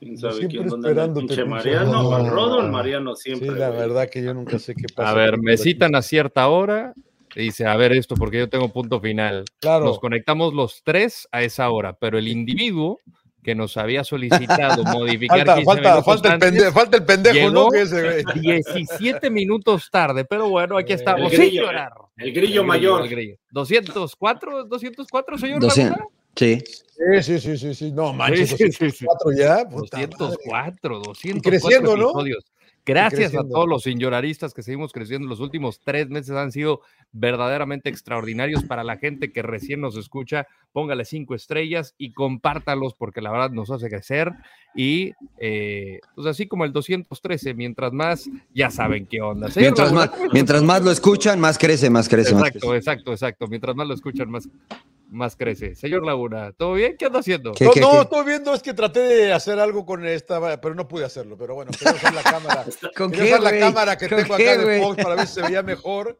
¿Quién 0.00 0.16
sabe 0.16 0.48
quién 0.48 0.66
esperando 0.66 1.20
pinche 1.20 1.44
Mariano, 1.44 2.08
o 2.08 2.16
el 2.16 2.30
Rodo, 2.30 2.62
el 2.62 2.70
Mariano 2.70 3.14
siempre. 3.14 3.50
Sí, 3.50 3.54
la 3.54 3.68
verdad 3.68 4.08
que 4.08 4.22
yo 4.22 4.32
nunca 4.32 4.58
sé 4.58 4.74
qué 4.74 4.86
pasa. 4.94 5.10
A 5.10 5.14
ver, 5.14 5.38
me 5.38 5.58
citan 5.58 5.94
a 5.94 6.00
cierta 6.00 6.48
hora 6.48 6.94
y 7.34 7.42
dice, 7.42 7.66
a 7.66 7.76
ver 7.76 7.92
esto, 7.92 8.14
porque 8.14 8.38
yo 8.38 8.48
tengo 8.48 8.72
punto 8.72 8.98
final. 8.98 9.44
Claro. 9.60 9.84
Nos 9.84 10.00
conectamos 10.00 10.54
los 10.54 10.82
tres 10.84 11.28
a 11.32 11.42
esa 11.42 11.68
hora, 11.68 11.92
pero 11.92 12.16
el 12.16 12.28
individuo 12.28 12.98
que 13.42 13.54
nos 13.54 13.76
había 13.76 14.02
solicitado 14.02 14.84
modificar 14.84 15.46
falta, 15.46 15.54
15 15.56 15.64
falta, 15.66 16.02
falta, 16.02 16.32
el 16.32 16.38
pendejo, 16.38 16.72
falta 16.72 16.96
el 16.96 17.04
pendejo, 17.04 17.34
llegó 17.34 17.50
¿no? 17.50 17.68
Que 17.68 17.82
ese, 17.82 18.02
güey. 18.02 18.40
17 18.40 19.28
minutos 19.28 19.90
tarde, 19.90 20.24
pero 20.24 20.48
bueno, 20.48 20.78
aquí 20.78 20.94
estamos. 20.94 21.30
El 21.30 21.38
grillo, 21.38 21.64
llorar. 21.64 21.92
el 22.16 22.32
grillo 22.32 22.64
mayor. 22.64 23.02
el 23.02 23.08
grillo. 23.10 23.36
204, 23.50 24.64
204, 24.64 25.36
señor. 25.36 25.60
200. 25.60 26.00
Sí. 26.36 26.62
Sí, 27.22 27.22
sí, 27.22 27.40
sí, 27.40 27.56
sí, 27.56 27.74
sí. 27.74 27.92
No, 27.92 28.12
manches, 28.12 28.50
Sí, 28.50 28.56
sí, 28.56 28.72
sí, 28.72 28.90
sí. 28.90 29.06
204 29.06 29.32
ya. 29.32 29.64
puta 29.68 29.96
madre. 29.96 30.08
204, 30.18 30.98
204 30.98 31.38
Y 31.38 31.40
creciendo, 31.40 31.96
¿no? 31.96 32.10
episodios. 32.10 32.44
Gracias 32.86 33.34
a 33.34 33.46
todos 33.46 33.68
los 33.68 33.82
señoraristas 33.82 34.54
que 34.54 34.62
seguimos 34.62 34.92
creciendo. 34.92 35.28
Los 35.28 35.40
últimos 35.40 35.80
tres 35.84 36.08
meses 36.08 36.34
han 36.34 36.50
sido 36.50 36.80
verdaderamente 37.12 37.88
extraordinarios 37.88 38.64
para 38.64 38.84
la 38.84 38.96
gente 38.96 39.32
que 39.32 39.42
recién 39.42 39.80
nos 39.80 39.96
escucha. 39.96 40.46
Póngale 40.72 41.04
cinco 41.04 41.34
estrellas 41.34 41.94
y 41.98 42.12
compártalos 42.12 42.94
porque 42.94 43.20
la 43.20 43.30
verdad 43.30 43.50
nos 43.50 43.70
hace 43.70 43.88
crecer. 43.88 44.32
Y 44.74 45.12
eh, 45.38 46.00
pues 46.14 46.26
así 46.26 46.46
como 46.46 46.64
el 46.64 46.72
213, 46.72 47.54
mientras 47.54 47.92
más, 47.92 48.28
ya 48.54 48.70
saben 48.70 49.06
qué 49.06 49.20
onda. 49.20 49.48
Mientras 49.54 49.92
más, 49.92 50.10
mientras 50.32 50.62
más 50.62 50.82
lo 50.82 50.90
escuchan, 50.90 51.38
más 51.38 51.58
crece, 51.58 51.90
más 51.90 52.08
crece. 52.08 52.34
Más 52.34 52.48
Exacto, 52.48 52.74
exacto, 52.74 53.12
exacto. 53.12 53.46
Mientras 53.46 53.76
más 53.76 53.86
lo 53.86 53.94
escuchan, 53.94 54.30
más, 54.30 54.48
más 55.10 55.36
crece. 55.36 55.74
Señor 55.74 56.04
Laguna, 56.06 56.52
¿todo 56.52 56.74
bien? 56.74 56.96
¿Qué 56.98 57.06
anda 57.06 57.18
haciendo? 57.20 57.52
¿Qué, 57.52 57.64
No, 57.64 57.72
qué, 57.72 57.80
no, 57.80 57.90
qué? 57.90 57.98
estoy 58.00 58.24
viendo, 58.26 58.54
es 58.54 58.62
que 58.62 58.72
traté 58.74 59.00
de 59.00 59.32
hacer 59.32 59.58
algo 59.58 59.84
con 59.84 60.06
esta, 60.06 60.60
pero 60.60 60.74
no 60.74 60.86
pude 60.88 61.04
hacerlo. 61.04 61.36
Pero 61.38 61.54
bueno, 61.54 61.70
quería 61.76 61.94
usar 61.94 62.14
la 62.14 62.22
cámara. 62.22 62.64
¿Con 62.96 63.10
Quería 63.10 63.36
qué, 63.36 63.40
usar 63.40 63.52
la 63.54 63.60
cámara 63.60 63.98
que 63.98 64.08
¿Con 64.08 64.18
tengo 64.18 64.34
acá 64.34 64.56
de? 64.56 64.80
Fox 64.80 65.02
para 65.02 65.14
ver 65.16 65.26
si 65.26 65.34
se 65.34 65.42
veía 65.42 65.62
mejor. 65.62 66.18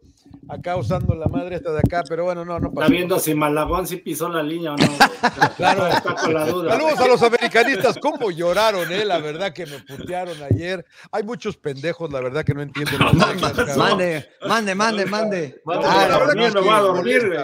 Acá 0.49 0.77
usando 0.77 1.15
la 1.15 1.27
madre 1.27 1.57
esta 1.57 1.71
de 1.73 1.79
acá, 1.79 2.03
pero 2.09 2.25
bueno, 2.25 2.45
no, 2.45 2.59
no 2.59 2.69
Está 2.69 2.81
pasó. 2.81 2.91
viendo 2.93 3.19
si 3.21 3.35
Malagón 3.35 3.87
sí 3.87 3.97
pisó 3.97 4.29
la 4.29 4.43
línea 4.43 4.73
o 4.73 4.77
no. 4.77 4.87
Claro. 5.57 5.87
Está 5.87 6.15
con 6.15 6.35
la 6.35 6.47
duda. 6.47 6.73
Saludos 6.73 6.99
a 7.01 7.07
los 7.07 7.23
americanistas, 7.23 7.99
cómo 7.99 8.31
lloraron, 8.31 8.91
eh, 8.93 9.05
la 9.05 9.19
verdad 9.19 9.53
que 9.53 9.67
me 9.67 9.79
putearon 9.81 10.37
ayer. 10.43 10.85
Hay 11.13 11.23
muchos 11.23 11.57
pendejos, 11.57 12.13
la 12.13 12.21
verdad 12.21 12.45
que 12.45 12.55
no 12.55 12.63
entienden. 12.63 12.99
cabrón. 12.99 13.77
Mande, 13.79 14.27
mande, 14.47 14.75
mande, 14.75 15.07
mande. 15.07 15.61
Mande, 15.65 15.87
Ah, 15.89 16.07
la 16.09 16.19
verdad 16.19 16.27
dormir, 16.35 16.49
que 16.49 16.55
me 16.55 16.61
sí, 16.61 16.67
voy 16.69 16.77
a 16.77 16.81
dormir, 16.81 17.39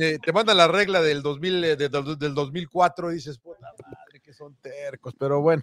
eh, 0.00 0.18
te 0.24 0.32
mandan 0.32 0.56
la 0.56 0.68
regla 0.68 1.00
del 1.02 1.22
2000, 1.22 1.64
eh, 1.64 1.76
de- 1.76 1.88
del, 1.88 2.18
del 2.18 2.34
2004 2.34 3.10
y 3.10 3.14
dices, 3.16 3.38
puta 3.38 3.60
madre, 3.82 4.20
que 4.20 4.32
son 4.32 4.54
tercos, 4.56 5.14
pero 5.18 5.40
bueno. 5.40 5.62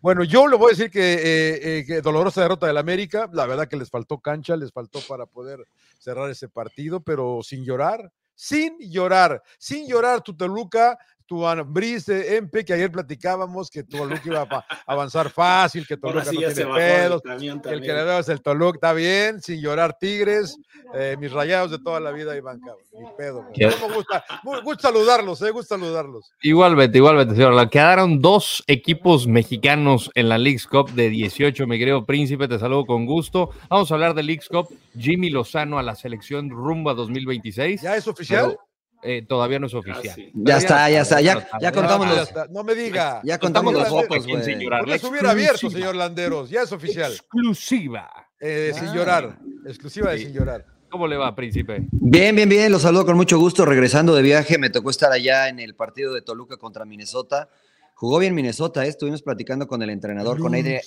Bueno, 0.00 0.24
yo 0.24 0.46
le 0.46 0.56
voy 0.56 0.68
a 0.68 0.76
decir 0.76 0.90
que, 0.90 1.14
eh, 1.14 1.78
eh, 1.78 1.84
que 1.86 2.00
dolorosa 2.00 2.42
derrota 2.42 2.66
del 2.66 2.76
América, 2.78 3.28
la 3.32 3.46
verdad 3.46 3.68
que 3.68 3.76
les 3.76 3.90
faltó 3.90 4.18
cancha, 4.18 4.56
les 4.56 4.72
faltó 4.72 5.00
para 5.08 5.26
poder 5.26 5.66
cerrar 5.98 6.30
ese 6.30 6.48
partido, 6.48 7.00
pero 7.00 7.40
sin 7.42 7.64
llorar, 7.64 8.12
sin 8.34 8.76
llorar, 8.90 9.42
sin 9.58 9.86
llorar 9.88 10.20
tu 10.22 10.34
Toluca, 10.36 10.98
tu 11.32 11.46
Ambriz, 11.46 12.10
eh, 12.10 12.36
Empe, 12.36 12.62
que 12.62 12.74
ayer 12.74 12.92
platicábamos 12.92 13.70
que 13.70 13.82
tu 13.84 13.96
Toluca 13.96 14.20
iba 14.26 14.42
a 14.42 14.66
avanzar 14.86 15.30
fácil, 15.30 15.86
que 15.86 15.96
Toluca 15.96 16.26
sí 16.26 16.34
no 16.38 16.40
tiene 16.52 16.74
pedos, 16.74 17.22
que 17.22 17.30
el 17.70 17.80
que 17.80 17.86
le 17.92 18.04
veo 18.04 18.18
es 18.18 18.28
el 18.28 18.42
Toluca, 18.42 18.76
está 18.76 18.92
bien, 18.92 19.40
sin 19.40 19.58
llorar 19.62 19.96
Tigres, 19.98 20.58
eh, 20.94 21.16
mis 21.18 21.32
rayados 21.32 21.70
de 21.70 21.78
toda 21.78 22.00
la 22.00 22.10
vida 22.10 22.36
Iván 22.36 22.60
cabrón, 22.60 22.84
ni 22.92 23.06
pedo. 23.16 23.46
Me 23.56 23.94
gusta, 23.94 24.22
me 24.44 24.60
gusta 24.60 24.88
saludarlos, 24.88 25.40
eh, 25.40 25.50
gusta 25.52 25.76
saludarlos. 25.78 26.32
Igualmente, 26.42 26.98
igualmente, 26.98 27.34
señor. 27.34 27.54
La- 27.54 27.70
Quedaron 27.70 28.20
dos 28.20 28.62
equipos 28.66 29.26
mexicanos 29.26 30.10
en 30.14 30.28
la 30.28 30.36
Leagues 30.36 30.66
Cup 30.66 30.90
de 30.90 31.08
18, 31.08 31.66
mi 31.66 31.78
querido 31.78 32.04
príncipe. 32.04 32.46
Te 32.46 32.58
saludo 32.58 32.84
con 32.84 33.06
gusto. 33.06 33.48
Vamos 33.70 33.90
a 33.90 33.94
hablar 33.94 34.12
de 34.14 34.22
Leagues 34.22 34.48
Cup. 34.50 34.68
Jimmy 34.98 35.30
Lozano 35.30 35.78
a 35.78 35.82
la 35.82 35.94
selección 35.94 36.50
rumba 36.50 36.92
2026. 36.92 37.80
¿Ya 37.80 37.96
es 37.96 38.06
oficial? 38.06 38.48
pero, 38.50 38.60
eh, 39.02 39.24
todavía 39.28 39.58
no 39.58 39.66
es 39.66 39.74
oficial. 39.74 40.14
sí. 40.14 40.30
Ya 40.34 40.56
está, 40.58 40.88
ya 40.90 41.02
está, 41.02 41.20
ya, 41.20 41.46
ya 41.60 41.68
Ah, 41.68 41.72
contamos 41.72 42.08
los. 42.08 42.30
No 42.50 42.62
me 42.64 42.74
diga. 42.74 43.20
ya 43.24 43.38
contamos 43.38 43.72
los 43.74 43.88
votos, 43.90 44.26
güey. 44.26 44.42
señora. 44.42 44.78
¿Por 44.78 44.86
qué 44.86 44.92
La 44.92 44.98
se 44.98 45.06
hubiera 45.06 45.30
abierto, 45.30 45.70
señor 45.70 45.94
Landeros? 45.96 46.50
Ya 46.50 46.62
es 46.62 46.72
oficial. 46.72 47.12
Exclusiva. 47.12 48.10
Eh, 48.40 48.72
Sin 48.74 48.88
Ah. 48.88 48.94
llorar. 48.94 49.38
Exclusiva 49.66 50.10
de 50.12 50.18
Sí. 50.18 50.24
sin 50.26 50.34
llorar. 50.34 50.64
¿Cómo 50.90 51.06
le 51.06 51.16
va, 51.16 51.34
príncipe? 51.34 51.86
Bien, 51.90 52.36
bien, 52.36 52.48
bien, 52.48 52.70
los 52.70 52.82
saludo 52.82 53.06
con 53.06 53.16
mucho 53.16 53.38
gusto. 53.38 53.64
Regresando 53.64 54.14
de 54.14 54.22
viaje, 54.22 54.58
me 54.58 54.68
tocó 54.70 54.90
estar 54.90 55.10
allá 55.10 55.48
en 55.48 55.58
el 55.58 55.74
partido 55.74 56.12
de 56.12 56.20
Toluca 56.22 56.56
contra 56.58 56.84
Minnesota. 56.84 57.48
Jugó 57.94 58.18
bien 58.18 58.34
Minnesota, 58.34 58.84
¿eh? 58.84 58.88
estuvimos 58.88 59.22
platicando 59.22 59.66
con 59.66 59.80
el 59.82 59.90
entrenador, 59.90 60.38
con 60.38 60.54
Adrian. 60.54 60.80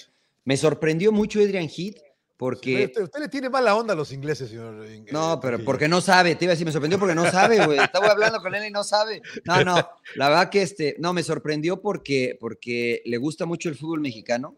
Me 0.44 0.58
sorprendió 0.58 1.12
mucho 1.12 1.40
Adrian 1.40 1.68
Heath, 1.70 1.98
porque. 2.38 2.86
Usted, 2.86 3.04
usted 3.04 3.20
le 3.20 3.30
tiene 3.30 3.50
mala 3.50 3.76
onda 3.76 3.94
a 3.94 3.96
los 3.96 4.12
ingleses, 4.12 4.50
señor. 4.50 4.86
eh, 4.86 5.06
No, 5.12 5.40
pero 5.40 5.58
Trujillo. 5.58 5.66
porque 5.66 5.88
no 5.88 6.02
sabe, 6.02 6.36
te 6.36 6.46
iba 6.46 6.52
a 6.52 6.56
decir, 6.56 6.66
me 6.66 6.72
sorprendió 6.72 7.00
porque 7.00 7.16
no 7.16 7.30
sabe, 7.32 7.66
güey. 7.66 7.80
Estaba 7.80 8.08
hablando 8.08 8.42
con 8.42 8.54
él 8.56 8.66
y 8.68 8.72
no 8.72 8.84
sabe. 8.84 9.22
No, 9.46 9.64
no, 9.64 9.76
la 10.16 10.30
verdad 10.30 10.50
que 10.50 10.62
este, 10.62 10.96
no, 11.00 11.14
me 11.14 11.24
sorprendió 11.24 11.82
porque, 11.82 12.38
porque 12.40 13.02
le 13.06 13.18
gusta 13.18 13.46
mucho 13.46 13.70
el 13.70 13.76
fútbol 13.76 14.02
mexicano, 14.02 14.56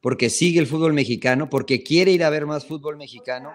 porque 0.00 0.30
sigue 0.30 0.60
el 0.60 0.66
fútbol 0.66 0.92
mexicano, 0.92 1.48
porque 1.48 1.82
quiere 1.82 2.10
ir 2.10 2.24
a 2.24 2.30
ver 2.30 2.46
más 2.46 2.66
fútbol 2.66 2.96
mexicano, 2.96 3.52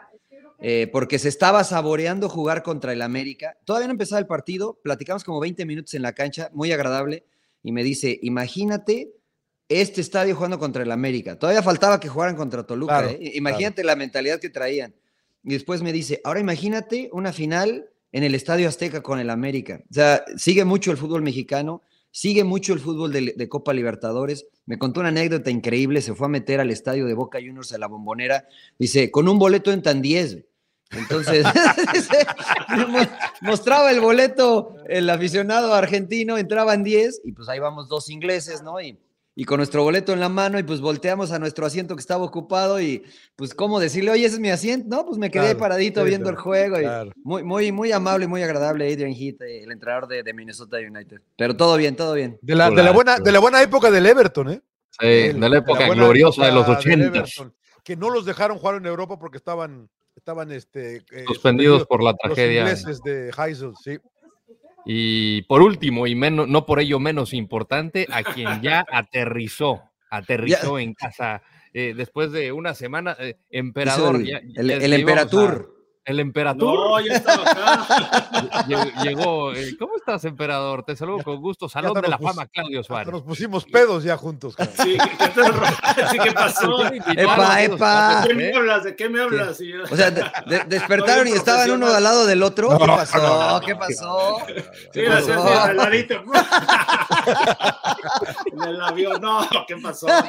eh, 0.60 0.88
porque 0.92 1.20
se 1.20 1.28
estaba 1.28 1.64
saboreando 1.66 2.30
jugar 2.30 2.64
contra 2.64 2.94
el 2.94 3.02
América. 3.02 3.58
Todavía 3.66 3.88
no 3.88 3.92
empezaba 3.92 4.20
el 4.20 4.28
partido, 4.28 4.80
platicamos 4.82 5.24
como 5.24 5.40
20 5.40 5.66
minutos 5.66 5.94
en 5.96 6.02
la 6.02 6.14
cancha, 6.14 6.50
muy 6.54 6.72
agradable, 6.72 7.26
y 7.62 7.72
me 7.72 7.84
dice, 7.84 8.18
imagínate 8.22 9.12
este 9.70 10.02
estadio 10.02 10.36
jugando 10.36 10.60
contra 10.60 10.84
el 10.84 10.92
América. 10.92 11.38
Todavía 11.38 11.64
faltaba 11.64 12.00
que 12.00 12.08
jugaran 12.08 12.36
contra 12.36 12.64
Toluca. 12.64 13.00
Claro, 13.00 13.18
¿eh? 13.20 13.32
Imagínate 13.36 13.84
la 13.84 13.96
mentalidad 13.96 14.40
que 14.40 14.50
traían. 14.50 14.94
Y 15.44 15.54
después 15.54 15.82
me 15.82 15.94
dice, 15.94 16.22
ahora 16.24 16.40
imagínate 16.40 17.10
una 17.12 17.34
final 17.34 17.90
en 18.12 18.24
el 18.24 18.36
Estadio 18.36 18.68
Azteca 18.68 19.02
con 19.02 19.20
el 19.20 19.30
América. 19.30 19.82
O 19.90 19.94
sea, 19.94 20.24
sigue 20.38 20.66
mucho 20.66 20.92
el 20.92 20.98
fútbol 20.98 21.22
mexicano, 21.22 21.82
sigue 22.12 22.44
mucho 22.44 22.74
el 22.74 22.80
fútbol 22.80 23.12
de, 23.12 23.34
de 23.36 23.50
Copa 23.50 23.74
Libertadores. 23.74 24.48
Me 24.66 24.80
contó 24.80 25.02
una 25.02 25.10
anécdota 25.10 25.52
increíble, 25.52 26.02
se 26.02 26.16
fue 26.16 26.28
a 26.28 26.30
meter 26.30 26.60
al 26.60 26.72
estadio 26.72 27.06
de 27.06 27.14
Boca 27.14 27.40
Juniors 27.40 27.74
a 27.74 27.78
la 27.78 27.88
bombonera. 27.88 28.48
Dice, 28.80 29.12
con 29.12 29.28
un 29.28 29.38
boleto 29.38 29.72
entran 29.72 30.02
10. 30.02 30.34
güey. 30.34 30.46
Entonces, 30.92 31.46
mostraba 33.42 33.92
el 33.92 34.00
boleto 34.00 34.76
el 34.88 35.10
aficionado 35.10 35.74
argentino, 35.74 36.38
entraban 36.38 36.84
10 36.84 37.22
y 37.26 37.32
pues 37.32 37.50
ahí 37.50 37.60
vamos 37.60 37.90
dos 37.90 38.10
ingleses, 38.10 38.62
¿no? 38.62 38.80
Y, 38.80 38.98
y 39.38 39.44
con 39.44 39.58
nuestro 39.58 39.84
boleto 39.84 40.14
en 40.14 40.22
la 40.22 40.30
mano 40.30 40.58
y 40.58 40.64
pues 40.64 40.80
volteamos 40.80 41.32
a 41.32 41.40
nuestro 41.40 41.66
asiento 41.66 41.96
que 41.96 42.00
estaba 42.00 42.24
ocupado 42.24 42.80
y 42.80 43.04
pues 43.36 43.54
cómo 43.54 43.80
decirle, 43.82 44.12
oye, 44.12 44.26
ese 44.26 44.36
es 44.36 44.40
mi 44.42 44.50
asiento, 44.50 44.88
no, 44.90 45.06
pues 45.06 45.18
me 45.18 45.30
quedé 45.30 45.44
Claro, 45.44 45.60
paradito 45.60 46.02
sí, 46.04 46.08
viendo 46.08 46.30
el 46.30 46.36
claro, 46.36 46.44
juego 46.50 46.78
y 46.80 46.84
claro. 46.84 47.12
muy, 47.22 47.44
muy, 47.44 47.72
muy 47.74 47.92
amable 47.92 48.26
y 48.26 48.28
muy 48.30 48.42
agradable 48.44 48.92
Adrian 48.92 49.12
Heath, 49.14 49.42
el 49.42 49.72
entrenador 49.72 50.08
de, 50.08 50.24
de 50.24 50.34
Minnesota 50.34 50.78
United. 50.78 51.22
Pero 51.38 51.56
todo 51.58 51.76
bien, 51.76 51.96
todo 51.98 52.14
bien. 52.14 52.40
De 52.42 52.56
la, 52.56 52.70
de, 52.72 52.82
la 52.82 52.92
buena, 52.92 53.20
de 53.20 53.32
la 53.34 53.40
buena 53.40 53.62
época 53.62 53.92
del 53.92 54.06
Everton, 54.06 54.50
¿eh? 54.52 54.62
Sí, 54.92 55.06
El- 55.06 55.40
de 55.42 55.50
la 55.50 55.58
época 55.58 55.90
gloriosa 55.90 56.46
de 56.46 56.52
los 56.54 56.64
época 56.64 56.80
del 56.90 57.02
80, 57.02 57.06
Everton, 57.20 57.54
que 57.84 57.98
no 57.98 58.10
los 58.10 58.26
dejaron 58.26 58.58
jugar 58.58 58.76
en 58.76 58.86
Europa 58.86 59.20
porque 59.20 59.38
estaban, 59.38 59.90
estaban 60.16 60.50
este, 60.54 61.04
eh, 61.12 61.26
suspendidos 61.28 61.86
por 61.86 62.02
la 62.02 62.12
los 62.12 62.20
tragedia. 62.22 62.62
ingleses 62.62 63.02
de 63.04 63.34
Heysel, 63.38 63.74
sí. 63.84 63.98
Y 64.86 65.42
por 65.44 65.62
último, 65.62 66.06
y 66.08 66.16
menos, 66.16 66.48
no 66.48 66.66
por 66.66 66.80
ello 66.80 67.00
menos 67.00 67.34
importante, 67.34 68.08
a 68.12 68.24
quien 68.24 68.62
ya 68.62 68.86
aterrizó, 68.92 69.82
aterrizó 70.10 70.78
en 70.80 70.94
casa 70.94 71.42
eh, 71.74 71.94
después 71.96 72.32
de 72.32 72.52
una 72.52 72.74
semana, 72.76 73.16
eh, 73.20 73.36
emperador. 73.50 74.18
El, 74.18 74.26
ya- 74.28 74.42
el, 74.56 74.94
Emperatur. 74.94 75.75
El 76.06 76.20
emperatur. 76.20 76.74
No, 76.74 77.00
ya 77.00 77.14
estaba 77.16 77.44
acá. 77.50 78.66
Lle- 78.68 78.94
Llegó. 79.04 79.52
eh, 79.54 79.76
¿Cómo 79.78 79.96
estás, 79.98 80.24
emperador? 80.26 80.84
Te 80.84 80.96
saludo 80.96 81.24
con 81.24 81.42
gusto. 81.42 81.68
Salón 81.68 81.94
de 82.00 82.08
la 82.08 82.18
fama, 82.20 82.46
Claudio 82.48 82.84
Suárez. 82.84 83.12
nos 83.12 83.24
pusimos 83.24 83.66
pedos 83.66 84.04
ya 84.04 84.16
juntos. 84.16 84.56
cabrón. 84.56 84.76
Sí, 84.84 84.98
¿qué, 84.98 85.18
qué 85.18 85.28
te- 85.30 86.08
sí, 86.12 86.18
¿qué 86.24 86.32
pasó? 86.32 86.76
Usted 86.76 86.92
me 86.92 86.98
invitó 86.98 87.22
Epa, 87.22 87.62
epa. 87.64 88.22
¿De 88.22 88.28
qué 88.30 88.34
me 88.36 88.54
hablas? 88.56 88.84
¿De 88.84 88.96
qué 88.96 89.10
me 89.10 89.22
hablas? 89.22 89.60
O 89.92 89.96
sea, 89.96 90.12
de- 90.12 90.32
de- 90.46 90.64
despertaron 90.68 91.28
y 91.28 91.32
estaban 91.32 91.70
uno 91.72 91.88
al 91.88 92.04
lado 92.04 92.26
del 92.26 92.44
otro. 92.44 92.70
No, 92.72 92.78
¿Qué 92.80 92.86
pasó? 92.86 93.18
no, 93.18 93.50
no, 93.52 93.62
¿Qué 93.62 93.76
pasó? 93.76 94.38
Sí, 94.48 94.54
¿Qué 94.94 95.08
así, 95.08 95.30
pasó? 95.32 95.44
así, 95.48 95.70
al 95.70 95.78
ladito. 95.78 96.24
en 98.52 98.64
el 98.64 98.82
avión, 98.82 99.22
no, 99.22 99.48
¿qué 99.68 99.76
pasó? 99.78 100.08
No, 100.08 100.24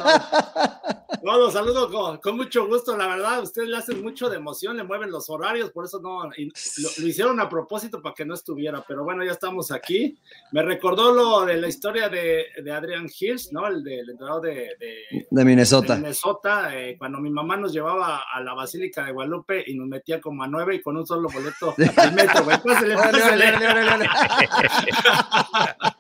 No, 1.23 1.39
los 1.39 1.53
saludo 1.53 1.91
con, 1.91 2.19
con 2.19 2.37
mucho 2.37 2.67
gusto, 2.67 2.97
la 2.97 3.07
verdad, 3.09 3.43
ustedes 3.43 3.69
le 3.69 3.77
hacen 3.77 4.03
mucho 4.03 4.29
de 4.29 4.37
emoción, 4.37 4.77
le 4.77 4.85
mueven 4.85 5.11
los 5.11 5.29
horarios, 5.31 5.66
por 5.71 5.85
eso 5.85 6.01
no, 6.01 6.25
lo, 6.25 6.31
lo 6.31 7.07
hicieron 7.07 7.41
a 7.41 7.49
propósito 7.49 8.03
para 8.03 8.15
que 8.15 8.25
no 8.25 8.35
estuviera, 8.35 8.85
pero 8.87 9.05
bueno, 9.05 9.25
ya 9.25 9.33
estamos 9.33 9.71
aquí. 9.71 10.19
Me 10.53 10.63
recordó 10.63 11.13
lo 11.13 11.45
de 11.45 11.57
la 11.57 11.69
historia 11.69 12.09
de, 12.09 12.47
de 12.63 12.73
Adrian 12.73 13.07
Hills, 13.09 13.53
¿no? 13.53 13.67
El 13.67 13.83
del 13.83 14.11
entrenador 14.11 14.43
de, 14.43 14.55
de, 14.79 15.05
De 15.11 15.27
de 15.31 15.45
Minnesota. 15.45 15.97
Minnesota, 15.97 16.77
eh, 16.77 16.97
cuando 16.99 17.19
mi 17.19 17.31
mamá 17.31 17.57
nos 17.57 17.73
llevaba 17.73 18.25
a 18.33 18.41
la 18.41 18.55
Basílica 18.55 19.05
de 19.05 19.13
Guadalupe 19.13 19.65
y 19.67 19.75
nos 19.75 19.89
metía 19.89 20.21
como 20.21 20.43
a 20.43 20.49
nueve 20.49 20.77
y 20.77 20.83
con 20.83 20.97
un 20.97 21.07
solo 21.07 21.29
boleto 21.29 21.75
del 21.77 22.13
metro, 22.13 22.45
güey. 22.45 22.57
Pásale, 22.67 22.97
Órale, 22.97 23.21
pásale. 23.21 24.09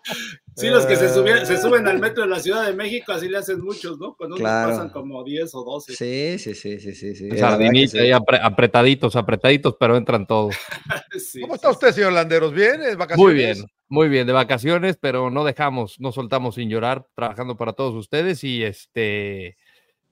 Sí, 0.56 0.68
los 0.70 0.86
que 0.86 0.96
se, 0.96 1.08
se 1.10 1.56
suben 1.58 1.86
al 1.86 1.98
metro 1.98 2.22
de 2.22 2.30
la 2.30 2.40
Ciudad 2.40 2.64
de 2.66 2.72
México, 2.72 3.12
así 3.12 3.28
le 3.28 3.36
hacen 3.36 3.60
muchos, 3.60 3.98
¿no? 3.98 4.14
Cuando 4.16 4.36
Claro. 4.36 4.70
pasan 4.70 4.88
como 4.88 5.22
10 5.22 5.54
o 5.54 5.62
12. 5.62 5.92
Sí, 5.94 6.38
sí, 6.38 6.54
sí, 6.54 6.80
sí, 6.94 7.14
sí. 7.14 7.36
Sardinita 7.36 7.90
sí. 7.92 7.98
ahí 7.98 8.10
apre- 8.10 8.40
apretaditos, 8.42 9.16
apretaditos, 9.16 9.76
pero 9.78 9.96
entran 9.96 10.26
todos. 10.26 10.56
Sí, 11.18 11.40
¿Cómo 11.40 11.54
está 11.54 11.70
usted, 11.70 11.92
señor 11.92 12.12
Landeros? 12.12 12.52
¿Bien? 12.52 12.80
¿Es 12.82 12.96
vacaciones? 12.96 13.18
Muy 13.18 13.34
bien, 13.34 13.56
muy 13.88 14.08
bien, 14.08 14.26
de 14.26 14.32
vacaciones, 14.32 14.96
pero 14.98 15.30
no 15.30 15.44
dejamos, 15.44 16.00
no 16.00 16.10
soltamos 16.12 16.54
sin 16.54 16.70
llorar, 16.70 17.06
trabajando 17.14 17.56
para 17.56 17.74
todos 17.74 17.94
ustedes 17.94 18.42
y 18.44 18.62
este, 18.64 19.56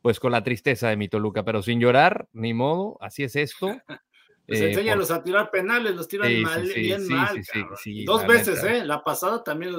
pues 0.02 0.20
con 0.20 0.32
la 0.32 0.42
tristeza 0.44 0.88
de 0.90 0.96
mi 0.96 1.08
Toluca, 1.08 1.42
pero 1.44 1.62
sin 1.62 1.80
llorar, 1.80 2.28
ni 2.32 2.52
modo, 2.52 2.98
así 3.00 3.22
es 3.22 3.34
esto. 3.36 3.68
Pues 4.46 4.60
Eh, 4.60 4.66
enséñalos 4.68 5.08
por- 5.08 5.16
a 5.16 5.22
tirar 5.24 5.50
penales, 5.50 5.94
los 5.96 6.06
tiran 6.06 6.28
Sí, 6.30 6.42
mal, 6.42 6.66
sí, 6.66 6.80
bien 6.82 7.02
sí, 7.02 7.12
mal. 7.14 7.34
sí, 7.34 7.42
sí, 7.44 7.60
cabrón. 7.62 7.78
sí, 7.82 8.04
Dos 8.04 8.26
veces. 8.26 8.62
¿eh? 8.62 8.84
La 8.84 9.02
pasada 9.02 9.42
también, 9.42 9.72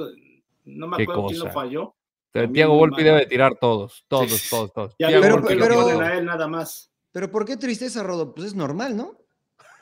no 0.66 0.86
me 0.88 0.98
Qué 0.98 1.02
acuerdo 1.04 1.26
quién 1.28 1.38
lo 1.40 1.50
falló. 1.50 1.94
Muy 2.34 2.64
Volpi 2.64 3.02
debe 3.02 3.24
tirar 3.26 3.54
todos, 3.58 4.04
todos, 4.08 4.30
Sí. 4.30 4.50
todos, 4.50 4.72
todos. 4.72 4.94
Ya 4.98 5.08
pero, 5.08 5.20
Pero- 5.22 5.36
Volpi 5.40 5.54
lo 5.54 6.00
a 6.00 6.14
él 6.14 6.24
nada 6.26 6.46
más. 6.46 6.90
Pero 7.12 7.30
¿por 7.30 7.46
qué 7.46 7.56
tristeza, 7.56 8.02
Rodo? 8.02 8.34
Pues 8.34 8.48
es 8.48 8.54
normal, 8.54 8.94
¿no? 8.94 9.18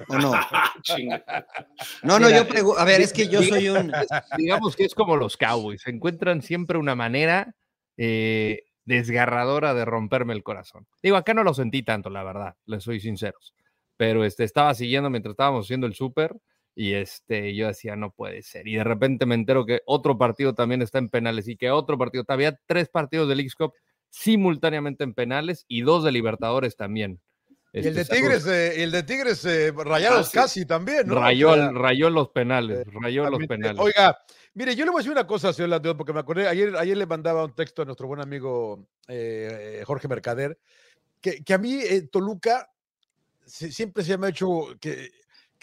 ¿O 0.08 0.16
no? 0.18 0.32
No, 2.02 2.18
no, 2.18 2.26
Mira, 2.26 2.38
yo 2.38 2.48
pregunto. 2.48 2.80
A 2.80 2.84
ver, 2.84 3.00
es 3.00 3.12
que 3.12 3.28
yo 3.28 3.42
soy 3.42 3.68
un. 3.68 3.90
digamos 4.38 4.76
que 4.76 4.84
es 4.84 4.94
como 4.94 5.16
los 5.16 5.36
Cowboys, 5.36 5.86
encuentran 5.86 6.42
siempre 6.42 6.78
una 6.78 6.94
manera 6.94 7.54
eh, 7.96 8.64
desgarradora 8.84 9.74
de 9.74 9.84
romperme 9.84 10.32
el 10.34 10.42
corazón. 10.42 10.86
Digo, 11.02 11.16
acá 11.16 11.34
no 11.34 11.42
lo 11.42 11.54
sentí 11.54 11.82
tanto, 11.82 12.10
la 12.10 12.22
verdad, 12.22 12.56
les 12.66 12.84
soy 12.84 13.00
sinceros, 13.00 13.54
pero 13.96 14.24
este, 14.24 14.44
estaba 14.44 14.74
siguiendo 14.74 15.10
mientras 15.10 15.32
estábamos 15.32 15.66
haciendo 15.66 15.86
el 15.86 15.94
súper 15.94 16.36
y 16.76 16.94
este, 16.94 17.54
yo 17.54 17.68
decía, 17.68 17.96
no 17.96 18.10
puede 18.10 18.42
ser. 18.42 18.66
Y 18.66 18.74
de 18.76 18.84
repente 18.84 19.26
me 19.26 19.34
entero 19.34 19.64
que 19.64 19.80
otro 19.86 20.18
partido 20.18 20.54
también 20.54 20.82
está 20.82 20.98
en 20.98 21.08
penales 21.08 21.48
y 21.48 21.56
que 21.56 21.70
otro 21.70 21.96
partido, 21.96 22.24
había 22.28 22.58
tres 22.66 22.88
partidos 22.88 23.28
del 23.28 23.38
Leagues 23.38 23.54
Cup 23.54 23.72
simultáneamente 24.10 25.04
en 25.04 25.14
penales 25.14 25.64
y 25.68 25.82
dos 25.82 26.04
de 26.04 26.12
Libertadores 26.12 26.76
también. 26.76 27.20
Y 27.72 27.78
el 27.86 27.94
de 27.94 28.02
Este, 28.02 28.16
Tigres, 28.16 28.46
eh, 28.46 28.82
el 28.84 28.92
de 28.92 29.02
Tigres 29.02 29.44
eh, 29.44 29.72
rayados 29.76 30.28
Ah, 30.28 30.30
sí. 30.30 30.36
casi 30.36 30.66
también, 30.66 31.08
¿no? 31.08 31.16
rayó, 31.16 31.50
O 31.50 31.54
sea, 31.54 31.70
rayó 31.72 32.08
los 32.10 32.28
penales, 32.28 32.86
rayó 32.92 33.24
en 33.24 33.30
los 33.32 33.38
Realmente, 33.40 33.48
penales. 33.48 33.80
Oiga, 33.82 34.16
mire, 34.54 34.76
yo 34.76 34.84
le 34.84 34.92
voy 34.92 34.98
a 34.98 35.02
decir 35.02 35.10
una 35.12 35.26
cosa, 35.26 35.52
señor 35.52 35.70
Landeros, 35.70 35.96
porque 35.96 36.12
me 36.12 36.20
acordé, 36.20 36.46
ayer, 36.46 36.76
ayer 36.76 36.96
le 36.96 37.06
mandaba 37.06 37.44
un 37.44 37.52
texto 37.54 37.82
a 37.82 37.84
nuestro 37.84 38.06
buen 38.06 38.20
amigo 38.20 38.86
eh, 39.08 39.82
Jorge 39.84 40.06
Mercader, 40.06 40.56
que, 41.20 41.42
que 41.42 41.54
a 41.54 41.58
mí 41.58 41.74
eh, 41.82 42.02
Toluca 42.02 42.70
siempre 43.44 44.04
se 44.04 44.18
me 44.18 44.28
ha 44.28 44.30
hecho 44.30 44.68
que, 44.80 45.10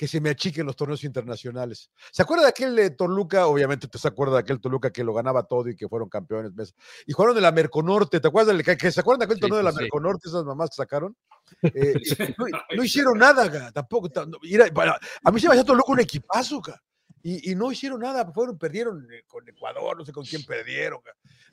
que 0.01 0.07
se 0.07 0.19
me 0.19 0.31
achiquen 0.31 0.65
los 0.65 0.75
torneos 0.75 1.03
internacionales. 1.03 1.92
¿Se 2.12 2.24
acuerda 2.24 2.45
de 2.45 2.50
aquel 2.50 2.80
eh, 2.80 2.89
Toluca? 2.89 3.45
Obviamente 3.45 3.88
te 3.88 4.00
se 4.00 4.07
acuerda 4.07 4.33
de 4.33 4.39
aquel 4.39 4.59
Toluca 4.59 4.89
que 4.92 5.03
lo 5.03 5.13
ganaba 5.13 5.44
todo 5.44 5.69
y 5.69 5.75
que 5.75 5.88
fueron 5.88 6.09
campeones. 6.09 6.74
Y 7.06 7.13
jugaron 7.13 7.36
de 7.36 7.42
la 7.42 7.51
Merconorte, 7.51 8.19
¿te 8.19 8.27
acuerdas? 8.27 8.56
del 8.57 8.65
que, 8.65 8.92
¿Se 8.92 9.00
acuerdan 9.00 9.19
de 9.19 9.25
aquel 9.25 9.36
Sí, 9.38 9.42
torneo 9.42 9.57
de 9.57 9.63
la 9.63 9.69
sí, 9.69 9.77
sí. 9.77 9.83
Merconorte, 9.83 10.27
esas 10.27 10.44
mamás 10.44 10.71
que 10.71 10.77
sacaron? 10.77 11.15
Eh, 11.75 11.94
no, 12.39 12.45
no 12.77 12.83
hicieron 12.83 13.19
nada, 13.19 13.48
ga, 13.48 13.71
tampoco. 13.71 14.09
ta- 14.09 14.25
no, 14.25 14.39
y 14.42 14.56
era- 14.56 14.65
para- 14.74 14.98
a 15.24 15.31
mí 15.31 15.39
se 15.39 15.48
me 15.48 15.53
hacía 15.53 15.65
Toluca 15.65 15.92
un 15.92 16.00
equipazo, 16.00 16.62
ga, 16.62 16.81
y, 17.23 17.51
y 17.51 17.56
no 17.56 17.71
hicieron 17.71 18.01
nada, 18.01 18.31
fueron, 18.33 18.57
perdieron 18.57 19.07
eh, 19.12 19.23
con 19.27 19.47
Ecuador, 19.47 19.97
no 19.97 20.06
sé 20.06 20.12
con 20.12 20.25
quién 20.25 20.44
perdieron. 20.45 21.00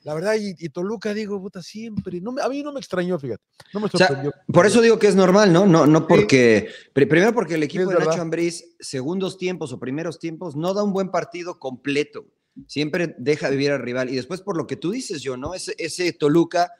La 0.03 0.13
verdad, 0.13 0.35
y, 0.39 0.55
y 0.57 0.69
Toluca, 0.69 1.13
digo, 1.13 1.39
puta, 1.41 1.61
siempre. 1.61 2.21
No 2.21 2.31
me- 2.31 2.41
a 2.41 2.47
mí 2.47 2.63
no 2.63 2.71
me 2.71 2.79
extrañó, 2.79 3.19
fíjate. 3.19 3.43
No 3.73 3.81
me 3.81 3.89
sea, 3.89 4.07
sorprendió. 4.07 4.33
Por 4.47 4.65
eso 4.65 4.81
digo 4.81 4.97
que 4.97 5.07
es 5.07 5.15
normal, 5.15 5.51
¿no? 5.51 5.65
No, 5.65 5.85
no 5.85 6.07
porque. 6.07 6.69
pri- 6.93 7.05
Primero 7.05 7.33
porque 7.33 7.55
el 7.55 7.63
equipo 7.63 7.89
de 7.89 7.99
Nacho. 7.99 8.21
Ambriz, 8.21 8.75
segundos 8.79 9.37
tiempos 9.37 9.73
o 9.73 9.79
primeros 9.79 10.17
tiempos, 10.19 10.55
no 10.55 10.73
da 10.73 10.83
un 10.83 10.93
buen 10.93 11.09
partido 11.11 11.59
completo. 11.59 12.25
Siempre 12.67 13.15
deja 13.17 13.49
vivir 13.49 13.71
al 13.71 13.81
rival. 13.81 14.09
Y 14.09 14.15
después, 14.15 14.41
por 14.41 14.57
lo 14.57 14.67
que 14.67 14.75
tú 14.77 14.91
dices, 14.91 15.21
yo, 15.21 15.37
¿no? 15.37 15.53
Ese, 15.53 15.75
ese 15.77 16.11
Toluca. 16.13 16.71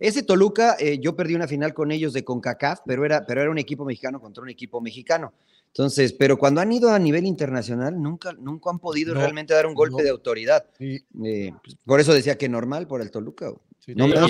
Ese 0.00 0.22
Toluca, 0.22 0.76
eh, 0.78 1.00
yo 1.00 1.16
perdí 1.16 1.34
una 1.34 1.48
final 1.48 1.74
con 1.74 1.90
ellos 1.90 2.12
de 2.12 2.22
CONCACAF, 2.24 2.82
pero 2.86 3.04
era, 3.04 3.26
pero 3.26 3.40
era 3.42 3.50
un 3.50 3.58
equipo 3.58 3.84
mexicano 3.84 4.20
contra 4.20 4.44
un 4.44 4.48
equipo 4.48 4.80
mexicano. 4.80 5.32
Entonces, 5.68 6.12
pero 6.12 6.36
cuando 6.38 6.60
han 6.60 6.72
ido 6.72 6.90
a 6.90 6.98
nivel 6.98 7.24
internacional, 7.24 8.00
nunca, 8.02 8.32
nunca 8.32 8.70
han 8.70 8.78
podido 8.80 9.14
No, 9.14 9.20
realmente 9.20 9.54
dar 9.54 9.66
un 9.66 9.74
golpe 9.74 9.98
no. 9.98 10.02
de 10.04 10.10
autoridad. 10.10 10.64
Sí, 10.76 10.98
Eh, 11.24 11.52
pues, 11.62 11.76
por 11.84 12.00
eso 12.00 12.12
decía 12.12 12.36
que 12.36 12.48
normal 12.48 12.86
por 12.88 13.00
el 13.00 13.10
Toluca. 13.10 13.48
güey. 13.48 13.60
sí, 13.78 13.94
No, 13.94 14.06
Y- 14.06 14.12
por- 14.12 14.20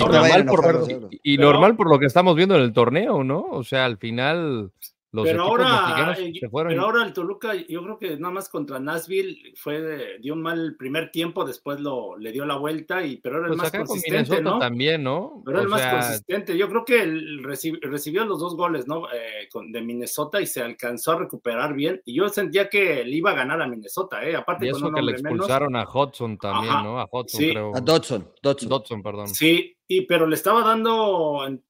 normal 1.41 1.75
por 1.75 1.89
lo 1.89 1.99
que 1.99 2.05
estamos 2.05 2.35
viendo 2.35 2.55
en 2.55 2.61
el 2.61 2.71
torneo, 2.73 3.23
¿no? 3.23 3.41
O 3.49 3.63
sea, 3.63 3.85
al 3.85 3.97
final 3.97 4.71
los 5.11 5.25
pero 5.25 5.41
ahora, 5.43 6.15
se 6.15 6.49
fueron. 6.49 6.71
pero 6.71 6.83
ahora 6.83 7.03
el 7.03 7.13
Toluca, 7.13 7.55
yo 7.55 7.81
creo 7.83 7.97
que 7.97 8.17
nada 8.17 8.33
más 8.33 8.47
contra 8.49 8.79
Nashville 8.79 9.53
fue 9.55 10.19
dio 10.19 10.33
un 10.33 10.41
mal 10.43 10.75
primer 10.77 11.09
tiempo, 11.11 11.45
después 11.45 11.79
lo 11.79 12.15
le 12.17 12.31
dio 12.31 12.45
la 12.45 12.57
vuelta 12.57 13.03
y 13.03 13.17
pero 13.17 13.37
era 13.37 13.45
el 13.45 13.49
pues 13.49 13.57
más 13.57 13.67
acá 13.69 13.77
con 13.79 13.87
consistente, 13.87 14.41
¿no? 14.41 14.59
también, 14.59 15.01
¿no? 15.03 15.41
Pero 15.45 15.57
era 15.57 15.63
el 15.63 15.69
más 15.69 15.81
sea, 15.81 15.91
consistente. 15.99 16.57
Yo 16.57 16.69
creo 16.69 16.85
que 16.85 17.03
reci- 17.05 17.79
recibió 17.81 18.23
los 18.25 18.39
dos 18.39 18.55
goles, 18.55 18.87
¿no? 18.87 19.05
Eh, 19.11 19.49
con- 19.51 19.71
de 19.71 19.81
Minnesota 19.81 20.41
y 20.41 20.45
se 20.45 20.61
alcanzó 20.61 21.13
a 21.13 21.19
recuperar 21.19 21.73
bien. 21.73 22.01
Y 22.05 22.13
yo 22.15 22.29
sentía 22.29 22.69
que 22.69 23.03
le 23.03 23.15
iba 23.15 23.31
a 23.31 23.35
ganar 23.35 23.61
a 23.61 23.67
Minnesota, 23.67 24.23
¿eh? 24.23 24.35
Aparte 24.35 24.67
y 24.67 24.69
con 24.71 24.77
eso 24.79 24.87
un 24.89 24.93
que 24.93 25.01
le 25.01 25.07
hombre 25.13 25.23
menos. 25.23 25.37
expulsaron 25.39 25.75
a 25.75 25.87
Hudson 25.91 26.37
también, 26.37 26.73
Ajá, 26.73 26.83
¿no? 26.83 26.99
A 26.99 27.07
Hudson, 27.11 27.41
sí. 27.41 27.49
creo. 27.51 27.75
A 27.75 27.81
Dodson, 27.81 28.29
Dodson. 28.43 28.69
Dodson, 28.69 29.01
perdón. 29.01 29.27
Sí, 29.27 29.75
y 29.87 30.01
pero 30.01 30.27
le 30.27 30.35
estaba 30.35 30.63
dando, 30.63 31.45
en- 31.47 31.63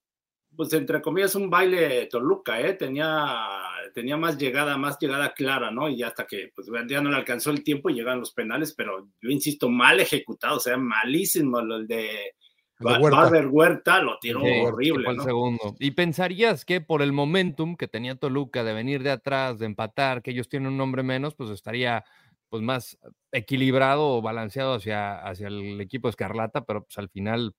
pues 0.59 0.73
entre 0.73 1.01
comillas, 1.01 1.35
un 1.35 1.49
baile 1.49 2.07
Toluca, 2.07 2.59
¿eh? 2.59 2.73
Tenía, 2.73 3.47
tenía 3.93 4.17
más 4.17 4.37
llegada, 4.37 4.75
más 4.75 4.99
llegada 4.99 5.33
clara, 5.33 5.71
¿no? 5.71 5.87
Y 5.87 6.03
hasta 6.03 6.27
que, 6.27 6.51
pues 6.53 6.67
ya 6.89 6.99
no 6.99 7.09
le 7.09 7.15
alcanzó 7.15 7.51
el 7.51 7.63
tiempo 7.63 7.89
y 7.89 7.93
llegaron 7.93 8.19
los 8.19 8.33
penales, 8.33 8.73
pero 8.73 9.07
yo 9.21 9.29
insisto, 9.29 9.69
mal 9.69 10.01
ejecutado, 10.01 10.57
o 10.57 10.59
sea, 10.59 10.75
malísimo 10.75 11.61
lo 11.61 11.77
el 11.77 11.87
de, 11.87 12.33
Huerta. 12.77 13.09
Barber 13.09 13.47
Huerta, 13.47 14.01
lo 14.01 14.19
tiró 14.19 14.41
Sí, 14.41 14.51
horrible, 14.65 15.05
fue 15.05 15.11
el 15.13 15.17
¿no? 15.19 15.23
segundo. 15.23 15.75
Y 15.79 15.91
pensarías 15.91 16.65
que 16.65 16.81
por 16.81 17.01
el 17.03 17.13
momentum 17.13 17.77
que 17.77 17.87
tenía 17.87 18.15
Toluca 18.15 18.65
de 18.65 18.73
venir 18.73 19.01
de 19.01 19.11
atrás, 19.11 19.59
de 19.59 19.65
empatar, 19.65 20.21
que 20.21 20.31
ellos 20.31 20.49
tienen 20.49 20.67
un 20.67 20.77
nombre 20.77 21.03
menos, 21.03 21.35
pues 21.35 21.51
estaría 21.51 22.03
pues 22.49 22.61
más 22.61 22.99
equilibrado 23.31 24.09
o 24.09 24.21
balanceado 24.21 24.73
hacia, 24.73 25.21
hacia 25.21 25.47
el 25.47 25.79
equipo 25.79 26.09
Escarlata, 26.09 26.65
pero 26.65 26.83
pues 26.83 26.97
al 26.97 27.07
final 27.07 27.55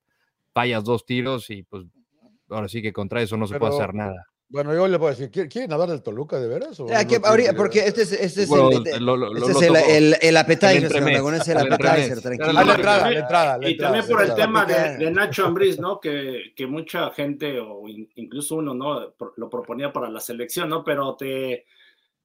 fallas 0.53 0.85
dos 0.85 1.07
tiros 1.07 1.49
y 1.49 1.63
pues 1.63 1.87
ahora 2.51 2.69
sí 2.69 2.83
que 2.83 2.93
contra 2.93 3.23
eso 3.23 3.37
no 3.37 3.47
se 3.47 3.59
puede 3.59 3.75
hacer 3.75 3.95
nada. 3.95 4.27
Bueno, 4.53 4.75
yo 4.75 4.89
le 4.89 4.99
puedo 4.99 5.11
decir, 5.15 5.31
¿quieren, 5.31 5.73
hablar 5.73 5.91
del 5.91 6.03
Toluca 6.03 6.41
de 6.41 6.49
veras? 6.49 6.81
o 6.81 6.87
Ya, 6.89 6.95
no 6.95 7.01
que 7.03 7.07
quieren 7.07 7.25
ahorita, 7.27 7.53
de 7.53 7.57
porque 7.57 7.79
este 7.87 8.03
es, 8.03 8.13
este 8.13 8.43
es 8.43 8.49
Bueno, 8.49 8.71
el, 8.85 9.05
lo- 9.05 9.17
lo- 9.17 9.33
este 9.37 9.53
lo- 9.53 9.61
es 9.61 9.69
lo 9.69 9.77
el, 9.77 9.85
el, 10.15 10.17
el 10.21 10.37
appetizer, 10.37 10.77
El 10.77 10.85
es 11.37 11.49
el 11.49 11.57
appetizer, 11.59 12.21
tranquilo. 12.21 12.49
Ah, 12.51 12.53
la 12.53 12.65
No, 12.65 12.75
entrada, 12.75 13.11
y 13.11 13.15
la 13.15 13.21
entrada, 13.21 13.59
la 13.59 13.69
Y 13.69 13.73
entrada, 13.73 13.95
también 13.95 14.13
por 14.17 14.25
el 14.27 14.35
tema 14.35 14.65
de, 14.67 15.11
Nacho 15.13 15.47
Ambriz, 15.47 15.79
¿no? 15.79 16.01
Que, 16.01 16.53
que 16.57 16.67
mucha 16.67 17.11
gente, 17.13 17.61
o 17.61 17.87
in- 17.87 18.11
incluso 18.17 18.57
uno, 18.57 18.75
¿no? 18.75 19.15
Lo 19.37 19.49
proponía 19.49 19.93
para 19.93 20.11
la 20.11 20.19
selección, 20.19 20.69
¿no? 20.69 20.83
Pero 20.83 21.15
te, 21.15 21.65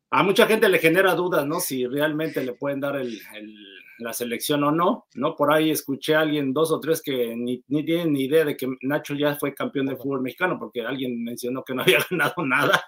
a 0.10 0.24
mucha 0.24 0.48
gente 0.48 0.68
le 0.68 0.80
genera 0.80 1.14
dudas, 1.14 1.46
¿no? 1.46 1.60
Si 1.60 1.86
realmente 1.86 2.44
le 2.44 2.54
pueden 2.54 2.80
dar 2.80 2.96
el, 2.96 3.20
el- 3.36 3.56
la 4.00 4.14
selección 4.14 4.64
o 4.64 4.72
no, 4.72 5.06
¿no? 5.16 5.36
Por 5.36 5.52
ahí 5.54 5.72
escuché 5.72 6.16
a 6.16 6.22
alguien, 6.22 6.54
dos 6.54 6.72
o 6.72 6.80
tres, 6.80 7.02
que 7.02 7.36
ni, 7.36 7.64
ni 7.68 7.84
tienen 7.86 8.14
ni 8.14 8.24
idea 8.26 8.44
de 8.46 8.56
que 8.58 8.68
Nacho 8.82 9.14
ya 9.16 9.36
fue 9.36 9.54
campeón 9.54 9.86
del 9.88 9.98
fútbol 9.98 10.22
mexicano, 10.22 10.58
porque 10.60 10.82
alguien 10.82 11.24
mencionó 11.24 11.64
que 11.64 11.74
no 11.74 11.82
había 11.84 12.00
ganado 12.10 12.46
nada. 12.46 12.84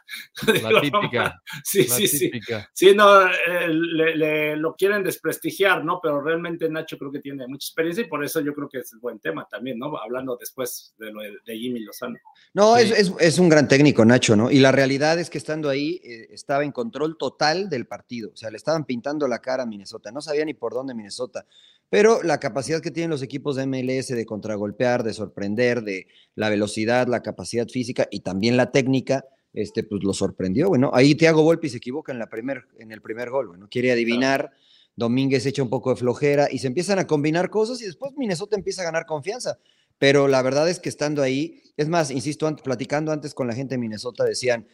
Digo, 0.53 0.69
La 0.69 0.69
no, 0.71 0.81
típica. 0.81 1.41
sí, 1.63 1.87
la 1.87 1.95
sí, 1.95 2.07
sí. 2.07 2.19
típica. 2.31 2.69
Sí, 2.73 2.93
no, 2.95 3.25
eh, 3.27 3.67
le, 3.69 4.15
le- 4.15 4.55
lo 4.57 4.75
quieren 4.75 5.03
desprestigiar, 5.03 5.83
¿no? 5.83 5.99
Pero 6.01 6.21
realmente 6.21 6.69
Nacho 6.69 6.97
creo 6.97 7.11
que 7.11 7.19
tiene 7.19 7.47
mucha 7.47 7.67
experiencia 7.67 8.03
y 8.03 8.07
por 8.07 8.23
eso 8.23 8.39
yo 8.41 8.53
creo 8.53 8.69
que 8.69 8.79
es 8.79 8.95
buen 8.99 9.19
tema 9.19 9.47
también, 9.49 9.79
¿no? 9.79 9.97
Hablando 9.97 10.37
después 10.37 10.93
de 10.97 11.11
lo 11.11 11.21
de, 11.21 11.31
de 11.45 11.57
Jimmy 11.57 11.79
Lozano. 11.81 12.17
No, 12.53 12.75
Sí. 12.75 12.83
es, 12.83 12.91
es- 12.99 13.13
es 13.19 13.39
un 13.39 13.49
gran 13.49 13.67
técnico, 13.67 14.03
Nacho, 14.05 14.35
¿no? 14.35 14.51
Y 14.51 14.59
la 14.59 14.71
realidad 14.71 15.19
es 15.19 15.29
que 15.29 15.37
estando 15.37 15.69
ahí 15.69 16.01
eh, 16.03 16.27
estaba 16.31 16.63
en 16.63 16.71
control 16.71 17.17
total 17.17 17.69
del 17.69 17.87
partido. 17.87 18.31
O 18.33 18.35
sea, 18.37 18.49
le 18.51 18.57
estaban 18.57 18.85
pintando 18.85 19.27
la 19.27 19.39
cara 19.39 19.63
a 19.63 19.65
Minnesota. 19.65 20.11
No 20.11 20.21
sabía 20.21 20.45
ni 20.45 20.53
por 20.53 20.73
dónde 20.73 20.93
Minnesota. 20.97 21.45
Pero 21.89 22.21
la 22.21 22.39
capacidad 22.39 22.81
que 22.81 22.91
tienen 22.91 23.11
los 23.11 23.21
equipos 23.21 23.55
de 23.55 23.65
MLS 23.65 24.07
de 24.07 24.25
contragolpear, 24.25 25.03
de 25.03 25.13
sorprender, 25.13 25.83
de 25.83 26.07
la 26.35 26.49
velocidad, 26.49 27.07
la 27.07 27.21
capacidad 27.21 27.67
física 27.67 28.07
y 28.11 28.19
también 28.19 28.57
la 28.57 28.71
técnica, 28.71 29.23
este, 29.53 29.83
pues 29.83 30.03
lo 30.03 30.13
sorprendió, 30.13 30.67
bueno. 30.67 30.91
Ahí 30.93 31.15
Thiago 31.15 31.43
Volpi 31.43 31.69
se 31.69 31.77
equivoca 31.77 32.11
en, 32.11 32.19
la 32.19 32.27
primer, 32.27 32.67
en 32.77 32.91
el 32.91 33.01
primer 33.01 33.29
gol, 33.29 33.47
bueno. 33.47 33.67
Quiere 33.69 33.91
adivinar. 33.91 34.51
Domínguez 34.97 35.45
echa 35.45 35.61
un 35.61 35.69
poco 35.69 35.91
de 35.91 35.95
flojera 35.95 36.47
y 36.51 36.57
se 36.57 36.67
empiezan 36.67 36.97
a 36.97 37.05
combinar 37.05 37.51
cosas 37.51 37.79
y 37.81 37.85
después 37.85 38.13
Minnesota 38.17 38.55
empieza 38.55 38.81
a 38.81 38.85
ganar 38.85 39.05
confianza. 39.05 39.59
Pero 39.99 40.27
la 40.27 40.41
verdad 40.41 40.67
es 40.69 40.79
que 40.79 40.89
estando 40.89 41.21
ahí, 41.21 41.61
es 41.77 41.87
más, 41.87 42.11
insisto, 42.11 42.47
antes, 42.47 42.63
platicando 42.63 43.11
antes 43.11 43.33
con 43.33 43.47
la 43.47 43.53
gente 43.53 43.75
de 43.75 43.79
Minnesota, 43.79 44.23
decían, 44.23 44.67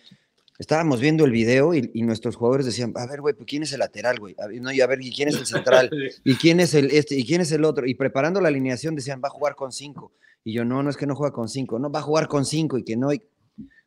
estábamos 0.60 1.02
viendo 1.02 1.26
el 1.26 1.32
video 1.32 1.74
y, 1.74 1.90
y 1.94 2.02
nuestros 2.04 2.36
jugadores 2.36 2.66
decían, 2.66 2.94
a 2.96 3.06
ver, 3.06 3.22
güey, 3.22 3.34
pues, 3.34 3.48
¿quién 3.48 3.64
es 3.64 3.74
el 3.74 3.80
lateral, 3.80 4.20
güey? 4.20 4.36
No, 4.62 4.72
y 4.72 4.82
a 4.82 4.88
ver, 4.88 5.02
¿y 5.02 5.12
quién 5.12 5.30
es 5.30 5.36
el 5.36 5.46
central? 5.46 5.90
¿Y 6.24 6.36
quién 6.36 6.60
es 6.60 6.74
el 6.74 6.92
este? 6.92 7.16
¿Y 7.16 7.26
quién 7.26 7.42
es 7.42 7.52
el 7.52 7.66
otro? 7.66 7.86
Y 7.86 7.96
preparando 7.96 8.42
la 8.42 8.50
alineación 8.50 8.96
decían, 8.96 9.22
va 9.24 9.28
a 9.28 9.32
jugar 9.32 9.56
con 9.56 9.72
cinco. 9.72 10.12
Y 10.44 10.54
yo, 10.54 10.66
no, 10.66 10.84
no 10.84 10.90
es 10.90 10.98
que 10.98 11.08
no 11.08 11.16
juega 11.16 11.34
con 11.34 11.48
cinco, 11.48 11.80
no, 11.80 11.90
va 11.90 12.00
a 12.00 12.04
jugar 12.04 12.28
con 12.28 12.46
cinco 12.46 12.78
y 12.78 12.84
que 12.84 12.98
no, 12.98 13.14
y 13.14 13.22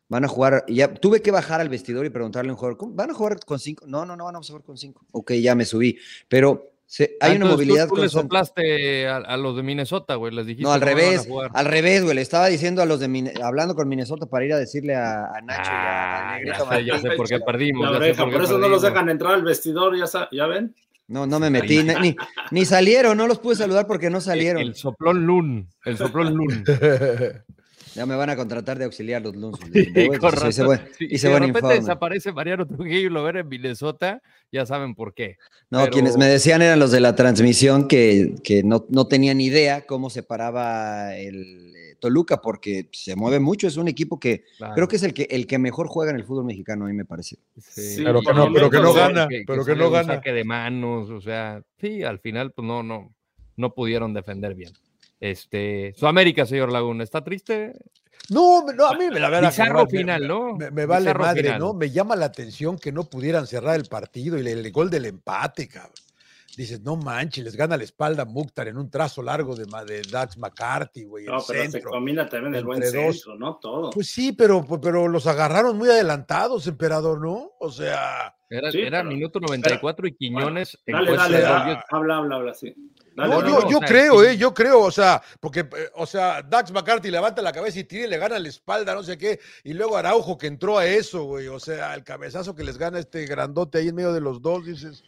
van 0.09 0.25
a 0.25 0.27
jugar, 0.27 0.63
y 0.67 0.75
ya 0.75 0.93
tuve 0.93 1.21
que 1.21 1.31
bajar 1.31 1.61
al 1.61 1.69
vestidor 1.69 2.05
y 2.05 2.09
preguntarle 2.09 2.49
a 2.49 2.53
un 2.53 2.57
jugador. 2.57 2.77
¿van 2.93 3.11
a 3.11 3.13
jugar 3.13 3.39
con 3.45 3.59
cinco? 3.59 3.85
No, 3.85 4.05
no, 4.05 4.15
no, 4.15 4.25
van 4.25 4.35
a 4.35 4.41
jugar 4.41 4.63
con 4.63 4.77
cinco. 4.77 5.05
Ok, 5.11 5.33
ya 5.33 5.53
me 5.53 5.65
subí, 5.65 5.97
pero 6.27 6.71
Sí, 6.89 7.03
hay 7.03 7.09
Ah, 7.19 7.25
una 7.25 7.33
entonces 7.35 7.49
tú- 7.49 7.57
movilidad 7.57 7.87
Tú, 7.89 7.95
le 7.97 8.07
soplaste 8.09 9.07
a, 9.09 9.17
a 9.17 9.35
los 9.35 9.57
de 9.57 9.61
Minnesota, 9.63 10.15
güey. 10.15 10.33
Les 10.33 10.45
dijiste 10.45 10.63
No, 10.63 10.71
al 10.71 10.81
a 10.81 10.85
revés, 10.85 11.27
al 11.53 11.65
revés, 11.65 12.03
güey. 12.03 12.15
Le 12.15 12.21
estaba 12.21 12.47
diciendo 12.47 12.81
a 12.81 12.85
los 12.85 13.01
de 13.01 13.09
Mine- 13.09 13.33
hablando 13.43 13.75
con 13.75 13.89
Minnesota 13.89 14.25
para 14.25 14.45
ir 14.45 14.53
a 14.53 14.57
decirle 14.57 14.95
a, 14.95 15.25
a 15.25 15.41
Nacho 15.41 15.69
y 15.69 15.73
a, 15.73 15.75
a 15.75 16.29
Ah, 16.33 16.35
Negrito 16.37 16.57
ya, 16.57 16.77
sé, 16.77 16.85
ya 16.85 16.93
Martín. 16.93 17.11
sé 17.11 17.17
por 17.17 17.27
qué 17.27 17.39
perdimos. 17.41 17.89
Oreja, 17.89 18.23
por 18.23 18.31
por 18.31 18.39
qué 18.41 18.45
eso 18.47 18.57
no 18.57 18.69
los 18.69 18.81
dejan 18.81 19.09
entrar 19.09 19.33
al 19.33 19.43
vestidor, 19.43 19.97
ya, 19.97 20.07
sa- 20.07 20.29
ya 20.31 20.47
ven. 20.47 20.73
No, 21.09 21.25
no 21.27 21.39
me 21.41 21.49
metí, 21.49 21.83
ni, 21.83 21.93
ni, 21.95 22.15
ni 22.51 22.65
salieron, 22.65 23.17
no 23.17 23.27
los 23.27 23.39
pude 23.39 23.55
saludar 23.55 23.85
porque 23.85 24.09
no 24.09 24.17
El, 24.17 24.23
salieron. 24.23 24.61
el 24.61 24.75
soplón 24.75 25.25
Lun. 25.25 25.67
El 25.85 25.97
soplón 25.97 26.33
Lun. 26.35 26.63
Ya 27.97 28.05
me 28.05 28.15
van 28.15 28.29
a 28.29 28.35
contratar 28.35 28.77
de 28.77 28.85
auxiliar 28.85 29.23
los 29.23 29.35
lunes. 29.41 29.59
Sí, 29.73 29.87
hice 30.47 30.63
buen, 30.63 30.79
Si- 30.97 31.05
hice 31.05 31.17
si 31.17 31.27
de 31.27 31.33
repente 31.33 31.57
informe. 31.59 31.75
desaparece 31.79 32.31
Mariano 32.31 32.67
Trujillo 32.67 33.07
y 33.07 33.09
lo 33.09 33.23
ven 33.23 33.37
en 33.37 33.49
Minnesota, 33.49 34.21
ya 34.51 34.65
saben 34.67 34.93
por 34.93 35.13
qué. 35.15 35.37
No, 35.71 35.79
pero- 35.79 35.91
quienes 35.91 36.15
me 36.15 36.25
decían 36.27 36.61
eran 36.61 36.79
los 36.79 36.91
de 36.91 36.99
la 36.99 37.15
transmisión 37.15 37.87
que, 37.87 38.35
que 38.43 38.61
no, 38.63 38.85
no 38.89 39.07
tenían 39.07 39.41
idea 39.41 39.85
cómo 39.87 40.09
se 40.11 40.21
paraba 40.21 41.15
el 41.17 41.73
eh, 41.75 41.95
Toluca, 41.99 42.39
porque 42.39 42.87
se 42.91 43.15
mueve 43.15 43.39
mucho, 43.39 43.65
es 43.67 43.77
un 43.77 43.87
equipo 43.87 44.19
que 44.19 44.43
Claro. 44.59 44.75
creo 44.75 44.87
que 44.87 44.97
es 44.97 45.03
el 45.03 45.15
que, 45.15 45.23
el 45.31 45.47
que 45.47 45.57
mejor 45.57 45.87
juega 45.87 46.11
en 46.11 46.17
el 46.17 46.23
fútbol 46.23 46.45
mexicano, 46.45 46.85
a 46.85 46.89
mí 46.89 46.93
me 46.93 47.05
parece. 47.05 47.37
Sí, 47.59 48.03
Pero 48.03 48.21
y 48.21 48.25
que 48.25 48.33
no- 48.33 48.43
por 48.45 48.53
pero 48.53 48.69
que 48.69 48.77
no 48.77 48.83
momentos, 48.93 49.07
gana, 49.15 49.27
que- 49.27 49.43
pero 49.47 49.65
que 49.65 49.75
no 49.75 49.87
un 49.87 49.93
gana. 49.93 50.13
saque 50.15 50.33
de 50.33 50.43
manos, 50.43 51.09
o 51.09 51.19
sea, 51.19 51.63
sí, 51.81 52.03
al 52.03 52.19
final, 52.19 52.51
pues 52.51 52.67
no, 52.67 52.83
no, 52.83 53.11
no 53.55 53.73
pudieron 53.73 54.13
defender 54.13 54.53
bien. 54.53 54.71
Este, 55.19 55.93
Sudamérica, 55.97 56.45
señor 56.45 56.71
Laguna, 56.71 57.03
¿está 57.03 57.23
triste? 57.23 57.73
No, 58.29 58.63
no, 58.75 58.87
a 58.87 58.93
mí 58.93 59.05
me 59.09 59.19
la 59.19 59.29
verdad. 59.29 59.49
Bizarro 59.49 59.87
final, 59.87 60.21
me- 60.21 60.27
¿no? 60.27 60.55
Me, 60.55 60.69
me 60.71 60.85
vale 60.85 61.05
Bizarro 61.05 61.23
madre, 61.23 61.43
final. 61.43 61.59
¿no? 61.59 61.73
Me 61.73 61.89
llama 61.89 62.15
la 62.15 62.25
atención 62.25 62.77
que 62.77 62.91
no 62.91 63.05
pudieran 63.05 63.47
cerrar 63.47 63.75
el 63.75 63.85
partido 63.85 64.37
y 64.37 64.41
el, 64.41 64.47
el 64.47 64.71
gol 64.71 64.89
del 64.89 65.05
empate, 65.05 65.67
cabrón. 65.67 65.93
Dices, 66.57 66.81
no 66.81 66.95
manches, 66.95 67.43
les 67.43 67.55
gana 67.55 67.77
la 67.77 67.83
espalda 67.83 68.25
Mukhtar 68.25 68.67
en 68.67 68.77
un 68.79 68.89
trazo 68.89 69.21
largo 69.21 69.55
de, 69.55 69.65
de 69.85 70.01
Dax 70.01 70.39
McCarthy, 70.39 71.05
güey, 71.05 71.25
el 71.25 71.31
No, 71.31 71.37
pero 71.47 71.69
se 71.69 71.83
combina 71.83 72.27
también 72.27 72.55
el 72.55 72.65
buen 72.65 72.79
dos. 72.79 72.89
centro, 72.89 73.35
¿no? 73.37 73.57
Todo. 73.61 73.91
Pues 73.91 74.07
sí, 74.07 74.31
pero, 74.33 74.65
pero 74.81 75.07
los 75.07 75.27
agarraron 75.27 75.77
muy 75.77 75.87
adelantados, 75.89 76.65
emperador, 76.65 77.21
¿no? 77.21 77.51
O 77.59 77.69
sea, 77.71 78.33
Era, 78.49 78.71
Sí, 78.71 78.79
era 78.81 78.99
pero- 79.01 79.09
minuto 79.11 79.39
94 79.39 80.07
y 80.07 80.15
Quiñones 80.15 80.79
en 80.87 80.93
Dale, 80.95 81.15
dale, 81.15 81.41
dale, 81.41 81.73
gol, 81.75 81.83
habla, 81.91 82.17
habla, 82.17 82.35
habla, 82.37 82.53
sí. 82.55 82.73
Dale, 83.15 83.35
no, 83.35 83.41
yo, 83.41 83.59
no, 83.61 83.69
yo 83.71 83.79
creo, 83.81 84.23
eh, 84.23 84.35
yo 84.37 84.51
creo, 84.53 84.79
o 84.81 84.91
sea, 84.91 85.21
porque, 85.39 85.59
eh, 85.59 85.89
o 85.93 86.07
sea, 86.07 86.41
Dax 86.41 86.71
McCarthy 86.71 87.11
levanta 87.11 87.41
la 87.43 87.51
cabeza 87.51 87.77
y 87.79 87.83
tira 87.83 88.05
y 88.05 88.09
le 88.09 88.17
gana 88.17 88.39
la 88.39 88.47
espalda, 88.47 88.95
no 88.95 89.03
sé 89.03 89.15
qué, 89.19 89.39
y 89.63 89.73
luego 89.73 89.95
Araujo 89.95 90.37
que 90.39 90.47
entró 90.47 90.79
a 90.79 90.87
eso, 90.87 91.23
güey, 91.25 91.47
o 91.49 91.59
sea, 91.59 91.93
el 91.93 92.03
cabezazo 92.03 92.55
que 92.55 92.63
les 92.63 92.79
gana 92.79 92.97
este 92.97 93.25
grandote 93.27 93.77
ahí 93.77 93.89
en 93.89 93.95
medio 93.95 94.11
de 94.13 94.21
los 94.21 94.41
dos, 94.41 94.65
dices, 94.65 95.03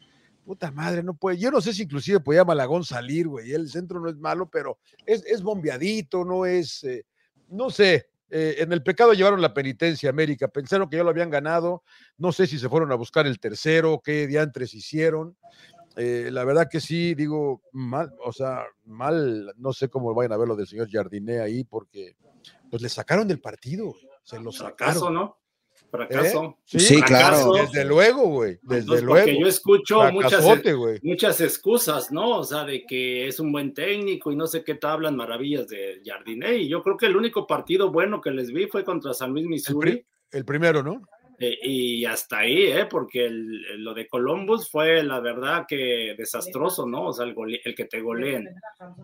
puta 0.50 0.72
madre, 0.72 1.04
no 1.04 1.14
puede, 1.14 1.38
yo 1.38 1.52
no 1.52 1.62
sé 1.62 1.74
si 1.74 1.84
inclusive 1.84 2.22
podía 2.22 2.44
Malagón 2.44 2.84
salir, 2.84 3.28
güey, 3.28 3.52
el 3.52 3.70
centro 3.70 4.00
no 4.00 4.10
es 4.10 4.18
malo, 4.18 4.50
pero 4.50 4.80
es, 5.06 5.24
es 5.28 5.44
bombeadito, 5.44 6.26
no 6.26 6.44
es, 6.44 6.84
eh, 6.86 7.06
no 7.50 7.70
sé, 7.70 8.10
eh, 8.32 8.56
en 8.58 8.74
el 8.74 8.82
pecado 8.82 9.14
llevaron 9.14 9.44
la 9.44 9.54
penitencia, 9.54 10.10
América, 10.10 10.48
pensaron 10.48 10.90
que 10.90 10.98
ya 10.98 11.04
lo 11.04 11.12
habían 11.12 11.30
ganado, 11.30 11.84
no 12.18 12.32
sé 12.32 12.48
si 12.48 12.58
se 12.58 12.68
fueron 12.68 12.92
a 12.92 12.96
buscar 12.96 13.28
el 13.28 13.40
tercero, 13.40 14.02
qué 14.04 14.26
diantres 14.26 14.74
hicieron, 14.74 15.38
eh, 15.96 16.30
la 16.32 16.44
verdad 16.46 16.68
que 16.68 16.82
sí, 16.82 17.14
digo, 17.14 17.62
mal, 17.72 18.12
o 18.26 18.34
sea, 18.34 18.64
mal, 18.86 19.54
no 19.56 19.72
sé 19.72 19.88
cómo 19.88 20.16
vayan 20.16 20.34
a 20.34 20.38
ver 20.38 20.48
lo 20.48 20.56
del 20.56 20.66
señor 20.66 20.90
Jardiné 20.90 21.42
ahí, 21.42 21.64
porque 21.64 22.16
pues 22.72 22.82
le 22.82 22.90
sacaron 22.90 23.28
del 23.28 23.40
partido, 23.40 23.94
se 24.24 24.40
lo 24.40 24.52
Fracaso, 24.52 25.00
sacaron. 25.02 25.14
¿no? 25.14 25.39
Fracaso. 25.90 26.58
Sí, 26.66 27.02
claro. 27.02 27.38
Fracaso. 27.38 27.54
Desde 27.54 27.86
luego, 27.86 28.28
güey, 28.28 28.60
desde 28.62 28.82
Entonces, 28.82 29.04
luego. 29.04 29.26
Porque 29.26 29.40
yo 29.40 29.48
escucho 29.48 30.12
muchas, 30.12 30.46
Fracasote, 30.46 31.00
muchas 31.04 31.42
excusas, 31.42 32.12
¿no? 32.12 32.38
O 32.38 32.44
sea, 32.44 32.64
de 32.64 32.86
que 32.86 33.28
es 33.28 33.40
un 33.40 33.52
buen 33.52 33.74
técnico 33.74 34.32
y 34.32 34.36
no 34.36 34.48
sé 34.48 34.64
qué 34.64 34.76
te 34.76 34.88
hablan 34.88 35.16
maravillas 35.16 35.68
de 35.68 36.02
Jardiné. 36.06 36.58
Y 36.58 36.70
yo 36.70 36.82
creo 36.84 36.98
que 36.98 37.08
el 37.08 37.18
único 37.18 37.48
partido 37.48 37.92
bueno 37.92 38.22
que 38.22 38.32
les 38.32 38.52
vi 38.52 38.68
fue 38.68 38.84
contra 38.84 39.14
San 39.14 39.32
Luis, 39.32 39.46
Missouri. 39.46 40.06
El 40.32 40.46
primero, 40.46 40.84
¿no? 40.84 41.02
Eh, 41.42 41.58
y 41.64 42.06
hasta 42.06 42.40
ahí, 42.40 42.64
¿eh? 42.64 42.86
Porque 42.90 43.30
lo 43.30 43.94
de 43.94 44.08
Columbus 44.08 44.70
fue 44.70 45.02
la 45.04 45.20
verdad 45.22 45.66
que 45.68 46.14
desastroso, 46.18 46.86
¿no? 46.86 47.08
O 47.08 47.14
sea, 47.14 47.26
el, 47.26 47.34
gole- 47.34 47.62
que 47.76 47.86
te 47.86 48.02
goleen. 48.02 48.50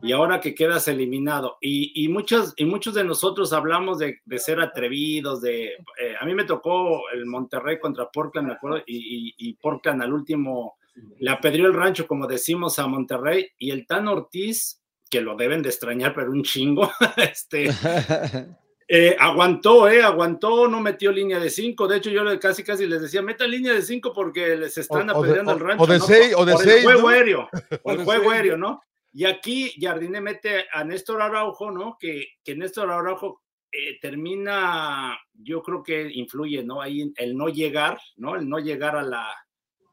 Y 0.03 0.11
ahora 0.11 0.41
que 0.41 0.53
quedas 0.53 0.87
eliminado. 0.89 1.57
Y, 1.61 2.03
y, 2.03 2.09
muchos, 2.09 2.53
y 2.57 2.65
muchos 2.65 2.93
de 2.93 3.05
nosotros 3.05 3.53
hablamos 3.53 3.99
de, 3.99 4.19
de 4.25 4.39
ser 4.39 4.59
atrevidos, 4.59 5.41
de... 5.41 5.65
eh, 5.99 6.15
a 6.19 6.25
mí 6.25 6.33
me 6.35 6.43
tocó 6.43 7.09
el 7.11 7.25
Monterrey 7.25 7.79
contra 7.79 8.09
Portland, 8.09 8.47
me 8.49 8.53
acuerdo, 8.55 8.83
y, 8.85 9.29
y, 9.29 9.33
y 9.37 9.53
Portland 9.53 10.01
al 10.01 10.11
último 10.13 10.77
le 11.19 11.29
apedrió 11.31 11.67
el 11.67 11.73
rancho, 11.73 12.05
como 12.07 12.27
decimos, 12.27 12.79
a 12.79 12.87
Monterrey. 12.87 13.47
Y 13.57 13.71
el 13.71 13.85
Tan 13.87 14.07
Ortiz, 14.09 14.81
que 15.09 15.21
lo 15.21 15.35
deben 15.35 15.61
de 15.61 15.69
extrañar, 15.69 16.13
pero 16.13 16.31
un 16.31 16.43
chingo, 16.43 16.89
este... 17.17 17.69
Eh, 18.87 19.15
aguantó, 19.19 19.89
eh, 19.89 20.03
aguantó, 20.03 20.67
no 20.67 20.79
metió 20.79 21.11
línea 21.11 21.39
de 21.39 21.49
5. 21.49 21.87
De 21.87 21.97
hecho, 21.97 22.11
yo 22.11 22.23
le- 22.23 22.37
casi 22.37 22.63
casi 22.63 22.85
les 22.85 23.01
decía, 23.01 23.21
meta 23.23 23.47
línea 23.47 23.73
de 23.73 23.81
5 23.81 24.13
porque 24.13 24.55
les 24.55 24.77
están 24.77 25.09
apedreando 25.09 25.53
el 25.53 25.59
rancho. 25.59 25.83
o 25.83 25.87
de 25.87 25.97
¿no? 25.97 26.05
seis- 26.05 26.33
o 26.37 26.45
de 26.45 26.53
Por 26.53 26.63
seis, 26.63 26.75
el 26.77 26.83
juego 26.83 27.01
¿no? 27.01 27.07
aéreo, 27.09 27.49
O 27.83 27.91
el 27.91 28.03
juego 28.03 28.29
aéreo, 28.31 28.57
¿no? 28.57 28.81
Y 29.11 29.25
aquí 29.25 29.73
Jardine 29.79 30.21
mete 30.21 30.65
a 30.71 30.83
Néstor 30.83 31.21
Araujo, 31.21 31.71
¿no? 31.71 31.97
Que, 31.99 32.25
que 32.43 32.55
Néstor 32.55 32.91
Araujo 32.91 33.41
eh, 33.71 33.97
termina, 33.99 35.17
yo 35.33 35.61
creo 35.63 35.81
que 35.81 36.09
influye, 36.13 36.63
¿no? 36.63 36.81
Ahí 36.81 37.11
el 37.17 37.35
no 37.35 37.47
llegar, 37.49 37.99
¿no? 38.17 38.35
El 38.35 38.47
no 38.47 38.59
llegar 38.59 38.95
a 38.95 39.03
la, 39.03 39.27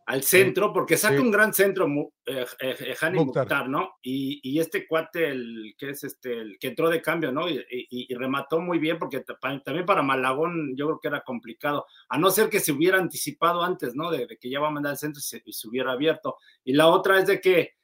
al 0.07 0.23
centro, 0.25 0.73
porque 0.73 0.97
saca 0.97 1.17
Sí. 1.17 1.23
un 1.23 1.31
gran 1.31 1.55
centro, 1.55 1.87
eh, 2.27 2.45
eh, 2.61 2.77
eh, 2.81 2.95
Hani 3.01 3.19
Mukhtar. 3.19 3.45
Mukhtar, 3.45 3.69
¿no? 3.69 3.95
Y, 4.03 4.41
y 4.43 4.59
este 4.59 4.87
cuate, 4.87 5.29
el 5.29 5.75
que 5.79 5.91
es 5.91 6.03
este, 6.05 6.39
el 6.39 6.59
que 6.59 6.69
entró 6.69 6.89
de 6.91 7.01
cambio, 7.01 7.31
¿no? 7.31 7.49
Y, 7.49 7.59
y- 7.71 8.07
y 8.09 8.15
remató 8.15 8.61
muy 8.61 8.79
bien, 8.79 8.99
porque 8.99 9.21
también 9.65 9.87
para 9.87 10.03
Malagón 10.03 10.75
yo 10.77 10.87
creo 10.87 11.01
que 11.01 11.09
era 11.09 11.21
complicado, 11.23 11.87
a 12.09 12.19
no 12.19 12.31
ser 12.31 12.49
que 12.51 12.61
se 12.61 12.73
hubiera 12.73 12.99
anticipado 12.99 13.63
antes, 13.63 13.95
¿no? 13.95 14.11
De, 14.11 14.27
de 14.27 14.37
que 14.39 14.51
ya 14.51 14.59
va 14.61 14.69
a 14.69 14.73
mandar 14.73 14.91
al 14.93 14.99
centro 14.99 15.21
y 15.21 15.23
se, 15.23 15.43
y 15.45 15.53
se 15.53 15.69
hubiera 15.69 15.93
abierto. 15.93 16.37
Y 16.65 16.73
la 16.73 16.89
otra 16.89 17.19
es 17.19 17.27
de 17.27 17.41
que 17.41 17.75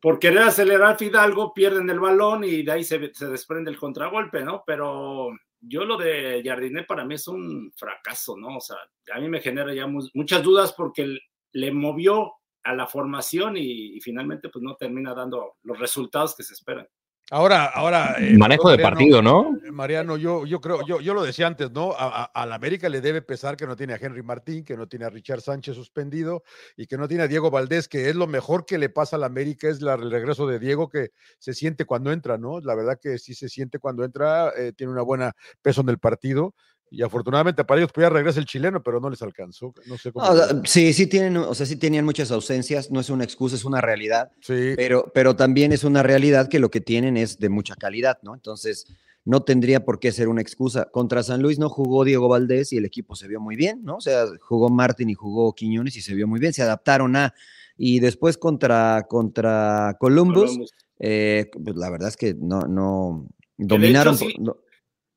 por 0.00 0.18
querer 0.18 0.38
acelerar 0.42 0.96
Fidalgo 0.98 1.52
pierden 1.52 1.88
el 1.90 1.98
balón 2.00 2.44
y 2.44 2.62
de 2.62 2.72
ahí 2.72 2.84
se, 2.84 3.12
se 3.14 3.26
desprende 3.28 3.70
el 3.70 3.78
contragolpe, 3.78 4.42
¿no? 4.44 4.62
Pero 4.66 5.30
yo 5.60 5.84
lo 5.84 5.96
de 5.96 6.42
Jardiné 6.44 6.84
para 6.84 7.04
mí 7.04 7.14
es 7.14 7.26
un 7.26 7.72
fracaso, 7.74 8.36
¿no? 8.36 8.58
O 8.58 8.60
sea, 8.60 8.76
a 9.12 9.18
mí 9.18 9.28
me 9.28 9.40
genera 9.40 9.74
ya 9.74 9.86
mu- 9.86 10.06
muchas 10.14 10.42
dudas 10.42 10.72
porque 10.74 11.18
le 11.52 11.72
movió 11.72 12.32
a 12.64 12.74
la 12.74 12.86
formación 12.86 13.56
y, 13.56 13.96
y 13.96 14.00
finalmente 14.00 14.48
pues 14.48 14.62
no 14.62 14.74
termina 14.76 15.14
dando 15.14 15.54
los 15.62 15.78
resultados 15.78 16.34
que 16.34 16.42
se 16.42 16.54
esperan. 16.54 16.86
Ahora, 17.30 17.64
ahora. 17.66 18.14
eh, 18.20 18.36
Manejo 18.38 18.70
de 18.70 18.78
partido, 18.78 19.20
¿no? 19.20 19.58
Mariano, 19.72 20.16
yo, 20.16 20.46
yo 20.46 20.60
creo, 20.60 20.86
yo, 20.86 21.00
yo 21.00 21.12
lo 21.12 21.24
decía 21.24 21.48
antes, 21.48 21.72
¿no? 21.72 21.90
A, 21.90 22.22
a- 22.22 22.24
a 22.24 22.46
la 22.46 22.54
América 22.54 22.88
le 22.88 23.00
debe 23.00 23.20
pesar 23.20 23.56
que 23.56 23.66
no 23.66 23.74
tiene 23.74 23.94
a 23.94 23.98
Henry 24.00 24.22
Martín, 24.22 24.64
que 24.64 24.76
no 24.76 24.86
tiene 24.86 25.06
a 25.06 25.10
Richard 25.10 25.40
Sánchez 25.40 25.74
suspendido 25.74 26.44
y 26.76 26.86
que 26.86 26.96
no 26.96 27.08
tiene 27.08 27.24
a 27.24 27.28
Diego 27.28 27.50
Valdés, 27.50 27.88
que 27.88 28.08
es 28.08 28.14
lo 28.14 28.28
mejor 28.28 28.64
que 28.64 28.78
le 28.78 28.90
pasa 28.90 29.16
a 29.16 29.18
la 29.18 29.26
América, 29.26 29.68
es 29.68 29.82
la- 29.82 29.94
el 29.94 30.08
regreso 30.08 30.46
de 30.46 30.60
Diego, 30.60 30.88
que 30.88 31.10
se 31.40 31.52
siente 31.52 31.84
cuando 31.84 32.12
entra, 32.12 32.38
¿no? 32.38 32.60
La 32.60 32.76
verdad 32.76 32.96
que 33.02 33.18
sí 33.18 33.34
se 33.34 33.48
siente 33.48 33.80
cuando 33.80 34.04
entra, 34.04 34.52
eh, 34.56 34.72
tiene 34.72 34.92
una 34.92 35.02
buena 35.02 35.32
peso 35.62 35.80
en 35.80 35.88
el 35.88 35.98
partido. 35.98 36.54
Y 36.90 37.02
afortunadamente 37.02 37.64
para 37.64 37.80
ellos 37.80 37.90
pues 37.92 38.04
ya 38.04 38.10
regresa 38.10 38.38
el 38.38 38.46
chileno, 38.46 38.82
pero 38.82 39.00
no 39.00 39.10
les 39.10 39.20
alcanzó. 39.22 39.74
No 39.86 39.98
sé 39.98 40.12
cómo. 40.12 40.24
No, 40.24 40.32
o 40.32 40.36
sea, 40.36 40.60
sí, 40.64 40.92
sí 40.92 41.06
tienen, 41.06 41.36
o 41.36 41.54
sea, 41.54 41.66
sí 41.66 41.76
tenían 41.76 42.04
muchas 42.04 42.30
ausencias, 42.30 42.90
no 42.90 43.00
es 43.00 43.10
una 43.10 43.24
excusa, 43.24 43.56
es 43.56 43.64
una 43.64 43.80
realidad, 43.80 44.30
sí, 44.40 44.72
pero, 44.76 45.10
pero 45.12 45.34
también 45.34 45.72
es 45.72 45.82
una 45.84 46.02
realidad 46.02 46.48
que 46.48 46.58
lo 46.60 46.70
que 46.70 46.80
tienen 46.80 47.16
es 47.16 47.38
de 47.38 47.48
mucha 47.48 47.74
calidad, 47.74 48.18
¿no? 48.22 48.34
Entonces, 48.34 48.86
no 49.24 49.42
tendría 49.42 49.84
por 49.84 49.98
qué 49.98 50.12
ser 50.12 50.28
una 50.28 50.40
excusa. 50.40 50.84
Contra 50.92 51.24
San 51.24 51.42
Luis 51.42 51.58
no 51.58 51.68
jugó 51.68 52.04
Diego 52.04 52.28
Valdés 52.28 52.72
y 52.72 52.76
el 52.76 52.84
equipo 52.84 53.16
se 53.16 53.26
vio 53.26 53.40
muy 53.40 53.56
bien, 53.56 53.80
¿no? 53.82 53.96
O 53.96 54.00
sea, 54.00 54.24
jugó 54.40 54.68
Martín 54.70 55.10
y 55.10 55.14
jugó 55.14 55.52
Quiñones 55.52 55.96
y 55.96 56.00
se 56.02 56.14
vio 56.14 56.28
muy 56.28 56.38
bien, 56.38 56.52
se 56.52 56.62
adaptaron 56.62 57.16
a. 57.16 57.34
Y 57.76 57.98
después 57.98 58.38
contra, 58.38 59.04
contra 59.08 59.96
Columbus, 59.98 60.44
Columbus. 60.44 60.72
eh, 61.00 61.50
pues 61.64 61.76
la 61.76 61.90
verdad 61.90 62.08
es 62.10 62.16
que 62.16 62.34
no, 62.34 62.60
no 62.62 63.26
hecho, 63.58 63.66
dominaron. 63.66 64.16
sí, 64.16 64.36
no- 64.38 64.58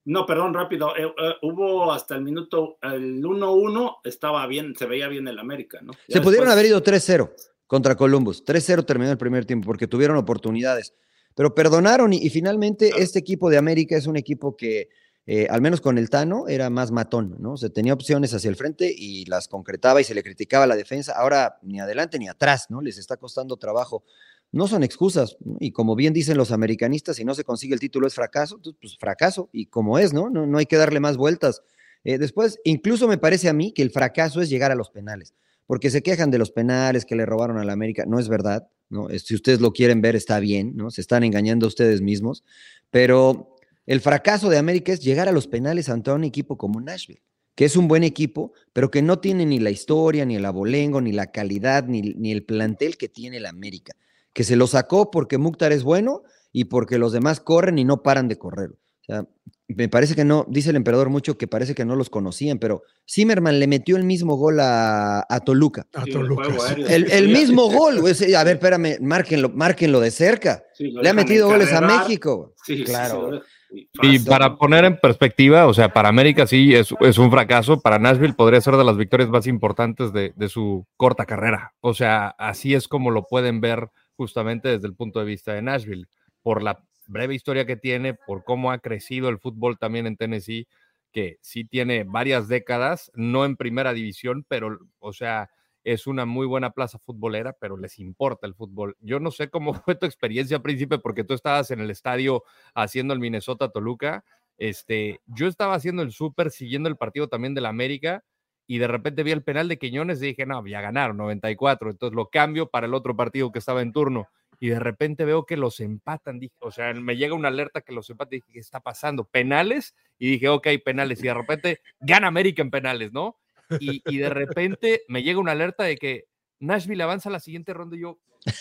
No, 0.06 0.26
perdón, 0.26 0.54
rápido. 0.54 0.96
eh, 0.96 1.04
eh, 1.06 1.34
hubo 1.44 1.92
hasta 1.92 2.16
el 2.16 2.22
minuto, 2.24 2.78
el 2.82 3.24
1-1 3.24 3.98
estaba 4.04 4.46
bien, 4.48 4.74
se 4.78 4.86
veía 4.86 5.08
bien 5.08 5.28
el 5.28 5.38
América, 5.40 5.80
¿no? 5.82 5.94
Ya 6.08 6.16
Se 6.16 6.22
pudieron 6.22 6.48
después- 6.48 6.54
haber 6.54 6.66
ido 6.66 6.82
3-0 6.84 7.32
contra 7.68 7.96
Columbus. 7.96 8.44
3-0 8.44 8.84
terminó 8.86 9.12
el 9.12 9.18
primer 9.18 9.46
tiempo 9.46 9.68
porque 9.68 9.88
tuvieron 9.88 10.18
oportunidades. 10.18 10.94
Pero 11.36 11.54
perdonaron 11.54 12.12
y, 12.14 12.18
y 12.18 12.30
finalmente 12.30 12.92
este 12.98 13.20
equipo 13.20 13.50
de 13.50 13.58
América 13.58 13.96
es 13.96 14.08
un 14.08 14.18
equipo 14.18 14.58
que, 14.58 14.90
eh, 15.28 15.48
al 15.50 15.62
menos 15.62 15.80
con 15.80 15.98
el 16.00 16.10
Tano, 16.10 16.48
era 16.48 16.70
más 16.72 16.92
matón, 16.92 17.36
¿no? 17.40 17.54
O 17.54 17.58
sea, 17.58 17.70
tenía 17.70 17.94
opciones 17.94 18.34
hacia 18.34 18.50
el 18.50 18.56
frente 18.56 18.92
y 18.98 19.26
las 19.26 19.48
concretaba 19.48 20.02
y 20.02 20.04
se 20.04 20.16
le 20.16 20.24
criticaba 20.24 20.66
la 20.66 20.76
defensa. 20.76 21.14
Ahora 21.16 21.60
ni 21.62 21.80
adelante 21.80 22.18
ni 22.18 22.28
atrás, 22.28 22.66
¿no? 22.70 22.82
Les 22.82 22.98
está 22.98 23.18
costando 23.18 23.58
trabajo. 23.58 24.04
No 24.52 24.68
son 24.68 24.84
excusas. 24.84 25.38
Y 25.60 25.72
como 25.72 25.96
bien 25.96 26.14
dicen 26.14 26.38
los 26.38 26.52
americanistas, 26.52 27.18
si 27.18 27.26
no 27.26 27.36
se 27.36 27.44
consigue 27.44 27.74
el 27.74 27.80
título 27.80 28.08
es 28.08 28.16
fracaso, 28.16 28.60
pues 28.82 28.98
fracaso. 28.98 29.50
Y 29.52 29.68
como 29.68 30.00
es, 30.00 30.14
¿no? 30.14 30.30
No, 30.30 30.58
hay 30.58 30.66
que 30.66 30.78
darle 30.78 31.00
más 31.00 31.18
vueltas. 31.18 31.62
Eh, 32.04 32.18
después, 32.18 32.60
incluso 32.64 33.08
me 33.08 33.18
parece 33.18 33.50
a 33.50 33.54
mí 33.54 33.72
que 33.72 33.82
el 33.82 33.92
fracaso 33.92 34.42
es 34.42 34.50
llegar 34.50 34.72
a 34.72 34.76
los 34.76 34.90
penales, 34.90 35.34
porque 35.68 35.90
se 35.90 36.02
quejan 36.02 36.32
de 36.32 36.38
los 36.38 36.52
penales 36.52 37.06
que 37.06 37.16
le 37.16 37.26
robaron 37.26 37.58
a 37.58 37.66
la 37.66 37.74
América. 37.74 38.06
No 38.08 38.20
es 38.20 38.28
verdad. 38.28 38.68
¿no? 38.90 39.08
Si 39.10 39.36
ustedes 39.36 39.62
lo 39.62 39.72
quieren 39.72 40.02
ver, 40.02 40.16
está 40.16 40.40
bien, 40.40 40.76
¿no? 40.76 40.90
Se 40.90 41.02
están 41.02 41.24
engañando 41.24 41.68
ustedes 41.68 42.02
mismos, 42.02 42.44
pero 42.90 43.56
el 43.86 44.02
fracaso 44.02 44.50
de 44.50 44.58
América 44.58 44.92
es 44.92 45.00
llegar 45.00 45.28
a 45.30 45.32
los 45.32 45.48
penales 45.48 45.90
ante 45.90 46.12
un 46.12 46.24
equipo 46.24 46.58
como 46.58 46.82
Nashville, 46.82 47.22
que 47.56 47.66
es 47.66 47.76
un 47.76 47.88
buen 47.88 48.04
equipo, 48.04 48.54
pero 48.74 48.90
que 48.90 49.02
no 49.02 49.20
tiene 49.20 49.46
ni 49.46 49.60
la 49.60 49.70
historia, 49.70 50.26
ni 50.26 50.36
el 50.36 50.46
abolengo, 50.46 51.02
ni 51.02 51.12
la 51.12 51.32
calidad, 51.32 51.86
ni, 51.86 52.02
ni 52.02 52.32
el 52.32 52.44
plantel 52.44 52.98
que 52.98 53.10
tiene 53.10 53.38
el 53.38 53.46
América, 53.46 53.94
que 54.34 54.44
se 54.44 54.56
lo 54.56 54.68
sacó 54.68 55.12
porque 55.12 55.38
Mukhtar 55.38 55.72
es 55.72 55.84
bueno 55.84 56.24
y 56.52 56.66
porque 56.66 56.98
los 56.98 57.12
demás 57.12 57.40
corren 57.40 57.78
y 57.78 57.86
no 57.86 58.04
paran 58.04 58.28
de 58.28 58.38
correr. 58.38 58.72
O 58.72 59.06
sea, 59.06 59.26
me 59.68 59.88
parece 59.88 60.16
que 60.16 60.26
no, 60.26 60.46
dice 60.50 60.72
el 60.72 60.76
emperador 60.76 61.10
mucho 61.10 61.38
que 61.38 61.48
parece 61.48 61.74
que 61.76 61.86
no 61.86 61.96
los 61.96 62.10
conocían, 62.10 62.58
pero 62.60 62.82
Zimmerman 63.08 63.60
le 63.60 63.68
metió 63.68 63.98
el 63.98 64.04
mismo 64.04 64.36
gol 64.36 64.60
a, 64.60 65.26
a 65.28 65.40
Toluca. 65.42 65.88
A 65.94 66.06
Toluca, 66.06 66.46
sí. 66.76 66.82
El, 66.88 67.12
el 67.12 67.26
Sí, 67.28 67.32
mismo 67.32 67.70
sí, 67.72 67.78
gol, 67.78 67.98
A 68.36 68.44
ver, 68.44 68.56
espérame, 68.56 68.98
márquenlo, 69.02 69.50
márquenlo 69.50 70.00
de 70.00 70.12
cerca. 70.12 70.64
sí, 70.74 70.92
Le 70.92 71.10
ha 71.10 71.14
metido 71.14 71.48
goles 71.48 71.72
a. 71.74 71.82
México. 71.82 72.54
Sí, 72.66 72.84
Claro. 72.84 73.42
sí, 73.70 73.90
Y 74.02 74.20
para 74.20 74.58
poner 74.58 74.86
en 74.86 75.00
perspectiva, 75.00 75.68
o 75.68 75.74
sea, 75.74 75.90
para 75.94 76.10
América 76.10 76.46
sí 76.48 76.74
es, 76.76 76.94
es 77.02 77.18
un 77.20 77.30
fracaso, 77.32 77.80
para 77.80 78.00
Nashville 78.00 78.34
podría 78.34 78.62
ser 78.62 78.76
de 78.76 78.84
las 78.84 78.98
victorias 78.98 79.30
más 79.30 79.46
importantes 79.48 80.12
de, 80.14 80.34
de 80.36 80.50
su 80.50 80.86
corta 80.98 81.26
carrera. 81.26 81.74
O 81.82 81.94
sea, 81.94 82.30
así 82.40 82.74
es 82.74 82.88
como 82.88 83.12
lo 83.12 83.24
pueden 83.28 83.62
ver 83.62 83.90
justamente 84.20 84.68
desde 84.68 84.86
el 84.86 84.96
punto 84.96 85.20
de 85.20 85.26
vista 85.26 85.54
de 85.54 85.62
Nashville, 85.62 86.08
por 86.42 86.62
la 86.62 86.84
breve 87.08 87.36
historia 87.36 87.66
que 87.66 87.78
tiene, 87.78 88.14
por 88.14 88.44
cómo 88.44 88.74
ha 88.74 88.80
crecido 88.80 89.30
el 89.30 89.40
fútbol 89.40 89.80
también 89.80 90.08
en 90.08 90.18
Tennessee, 90.18 90.68
que 91.14 91.38
sí 91.40 91.64
tiene 91.64 92.04
varias 92.04 92.50
décadas, 92.50 93.14
no 93.16 93.46
en 93.46 93.56
primera 93.56 93.94
división, 93.94 94.46
pero, 94.50 94.78
o 95.00 95.14
sea, 95.14 95.50
es 95.86 96.06
una 96.06 96.26
muy 96.26 96.46
buena 96.46 96.72
plaza 96.72 97.00
futbolera, 97.00 97.54
pero 97.54 97.78
les 97.78 97.98
importa 97.98 98.46
el 98.46 98.56
fútbol. 98.56 98.98
Yo 99.00 99.22
no 99.22 99.32
sé 99.32 99.50
cómo 99.50 99.74
fue 99.86 99.96
tu 99.96 100.06
experiencia, 100.06 100.60
Príncipe, 100.60 101.00
porque 101.00 101.24
tú 101.24 101.34
estabas 101.34 101.72
en 101.72 101.80
el 101.80 101.90
estadio 101.90 102.44
haciendo 102.76 103.14
el 103.14 103.22
Minnesota 103.22 103.70
Toluca. 103.70 104.26
Este, 104.58 105.22
yo 105.28 105.48
estaba 105.48 105.76
haciendo 105.76 106.02
el 106.02 106.12
súper, 106.12 106.52
siguiendo 106.52 106.90
el 106.90 106.98
partido 106.98 107.30
también 107.30 107.54
del 107.54 107.68
América, 107.68 108.26
y 108.70 108.78
de 108.78 108.88
repente 108.88 109.24
vi 109.24 109.32
el 109.32 109.42
penal 109.42 109.68
de 109.68 109.80
Quiñones 109.80 110.22
y 110.22 110.28
dije, 110.28 110.46
no, 110.46 110.64
ya 110.68 110.80
ganaron 110.80 111.18
94, 111.18 111.90
entonces 111.90 112.16
lo 112.16 112.30
cambio 112.30 112.70
para 112.70 112.86
el 112.86 112.94
otro 112.94 113.16
partido 113.16 113.52
que 113.52 113.58
estaba 113.58 113.82
en 113.82 113.92
turno. 113.92 114.28
Y 114.60 114.70
de 114.70 114.80
repente 114.80 115.26
veo 115.26 115.48
que 115.48 115.58
los 115.58 115.80
empatan, 115.80 116.40
dije, 116.40 116.54
o 116.60 116.70
sea, 116.70 116.94
me 116.94 117.18
llega 117.18 117.34
una 117.34 117.48
alerta 117.48 117.82
que 117.82 117.94
los 117.94 118.08
empatan, 118.12 118.30
dije, 118.30 118.46
¿qué 118.54 118.60
está 118.60 118.80
pasando? 118.80 119.24
¿Penales? 119.24 119.96
Y 120.20 120.30
dije, 120.30 120.50
ok, 120.50 120.68
penales. 120.86 121.20
Y 121.24 121.24
de 121.24 121.34
repente 121.34 121.82
gana 122.00 122.28
América 122.28 122.62
en 122.62 122.70
penales, 122.70 123.12
¿no? 123.12 123.38
Y, 123.80 124.04
y 124.06 124.18
de 124.18 124.30
repente 124.30 125.02
me 125.08 125.24
llega 125.24 125.40
una 125.40 125.54
alerta 125.54 125.86
de 125.86 125.98
que 125.98 126.26
Nashville 126.60 127.02
avanza 127.02 127.30
a 127.30 127.32
la 127.32 127.40
siguiente 127.40 127.74
ronda 127.74 127.98
y 127.98 128.02
yo, 128.02 128.20
¿qué 128.46 128.52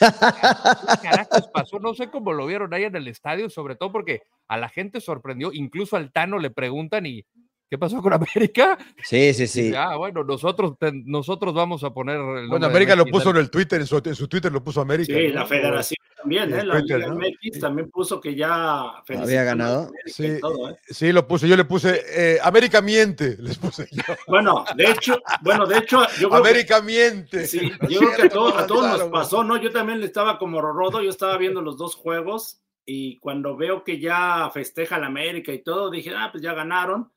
carajos 1.02 1.48
pasó? 1.52 1.80
No 1.80 1.92
sé 1.92 2.08
cómo 2.08 2.32
lo 2.32 2.46
vieron 2.46 2.72
ahí 2.72 2.84
en 2.84 2.96
el 2.96 3.08
estadio, 3.08 3.50
sobre 3.50 3.76
todo 3.76 3.92
porque 3.92 4.22
a 4.46 4.56
la 4.56 4.70
gente 4.70 5.02
sorprendió, 5.02 5.52
incluso 5.52 5.96
al 5.96 6.12
Tano 6.12 6.38
le 6.38 6.50
preguntan 6.50 7.04
y 7.04 7.26
¿qué 7.68 7.78
pasó 7.78 8.02
con 8.02 8.12
América? 8.14 8.78
Sí, 9.02 9.32
sí, 9.34 9.46
sí. 9.46 9.62
dice, 9.62 9.76
ah, 9.76 9.96
bueno, 9.96 10.24
nosotros, 10.24 10.74
nosotros 11.04 11.54
vamos 11.54 11.84
a 11.84 11.90
poner 11.90 12.16
el 12.16 12.48
Bueno, 12.48 12.66
América 12.66 12.96
lo 12.96 13.06
puso 13.06 13.30
en 13.30 13.36
el 13.36 13.50
Twitter, 13.50 13.80
en 13.80 13.86
su, 13.86 14.00
en 14.04 14.14
su 14.14 14.28
Twitter 14.28 14.52
lo 14.52 14.62
puso 14.62 14.80
América. 14.80 15.12
Sí, 15.12 15.28
¿no? 15.28 15.34
la 15.34 15.46
federación 15.46 15.98
también, 16.16 16.52
¿eh? 16.52 16.64
La 16.64 16.78
Twitter, 16.78 16.98
Liga 16.98 17.10
¿no? 17.10 17.16
MX 17.16 17.60
también 17.60 17.90
puso 17.90 18.20
que 18.20 18.34
ya 18.34 19.02
Había 19.08 19.44
ganado. 19.44 19.90
Sí, 20.06 20.40
todo, 20.40 20.70
¿eh? 20.70 20.76
sí, 20.88 21.12
lo 21.12 21.26
puse. 21.26 21.48
Yo 21.48 21.56
le 21.56 21.64
puse 21.64 22.02
eh, 22.08 22.38
América 22.42 22.82
miente, 22.82 23.36
les 23.40 23.56
puse 23.58 23.88
yo. 23.90 24.02
Bueno, 24.26 24.64
de 24.76 24.90
hecho, 24.90 25.18
bueno, 25.42 25.66
de 25.66 25.78
hecho, 25.78 26.02
yo 26.18 26.28
creo 26.28 26.42
que 26.42 26.48
América 26.48 26.82
miente. 26.82 27.46
Sí, 27.46 27.72
¿No 27.80 27.88
es 27.88 27.94
yo 27.94 28.00
creo 28.00 28.16
que 28.16 28.22
a 28.22 28.28
todos, 28.28 28.56
a 28.56 28.66
todos 28.66 28.98
nos 28.98 29.08
pasó, 29.10 29.44
¿no? 29.44 29.56
Yo 29.56 29.70
también 29.70 30.02
estaba 30.02 30.38
como 30.38 30.60
Rodo, 30.60 31.02
yo 31.02 31.10
estaba 31.10 31.36
viendo 31.38 31.62
los 31.62 31.78
dos 31.78 31.94
juegos 31.94 32.60
y 32.84 33.18
cuando 33.18 33.56
veo 33.56 33.84
que 33.84 34.00
ya 34.00 34.50
festeja 34.52 34.98
la 34.98 35.06
América 35.06 35.52
y 35.52 35.62
todo, 35.62 35.90
dije, 35.90 36.10
ah, 36.16 36.30
pues 36.32 36.42
ya 36.42 36.54
ganaron. 36.54 37.12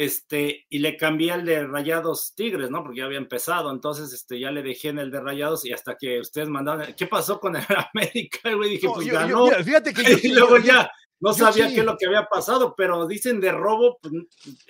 Este, 0.00 0.64
y 0.68 0.78
le 0.78 0.96
cambié 0.96 1.34
el 1.34 1.44
de 1.44 1.66
Rayados 1.66 2.32
Tigres, 2.36 2.70
¿no? 2.70 2.84
Porque 2.84 2.98
ya 3.00 3.06
había 3.06 3.18
empezado, 3.18 3.72
entonces 3.72 4.12
este, 4.12 4.38
ya 4.38 4.52
le 4.52 4.62
dejé 4.62 4.90
en 4.90 5.00
el 5.00 5.10
de 5.10 5.20
Rayados 5.20 5.64
y 5.64 5.72
hasta 5.72 5.96
que 5.96 6.20
ustedes 6.20 6.48
mandaron, 6.48 6.94
¿qué 6.96 7.08
pasó 7.08 7.40
con 7.40 7.56
el 7.56 7.64
América? 7.92 8.54
Güey, 8.54 8.70
dije, 8.70 8.86
No, 8.86 8.92
pues 8.92 9.06
yo- 9.08 9.12
yo- 9.14 9.18
ganó. 9.18 9.44
mira, 9.46 9.64
fíjate 9.64 9.92
que 9.92 10.02
yo, 10.04 10.18
y 10.22 10.28
luego 10.28 10.58
ya 10.58 10.88
no 11.18 11.32
sabía 11.32 11.66
sí. 11.68 11.74
qué 11.74 11.80
es 11.80 11.84
lo 11.86 11.96
que 11.96 12.06
había 12.06 12.28
pasado, 12.28 12.74
pero 12.76 13.08
dicen 13.08 13.40
de 13.40 13.50
robo, 13.50 13.98
pues, 14.00 14.14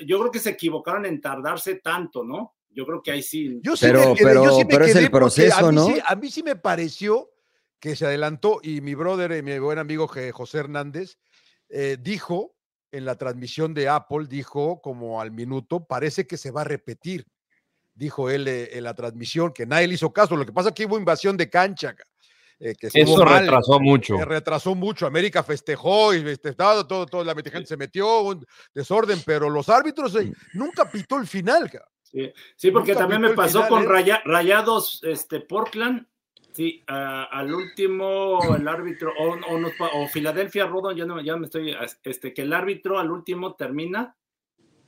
yo 0.07 0.19
creo 0.19 0.31
que 0.31 0.39
se 0.39 0.49
equivocaron 0.49 1.05
en 1.05 1.21
tardarse 1.21 1.75
tanto, 1.75 2.25
¿no? 2.25 2.55
Yo 2.71 2.87
creo 2.87 3.03
que 3.03 3.11
ahí 3.11 3.23
sí. 3.23 3.61
Yo 3.63 3.77
sí 3.77 3.85
Pero- 3.85 4.01
me 4.01 4.15
quedé- 4.15 4.25
pero- 4.25 4.45
yo 4.45 4.51
sí 4.53 4.65
me 4.65 4.65
pero 4.71 4.85
es 4.87 4.97
el 4.97 5.11
proceso, 5.11 5.67
a 5.67 5.69
mí 5.71 5.77
¿no? 5.77 5.87
sí- 5.89 6.01
a 6.07 6.17
mí 6.17 6.31
sí 6.31 6.43
me 6.43 6.57
pareció 6.57 7.29
que 7.79 7.97
se 7.97 8.07
adelantó 8.07 8.61
y 8.63 8.81
mi 8.81 8.95
brother 8.95 9.33
y 9.33 9.43
mi 9.43 9.59
buen 9.59 9.79
amigo 9.79 10.09
José 10.33 10.57
Hernández 10.61 11.19
eh, 11.69 11.99
dijo 12.01 12.55
en 12.93 13.05
la 13.05 13.17
transmisión 13.17 13.75
de 13.75 13.89
Apple, 13.89 14.27
dijo 14.29 14.81
como 14.81 15.21
al 15.21 15.31
minuto, 15.31 15.85
parece 15.87 16.27
que 16.27 16.37
se 16.37 16.51
va 16.51 16.63
a 16.63 16.65
repetir. 16.65 17.27
Dijo 17.95 18.31
él 18.31 18.47
eh, 18.49 18.77
en 18.79 18.85
la 18.85 18.95
transmisión 18.95 19.53
que 19.53 19.67
nadie 19.67 19.89
le 19.89 19.95
hizo 19.95 20.13
caso. 20.13 20.37
Lo 20.37 20.47
que 20.47 20.53
pasa 20.53 20.69
es 20.69 20.75
que 20.75 20.87
hubo 20.87 20.99
invasión 20.99 21.37
de 21.37 21.51
cancha. 21.51 21.95
ca- 21.95 22.05
eh, 22.61 22.75
que 22.75 22.89
Eso 22.93 23.25
mal, 23.25 23.41
retrasó 23.41 23.79
mucho. 23.79 24.17
eh, 24.17 24.25
retrasó 24.25 24.75
mucho. 24.75 25.07
América 25.07 25.43
festejó 25.45 26.13
y 26.15 26.23
festejado, 26.23 26.87
todo, 26.87 27.07
todo, 27.07 27.23
la 27.25 27.35
gente 27.35 27.67
se 27.67 27.77
metió, 27.77 28.21
un 28.23 28.45
desorden, 28.75 29.21
pero 29.25 29.49
los 29.49 29.69
árbitros 29.69 30.15
eh, 30.17 30.33
nunca 30.55 30.91
pitó 30.91 31.19
el 31.19 31.27
final. 31.27 31.71
Sí, 32.03 32.33
sí, 32.57 32.71
porque 32.71 32.93
Nunca 32.95 33.01
también 33.01 33.21
me 33.23 33.35
pasó 33.35 33.65
final, 33.65 33.69
con. 33.69 33.85
Raya- 33.87 34.23
Rayados 34.25 35.01
este, 35.05 35.41
Portland. 35.41 36.07
Sí, 36.59 36.83
ah, 36.89 37.29
al 37.31 37.55
último 37.55 38.41
el 38.57 38.67
árbitro, 38.67 39.13
o, 39.17 39.29
o, 39.35 39.73
pa- 39.79 39.91
o 39.95 40.09
Filadelfia 40.09 40.67
Rodon, 40.67 40.97
ya, 40.97 41.07
no, 41.07 41.21
ya 41.21 41.37
me 41.37 41.45
estoy, 41.47 41.73
este, 42.03 42.35
que 42.35 42.43
el 42.43 42.53
árbitro 42.53 42.99
al 42.99 43.13
último 43.13 43.55
termina 43.55 44.17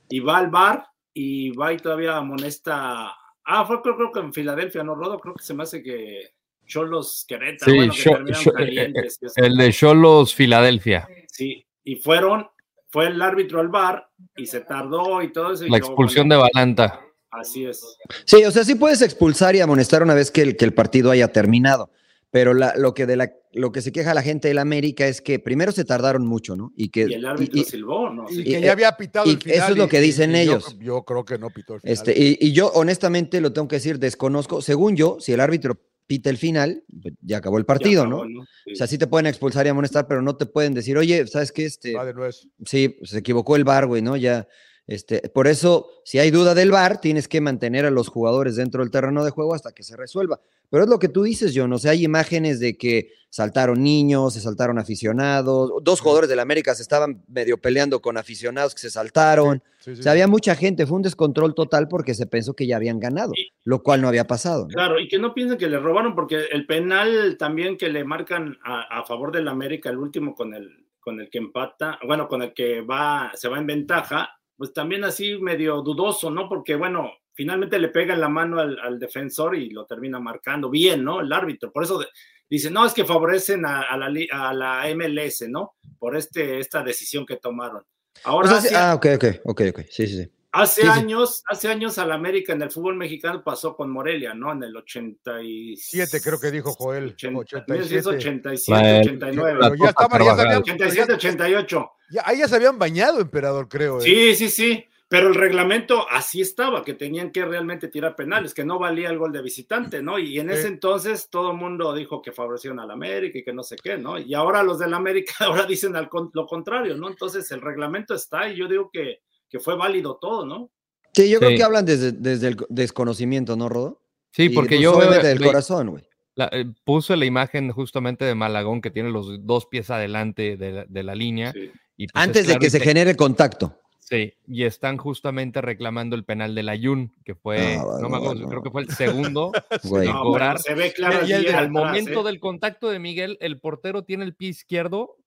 y 0.09 0.19
va 0.19 0.39
al 0.39 0.49
bar 0.49 0.85
y 1.13 1.51
va 1.51 1.71
y 1.71 1.77
todavía 1.77 2.17
amonesta. 2.17 3.13
Ah, 3.45 3.63
fue 3.65 3.81
creo, 3.81 3.95
creo 3.95 4.11
que 4.11 4.19
en 4.19 4.33
Filadelfia, 4.33 4.83
¿no, 4.83 4.95
Rodo? 4.95 5.17
Creo 5.17 5.33
que 5.33 5.43
se 5.45 5.53
me 5.53 5.63
hace 5.63 5.81
que 5.81 6.33
Cholos 6.67 7.23
Querétaro, 7.25 7.71
Sí, 7.71 7.77
bueno, 7.77 7.93
que 7.93 7.99
Cho- 8.01 8.11
terminaron 8.11 8.43
Cho- 8.43 8.49
eh, 8.51 8.53
calientes, 8.53 9.17
eso. 9.21 9.33
El 9.41 9.55
de 9.55 9.71
Cholos 9.71 10.35
Filadelfia. 10.35 11.07
Sí, 11.27 11.65
y 11.85 11.95
fueron, 11.95 12.49
fue 12.89 13.07
el 13.07 13.21
árbitro 13.21 13.61
al 13.61 13.69
bar 13.69 14.09
y 14.35 14.45
se 14.45 14.59
tardó 14.59 15.21
y 15.21 15.31
todo 15.31 15.53
eso. 15.53 15.65
y 15.65 15.69
La 15.69 15.77
expulsión 15.77 16.27
bueno, 16.27 16.43
de 16.43 16.49
Balanta. 16.53 16.99
Así 17.31 17.65
es. 17.65 17.81
Sí, 18.25 18.43
o 18.43 18.51
sea, 18.51 18.63
sí 18.63 18.75
puedes 18.75 19.01
expulsar 19.01 19.55
y 19.55 19.61
amonestar 19.61 20.03
una 20.03 20.13
vez 20.13 20.31
que 20.31 20.41
el, 20.41 20.57
que 20.57 20.65
el 20.65 20.73
partido 20.73 21.11
haya 21.11 21.29
terminado. 21.29 21.89
Pero 22.29 22.53
la- 22.53 22.73
lo, 22.77 22.93
que 22.93 23.05
de 23.05 23.17
la, 23.17 23.33
lo 23.51 23.73
que 23.73 23.81
se 23.81 23.91
queja 23.91 24.13
la 24.13 24.21
gente 24.21 24.47
del 24.47 24.57
América 24.59 25.05
es 25.05 25.19
que 25.21 25.37
primero 25.39 25.73
se 25.73 25.83
tardaron 25.83 26.25
mucho, 26.25 26.55
¿no? 26.55 26.71
Y 26.77 26.87
que 26.89 27.01
Y 27.09 27.13
el 27.15 27.25
árbitro 27.25 27.59
y- 27.59 27.63
silbó, 27.65 28.09
¿no? 28.09 28.25
Y 28.29 28.43
que 28.45 28.49
Y, 28.59 28.61
ya 28.61 28.67
eh, 28.67 28.69
había 28.69 28.95
pitado 28.95 29.25
y 29.27 29.31
el 29.31 29.37
final. 29.41 29.57
eso 29.57 29.67
es 29.71 29.77
lo 29.77 29.89
que 29.89 29.97
y- 29.99 30.01
dicen 30.03 30.31
y 30.31 30.33
yo- 30.35 30.41
ellos. 30.41 30.77
Yo, 30.79 31.03
creo 31.03 31.25
que 31.25 31.37
no 31.37 31.49
pitó 31.49 31.73
el 31.75 31.81
final. 31.81 31.93
Este, 31.93 32.13
y, 32.17 32.37
y 32.39 32.53
yo, 32.53 32.71
honestamente, 32.73 33.41
lo 33.41 33.51
tengo 33.51 33.67
que 33.67 33.75
decir, 33.77 33.99
desconozco. 33.99 34.61
Según 34.61 34.95
yo, 34.95 35.17
si 35.19 35.33
el 35.33 35.41
árbitro 35.41 35.77
pita 36.07 36.29
el 36.29 36.37
final, 36.37 36.83
pues, 37.01 37.15
ya 37.21 37.37
acabó 37.37 37.57
el 37.57 37.65
partido, 37.65 38.03
acabó, 38.03 38.25
¿no? 38.25 38.45
Sí. 38.65 38.73
O 38.73 38.75
sea, 38.75 38.87
sí 38.87 38.97
te 38.97 39.07
pueden 39.07 39.27
expulsar 39.27 39.65
y 39.65 39.69
amonestar, 39.69 40.07
pero 40.07 40.21
no 40.21 40.37
te 40.37 40.45
pueden 40.45 40.73
decir, 40.73 40.97
oye, 40.97 41.27
¿sabes 41.27 41.51
qué? 41.51 41.65
Este, 41.65 41.93
Va 41.95 42.05
de 42.05 42.13
nuez. 42.13 42.47
sí, 42.65 42.97
se 43.03 43.17
equivocó 43.19 43.57
el 43.57 43.65
bar, 43.65 43.87
güey, 43.87 44.01
¿no? 44.01 44.15
Ya, 44.15 44.47
este, 44.91 45.29
por 45.29 45.47
eso, 45.47 45.87
si 46.03 46.19
hay 46.19 46.31
duda 46.31 46.53
del 46.53 46.69
bar, 46.69 46.99
tienes 46.99 47.29
que 47.29 47.39
mantener 47.39 47.85
a 47.85 47.91
los 47.91 48.09
jugadores 48.09 48.57
dentro 48.57 48.83
del 48.83 48.91
terreno 48.91 49.23
de 49.23 49.31
juego 49.31 49.55
hasta 49.55 49.71
que 49.71 49.83
se 49.83 49.95
resuelva. 49.95 50.41
Pero 50.69 50.83
es 50.83 50.89
lo 50.89 50.99
que 50.99 51.07
tú 51.07 51.23
dices, 51.23 51.53
John, 51.55 51.71
o 51.71 51.77
sea, 51.77 51.91
hay 51.91 52.03
imágenes 52.03 52.59
de 52.59 52.77
que 52.77 53.13
saltaron 53.29 53.81
niños, 53.81 54.33
se 54.33 54.41
saltaron 54.41 54.79
aficionados, 54.79 55.71
dos 55.81 56.01
jugadores 56.01 56.29
del 56.29 56.41
América 56.41 56.75
se 56.75 56.81
estaban 56.81 57.23
medio 57.29 57.57
peleando 57.57 58.01
con 58.01 58.17
aficionados 58.17 58.75
que 58.75 58.81
se 58.81 58.89
saltaron. 58.89 59.63
Sí, 59.79 59.95
sí, 59.95 60.01
O 60.01 60.03
sea, 60.03 60.11
había 60.11 60.27
mucha 60.27 60.55
gente, 60.55 60.85
fue 60.85 60.97
un 60.97 61.03
descontrol 61.03 61.55
total 61.55 61.87
porque 61.87 62.13
se 62.13 62.25
pensó 62.25 62.53
que 62.53 62.67
ya 62.67 62.75
habían 62.75 62.99
ganado, 62.99 63.31
lo 63.63 63.83
cual 63.83 64.01
no 64.01 64.09
había 64.09 64.27
pasado. 64.27 64.63
¿no? 64.63 64.73
Claro, 64.73 64.99
y 64.99 65.07
que 65.07 65.19
no 65.19 65.33
piensen 65.33 65.57
que 65.57 65.69
le 65.69 65.79
robaron, 65.79 66.15
porque 66.15 66.47
el 66.51 66.65
penal 66.65 67.37
también 67.39 67.77
que 67.77 67.87
le 67.87 68.03
marcan 68.03 68.57
a, 68.65 68.99
a 68.99 69.05
favor 69.05 69.31
del 69.31 69.47
América, 69.47 69.89
el 69.89 69.99
último 69.99 70.35
con 70.35 70.53
el, 70.53 70.85
con 70.99 71.21
el 71.21 71.29
que 71.29 71.37
empata, 71.37 71.97
bueno, 72.05 72.27
con 72.27 72.41
el 72.41 72.53
que 72.53 72.81
va, 72.81 73.31
se 73.35 73.47
va 73.47 73.57
en 73.57 73.67
ventaja, 73.67 74.37
pues 74.61 74.73
también 74.73 75.03
así 75.03 75.39
medio 75.39 75.81
dudoso, 75.81 76.29
¿no? 76.29 76.47
Porque, 76.47 76.75
bueno, 76.75 77.09
finalmente 77.33 77.79
le 77.79 77.87
pega 77.87 78.13
en 78.13 78.21
la 78.21 78.29
mano 78.29 78.59
al, 78.59 78.77
al 78.77 78.99
defensor 78.99 79.55
y 79.55 79.71
lo 79.71 79.87
termina 79.87 80.19
marcando 80.19 80.69
bien, 80.69 81.03
¿no? 81.03 81.19
El 81.19 81.33
árbitro. 81.33 81.71
Por 81.71 81.83
eso 81.83 81.97
de- 81.97 82.05
dice, 82.47 82.69
no, 82.69 82.85
es 82.85 82.93
que 82.93 83.03
favorecen 83.03 83.65
a, 83.65 83.81
a 83.81 83.97
la, 83.97 84.11
a 84.31 84.53
la 84.53 84.87
MLS, 84.93 85.49
¿no? 85.49 85.73
Por 85.97 86.15
este, 86.15 86.59
esta 86.59 86.83
decisión 86.83 87.25
que 87.25 87.37
tomaron. 87.37 87.81
O 87.81 88.29
Ahora, 88.29 88.49
sea, 88.49 88.69
sí- 88.69 88.75
ah, 88.77 88.93
ok, 88.93 89.07
ok, 89.15 89.25
ok, 89.45 89.61
ok, 89.71 89.79
sí, 89.89 90.05
sí, 90.05 90.23
sí. 90.25 90.31
Hace 90.53 90.81
Sí, 90.81 90.87
sí. 90.87 90.93
años, 90.99 91.43
hace 91.47 91.67
años 91.69 91.97
al 91.97 92.11
América 92.11 92.51
en 92.51 92.61
el 92.61 92.71
fútbol 92.71 92.95
mexicano 92.97 93.41
pasó 93.43 93.75
con 93.75 93.89
Morelia, 93.89 94.33
¿no? 94.33 94.51
En 94.51 94.63
el 94.63 94.75
87, 94.75 95.77
Siete, 95.81 96.21
creo 96.21 96.39
que 96.39 96.51
dijo 96.51 96.73
Joel. 96.73 97.05
87, 97.17 97.71
87. 98.09 98.09
87, 98.09 98.71
La- 98.93 98.99
89, 98.99 99.59
Pero 99.61 99.75
ya 99.75 99.89
estaban, 99.89 100.23
ya 100.25 100.35
sabían, 100.35 100.57
87, 100.61 101.13
88. 101.13 101.91
ya- 102.11 102.23
ahí 102.25 102.39
ya 102.39 102.47
se 102.47 102.55
habían 102.57 102.77
bañado, 102.77 103.21
emperador, 103.21 103.69
creo. 103.69 103.99
¿eh? 103.99 104.01
Sí, 104.01 104.35
sí, 104.35 104.49
sí. 104.49 104.85
pero 105.07 105.27
el 105.27 105.35
reglamento 105.35 106.05
así 106.09 106.39
estaba, 106.39 106.85
que 106.85 106.93
tenían 106.93 107.31
que 107.31 107.43
realmente 107.43 107.89
tirar 107.89 108.15
penales, 108.15 108.53
que 108.53 108.63
no 108.63 108.79
valía 108.79 109.09
el 109.09 109.17
gol 109.17 109.33
de 109.33 109.41
visitante, 109.41 110.01
¿no? 110.01 110.17
Y 110.17 110.39
en 110.39 110.49
ese 110.49 110.67
entonces 110.69 111.29
todo 111.29 111.51
el 111.51 111.57
mundo 111.57 111.93
dijo 111.93 112.21
que 112.21 112.31
favorecieron 112.31 112.79
al 112.79 112.91
América 112.91 113.37
y 113.39 113.43
que 113.43 113.51
no 113.51 113.61
sé 113.61 113.75
qué, 113.75 113.97
¿no? 113.97 114.17
Y 114.17 114.33
ahora 114.33 114.63
los 114.63 114.79
del 114.79 114.93
América 114.93 115.33
ahora 115.63 115.65
dicen 115.65 115.97
al, 115.97 116.09
lo 116.33 116.45
contrario, 116.47 116.95
¿no? 116.95 117.09
Entonces 117.09 117.51
el 117.51 117.59
reglamento 117.61 118.13
está 118.15 118.47
y 118.49 118.55
yo 118.57 118.69
digo 118.69 118.89
que, 118.91 119.19
que 119.51 119.59
fue 119.59 119.75
válido 119.75 120.15
todo, 120.15 120.45
¿no? 120.45 120.71
Sí, 121.13 121.29
yo 121.29 121.39
creo 121.39 121.55
que 121.57 121.63
hablan 121.63 121.85
desde, 121.85 122.13
desde 122.13 122.47
el 122.47 122.57
desconocimiento, 122.69 123.55
¿no, 123.57 123.67
Rodo? 123.69 124.01
Sí, 124.31 124.49
porque 124.49 124.75
pues, 124.75 124.81
yo... 124.81 124.95
Obviamente 124.97 125.27
del 125.27 125.41
corazón, 125.41 125.89
güey. 125.89 126.03
La, 126.35 126.49
eh, 126.53 126.65
puse 126.85 127.17
la 127.17 127.25
imagen 127.25 127.71
justamente 127.71 128.23
de 128.23 128.33
Malagón 128.33 128.79
que 128.79 128.89
tiene 128.89 129.09
los 129.11 129.45
dos 129.45 129.65
pies 129.65 129.89
adelante 129.89 130.55
de 130.55 130.71
la, 130.71 130.85
de 130.87 131.03
la 131.03 131.13
línea. 131.13 131.51
Sí. 131.51 131.69
Y 131.97 132.07
pues 132.07 132.23
Antes 132.23 132.43
es 132.43 132.47
de 132.47 132.55
que 132.59 132.69
se 132.69 132.79
te- 132.79 132.85
genere 132.85 133.15
contacto. 133.17 133.77
Sí, 133.99 134.33
y 134.47 134.63
están 134.63 134.97
justamente 134.97 135.61
reclamando 135.61 136.15
el 136.15 136.23
penal 136.25 136.55
del 136.55 136.69
Ayun, 136.69 137.13
que 137.23 137.35
fue, 137.35 137.75
Ah, 137.77 137.97
no 138.01 138.09
me 138.09 138.17
acuerdo, 138.17 138.47
creo 138.47 138.61
que 138.63 138.69
fue 138.71 138.81
el 138.83 138.89
segundo 138.89 139.51
Güey. 139.83 140.07
en 140.07 140.13
No, 140.13 140.23
cobrar. 140.23 140.59
se 140.59 140.73
ve 140.73 140.91
claro 140.93 141.25
Y 141.25 141.31
el 141.33 141.53
al 141.53 141.69
momento 141.69 142.21
¿eh? 142.21 142.23
del 142.23 142.39
contacto 142.39 142.89
de 142.89 142.99
Miguel, 142.99 143.37
el 143.41 143.59
portero 143.59 144.03
tiene 144.03 144.23
el 144.25 144.33
pie 144.35 144.49
izquierdo, 144.49 145.17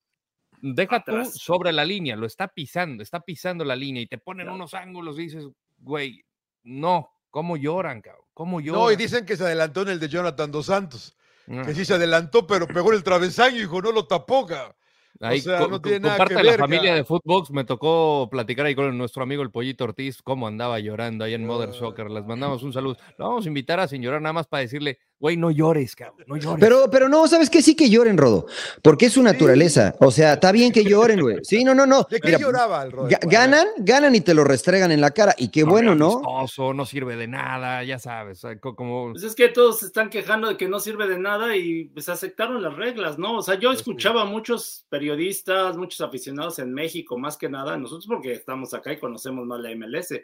deja 0.73 0.97
Atrás. 0.97 1.33
tú 1.33 1.39
sobre 1.39 1.73
la 1.73 1.85
línea, 1.85 2.17
lo 2.17 2.27
está 2.27 2.49
pisando, 2.49 3.03
está 3.03 3.21
pisando 3.21 3.65
la 3.65 3.77
línea 3.77 4.03
y 4.03 4.07
te 4.07 4.19
ponen 4.19 4.47
Claro. 4.47 4.57
unos 4.57 4.73
ángulos 4.75 5.19
y 5.19 5.23
dices, 5.23 5.45
güey, 5.79 6.25
no, 6.63 7.11
¿cómo 7.31 7.57
lloran, 7.57 8.01
cabrón? 8.01 8.25
¿Cómo 8.33 8.61
lloran? 8.61 8.83
No, 8.83 8.91
y 8.91 8.97
dicen 8.97 9.27
que 9.27 9.37
se 9.37 9.45
adelantó 9.45 9.83
en 9.83 9.89
el 9.91 10.01
de 10.01 10.09
Jonathan 10.09 10.51
Dos 10.51 10.67
Santos. 10.67 11.17
Ah, 11.49 11.63
Que 11.67 11.75
sí 11.75 11.85
se 11.85 11.93
adelantó, 11.95 12.47
pero 12.47 12.67
pegó 12.67 12.91
en 12.91 12.97
el 12.97 13.05
travesaño, 13.05 13.61
hijo, 13.61 13.83
no 13.83 13.93
lo 13.93 14.07
tapó, 14.07 14.47
cabrón. 14.47 14.75
ahí 15.21 15.41
sea, 15.43 15.59
con, 15.59 15.71
no 15.71 15.81
tiene 15.83 15.99
con 16.01 16.07
nada 16.09 16.17
parte 16.19 16.35
que 16.35 16.39
de 16.39 16.45
la 16.45 16.51
ver, 16.53 16.61
familia 16.61 16.95
de 16.95 17.05
Footbox 17.05 17.51
me 17.51 17.65
tocó 17.65 18.27
platicar 18.31 18.65
ahí 18.67 18.75
con 18.75 18.97
nuestro 18.97 19.23
amigo 19.23 19.43
el 19.43 19.51
Pollito 19.51 19.85
Ortiz, 19.85 20.23
cómo 20.23 20.47
andaba 20.49 20.81
llorando 20.81 21.25
ahí 21.25 21.35
en 21.35 21.47
Mother 21.47 21.69
Ah. 21.69 21.73
Soccer. 21.75 22.11
Les 22.11 22.25
mandamos 22.25 22.63
un 22.63 22.73
saludo. 22.73 22.97
Lo 23.19 23.29
vamos 23.29 23.45
a 23.45 23.49
invitar 23.49 23.79
a 23.79 23.87
sin 23.87 24.01
llorar 24.03 24.23
nada 24.23 24.33
más 24.33 24.47
para 24.47 24.63
decirle, 24.63 24.99
güey, 25.25 25.39
no 25.39 25.51
llores, 25.51 25.97
cabrón, 25.97 26.27
no 26.27 26.37
llores. 26.37 26.61
Pero, 26.61 26.91
pero 26.91 27.09
no, 27.09 27.27
¿sabes 27.27 27.49
qué? 27.49 27.63
Sí 27.63 27.75
que 27.75 27.89
lloren, 27.89 28.19
Rodo. 28.19 28.47
Porque 28.83 29.07
es 29.07 29.15
su 29.15 29.23
naturaleza. 29.23 29.95
O 30.01 30.11
sea, 30.11 30.35
está 30.35 30.53
bien 30.53 30.71
que 30.71 30.85
lloren, 30.85 31.19
güey. 31.23 31.39
Sí, 31.43 31.65
no, 31.65 31.75
no, 31.75 31.87
no. 31.87 32.07
¿De 32.11 32.21
qué 32.21 32.29
Mira, 32.29 32.39
lloraba 32.41 32.83
el 32.83 32.93
ga- 32.93 33.19
ganan, 33.27 33.67
ganan 33.79 34.15
y 34.15 34.21
te 34.21 34.35
lo 34.35 34.45
restregan 34.45 34.93
en 34.93 35.01
la 35.01 35.13
cara. 35.13 35.35
Y 35.39 35.49
qué 35.49 35.65
bueno, 35.65 35.95
¿no? 35.95 36.17
amistoso, 36.17 36.75
no 36.75 36.85
sirve 36.85 37.17
de 37.17 37.27
nada, 37.27 37.83
ya 37.85 37.99
sabes, 37.99 38.43
como... 38.61 39.13
Pues 39.13 39.23
es 39.23 39.35
que 39.35 39.49
todos 39.49 39.79
se 39.79 39.87
están 39.87 40.11
quejando 40.11 40.49
de 40.49 40.59
que 40.59 40.69
no 40.69 40.79
sirve 40.79 41.09
de 41.09 41.19
nada 41.19 41.57
y 41.57 41.87
pues 41.87 42.11
aceptaron 42.11 42.63
las 42.63 42.75
reglas, 42.77 43.19
¿no? 43.19 43.39
O 43.39 43.43
sea, 43.43 43.55
yo 43.55 43.71
Pues 43.71 43.79
escuchaba 43.79 44.21
a 44.23 44.27
muchos 44.27 44.85
periodistas, 44.91 45.77
muchos 45.79 46.03
aficionados 46.03 46.59
en 46.59 46.75
México, 46.75 47.17
más 47.17 47.39
que 47.39 47.49
nada, 47.49 47.79
nosotros 47.79 48.07
porque 48.07 48.33
estamos 48.33 48.75
acá 48.75 48.93
y 48.93 48.99
conocemos 48.99 49.47
más 49.47 49.59
la 49.61 49.71
MLS, 49.75 50.21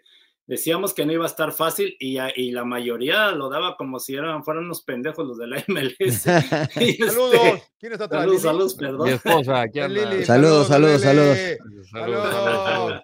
decíamos 0.50 0.92
que 0.92 1.06
no 1.06 1.12
iba 1.12 1.22
a 1.24 1.28
estar 1.28 1.52
fácil 1.52 1.96
y, 2.00 2.18
y 2.34 2.50
la 2.50 2.64
mayoría 2.64 3.30
lo 3.30 3.48
daba 3.48 3.76
como 3.76 4.00
si 4.00 4.16
eran, 4.16 4.42
fueran 4.42 4.64
unos 4.64 4.82
pendejos 4.82 5.24
los 5.26 5.38
de 5.38 5.46
la 5.46 5.64
MLS. 5.68 6.26
Este, 6.76 7.06
Saludos. 7.06 7.62
¿Quién 7.78 7.92
está 7.92 8.06
atrás? 8.06 8.22
Saludos, 8.22 8.42
saludos, 8.42 8.76
Mi 8.76 8.80
perdón. 8.86 9.08
esposa, 9.08 9.60
aquí 9.62 9.78
Eh, 9.78 9.82
anda. 9.82 10.10
Lili, 10.10 10.24
Saludos, 10.24 10.66
saludos. 10.66 11.00
Saludos. 11.02 11.38
Saludos. 11.90 13.02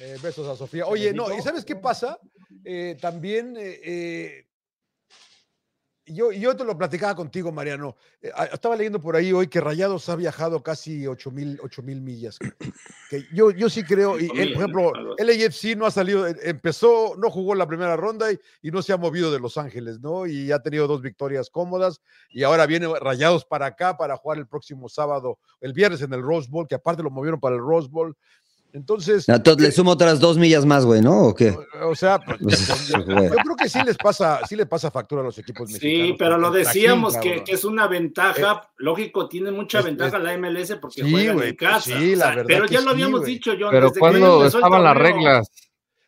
Eh, 0.00 0.16
besos 0.22 0.46
a 0.48 0.56
Sofía. 0.56 0.86
Oye, 0.86 1.12
no, 1.12 1.32
¿y 1.36 1.40
sabes 1.40 1.64
qué 1.64 1.76
pasa? 1.76 2.18
Eh, 2.64 2.96
también, 3.00 3.54
eh, 3.58 4.46
yo, 6.12 6.32
yo 6.32 6.56
te 6.56 6.64
lo 6.64 6.76
platicaba 6.76 7.14
contigo, 7.14 7.52
Mariano. 7.52 7.96
Eh, 8.20 8.30
estaba 8.52 8.76
leyendo 8.76 9.00
por 9.00 9.16
ahí 9.16 9.32
hoy 9.32 9.48
que 9.48 9.60
Rayados 9.60 10.08
ha 10.08 10.16
viajado 10.16 10.62
casi 10.62 11.06
8 11.06 11.30
mil 11.30 12.00
millas. 12.00 12.38
Que 13.10 13.24
yo, 13.32 13.50
yo 13.50 13.70
sí 13.70 13.82
creo, 13.84 14.18
y 14.18 14.30
él, 14.38 14.52
por 14.52 14.62
ejemplo, 14.62 14.92
LAFC 15.18 15.76
no 15.76 15.86
ha 15.86 15.90
salido, 15.90 16.26
eh, 16.26 16.36
empezó, 16.42 17.14
no 17.16 17.30
jugó 17.30 17.54
la 17.54 17.66
primera 17.66 17.96
ronda 17.96 18.30
y, 18.30 18.38
y 18.62 18.70
no 18.70 18.82
se 18.82 18.92
ha 18.92 18.96
movido 18.96 19.32
de 19.32 19.40
Los 19.40 19.56
Ángeles, 19.56 20.00
¿no? 20.00 20.26
Y 20.26 20.52
ha 20.52 20.60
tenido 20.60 20.86
dos 20.86 21.00
victorias 21.00 21.48
cómodas 21.50 22.00
y 22.30 22.42
ahora 22.42 22.66
viene 22.66 22.86
Rayados 23.00 23.44
para 23.44 23.66
acá 23.66 23.96
para 23.96 24.16
jugar 24.16 24.38
el 24.38 24.46
próximo 24.46 24.88
sábado, 24.88 25.38
el 25.60 25.72
viernes 25.72 26.02
en 26.02 26.12
el 26.12 26.22
Rose 26.22 26.48
Bowl, 26.50 26.68
que 26.68 26.74
aparte 26.74 27.02
lo 27.02 27.10
movieron 27.10 27.40
para 27.40 27.56
el 27.56 27.62
Rose 27.62 27.88
Bowl. 27.88 28.16
Entonces, 28.78 29.28
Entonces 29.28 29.62
le 29.66 29.72
sumo 29.72 29.90
otras 29.90 30.20
dos 30.20 30.38
millas 30.38 30.64
más, 30.64 30.84
güey, 30.84 31.02
¿no? 31.02 31.22
¿O 31.24 31.34
qué? 31.34 31.56
o 31.82 31.94
sea, 31.96 32.20
pues, 32.20 32.38
Pues, 32.40 32.88
yo, 32.88 32.98
yo 33.04 33.28
creo 33.30 33.56
que 33.56 33.68
sí 33.68 33.80
les 33.84 33.96
pasa, 33.96 34.40
sí 34.48 34.54
les 34.54 34.66
pasa 34.66 34.90
factura 34.90 35.20
a 35.22 35.24
los 35.24 35.36
equipos 35.38 35.68
mexicanos. 35.70 36.06
Sí, 36.08 36.14
pero 36.16 36.38
lo 36.38 36.50
decíamos 36.52 37.16
que, 37.16 37.42
es 37.46 37.64
una 37.64 37.88
ventaja, 37.88 38.70
lógico, 38.76 39.28
tiene 39.28 39.50
mucha 39.50 39.80
es- 39.80 39.84
ventaja 39.84 40.16
es- 40.18 40.22
la 40.22 40.32
MLS 40.38 40.76
porque 40.80 41.02
Sí, 41.02 41.10
juegan 41.10 41.30
en 41.34 41.36
pues 41.38 41.56
casa. 41.56 41.98
sí, 41.98 42.14
o 42.14 42.16
la 42.16 42.24
sea, 42.26 42.34
verdad 42.36 42.44
pero 42.46 42.66
que 42.66 42.74
ya 42.74 42.80
lo 42.82 42.90
habíamos 42.90 43.24
dicho, 43.24 43.52
John. 43.58 43.70
Pero 43.72 43.92
cuando 43.98 44.46
estaban 44.46 44.84
las 44.84 44.96
reglas, 44.96 45.50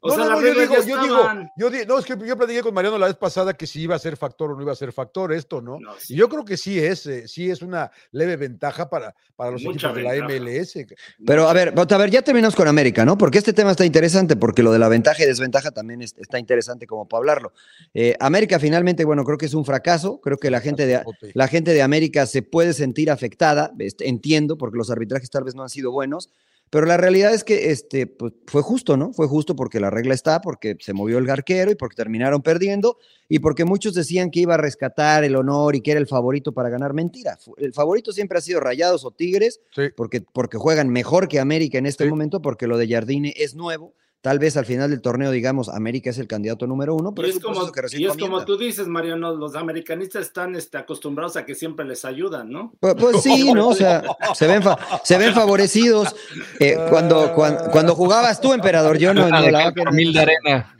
O 0.02 0.08
no, 0.08 0.14
sea, 0.14 0.24
no, 0.24 0.30
no, 0.30 0.40
yo 0.40 0.54
digo, 0.60 0.74
yo 0.86 1.02
digo, 1.02 1.28
yo 1.58 1.68
di- 1.70 1.84
no, 1.86 1.98
es 1.98 2.06
que 2.06 2.16
yo 2.26 2.34
platiqué 2.34 2.62
con 2.62 2.72
Mariano 2.72 2.96
la 2.96 3.06
vez 3.06 3.16
pasada 3.16 3.52
que 3.52 3.66
si 3.66 3.82
iba 3.82 3.94
a 3.94 3.98
ser 3.98 4.16
factor 4.16 4.50
o 4.50 4.56
no 4.56 4.62
iba 4.62 4.72
a 4.72 4.74
ser 4.74 4.92
factor 4.94 5.30
esto, 5.30 5.60
¿no? 5.60 5.78
No, 5.78 5.92
sí. 5.98 6.14
Y 6.14 6.16
yo 6.16 6.28
creo 6.30 6.42
que 6.42 6.56
sí 6.56 6.78
es, 6.78 7.04
eh, 7.04 7.28
sí 7.28 7.50
es 7.50 7.60
una 7.60 7.90
leve 8.10 8.36
ventaja 8.36 8.88
para, 8.88 9.14
para 9.36 9.50
los 9.50 9.62
Mucha 9.62 9.88
equipos 9.90 9.96
de 9.96 10.02
la. 10.20 10.26
MLS. 10.26 10.86
Pero 11.26 11.48
a 11.48 11.52
ver, 11.52 11.74
a 11.76 11.98
ver, 11.98 12.10
ya 12.10 12.22
terminamos 12.22 12.56
con 12.56 12.66
América, 12.66 13.04
¿no? 13.04 13.18
Porque 13.18 13.36
este 13.36 13.52
tema 13.52 13.72
está 13.72 13.84
interesante, 13.84 14.36
porque 14.36 14.62
lo 14.62 14.72
de 14.72 14.78
la 14.78 14.88
ventaja 14.88 15.22
y 15.22 15.26
desventaja 15.26 15.70
también 15.70 16.00
es- 16.00 16.14
está 16.16 16.38
interesante 16.38 16.86
como 16.86 17.06
para 17.06 17.18
hablarlo. 17.18 17.52
Eh, 17.92 18.14
América 18.20 18.58
finalmente, 18.58 19.04
bueno, 19.04 19.22
creo 19.24 19.36
que 19.36 19.46
es 19.46 19.54
un 19.54 19.66
fracaso. 19.66 20.18
Creo 20.22 20.38
que 20.38 20.50
la 20.50 20.60
gente 20.60 20.86
de, 20.86 21.02
la 21.34 21.46
gente 21.46 21.74
de 21.74 21.82
América 21.82 22.24
se 22.24 22.40
puede 22.40 22.72
sentir 22.72 23.10
afectada, 23.10 23.70
este, 23.78 24.08
entiendo, 24.08 24.56
porque 24.56 24.78
los 24.78 24.90
arbitrajes 24.90 25.28
tal 25.28 25.44
vez 25.44 25.54
no 25.54 25.62
han 25.62 25.68
sido 25.68 25.92
buenos, 25.92 26.30
pero 26.70 26.87
la 26.87 26.96
realidad 26.96 27.35
es 27.35 27.42
que 27.44 27.70
este, 27.72 28.06
pues, 28.06 28.33
fue 28.46 28.62
justo, 28.62 28.96
¿no? 28.96 29.12
Fue 29.12 29.26
justo 29.26 29.56
porque 29.56 29.80
la 29.80 29.90
regla 29.90 30.14
está, 30.14 30.40
porque 30.40 30.76
se 30.80 30.92
movió 30.92 31.18
el 31.18 31.26
garquero 31.26 31.70
y 31.70 31.74
porque 31.74 31.96
terminaron 31.96 32.42
perdiendo 32.42 32.96
y 33.28 33.40
porque 33.40 33.64
muchos 33.64 33.92
decían 33.94 34.30
que 34.30 34.40
iba 34.40 34.54
a 34.54 34.56
rescatar 34.56 35.24
el 35.24 35.35
honor 35.37 35.74
y 35.74 35.80
que 35.80 35.90
era 35.90 36.00
el 36.00 36.06
favorito 36.06 36.52
para 36.52 36.68
ganar. 36.68 36.94
Mentira, 36.94 37.38
el 37.59 37.72
favorito 37.72 38.12
siempre 38.12 38.38
ha 38.38 38.40
sido 38.40 38.61
Rayados 38.61 39.04
o 39.04 39.11
Tigres, 39.11 39.61
Sí. 39.74 39.83
porque, 39.96 40.20
porque 40.20 40.59
juegan 40.59 40.88
mejor 40.90 41.26
que 41.28 41.40
América 41.40 41.78
en 41.78 41.87
este 41.87 42.04
Sí. 42.04 42.11
momento, 42.11 42.40
porque 42.40 42.66
lo 42.68 42.78
de 42.78 42.88
Jardine 42.88 43.35
es 43.37 43.54
nuevo. 43.56 43.94
Tal 44.22 44.38
vez 44.38 44.56
al 44.59 44.66
final 44.66 44.90
del 44.90 45.00
torneo 45.00 45.30
digamos 45.30 45.70
América 45.70 46.11
es 46.11 46.18
el 46.18 46.26
candidato 46.26 46.66
número 46.66 46.94
uno, 46.94 47.14
pero 47.14 47.26
Y 47.26 47.30
es, 47.30 47.40
como, 47.40 47.72
que 47.72 47.80
y 47.98 48.04
es 48.04 48.16
como 48.18 48.44
tú 48.44 48.59
dices, 48.59 48.87
Mariano, 48.87 49.35
los 49.35 49.54
americanistas 49.56 50.22
están 50.26 50.54
este, 50.56 50.76
acostumbrados 50.76 51.37
a 51.37 51.46
que 51.46 51.54
siempre 51.54 51.87
les 51.87 52.04
ayudan, 52.04 52.50
¿no? 52.50 52.72
Pues, 52.80 52.94
pues 53.00 53.22
sí, 53.22 53.50
¿no? 53.52 53.68
O 53.68 53.74
sea, 53.74 54.02
se 54.35 54.46
ven, 54.46 54.62
fa- 54.62 54.78
se 55.04 55.16
ven 55.16 55.33
favorecidos. 55.33 56.14
Eh, 56.59 56.76
cuando, 56.90 57.33
cuando, 57.35 57.70
cuando 57.70 57.94
jugabas 57.94 58.40
tú, 58.42 58.52
emperador, 58.52 58.98
yo 58.98 59.14
no, 59.14 59.26
no, 59.28 59.40
la 59.50 59.72
Camil 59.72 60.12
de 60.12 60.20
arena. 60.20 60.76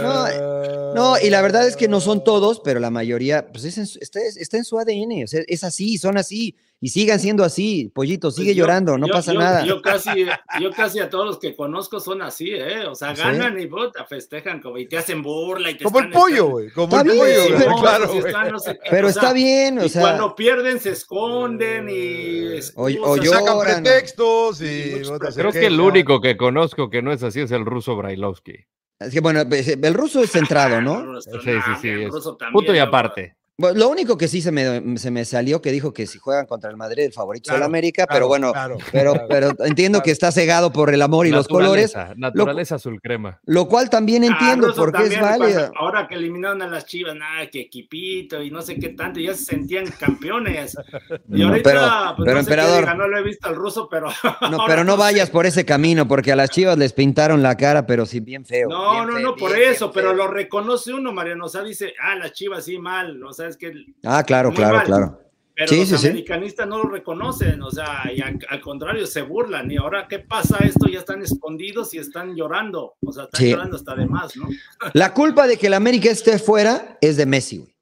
No, 0.00 0.94
No, 0.94 1.14
y 1.20 1.30
la 1.30 1.42
verdad 1.42 1.66
es 1.66 1.74
que 1.76 1.88
no 1.88 2.00
son 2.00 2.22
todos, 2.22 2.60
pero 2.64 2.78
la 2.78 2.90
mayoría, 2.90 3.48
pues 3.50 3.64
es 3.64 3.76
en 3.78 3.86
su- 3.88 3.98
está, 4.00 4.20
está 4.20 4.56
en 4.56 4.64
su 4.64 4.78
ADN, 4.78 5.24
o 5.24 5.26
sea, 5.26 5.42
es 5.48 5.64
así, 5.64 5.98
son 5.98 6.16
así, 6.16 6.54
y 6.84 6.88
sigan 6.90 7.18
siendo 7.18 7.44
así, 7.44 7.90
pollito, 7.94 8.30
sigue 8.30 8.48
Pues 8.48 8.56
yo- 8.56 8.64
llorando, 8.64 8.98
no 8.98 9.06
yo- 9.06 9.12
pasa 9.14 9.32
yo- 9.32 9.38
nada. 9.38 9.64
Yo 9.64 9.80
casi, 9.80 10.26
yo 10.60 10.70
casi 10.70 11.00
a 11.00 11.08
todos 11.08 11.24
los 11.24 11.38
que 11.38 11.56
conozco 11.56 11.98
son 11.98 12.20
así, 12.20 12.50
¿eh? 12.50 12.84
O 12.86 12.94
sea, 12.94 13.16
¿Sí? 13.16 13.22
ganan 13.22 13.58
y 13.58 13.66
puta, 13.66 14.04
festejan 14.04 14.60
como, 14.60 14.76
y 14.76 14.86
te 14.86 14.98
hacen 14.98 15.22
burla 15.22 15.70
y 15.70 15.78
te 15.78 15.84
Como 15.84 16.00
el 16.00 16.10
pollo, 16.10 16.46
güey. 16.48 16.68
Como 16.72 16.94
Está 16.98 17.00
el 17.00 17.16
bien, 17.16 17.18
pollo, 17.48 17.56
pero- 17.58 17.76
claro, 17.80 18.04
y 18.04 18.06
güey. 18.20 18.26
están 18.26 18.52
no 18.52 18.58
sé 18.58 18.74
qué, 18.74 18.90
Pero 18.90 19.08
o 19.08 19.10
sea, 19.12 19.22
está 19.22 19.32
bien, 19.32 19.78
o 19.78 19.84
y 19.86 19.88
sea, 19.88 20.02
cuando 20.02 20.36
pierden 20.36 20.78
se 20.78 20.90
esconden 20.90 21.88
y 21.88 22.44
O- 22.74 22.82
o 22.82 22.88
excusas. 22.88 23.24
yo- 23.24 23.30
Sacan 23.32 23.46
lloran, 23.46 23.82
pretextos 23.82 24.60
y. 24.60 25.02
Puta, 25.08 25.32
se 25.32 25.40
Creo 25.40 25.52
que 25.52 25.66
el 25.66 25.80
único 25.80 26.20
que 26.20 26.36
conozco 26.36 26.90
que 26.90 27.00
no 27.00 27.12
es 27.12 27.22
así 27.22 27.40
es 27.40 27.50
el 27.50 27.64
ruso 27.64 27.96
Brailovsky. 27.96 28.66
es 29.00 29.12
que 29.12 29.20
bueno, 29.20 29.48
pues, 29.48 29.68
el 29.68 29.94
ruso 29.94 30.22
es 30.22 30.30
centrado, 30.30 30.82
¿no? 30.82 31.18
Sí, 31.22 31.30
sí, 31.42 31.50
sí, 31.80 31.88
el 31.88 32.02
es 32.02 32.10
ruso 32.10 32.36
también, 32.36 32.52
Punto 32.52 32.74
y 32.74 32.78
aparte. 32.78 33.36
Lo 33.56 33.88
único 33.88 34.18
que 34.18 34.26
sí 34.26 34.42
se 34.42 34.50
me, 34.50 34.98
se 34.98 35.12
me 35.12 35.24
salió 35.24 35.62
que 35.62 35.70
dijo 35.70 35.92
que 35.92 36.08
si 36.08 36.18
juegan 36.18 36.44
contra 36.44 36.70
el 36.70 36.76
Madrid, 36.76 37.04
el 37.04 37.12
favorito 37.12 37.50
es 37.50 37.54
el 37.54 37.58
Claro, 37.58 37.66
América, 37.66 38.04
Claro, 38.04 38.16
pero 38.16 38.28
bueno, 38.28 38.52
claro, 38.52 38.78
pero, 38.90 39.12
claro. 39.12 39.26
pero 39.28 39.66
entiendo 39.66 40.02
que 40.02 40.10
está 40.10 40.32
cegado 40.32 40.72
por 40.72 40.92
el 40.92 41.00
amor 41.00 41.28
y 41.28 41.30
los 41.30 41.46
colores, 41.46 41.94
Naturaleza, 41.94 42.14
Naturaleza 42.18 42.74
azul 42.74 43.00
crema. 43.00 43.38
lo 43.44 43.68
cual 43.68 43.88
también 43.90 44.24
Ah, 44.24 44.26
entiendo 44.26 44.74
porque 44.74 45.04
es 45.04 45.14
también, 45.20 45.38
cuando- 45.38 45.72
ahora 45.78 46.08
que 46.08 46.16
eliminaron 46.16 46.62
a 46.62 46.66
las 46.66 46.84
chivas, 46.84 47.14
nada, 47.14 47.46
que 47.48 47.60
equipito 47.60 48.42
y 48.42 48.50
no 48.50 48.60
sé 48.60 48.76
qué 48.76 48.88
tanto, 48.88 49.20
ya 49.20 49.34
se 49.34 49.44
sentían 49.44 49.86
campeones. 50.00 50.76
Y 51.32 51.38
No, 51.42 51.48
ahorita, 51.50 51.70
pero- 51.70 51.80
pues, 52.16 52.26
pero, 52.26 52.36
no 52.38 52.42
sé 52.44 52.50
emperador. 52.50 52.96
no 52.96 53.06
lo 53.08 53.18
he 53.18 53.22
visto 53.22 53.48
al 53.48 53.54
ruso, 53.54 53.88
pero. 53.90 54.08
No, 54.50 54.58
pero 54.66 54.82
no 54.82 54.96
vayas 54.96 55.30
por 55.30 55.46
ese 55.46 55.64
camino, 55.64 56.08
porque 56.08 56.32
a 56.32 56.36
las 56.36 56.50
chivas 56.50 56.76
les 56.76 56.92
pintaron 56.92 57.40
la 57.40 57.56
cara, 57.56 57.86
pero 57.86 58.04
sí 58.04 58.18
bien 58.18 58.44
feo. 58.44 58.68
No, 58.68 58.92
bien 58.94 59.06
no, 59.06 59.12
feo, 59.12 59.22
no, 59.22 59.36
por 59.36 59.54
bien, 59.54 59.70
eso, 59.70 59.86
bien 59.90 59.94
pero 59.94 60.12
lo 60.12 60.26
reconoce 60.26 60.92
uno, 60.92 61.12
Mariano. 61.12 61.44
O 61.44 61.48
sea, 61.48 61.62
dice, 61.62 61.94
ah, 62.02 62.16
las 62.16 62.32
chivas 62.32 62.64
sí 62.64 62.78
mal. 62.78 63.22
O 63.22 63.32
sea, 63.32 63.43
que. 63.56 63.72
Ah, 64.04 64.22
claro, 64.22 64.52
claro, 64.52 64.76
mal. 64.76 64.86
claro. 64.86 65.20
Pero 65.56 65.68
Sí, 65.68 65.78
los 65.80 65.88
sí, 65.88 65.98
sí. 65.98 66.06
americanistas 66.08 66.66
no 66.66 66.78
lo 66.82 66.88
reconocen, 66.90 67.62
o 67.62 67.70
sea, 67.70 68.10
y 68.12 68.20
al, 68.20 68.40
al 68.48 68.60
contrario, 68.60 69.06
se 69.06 69.22
burlan. 69.22 69.70
Y 69.70 69.76
ahora, 69.76 70.08
¿qué 70.08 70.18
pasa? 70.18 70.58
Esto 70.58 70.88
ya 70.88 70.98
están 70.98 71.22
escondidos 71.22 71.94
y 71.94 71.98
están 71.98 72.34
llorando. 72.34 72.94
O 73.06 73.12
sea, 73.12 73.24
están 73.24 73.46
llorando 73.46 73.76
hasta 73.76 73.94
de 73.94 74.06
más, 74.06 74.36
¿no? 74.36 74.48
La 74.94 75.14
culpa 75.14 75.46
de 75.46 75.56
que 75.56 75.68
el 75.68 75.74
América 75.74 76.10
esté 76.10 76.40
fuera 76.40 76.98
es 77.00 77.16
de 77.16 77.26
Messi, 77.26 77.58
güey. 77.58 77.73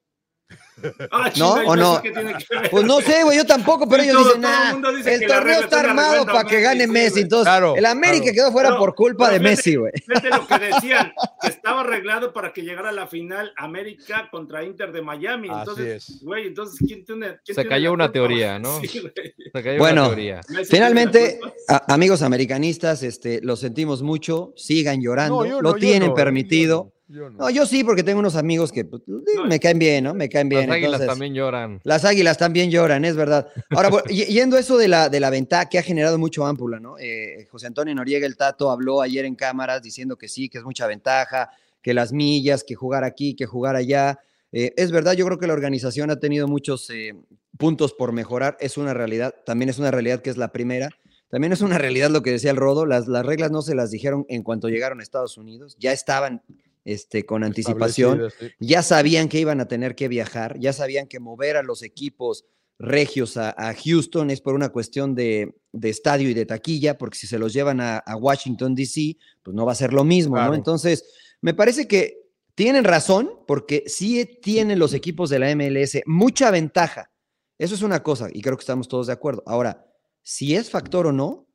Ah, 1.11 1.31
¿No? 1.37 1.53
¿O 1.53 1.75
¿y 1.75 1.79
no? 1.79 1.93
eso 1.93 2.01
qué 2.01 2.11
tiene 2.11 2.33
que 2.33 2.45
ver? 2.59 2.69
Pues 2.69 2.85
no 2.85 3.01
sé, 3.01 3.23
güey, 3.23 3.37
yo 3.37 3.45
tampoco, 3.45 3.87
pero 3.87 4.03
Sí, 4.03 4.09
ellos 4.09 4.23
todo- 4.23 4.33
dicen, 4.35 4.81
todo 4.81 4.91
el 4.91 4.97
dice 4.97 5.27
la 5.27 5.35
torneo 5.35 5.59
está 5.61 5.79
armado 5.79 6.25
para 6.25 6.43
que 6.43 6.61
gane 6.61 6.87
Messi. 6.87 7.21
Entonces, 7.21 7.45
Claro, 7.47 7.75
el 7.75 7.85
América 7.85 8.23
claro. 8.23 8.35
quedó 8.35 8.51
fuera 8.51 8.77
por 8.77 8.95
culpa 8.95 9.29
de 9.31 9.39
Messi, 9.39 9.75
güey. 9.75 9.91
Fíjate 10.05 10.29
lo 10.29 10.47
que 10.47 10.59
decían, 10.59 11.13
que 11.41 11.47
estaba 11.47 11.81
arreglado 11.81 12.33
para 12.33 12.51
que 12.53 12.61
llegara 12.61 12.89
a 12.89 12.93
la 12.93 13.07
final 13.07 13.51
América 13.57 14.27
contra 14.31 14.63
Inter 14.63 14.91
de 14.91 15.01
Miami. 15.01 15.49
Así 15.49 15.59
Entonces, 15.59 16.09
es. 16.09 16.23
güey, 16.23 16.47
entonces, 16.47 16.79
¿quién 16.87 17.05
tiene? 17.05 17.37
quién 17.45 17.55
Se 17.55 17.65
cayó 17.67 17.93
una 17.93 18.11
teoría, 18.11 18.59
¿no? 18.59 18.79
Sí, 18.81 18.99
güey. 18.99 19.13
Se 19.53 19.63
cayó 19.63 19.77
Bueno, 19.79 20.01
una 20.01 20.09
teoría. 20.15 20.41
Finalmente, 20.69 21.39
a- 21.67 21.93
amigos 21.93 22.21
americanistas, 22.21 23.03
este, 23.03 23.39
lo 23.41 23.55
sentimos 23.55 24.01
mucho, 24.01 24.53
sigan 24.55 25.01
llorando, 25.01 25.45
No, 25.45 25.61
lo 25.61 25.71
no, 25.71 25.75
tienen 25.75 26.13
permitido. 26.13 26.91
Yo 27.07 27.21
no, 27.21 27.29
yo 27.29 27.29
no. 27.29 27.37
No, 27.37 27.49
yo 27.49 27.65
sí, 27.65 27.83
porque 27.83 28.03
tengo 28.03 28.19
unos 28.19 28.35
amigos 28.35 28.71
que 28.71 28.85
pues, 28.85 29.01
me 29.47 29.59
caen 29.59 29.79
bien, 29.79 30.03
¿no? 30.03 30.13
Me 30.13 30.29
caen 30.29 30.49
bien. 30.49 30.67
Las 30.67 30.75
águilas 30.75 30.93
entonces- 30.93 31.07
también 31.07 31.33
lloran. 31.33 31.81
Las 31.83 32.05
águilas 32.05 32.37
también 32.37 32.71
lloran, 32.71 33.05
es 33.05 33.15
verdad. 33.15 33.47
Ahora, 33.69 33.89
yendo 34.09 34.57
a 34.57 34.59
eso 34.59 34.77
de 34.77 34.87
la, 34.87 35.09
de 35.09 35.19
la 35.19 35.29
ventaja 35.29 35.69
que 35.69 35.79
ha 35.79 35.83
generado 35.83 36.17
mucho 36.17 36.45
ámpula, 36.45 36.79
¿no? 36.79 36.97
Eh, 36.99 37.47
José 37.51 37.67
Antonio 37.67 37.93
Noriega, 37.93 38.25
el 38.25 38.37
Tato, 38.37 38.71
habló 38.71 39.01
ayer 39.01 39.25
en 39.25 39.35
cámaras 39.35 39.81
diciendo 39.81 40.17
que 40.17 40.27
sí, 40.27 40.49
que 40.49 40.59
es 40.59 40.63
mucha 40.63 40.87
ventaja, 40.87 41.49
que 41.81 41.93
las 41.93 42.13
millas, 42.13 42.63
que 42.63 42.75
jugar 42.75 43.03
aquí, 43.03 43.35
que 43.35 43.45
jugar 43.45 43.75
allá. 43.75 44.19
Eh, 44.51 44.73
es 44.77 44.91
verdad, 44.91 45.13
yo 45.13 45.25
creo 45.25 45.37
que 45.39 45.47
la 45.47 45.53
organización 45.53 46.11
ha 46.11 46.19
tenido 46.19 46.47
muchos 46.47 46.89
eh, 46.89 47.13
puntos 47.57 47.93
por 47.93 48.11
mejorar, 48.11 48.55
es 48.59 48.77
una 48.77 48.93
realidad, 48.93 49.33
también 49.45 49.69
es 49.69 49.79
una 49.79 49.91
realidad 49.91 50.21
que 50.21 50.29
es 50.29 50.37
la 50.37 50.51
primera. 50.51 50.89
También 51.29 51.51
es 51.51 51.61
una 51.61 51.79
realidad 51.79 52.11
lo 52.11 52.21
que 52.21 52.29
decía 52.29 52.51
el 52.51 52.57
Rodo, 52.57 52.85
las, 52.85 53.07
las 53.07 53.25
reglas 53.25 53.49
no 53.49 53.63
se 53.63 53.73
las 53.73 53.89
dijeron 53.89 54.23
en 54.29 54.43
cuanto 54.43 54.69
llegaron 54.69 54.99
a 54.99 55.03
Estados 55.03 55.35
Unidos, 55.37 55.75
ya 55.79 55.91
estaban 55.91 56.43
este, 56.85 57.25
con 57.25 57.43
anticipación 57.43 58.29
sí. 58.39 58.47
ya 58.59 58.83
sabían 58.83 59.29
que 59.29 59.39
iban 59.39 59.61
a 59.61 59.67
tener 59.67 59.95
que 59.95 60.07
viajar, 60.07 60.59
ya 60.59 60.73
sabían 60.73 61.07
que 61.07 61.19
mover 61.19 61.57
a 61.57 61.63
los 61.63 61.81
equipos 61.83 62.45
regios 62.79 63.37
a, 63.37 63.51
a 63.57 63.73
Houston 63.73 64.29
es 64.29 64.41
por 64.41 64.55
una 64.55 64.69
cuestión 64.69 65.15
de, 65.15 65.55
de 65.71 65.89
estadio 65.89 66.29
y 66.29 66.33
de 66.33 66.45
taquilla, 66.45 66.97
porque 66.97 67.17
si 67.17 67.27
se 67.27 67.39
los 67.39 67.53
llevan 67.53 67.79
a, 67.79 67.97
a 67.97 68.15
Washington, 68.17 68.75
D.C., 68.75 69.17
pues 69.41 69.55
no 69.55 69.65
va 69.65 69.71
a 69.71 69.75
ser 69.75 69.93
lo 69.93 70.03
mismo, 70.03 70.35
Claro. 70.35 70.49
¿no? 70.49 70.55
Entonces, 70.55 71.05
me 71.41 71.53
parece 71.53 71.87
que 71.87 72.23
tienen 72.55 72.83
razón, 72.83 73.31
porque 73.47 73.83
sí 73.87 74.39
tienen 74.41 74.79
los 74.79 74.93
equipos 74.93 75.29
de 75.29 75.39
la 75.39 75.55
MLS 75.55 76.01
mucha 76.05 76.51
ventaja. 76.51 77.11
Eso 77.57 77.75
es 77.75 77.81
una 77.81 78.03
cosa, 78.03 78.27
y 78.31 78.41
creo 78.41 78.57
que 78.57 78.61
estamos 78.61 78.87
todos 78.87 79.07
de 79.07 79.13
acuerdo. 79.13 79.43
Ahora, 79.45 79.85
si 80.21 80.55
es 80.55 80.69
factor 80.69 81.07
o 81.07 81.11
no, 81.11 81.47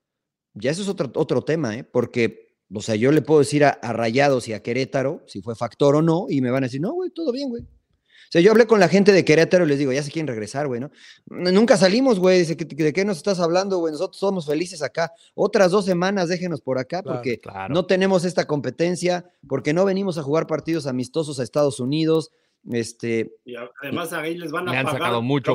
ya 0.55 0.71
eso 0.71 0.83
es 0.83 0.88
otro, 0.88 1.11
otro 1.14 1.43
tema, 1.43 1.77
¿eh? 1.77 1.85
Porque, 1.85 2.47
o 2.74 2.81
sea, 2.83 2.94
yo 2.96 3.12
le 3.12 3.22
puedo 3.22 3.40
decir 3.40 3.64
a, 3.64 3.70
a 3.70 3.92
Rayados 3.92 4.48
y 4.48 4.52
a 4.52 4.62
Querétaro 4.62 5.22
si 5.26 5.40
fue 5.42 5.54
factor 5.57 5.96
o 5.96 6.02
no, 6.02 6.26
y 6.28 6.40
me 6.40 6.50
van 6.50 6.64
a 6.64 6.66
decir, 6.66 6.81
no, 6.81 6.92
güey, 6.92 7.11
todo 7.11 7.33
bien, 7.33 7.48
güey. 7.48 7.62
O 7.62 8.31
sea, 8.31 8.42
yo 8.42 8.50
hablé 8.50 8.66
con 8.66 8.78
la 8.78 8.88
gente 8.88 9.11
de 9.12 9.24
Querétaro 9.24 9.64
y 9.64 9.68
les 9.68 9.78
digo, 9.78 9.90
ya 9.90 10.02
se 10.02 10.11
quieren 10.11 10.26
regresar, 10.26 10.66
güey, 10.66 10.81
¿no? 10.83 10.90
Nunca 11.28 11.78
salimos, 11.78 12.18
güey. 12.20 12.40
Dice, 12.40 12.59
"¿Qué- 12.59 12.66
¿de 12.66 12.92
qué 12.92 13.07
nos 13.07 13.16
estás 13.16 13.40
hablando, 13.40 13.78
güey? 13.78 13.90
Nosotros 13.92 14.18
somos 14.20 14.44
felices 14.44 14.83
acá. 14.83 15.12
Otras 15.35 15.70
dos 15.70 15.87
semanas 15.87 16.28
déjenos 16.28 16.61
por 16.61 16.78
acá 16.78 17.02
Claro, 17.02 17.16
porque 17.16 17.38
claro. 17.38 17.72
no 17.72 17.87
tenemos 17.87 18.26
esta 18.26 18.46
competencia, 18.46 19.24
porque 19.48 19.72
no 19.72 19.87
venimos 19.87 20.18
a 20.18 20.22
jugar 20.22 20.46
partidos 20.46 20.87
amistosos 20.87 21.40
a 21.40 21.42
Estados 21.42 21.81
Unidos. 21.81 22.31
Este, 22.70 23.33
Y 23.44 23.57
a- 23.57 23.70
además 23.83 24.12
ahí 24.12 24.37
les 24.37 24.50
van 24.50 24.68
a 24.68 24.72
Le 24.72 24.78
han 24.78 24.85
pagar 24.85 25.00
sacado 25.00 25.22
mucho 25.22 25.54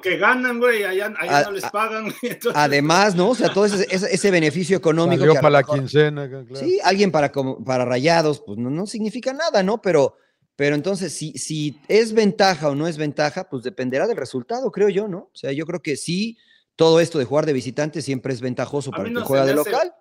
que 0.00 0.16
ganan, 0.16 0.58
güey, 0.58 0.82
allá, 0.84 1.12
allá 1.18 1.38
A- 1.38 1.42
no 1.44 1.50
les 1.52 1.64
pagan. 1.70 2.06
entonces- 2.22 2.52
además, 2.54 3.14
¿no? 3.14 3.30
O 3.30 3.34
sea, 3.34 3.52
todo 3.52 3.64
ese, 3.66 3.86
ese- 3.90 4.12
ese 4.12 4.30
beneficio 4.30 4.76
económico. 4.76 5.20
Salió 5.20 5.34
que 5.34 5.40
para 5.40 5.50
la 5.50 5.58
mejor- 5.60 5.78
quincena, 5.78 6.28
claro. 6.28 6.46
Sí, 6.56 6.80
alguien 6.82 7.12
para, 7.12 7.30
como- 7.30 7.62
para 7.64 7.84
rayados, 7.84 8.40
pues 8.44 8.58
no, 8.58 8.70
no 8.70 8.86
significa 8.86 9.32
nada, 9.32 9.62
¿no? 9.62 9.80
Pero, 9.80 10.16
pero 10.56 10.74
entonces, 10.74 11.12
si, 11.12 11.32
si 11.34 11.78
es 11.86 12.12
ventaja 12.12 12.68
o 12.70 12.74
no 12.74 12.88
es 12.88 12.96
ventaja, 12.98 13.48
pues 13.48 13.62
dependerá 13.62 14.06
del 14.08 14.16
resultado, 14.16 14.70
creo 14.72 14.88
yo, 14.88 15.06
¿no? 15.06 15.18
O 15.32 15.36
sea, 15.36 15.52
yo 15.52 15.64
creo 15.64 15.80
que 15.80 15.96
sí, 15.96 16.36
todo 16.74 16.98
esto 17.00 17.18
de 17.20 17.24
jugar 17.24 17.46
de 17.46 17.52
visitante 17.52 18.02
siempre 18.02 18.32
es 18.32 18.40
ventajoso 18.40 18.90
para 18.90 19.04
el 19.04 19.12
no 19.12 19.20
que 19.20 19.26
juega 19.26 19.44
de 19.46 19.52
hace- 19.52 19.70
local. 19.70 19.92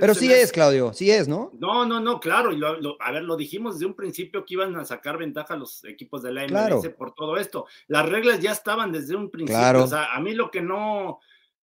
Pero 0.00 0.14
sí 0.14 0.28
me 0.28 0.40
es, 0.40 0.50
Claudio, 0.52 0.92
sí 0.92 1.10
es, 1.10 1.28
¿no? 1.28 1.50
No, 1.58 1.84
no, 1.84 2.00
no, 2.00 2.18
claro. 2.20 2.52
Y 2.52 2.56
lo- 2.56 2.80
lo- 2.80 2.96
a 3.00 3.12
ver, 3.12 3.22
lo 3.24 3.36
dijimos 3.36 3.74
desde 3.74 3.86
un 3.86 3.94
principio 3.94 4.44
que 4.44 4.54
iban 4.54 4.74
a 4.76 4.84
sacar 4.84 5.18
ventaja 5.18 5.56
los 5.56 5.84
equipos 5.84 6.22
de 6.22 6.32
la 6.32 6.42
MLS 6.44 6.50
Claro. 6.80 6.96
por 6.96 7.14
todo 7.14 7.36
esto. 7.36 7.66
Las 7.88 8.08
reglas 8.08 8.40
ya 8.40 8.52
estaban 8.52 8.92
desde 8.92 9.14
un 9.14 9.30
principio. 9.30 9.58
Claro. 9.60 9.84
O 9.84 9.86
sea, 9.86 10.14
a 10.14 10.20
mí 10.20 10.34
lo 10.34 10.50
que 10.50 10.62
no, 10.62 11.18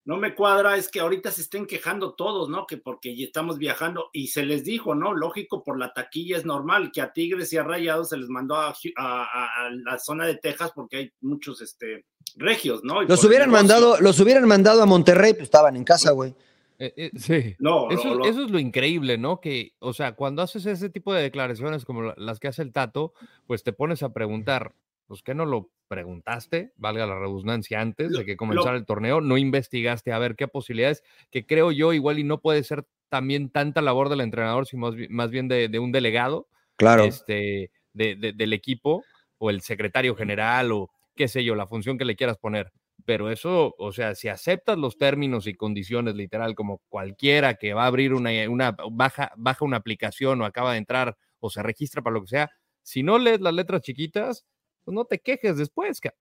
no 0.06 0.18
me 0.18 0.36
cuadra 0.36 0.78
es 0.78 0.88
que 0.90 1.00
ahorita 1.00 1.32
se 1.32 1.42
estén 1.42 1.66
quejando 1.66 2.14
todos, 2.14 2.50
¿no? 2.50 2.66
Que 2.68 2.78
porque 2.78 3.16
ya 3.16 3.26
estamos 3.26 3.58
viajando 3.58 4.10
y 4.14 4.28
se 4.28 4.44
les 4.46 4.64
dijo, 4.64 4.94
¿no? 4.96 5.14
Lógico, 5.14 5.64
por 5.64 5.80
la 5.80 5.94
taquilla 5.94 6.38
es 6.38 6.46
normal 6.46 6.92
que 6.92 7.02
a 7.02 7.14
Tigres 7.14 7.52
y 7.54 7.58
a 7.58 7.64
Rayados 7.64 8.10
se 8.10 8.18
les 8.18 8.30
mandó 8.30 8.56
a, 8.56 8.74
Hu- 8.74 8.94
a- 8.98 9.24
a- 9.24 9.66
a 9.68 9.70
la 9.72 9.98
zona 10.00 10.26
de 10.28 10.36
Texas 10.38 10.72
porque 10.76 10.98
hay 10.98 11.12
muchos 11.22 11.62
este, 11.62 12.06
regios, 12.36 12.84
¿no? 12.84 13.02
Y 13.04 13.08
Los 13.08 13.24
hubieran 13.24 13.50
negocio. 13.50 13.68
mandado, 13.78 14.00
los 14.00 14.20
hubieran 14.20 14.48
mandado 14.48 14.82
a 14.84 14.86
Monterrey, 14.86 15.34
pues 15.34 15.44
estaban 15.44 15.76
en 15.76 15.84
casa, 15.84 16.12
güey. 16.12 16.36
Eh, 16.84 16.94
eh, 16.98 17.12
sí. 17.16 17.56
No, 17.60 17.92
Eso, 17.92 18.24
es 18.26 18.36
lo 18.36 18.58
increíble, 18.58 19.20
¿no? 19.20 19.40
Que, 19.40 19.74
o 19.80 19.94
sea, 19.94 20.14
cuando 20.14 20.42
haces 20.42 20.66
ese 20.66 20.90
tipo 20.90 21.14
de 21.14 21.22
declaraciones 21.22 21.86
como 21.86 22.02
la- 22.02 22.16
las 22.18 22.40
que 22.40 22.48
hace 22.48 22.64
el 22.64 22.74
Tato, 22.74 23.14
pues 23.46 23.64
te 23.64 23.72
pones 23.72 24.02
a 24.02 24.14
preguntar, 24.14 24.74
pues 25.06 25.22
que 25.22 25.36
no 25.36 25.46
lo 25.46 25.70
preguntaste, 25.88 26.72
valga 26.78 27.06
la 27.06 27.20
redundancia, 27.20 27.82
antes 27.82 28.12
de 28.14 28.26
que 28.26 28.36
comenzara 28.36 28.78
el 28.78 28.86
torneo, 28.86 29.22
no 29.22 29.38
investigaste 29.38 30.12
a 30.12 30.18
ver 30.18 30.36
qué 30.36 30.48
posibilidades, 30.48 31.04
que 31.30 31.46
creo 31.46 31.72
yo 31.72 31.94
igual 31.94 32.18
y 32.18 32.24
no 32.24 32.40
puede 32.42 32.64
ser 32.64 32.86
también 33.10 33.50
tanta 33.52 33.82
labor 33.82 34.10
del 34.10 34.22
entrenador, 34.22 34.66
sino 34.66 34.88
más, 34.88 34.96
bi- 34.96 35.10
más 35.10 35.30
bien 35.30 35.48
de, 35.48 35.68
de 35.68 35.78
un 35.80 35.92
delegado 35.92 36.48
Claro. 36.78 37.04
este, 37.04 37.70
de- 37.94 38.16
de- 38.16 38.34
del 38.34 38.54
equipo 38.54 39.04
o 39.38 39.52
el 39.52 39.62
secretario 39.62 40.16
general 40.16 40.72
o 40.72 40.90
qué 41.16 41.28
sé 41.28 41.44
yo, 41.44 41.54
la 41.54 41.68
función 41.68 41.98
que 42.00 42.06
le 42.06 42.16
quieras 42.16 42.38
poner. 42.38 42.72
Pero 43.06 43.30
eso, 43.32 43.76
o 43.78 43.92
sea, 43.92 44.16
si 44.16 44.28
aceptas 44.28 44.78
los 44.78 44.98
términos 44.98 45.48
y 45.48 45.54
condiciones, 45.56 46.16
literal, 46.16 46.56
como 46.56 46.82
cualquiera 46.90 47.56
que 47.56 47.74
va 47.74 47.84
a 47.84 47.88
abrir 47.88 48.14
una, 48.14 48.32
una 48.50 48.76
baja, 48.92 49.32
baja 49.38 49.66
una 49.66 49.78
aplicación 49.78 50.42
o 50.42 50.46
acaba 50.46 50.74
de 50.74 50.78
entrar 50.80 51.18
o 51.40 51.50
se 51.50 51.64
registra 51.64 52.02
para 52.02 52.14
lo 52.16 52.22
que 52.22 52.28
sea, 52.28 52.50
si 52.84 53.04
no 53.04 53.18
lees 53.20 53.42
las 53.42 53.54
letras 53.54 53.82
chiquitas, 53.82 54.46
pues 54.84 54.94
no 54.96 55.06
te 55.06 55.20
quejes 55.20 55.58
después. 55.58 56.00
ca- 56.02 56.14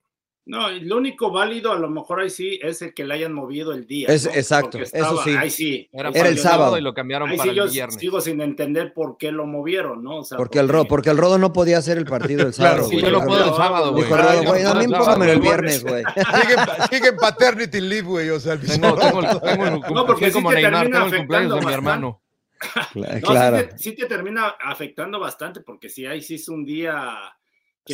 No, 0.47 0.69
lo 0.71 0.97
único 0.97 1.31
válido 1.31 1.71
a 1.71 1.79
lo 1.79 1.89
mejor 1.89 2.21
ahí 2.21 2.31
sí 2.31 2.59
es 2.61 2.83
el 2.83 2.93
que 2.93 3.05
le 3.05 3.15
hayan 3.15 3.33
movido 3.33 3.73
el 3.73 3.87
día. 3.87 4.09
Es- 4.09 4.25
¿no? 4.25 4.33
exacto, 4.33 4.79
Porque 4.79 4.89
eso 4.99 5.23
sí. 5.23 5.31
Ahí 5.39 5.51
sí. 5.51 5.89
Era, 5.93 6.11
para 6.11 6.29
el 6.29 6.39
sábado. 6.39 6.77
y 6.77 6.81
lo 6.81 6.93
cambiaron 6.93 7.29
Ahí 7.29 7.37
para 7.37 7.51
sí 7.51 7.57
yo 7.57 7.65
el 7.65 7.71
viernes. 7.71 7.97
sigo 8.01 8.21
sin 8.21 8.41
entender 8.41 8.93
por 8.93 9.17
qué 9.17 9.31
lo 9.31 9.47
movieron, 9.47 10.03
¿no? 10.03 10.17
O 10.21 10.25
sea, 10.25 10.39
Porque 10.39 10.59
el 10.59 10.69
Rodo, 10.69 10.87
porque 10.87 11.11
el 11.11 11.19
Rodo 11.19 11.39
no 11.39 11.53
podía 11.53 11.79
hacer 11.79 11.99
el 11.99 12.07
partido 12.07 12.47
el 12.47 12.53
Claro, 12.55 12.85
sábado. 12.85 12.89
sí, 12.89 12.95
güey. 12.95 13.05
yo 13.05 13.11
lo 13.11 13.25
puedo 13.27 13.45
el 13.45 13.55
sábado, 13.55 13.93
güey. 13.93 14.03
Dijo 14.05 14.17
Rodo, 14.17 14.43
yo 14.43 14.49
güey, 14.49 14.63
lo 14.63 14.69
a 14.71 14.75
mí 14.75 14.87
puedo 14.87 14.99
el 14.99 14.99
póngamelo 15.07 15.33
el 15.33 15.39
sábado, 15.39 15.41
viernes, 15.63 15.85
güey. 15.85 16.05
Sigue, 16.91 17.09
en- 17.09 17.17
paternity 17.17 17.81
leave, 17.81 18.09
güey. 18.09 18.31
O 18.31 18.41
sea, 18.41 18.55
el 18.55 18.61
Tengo, 18.61 18.97
tengo, 18.99 19.21
el- 19.21 19.41
tengo 19.41 19.67
el 19.67 19.81
No, 19.95 20.07
porque 20.07 20.27
sí 20.27 20.33
como 20.33 20.49
te 20.51 20.57
Neymar, 20.57 20.73
termina 20.73 20.99
tengo 21.01 21.13
el 21.13 21.17
cumpleaños 21.19 21.51
de 21.51 21.61
mi 21.61 21.67
afectando 21.67 21.73
hermano. 21.91 22.23
Cla- 22.95 23.21
No, 23.21 23.29
Claro. 23.29 23.69
sí, 23.77 23.93
te, 23.95 24.07
termina 24.07 24.47
afectando 24.61 25.21
bastante 25.21 25.61
porque 25.61 25.89
sí, 25.89 26.07
ahí 26.07 26.23
sí 26.23 26.35
es 26.35 26.49
un 26.49 26.65
día. 26.65 27.15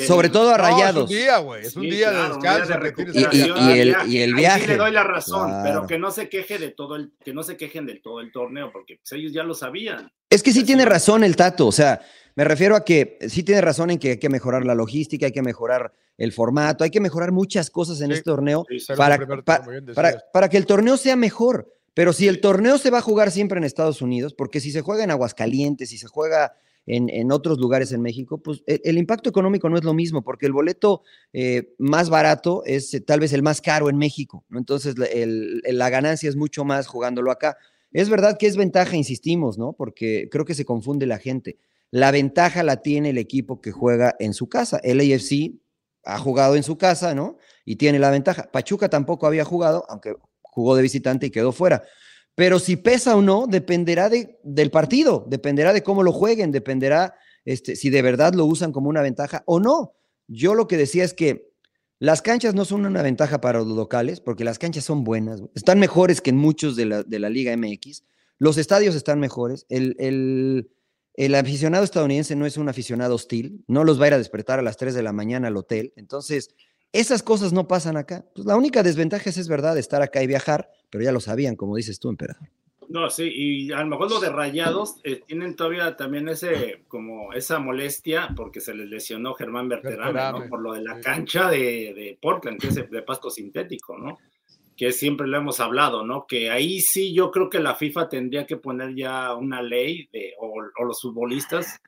Sobre 0.07 0.29
todo 0.29 0.51
a 0.55 0.59
No, 0.59 0.65
es 0.67 0.73
un 0.73 0.79
rayados. 0.79 1.09
día, 1.09 1.39
güey. 1.39 1.65
Es 1.65 1.77
un 1.77 1.83
Sí, 1.85 1.91
día 1.91 2.11
claro, 2.11 2.29
de 2.29 2.35
un 2.35 2.41
día 2.43 2.59
descanso. 2.59 3.03
de 3.05 3.13
Y- 3.13 3.37
y- 3.37 3.77
y 3.77 3.81
el- 3.81 3.95
Ahí 3.95 4.17
y 4.17 4.19
el 4.21 4.31
sí 4.31 4.37
viaje. 4.37 4.67
le 4.67 4.77
doy 4.77 4.91
la 4.93 5.05
razón, 5.05 5.49
Claro. 5.49 5.63
pero 5.65 5.87
que 5.87 5.99
no 5.99 6.11
se 6.11 6.29
queje 6.29 6.59
de 6.59 6.71
todo 6.71 6.97
el, 6.97 7.13
que 7.25 7.33
no 7.33 7.43
se 7.43 7.57
quejen 7.57 7.87
de 7.87 7.95
todo 7.97 8.21
el 8.21 8.31
torneo, 8.33 8.71
porque 8.73 8.97
pues, 8.99 9.13
ellos 9.13 9.33
ya 9.33 9.43
lo 9.43 9.55
sabían. 9.55 10.11
Es 10.29 10.43
que 10.43 10.53
sí 10.53 10.59
Así 10.59 10.67
tiene 10.67 10.85
razón 10.85 11.25
el 11.25 11.37
Tato, 11.37 11.67
o 11.69 11.73
sea, 11.73 12.01
me 12.35 12.45
refiero 12.45 12.77
a 12.77 12.85
que 12.85 13.17
sí 13.29 13.43
tiene 13.43 13.61
razón 13.63 13.91
en 13.91 13.99
que 13.99 14.11
hay 14.11 14.19
que 14.19 14.29
mejorar 14.29 14.67
la 14.67 14.75
logística, 14.75 15.27
hay 15.27 15.33
que 15.33 15.41
mejorar 15.43 15.93
el 16.19 16.33
formato, 16.33 16.83
hay 16.85 16.91
que 16.91 17.01
mejorar 17.01 17.31
muchas 17.33 17.71
cosas 17.71 18.01
en 18.01 18.09
Sí. 18.09 18.15
este 18.15 18.25
torneo 18.25 18.67
Sí, 18.69 18.81
sí. 18.81 18.93
Para, 18.97 19.17
primer 19.17 19.45
pa- 19.45 19.65
para- 19.95 20.23
para 20.33 20.49
que 20.49 20.57
el 20.57 20.67
torneo 20.67 20.97
sea 20.97 21.17
mejor. 21.17 21.73
Pero 21.95 22.13
si 22.13 22.29
el 22.29 22.43
torneo 22.43 22.77
se 22.77 22.91
va 22.91 22.99
a 22.99 23.03
jugar 23.03 23.31
siempre 23.31 23.57
en 23.57 23.65
Estados 23.65 24.03
Unidos, 24.03 24.35
porque 24.35 24.61
si 24.61 24.71
se 24.71 24.83
juega 24.83 25.05
en 25.05 25.11
Aguascalientes, 25.13 25.89
si 25.89 25.97
se 25.97 26.07
juega 26.09 26.55
en, 26.87 27.11
en 27.11 27.33
otros 27.33 27.59
lugares 27.59 27.93
en 27.93 28.01
México, 28.01 28.39
pues 28.39 28.63
el, 28.67 28.81
el 28.85 28.99
impacto 28.99 29.29
económico 29.29 29.69
no 29.69 29.77
es 29.77 29.85
lo 29.85 29.93
mismo, 29.93 30.23
porque 30.23 30.47
el 30.47 30.53
boleto 30.53 31.03
eh, 31.33 31.75
más 31.79 32.09
barato 32.11 32.63
es 32.65 32.95
eh, 32.95 33.01
tal 33.01 33.21
vez 33.21 33.33
el 33.33 33.43
más 33.43 33.61
caro 33.61 33.91
en 33.91 33.99
México, 33.99 34.45
¿no? 34.49 34.59
Entonces 34.59 34.95
la 34.97 35.91
ganancia 35.91 36.29
es 36.29 36.37
mucho 36.37 36.65
más 36.65 36.87
jugándolo 36.87 37.31
acá. 37.31 37.57
Es 37.93 38.09
verdad 38.09 38.37
que 38.39 38.47
es 38.47 38.57
ventaja, 38.57 38.97
insistimos, 38.97 39.59
¿no? 39.59 39.73
Porque 39.73 40.29
creo 40.31 40.45
que 40.45 40.55
se 40.55 40.65
confunde 40.65 41.07
la 41.07 41.19
gente. 41.19 41.59
La 41.91 42.11
ventaja 42.11 42.63
la 42.63 42.83
tiene 42.83 43.11
el 43.11 43.19
equipo 43.19 43.61
que 43.61 43.73
juega 43.73 44.15
en 44.19 44.35
su 44.35 44.49
casa. 44.49 44.81
El 44.83 45.01
AFC 45.01 45.55
ha 46.05 46.19
jugado 46.19 46.57
en 46.57 46.63
su 46.63 46.77
casa, 46.77 47.15
¿no? 47.15 47.39
Y 47.65 47.77
tiene 47.77 47.99
la 47.99 48.11
ventaja. 48.11 48.51
Pachuca 48.53 48.89
tampoco 48.89 49.27
había 49.27 49.45
jugado, 49.45 49.85
aunque 49.89 50.15
jugó 50.43 50.77
de 50.77 50.83
visitante 50.83 51.27
y 51.27 51.31
quedó 51.31 51.53
fuera. 51.53 51.83
Pero 52.37 52.61
si 52.61 52.77
pesa 52.77 53.17
o 53.17 53.23
no, 53.23 53.47
dependerá 53.49 54.09
de, 54.09 54.39
del 54.45 54.71
partido, 54.71 55.27
dependerá 55.29 55.73
de 55.73 55.83
cómo 55.83 56.05
lo 56.05 56.13
jueguen, 56.13 56.53
dependerá 56.53 57.15
este, 57.45 57.75
si 57.75 57.91
de 57.91 58.03
verdad 58.03 58.35
lo 58.35 58.45
usan 58.45 58.71
como 58.73 58.89
una 58.89 59.03
ventaja 59.03 59.43
o 59.47 59.59
no. 59.59 59.95
Yo 60.29 60.55
lo 60.55 60.69
que 60.69 60.77
decía 60.77 61.03
es 61.03 61.15
que 61.15 61.51
las 61.99 62.21
canchas 62.23 62.55
no 62.55 62.65
son 62.65 62.85
una 62.87 63.03
ventaja 63.03 63.41
para 63.41 63.59
los 63.61 63.69
locales, 63.69 64.21
porque 64.21 64.45
las 64.45 64.59
canchas 64.59 64.85
son 64.85 65.03
buenas, 65.03 65.43
están 65.55 65.81
mejores 65.81 66.21
que 66.21 66.31
en 66.31 66.37
muchos 66.37 66.77
de 66.77 66.85
la, 66.87 67.03
de 67.03 67.19
la 67.19 67.31
Liga 67.31 67.57
MX. 67.57 68.05
Los 68.39 68.59
estadios 68.59 68.95
están 68.95 69.19
mejores. 69.19 69.65
El, 69.69 69.97
el- 69.99 70.71
el 71.15 71.35
aficionado 71.35 71.83
estadounidense 71.83 72.37
no 72.37 72.45
es 72.45 72.59
un 72.59 72.69
aficionado 72.69 73.15
hostil, 73.15 73.65
no 73.67 73.85
los 73.85 73.99
va 73.99 74.05
a 74.05 74.09
ir 74.09 74.13
a 74.15 74.19
despertar 74.19 74.59
a 74.59 74.63
las 74.63 74.77
3 74.77 74.95
de 74.95 75.03
la 75.03 75.15
mañana 75.15 75.49
al 75.49 75.57
hotel. 75.57 75.95
Entonces, 75.97 76.51
Esas 76.97 77.23
cosas 77.23 77.53
no 77.53 77.69
pasan 77.69 77.97
acá. 77.99 78.25
Pues 78.35 78.47
la 78.47 78.57
única 78.57 78.83
desventaja 78.83 79.29
es, 79.29 79.37
es 79.37 79.49
verdad, 79.49 79.77
estar 79.77 80.01
acá 80.01 80.23
y 80.23 80.27
viajar, 80.27 80.71
pero 80.91 81.05
ya 81.05 81.13
lo 81.13 81.21
sabían, 81.21 81.55
como 81.55 81.77
dices 81.77 82.01
tú, 82.01 82.09
emperador. 82.09 82.49
No, 82.89 83.11
sí, 83.11 83.31
y 83.35 83.73
a 83.73 83.81
lo 83.81 83.87
mejor 83.87 84.11
lo 84.11 84.21
de 84.21 84.31
Rayados 84.31 84.97
eh, 85.03 85.21
tienen 85.27 85.57
todavía 85.57 85.97
también 85.97 86.29
ese, 86.29 86.85
como 86.89 87.33
esa 87.33 87.59
molestia 87.59 88.31
porque 88.37 88.61
se 88.61 88.75
les 88.75 88.89
lesionó 88.89 89.35
Germán 89.35 89.69
Berterame, 89.69 90.21
¿no? 90.33 90.49
Por 90.49 90.63
lo 90.63 90.73
de 90.73 90.83
la 90.83 91.01
cancha 91.01 91.51
de, 91.51 91.93
de 91.95 92.19
Portland, 92.21 92.61
que 92.61 92.69
es 92.69 92.75
de 92.75 93.03
pasto 93.03 93.29
sintético, 93.29 93.99
¿no? 93.99 94.19
Que 94.77 94.93
siempre 94.93 95.27
lo 95.27 95.37
hemos 95.37 95.59
hablado, 95.59 96.07
¿no? 96.07 96.27
Que 96.27 96.51
ahí 96.51 96.81
sí 96.81 97.13
yo 97.13 97.31
creo 97.31 97.51
que 97.51 97.59
la 97.59 97.75
FIFA 97.75 98.09
tendría 98.09 98.47
que 98.47 98.57
poner 98.57 98.95
ya 98.95 99.35
una 99.35 99.63
ley 99.63 100.09
de, 100.13 100.35
o, 100.39 100.55
o 100.79 100.85
los 100.85 101.03
futbolistas 101.03 101.81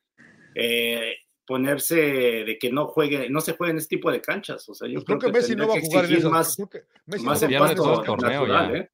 eh, 0.55 1.14
ponerse 1.49 1.97
de 1.97 2.59
que 2.61 2.71
no 2.71 2.87
juegue, 2.87 3.31
no 3.31 3.41
se 3.41 3.55
jueguen 3.55 3.79
este 3.79 3.97
tipo 3.97 4.13
de 4.13 4.21
canchas. 4.21 4.69
O 4.69 4.75
sea, 4.75 4.87
yo 4.87 5.03
Pues 5.03 5.07
creo 5.07 5.19
que 5.19 5.33
Messi 5.33 5.57
no 5.57 5.67
va 5.67 5.75
a 5.77 5.81
jugar 5.81 6.05
en 6.05 6.13
eso. 6.19 6.31
más, 6.31 6.55
Creo 6.55 6.69
que 6.69 6.83
Messi 7.07 7.25
más 7.25 7.43
no 7.43 7.49
en 7.49 7.59
pasto 7.59 8.01
el 8.01 8.07
torneo, 8.07 8.41
natural, 8.47 8.73
ya. 8.73 8.79
¿eh? 8.79 8.91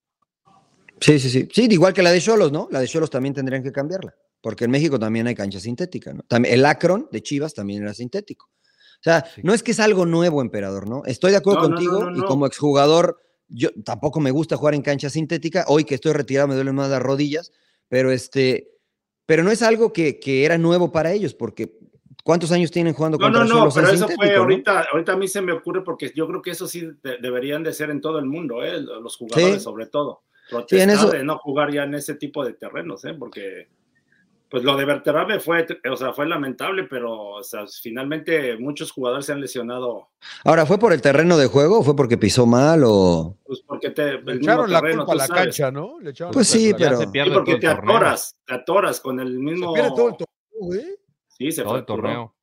Sí, 1.01 1.19
sí, 1.19 1.29
sí. 1.29 1.49
Sí, 1.53 1.67
igual 1.69 1.93
que 1.93 2.03
la 2.03 2.13
de 2.13 2.21
Cholos, 2.21 2.53
¿no? 2.53 2.69
La 2.71 2.79
de 2.81 2.87
Cholos 2.87 3.11
también 3.11 3.35
tendrían 3.35 3.63
que 3.65 3.73
cambiarla, 3.73 4.15
porque 4.41 4.65
en 4.67 4.71
México 4.71 4.99
también 4.99 5.27
hay 5.27 5.35
cancha 5.35 5.59
sintética, 5.59 6.15
¿no? 6.15 6.23
También, 6.29 6.55
el 6.55 6.65
Akron 6.65 7.09
de 7.11 7.21
Chivas 7.23 7.53
también 7.53 7.83
era 7.83 7.93
sintético. 7.93 8.47
O 8.47 9.03
sea, 9.03 9.25
Sí. 9.35 9.41
no 9.43 9.53
es 9.53 9.63
que 9.65 9.73
es 9.73 9.81
algo 9.81 10.07
nuevo, 10.07 10.41
emperador, 10.41 10.89
¿no? 10.89 11.03
Estoy 11.05 11.33
de 11.33 11.39
acuerdo 11.39 11.63
No, 11.63 11.69
no, 11.69 11.75
contigo 11.75 12.01
no, 12.05 12.11
no, 12.11 12.17
y 12.17 12.21
no. 12.21 12.27
como 12.27 12.47
exjugador, 12.47 13.21
yo 13.49 13.71
tampoco 13.85 14.21
me 14.21 14.31
gusta 14.31 14.57
jugar 14.57 14.75
en 14.75 14.83
cancha 14.83 15.11
sintética. 15.11 15.65
Hoy 15.69 15.85
que 15.85 15.97
estoy 15.97 16.13
retirado 16.13 16.49
me 16.49 16.55
duelen 16.55 16.75
más 16.77 16.89
las 16.89 17.03
rodillas, 17.03 17.53
pero 17.89 18.13
este, 18.13 18.71
pero 19.27 19.43
no 19.43 19.51
es 19.51 19.61
algo 19.63 19.93
que, 19.93 20.21
que 20.21 20.45
era 20.45 20.57
nuevo 20.57 20.93
para 20.93 21.13
ellos, 21.13 21.35
porque 21.35 21.77
¿cuántos 22.25 22.51
años 22.51 22.73
tienen 22.73 22.93
jugando 22.95 23.17
No, 23.19 23.25
contra 23.27 23.45
no, 23.45 23.55
no, 23.55 23.65
en 23.67 23.73
pero 23.75 23.89
eso 23.91 24.09
fue 24.09 24.33
no? 24.33 24.41
ahorita, 24.41 24.87
ahorita 24.93 25.13
a 25.13 25.17
mí 25.17 25.29
se 25.29 25.41
me 25.43 25.53
ocurre 25.53 25.85
porque 25.85 26.11
yo 26.17 26.27
creo 26.27 26.43
que 26.43 26.51
eso 26.51 26.67
sí 26.67 26.81
de- 27.03 27.19
deberían 27.19 27.63
de 27.63 27.73
ser 27.73 27.91
en 27.91 28.01
todo 28.01 28.19
el 28.19 28.25
mundo, 28.27 28.65
¿eh? 28.65 28.81
los 28.81 29.17
jugadores 29.17 29.55
Sí. 29.57 29.61
sobre 29.61 29.87
todo. 29.87 30.23
Sí, 30.49 30.55
en 30.57 30.57
Protestar 30.59 30.89
eso- 30.91 31.11
de 31.11 31.23
no 31.23 31.39
jugar 31.39 31.73
ya 31.73 31.85
en 31.85 31.95
ese 31.95 32.17
tipo 32.17 32.45
de 32.45 32.55
terrenos, 32.55 33.05
¿eh? 33.05 33.15
porque 33.17 33.69
pues 34.51 34.63
lo 34.63 34.77
de 34.77 34.85
Berterame 34.85 35.41
fue, 35.41 35.67
o 35.91 35.97
sea, 35.97 36.13
fue 36.13 36.27
lamentable, 36.27 36.85
pero 36.85 37.13
o 37.31 37.43
sea, 37.43 37.65
finalmente 37.83 38.57
muchos 38.57 38.93
jugadores 38.93 39.27
se 39.27 39.33
han 39.33 39.41
lesionado, 39.41 40.11
Ahora, 40.45 40.65
¿fue 40.65 40.79
por 40.79 40.93
el 40.93 41.01
terreno 41.03 41.37
de 41.37 41.47
juego 41.47 41.81
o 41.81 41.83
fue 41.83 41.97
porque 41.97 42.17
pisó 42.19 42.47
mal 42.47 42.83
o...? 42.87 43.37
pues 43.45 43.63
porque 43.67 43.91
te, 43.91 44.21
Le 44.23 44.35
echaron 44.37 44.71
la 44.71 44.81
terreno, 44.81 45.07
culpa 45.07 45.13
a 45.13 45.17
la 45.17 45.27
sabes. 45.27 45.43
cancha, 45.45 45.71
¿no? 45.73 45.99
Le 46.01 46.11
echaron 46.11 46.33
Pues 46.33 46.49
la 46.55 46.57
sí, 46.59 46.73
pero- 46.79 46.97
se 46.99 47.05
Sí, 47.05 47.31
porque 47.33 47.57
te 47.57 47.67
atoras, 47.67 48.37
te 48.47 48.55
atoras 48.55 49.01
con 49.01 49.19
el 49.19 49.33
Se 49.33 49.39
mismo... 49.39 49.73
pierde 49.75 49.91
todo 49.91 50.09
el 50.11 50.17
torneo, 50.19 50.29
güey. 50.61 50.85
Sí, 51.37 51.53
se 51.53 51.63
Todo 51.63 51.77
el 51.79 51.85
torneo. 51.85 52.35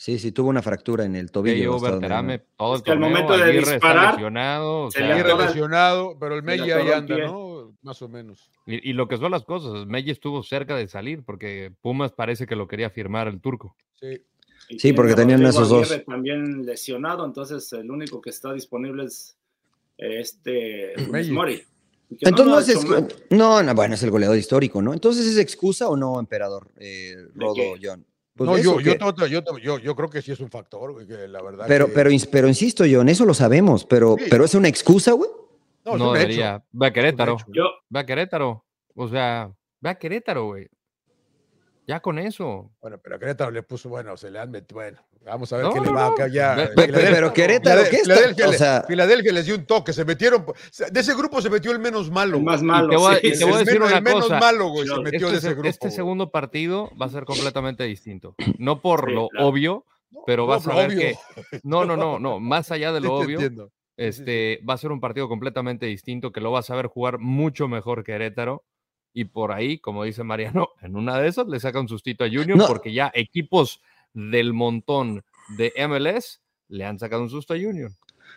Sí, 0.00 0.16
sí, 0.20 0.30
tuvo 0.30 0.48
una 0.48 0.62
fractura 0.62 1.04
en 1.04 1.16
el 1.16 1.32
tobillo. 1.32 1.80
Berterame, 1.80 2.38
todo 2.56 2.74
el 2.74 2.76
Es 2.76 2.82
que 2.84 2.90
al 2.92 3.00
torneo. 3.00 3.10
momento 3.10 3.36
de 3.36 3.42
Aguirre 3.42 3.58
está 3.62 3.72
disparar, 3.74 4.14
lesionado, 4.14 4.82
o 4.84 4.90
se 4.92 4.98
sea, 4.98 5.06
le 5.08 5.12
Aguirre 5.14 5.32
atora- 5.32 5.46
lesionado, 5.46 6.16
pero 6.20 6.34
el 6.36 6.42
Messi 6.44 6.70
ahí 6.70 6.90
anda, 6.92 7.16
pie. 7.16 7.24
¿no? 7.26 7.76
Más 7.82 8.00
o 8.02 8.08
menos. 8.08 8.48
y, 8.66 8.90
y 8.90 8.92
lo 8.92 9.08
que 9.08 9.16
son 9.16 9.32
las 9.32 9.44
cosas, 9.44 9.86
Messi 9.86 10.12
estuvo 10.12 10.44
cerca 10.44 10.76
de 10.76 10.86
salir 10.86 11.24
porque 11.24 11.72
Pumas 11.80 12.12
parece 12.12 12.46
que 12.46 12.54
lo 12.54 12.68
quería 12.68 12.90
firmar 12.90 13.26
el 13.26 13.40
turco. 13.40 13.74
Sí. 14.00 14.22
Y 14.68 14.78
Sí, 14.78 14.92
porque 14.92 15.14
tenían 15.16 15.44
esos 15.44 15.68
dos. 15.68 15.90
Aguirre 15.90 16.04
También 16.04 16.64
lesionado, 16.64 17.24
entonces 17.26 17.72
el 17.72 17.90
único 17.90 18.20
que 18.20 18.30
está 18.30 18.52
disponible 18.52 19.02
es 19.04 19.36
este. 19.96 20.92
Mori. 21.32 21.64
Entonces 22.20 22.84
no, 22.84 22.96
es 22.96 23.06
no, 23.30 23.62
no, 23.62 23.74
bueno, 23.74 23.94
es 23.94 24.02
el 24.02 24.10
goleador 24.10 24.36
histórico, 24.38 24.80
¿no? 24.80 24.92
Entonces 24.94 25.26
es 25.26 25.36
excusa 25.38 25.88
o 25.88 25.96
no, 25.96 26.18
emperador, 26.18 26.68
eh, 26.78 27.14
Rodo? 27.34 27.54
John. 27.82 28.04
Pues 28.34 28.48
no, 28.48 28.56
yo, 28.56 28.80
yo, 28.80 28.96
que- 28.96 29.30
yo, 29.30 29.58
yo, 29.58 29.78
yo 29.78 29.96
creo 29.96 30.08
que 30.08 30.22
sí 30.22 30.30
es 30.32 30.40
un 30.40 30.48
factor, 30.48 30.92
güey, 30.92 31.06
que 31.06 31.26
la 31.28 31.42
verdad. 31.42 31.64
pero, 31.68 31.86
que- 31.86 31.92
pero, 31.92 32.10
pero 32.30 32.48
insisto, 32.48 32.84
John, 32.90 33.08
eso 33.08 33.24
lo 33.24 33.34
sabemos, 33.34 33.84
pero, 33.84 34.16
Sí. 34.18 34.26
pero 34.30 34.44
es 34.44 34.54
una 34.54 34.68
excusa, 34.68 35.12
güey. 35.12 35.28
no, 35.84 35.92
es 35.94 35.98
No 35.98 36.10
un 36.10 36.16
hecho. 36.16 36.20
debería. 36.20 36.64
Ve 36.72 36.86
a 36.86 36.92
Querétaro. 36.92 37.36
Ve 37.88 37.98
a 38.00 38.06
Querétaro. 38.06 38.64
O 38.94 39.08
sea, 39.08 39.50
ve 39.80 39.90
a 39.90 39.94
Querétaro, 39.98 40.46
güey. 40.46 40.68
Ya 41.88 42.00
con 42.00 42.18
eso. 42.18 42.70
Bueno, 42.82 42.98
pero 43.02 43.16
a 43.16 43.18
Querétaro 43.18 43.50
le 43.50 43.62
puso, 43.62 43.88
bueno, 43.88 44.14
se 44.18 44.30
le 44.30 44.38
han 44.38 44.50
metido, 44.50 44.74
bueno, 44.74 44.98
vamos 45.24 45.50
a 45.52 45.56
ver 45.56 45.64
No, 45.66 45.72
qué 45.72 45.80
le 45.80 45.90
va 45.90 46.08
no. 46.08 46.12
acá 46.12 46.28
ya. 46.28 46.54
Filadelfia- 46.54 47.10
pero 47.14 47.32
Querétaro, 47.32 47.82
¿qué 47.88 47.96
está? 47.96 48.14
Filadelfia, 48.14 48.46
O 48.46 48.50
le- 48.52 48.58
sea- 48.58 48.84
Filadelfia 48.86 49.32
les 49.32 49.46
dio 49.46 49.54
un 49.54 49.64
toque, 49.64 49.94
se 49.94 50.04
metieron, 50.04 50.44
de 50.92 51.00
ese 51.00 51.14
grupo 51.16 51.40
se 51.40 51.48
metió 51.48 51.72
el 51.72 51.78
menos 51.78 52.10
malo. 52.10 52.36
el 52.36 52.44
más 52.44 52.62
malo. 52.62 52.90
te 52.90 52.96
voy 52.96 53.14
a- 53.14 53.18
sí, 53.20 53.32
te 53.38 53.44
voy 53.44 53.54
a 53.54 53.58
decir 53.60 53.72
menos, 53.74 53.88
una 53.88 53.96
el 53.98 54.04
menos 54.04 54.22
cosa. 54.24 54.38
malo, 54.38 54.68
güey, 54.68 54.86
se 54.86 54.92
Este 54.92 55.02
metió 55.02 55.18
Este, 55.18 55.30
de 55.32 55.38
ese 55.38 55.48
se- 55.48 55.54
grupo. 55.54 55.68
este 55.68 55.86
güey. 55.88 55.96
segundo 55.96 56.30
partido 56.30 56.90
va 57.00 57.06
a 57.06 57.08
ser 57.08 57.24
completamente 57.24 57.84
distinto. 57.84 58.34
No 58.58 58.82
por 58.82 59.06
Sí, 59.08 59.14
lo 59.14 59.28
claro. 59.28 59.46
obvio, 59.48 59.84
pero 60.26 60.42
No, 60.42 60.48
vas 60.48 60.66
a 60.68 60.74
ver 60.74 60.88
obvio. 60.90 60.98
que. 60.98 61.14
No, 61.64 61.86
no, 61.86 61.96
no, 61.96 62.18
no. 62.18 62.38
Más 62.40 62.70
allá 62.70 62.92
de 62.92 63.00
lo 63.00 63.14
obvio, 63.14 63.38
entiendo. 63.40 63.70
este, 63.96 64.60
va 64.68 64.74
a 64.74 64.78
ser 64.78 64.92
un 64.92 65.00
partido 65.00 65.26
completamente 65.26 65.86
distinto 65.86 66.32
que 66.32 66.42
lo 66.42 66.50
vas 66.52 66.68
a 66.68 66.76
ver 66.76 66.86
jugar 66.88 67.18
mucho 67.18 67.66
mejor 67.66 68.04
Querétaro. 68.04 68.62
Y 69.18 69.24
por 69.24 69.50
ahí, 69.50 69.78
como 69.78 70.04
dice 70.04 70.22
Mariano, 70.22 70.68
en 70.80 70.94
una 70.94 71.18
de 71.18 71.26
esas 71.26 71.48
le 71.48 71.58
saca 71.58 71.80
un 71.80 71.88
sustito 71.88 72.22
a 72.22 72.28
Junior 72.28 72.56
No. 72.56 72.68
porque 72.68 72.92
ya 72.92 73.10
equipos 73.12 73.82
del 74.14 74.52
montón 74.52 75.24
de 75.56 75.72
MLS 75.88 76.40
le 76.68 76.84
han 76.84 77.00
sacado 77.00 77.22
un 77.22 77.28
susto 77.28 77.52
a 77.52 77.56
Junior. 77.56 77.90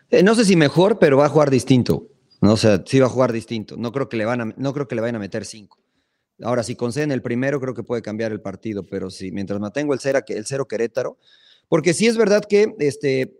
Eh, 0.09 0.23
no 0.23 0.33
sé 0.33 0.43
si 0.43 0.55
mejor, 0.55 0.97
pero 0.97 1.17
va 1.17 1.27
a 1.27 1.29
jugar 1.29 1.51
distinto. 1.51 2.07
No, 2.41 2.53
o 2.53 2.57
sea, 2.57 2.81
sí 2.83 2.99
va 2.99 3.05
a 3.05 3.09
jugar 3.09 3.31
distinto. 3.31 3.77
No 3.77 3.91
creo 3.91 4.09
que 4.09 4.17
le 4.17 4.25
van 4.25 4.41
a, 4.41 4.53
no 4.57 4.73
creo 4.73 4.87
que 4.87 4.95
le 4.95 5.01
vayan 5.01 5.17
a 5.17 5.19
meter 5.19 5.45
cinco. 5.45 5.77
Ahora, 6.41 6.63
si 6.63 6.75
conceden 6.75 7.11
el 7.11 7.21
primero, 7.21 7.61
creo 7.61 7.75
que 7.75 7.83
puede 7.83 8.01
cambiar 8.01 8.31
el 8.31 8.41
partido, 8.41 8.83
pero 8.83 9.11
si 9.11 9.31
mientras 9.31 9.59
mantengo 9.59 9.93
el 9.93 9.99
cero, 9.99 10.21
el 10.27 10.45
cero 10.47 10.67
Querétaro, 10.67 11.19
porque 11.67 11.93
sí 11.93 12.07
es 12.07 12.17
verdad 12.17 12.43
que 12.43 12.73
este, 12.79 13.39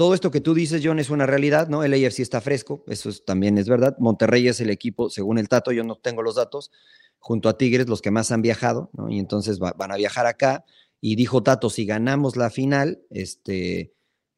todo 0.00 0.14
esto 0.14 0.30
que 0.30 0.40
tú 0.40 0.54
dices, 0.54 0.80
John, 0.82 0.98
es 0.98 1.10
una 1.10 1.26
realidad, 1.26 1.68
¿no? 1.68 1.84
El 1.84 1.92
AFC 1.92 2.20
está 2.22 2.40
fresco, 2.40 2.82
eso 2.86 3.10
es- 3.10 3.22
también 3.22 3.58
es 3.58 3.68
verdad. 3.68 3.96
Monterrey 3.98 4.48
es 4.48 4.58
el 4.62 4.70
equipo, 4.70 5.10
según 5.10 5.36
el 5.36 5.46
Tato, 5.46 5.72
yo 5.72 5.84
no 5.84 5.94
tengo 5.96 6.22
los 6.22 6.36
datos, 6.36 6.70
junto 7.18 7.50
a 7.50 7.58
Tigres, 7.58 7.86
los 7.86 8.00
que 8.00 8.10
más 8.10 8.32
han 8.32 8.40
viajado, 8.40 8.88
¿no? 8.94 9.10
Y 9.10 9.18
entonces 9.18 9.60
va- 9.60 9.74
van 9.76 9.92
a 9.92 9.96
viajar 9.96 10.24
acá. 10.24 10.64
Y 11.02 11.16
dijo 11.16 11.42
Tato, 11.42 11.68
si 11.68 11.84
ganamos 11.84 12.36
la 12.38 12.48
final, 12.48 13.02
este, 13.10 13.92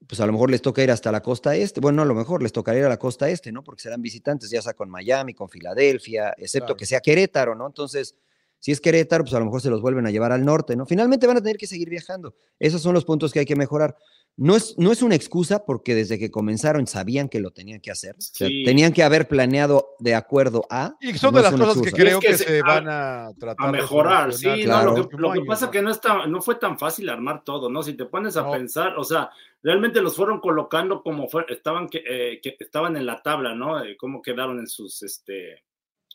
pues 0.08 0.20
a 0.20 0.26
lo 0.26 0.32
mejor 0.32 0.50
les 0.50 0.62
toca 0.62 0.82
ir 0.82 0.90
hasta 0.90 1.12
la 1.12 1.22
costa 1.22 1.54
este. 1.54 1.78
Bueno, 1.78 1.98
no, 1.98 2.02
a 2.02 2.06
lo 2.06 2.14
mejor 2.16 2.42
les 2.42 2.50
tocaría 2.50 2.80
ir 2.80 2.86
a 2.86 2.88
la 2.88 2.98
costa 2.98 3.28
este, 3.28 3.52
¿no? 3.52 3.62
Porque 3.62 3.82
serán 3.82 4.02
visitantes, 4.02 4.50
ya 4.50 4.60
sea 4.62 4.74
con 4.74 4.90
Miami, 4.90 5.32
con 5.32 5.48
Filadelfia, 5.48 6.34
excepto 6.38 6.66
Claro. 6.66 6.76
que 6.76 6.86
sea 6.86 7.00
Querétaro, 7.00 7.54
¿no? 7.54 7.68
Entonces, 7.68 8.16
si 8.62 8.70
es 8.70 8.80
Querétaro, 8.80 9.24
pues 9.24 9.34
a 9.34 9.40
lo 9.40 9.46
mejor 9.46 9.60
se 9.60 9.70
los 9.70 9.80
vuelven 9.82 10.06
a 10.06 10.10
llevar 10.12 10.30
al 10.30 10.44
norte, 10.44 10.76
¿no? 10.76 10.86
Finalmente 10.86 11.26
van 11.26 11.36
a 11.38 11.40
tener 11.42 11.56
que 11.56 11.66
seguir 11.66 11.90
viajando. 11.90 12.36
Esos 12.60 12.80
son 12.80 12.94
los 12.94 13.04
puntos 13.04 13.32
que 13.32 13.40
hay 13.40 13.44
que 13.44 13.56
mejorar. 13.56 13.96
No 14.36 14.54
es, 14.56 14.76
no 14.78 14.92
es 14.92 15.02
una 15.02 15.16
excusa 15.16 15.64
porque 15.66 15.94
desde 15.96 16.16
que 16.16 16.30
comenzaron 16.30 16.86
sabían 16.86 17.28
que 17.28 17.40
lo 17.40 17.50
tenían 17.50 17.80
que 17.80 17.90
hacer. 17.90 18.14
O 18.16 18.20
sea, 18.20 18.46
Sí. 18.46 18.62
tenían 18.64 18.92
que 18.92 19.02
haber 19.02 19.26
planeado 19.26 19.88
de 19.98 20.14
acuerdo 20.14 20.64
a. 20.70 20.94
Y 21.00 21.12
son 21.18 21.34
no 21.34 21.40
de 21.42 21.46
es 21.48 21.52
las 21.52 21.60
cosas 21.60 21.82
que 21.82 21.90
creo 21.92 22.18
Es 22.20 22.24
que 22.24 22.30
que, 22.30 22.38
se- 22.38 22.60
a- 22.60 22.62
van 22.62 22.88
a 22.88 23.30
tratar 23.38 23.68
a 23.68 23.72
mejorar, 23.72 24.32
sí, 24.32 24.44
solucionar 24.44 24.84
no, 24.84 24.90
lo 24.90 24.94
claro. 24.94 25.08
que, 25.10 25.16
lo 25.18 25.32
que 25.32 25.38
año, 25.40 25.46
pasa 25.46 25.66
¿no? 25.66 25.70
que 25.72 25.82
no 25.82 25.90
está, 25.90 26.26
no 26.28 26.40
fue 26.40 26.54
tan 26.54 26.78
fácil 26.78 27.08
armar 27.10 27.42
todo, 27.44 27.68
¿no? 27.68 27.82
Si 27.82 27.94
te 27.94 28.04
pones 28.06 28.36
a 28.38 28.42
No. 28.44 28.52
pensar, 28.52 28.96
o 28.96 29.04
sea, 29.04 29.28
realmente 29.62 30.00
los 30.00 30.16
fueron 30.16 30.40
colocando 30.40 31.02
como 31.02 31.28
fue, 31.28 31.44
estaban 31.50 31.88
que, 31.88 32.02
eh, 32.08 32.40
que 32.42 32.56
estaban 32.58 32.96
en 32.96 33.04
la 33.04 33.20
tabla, 33.22 33.54
¿no? 33.54 33.80
De 33.82 33.96
cómo 33.98 34.22
quedaron 34.22 34.58
en 34.60 34.66
sus 34.66 35.02
este 35.02 35.62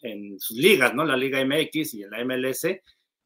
en 0.01 0.39
sus 0.39 0.57
ligas, 0.57 0.93
¿no? 0.93 1.03
La 1.05 1.17
Liga 1.17 1.43
MX 1.43 1.93
y 1.95 2.03
en 2.03 2.11
la 2.11 2.23
MLS. 2.23 2.67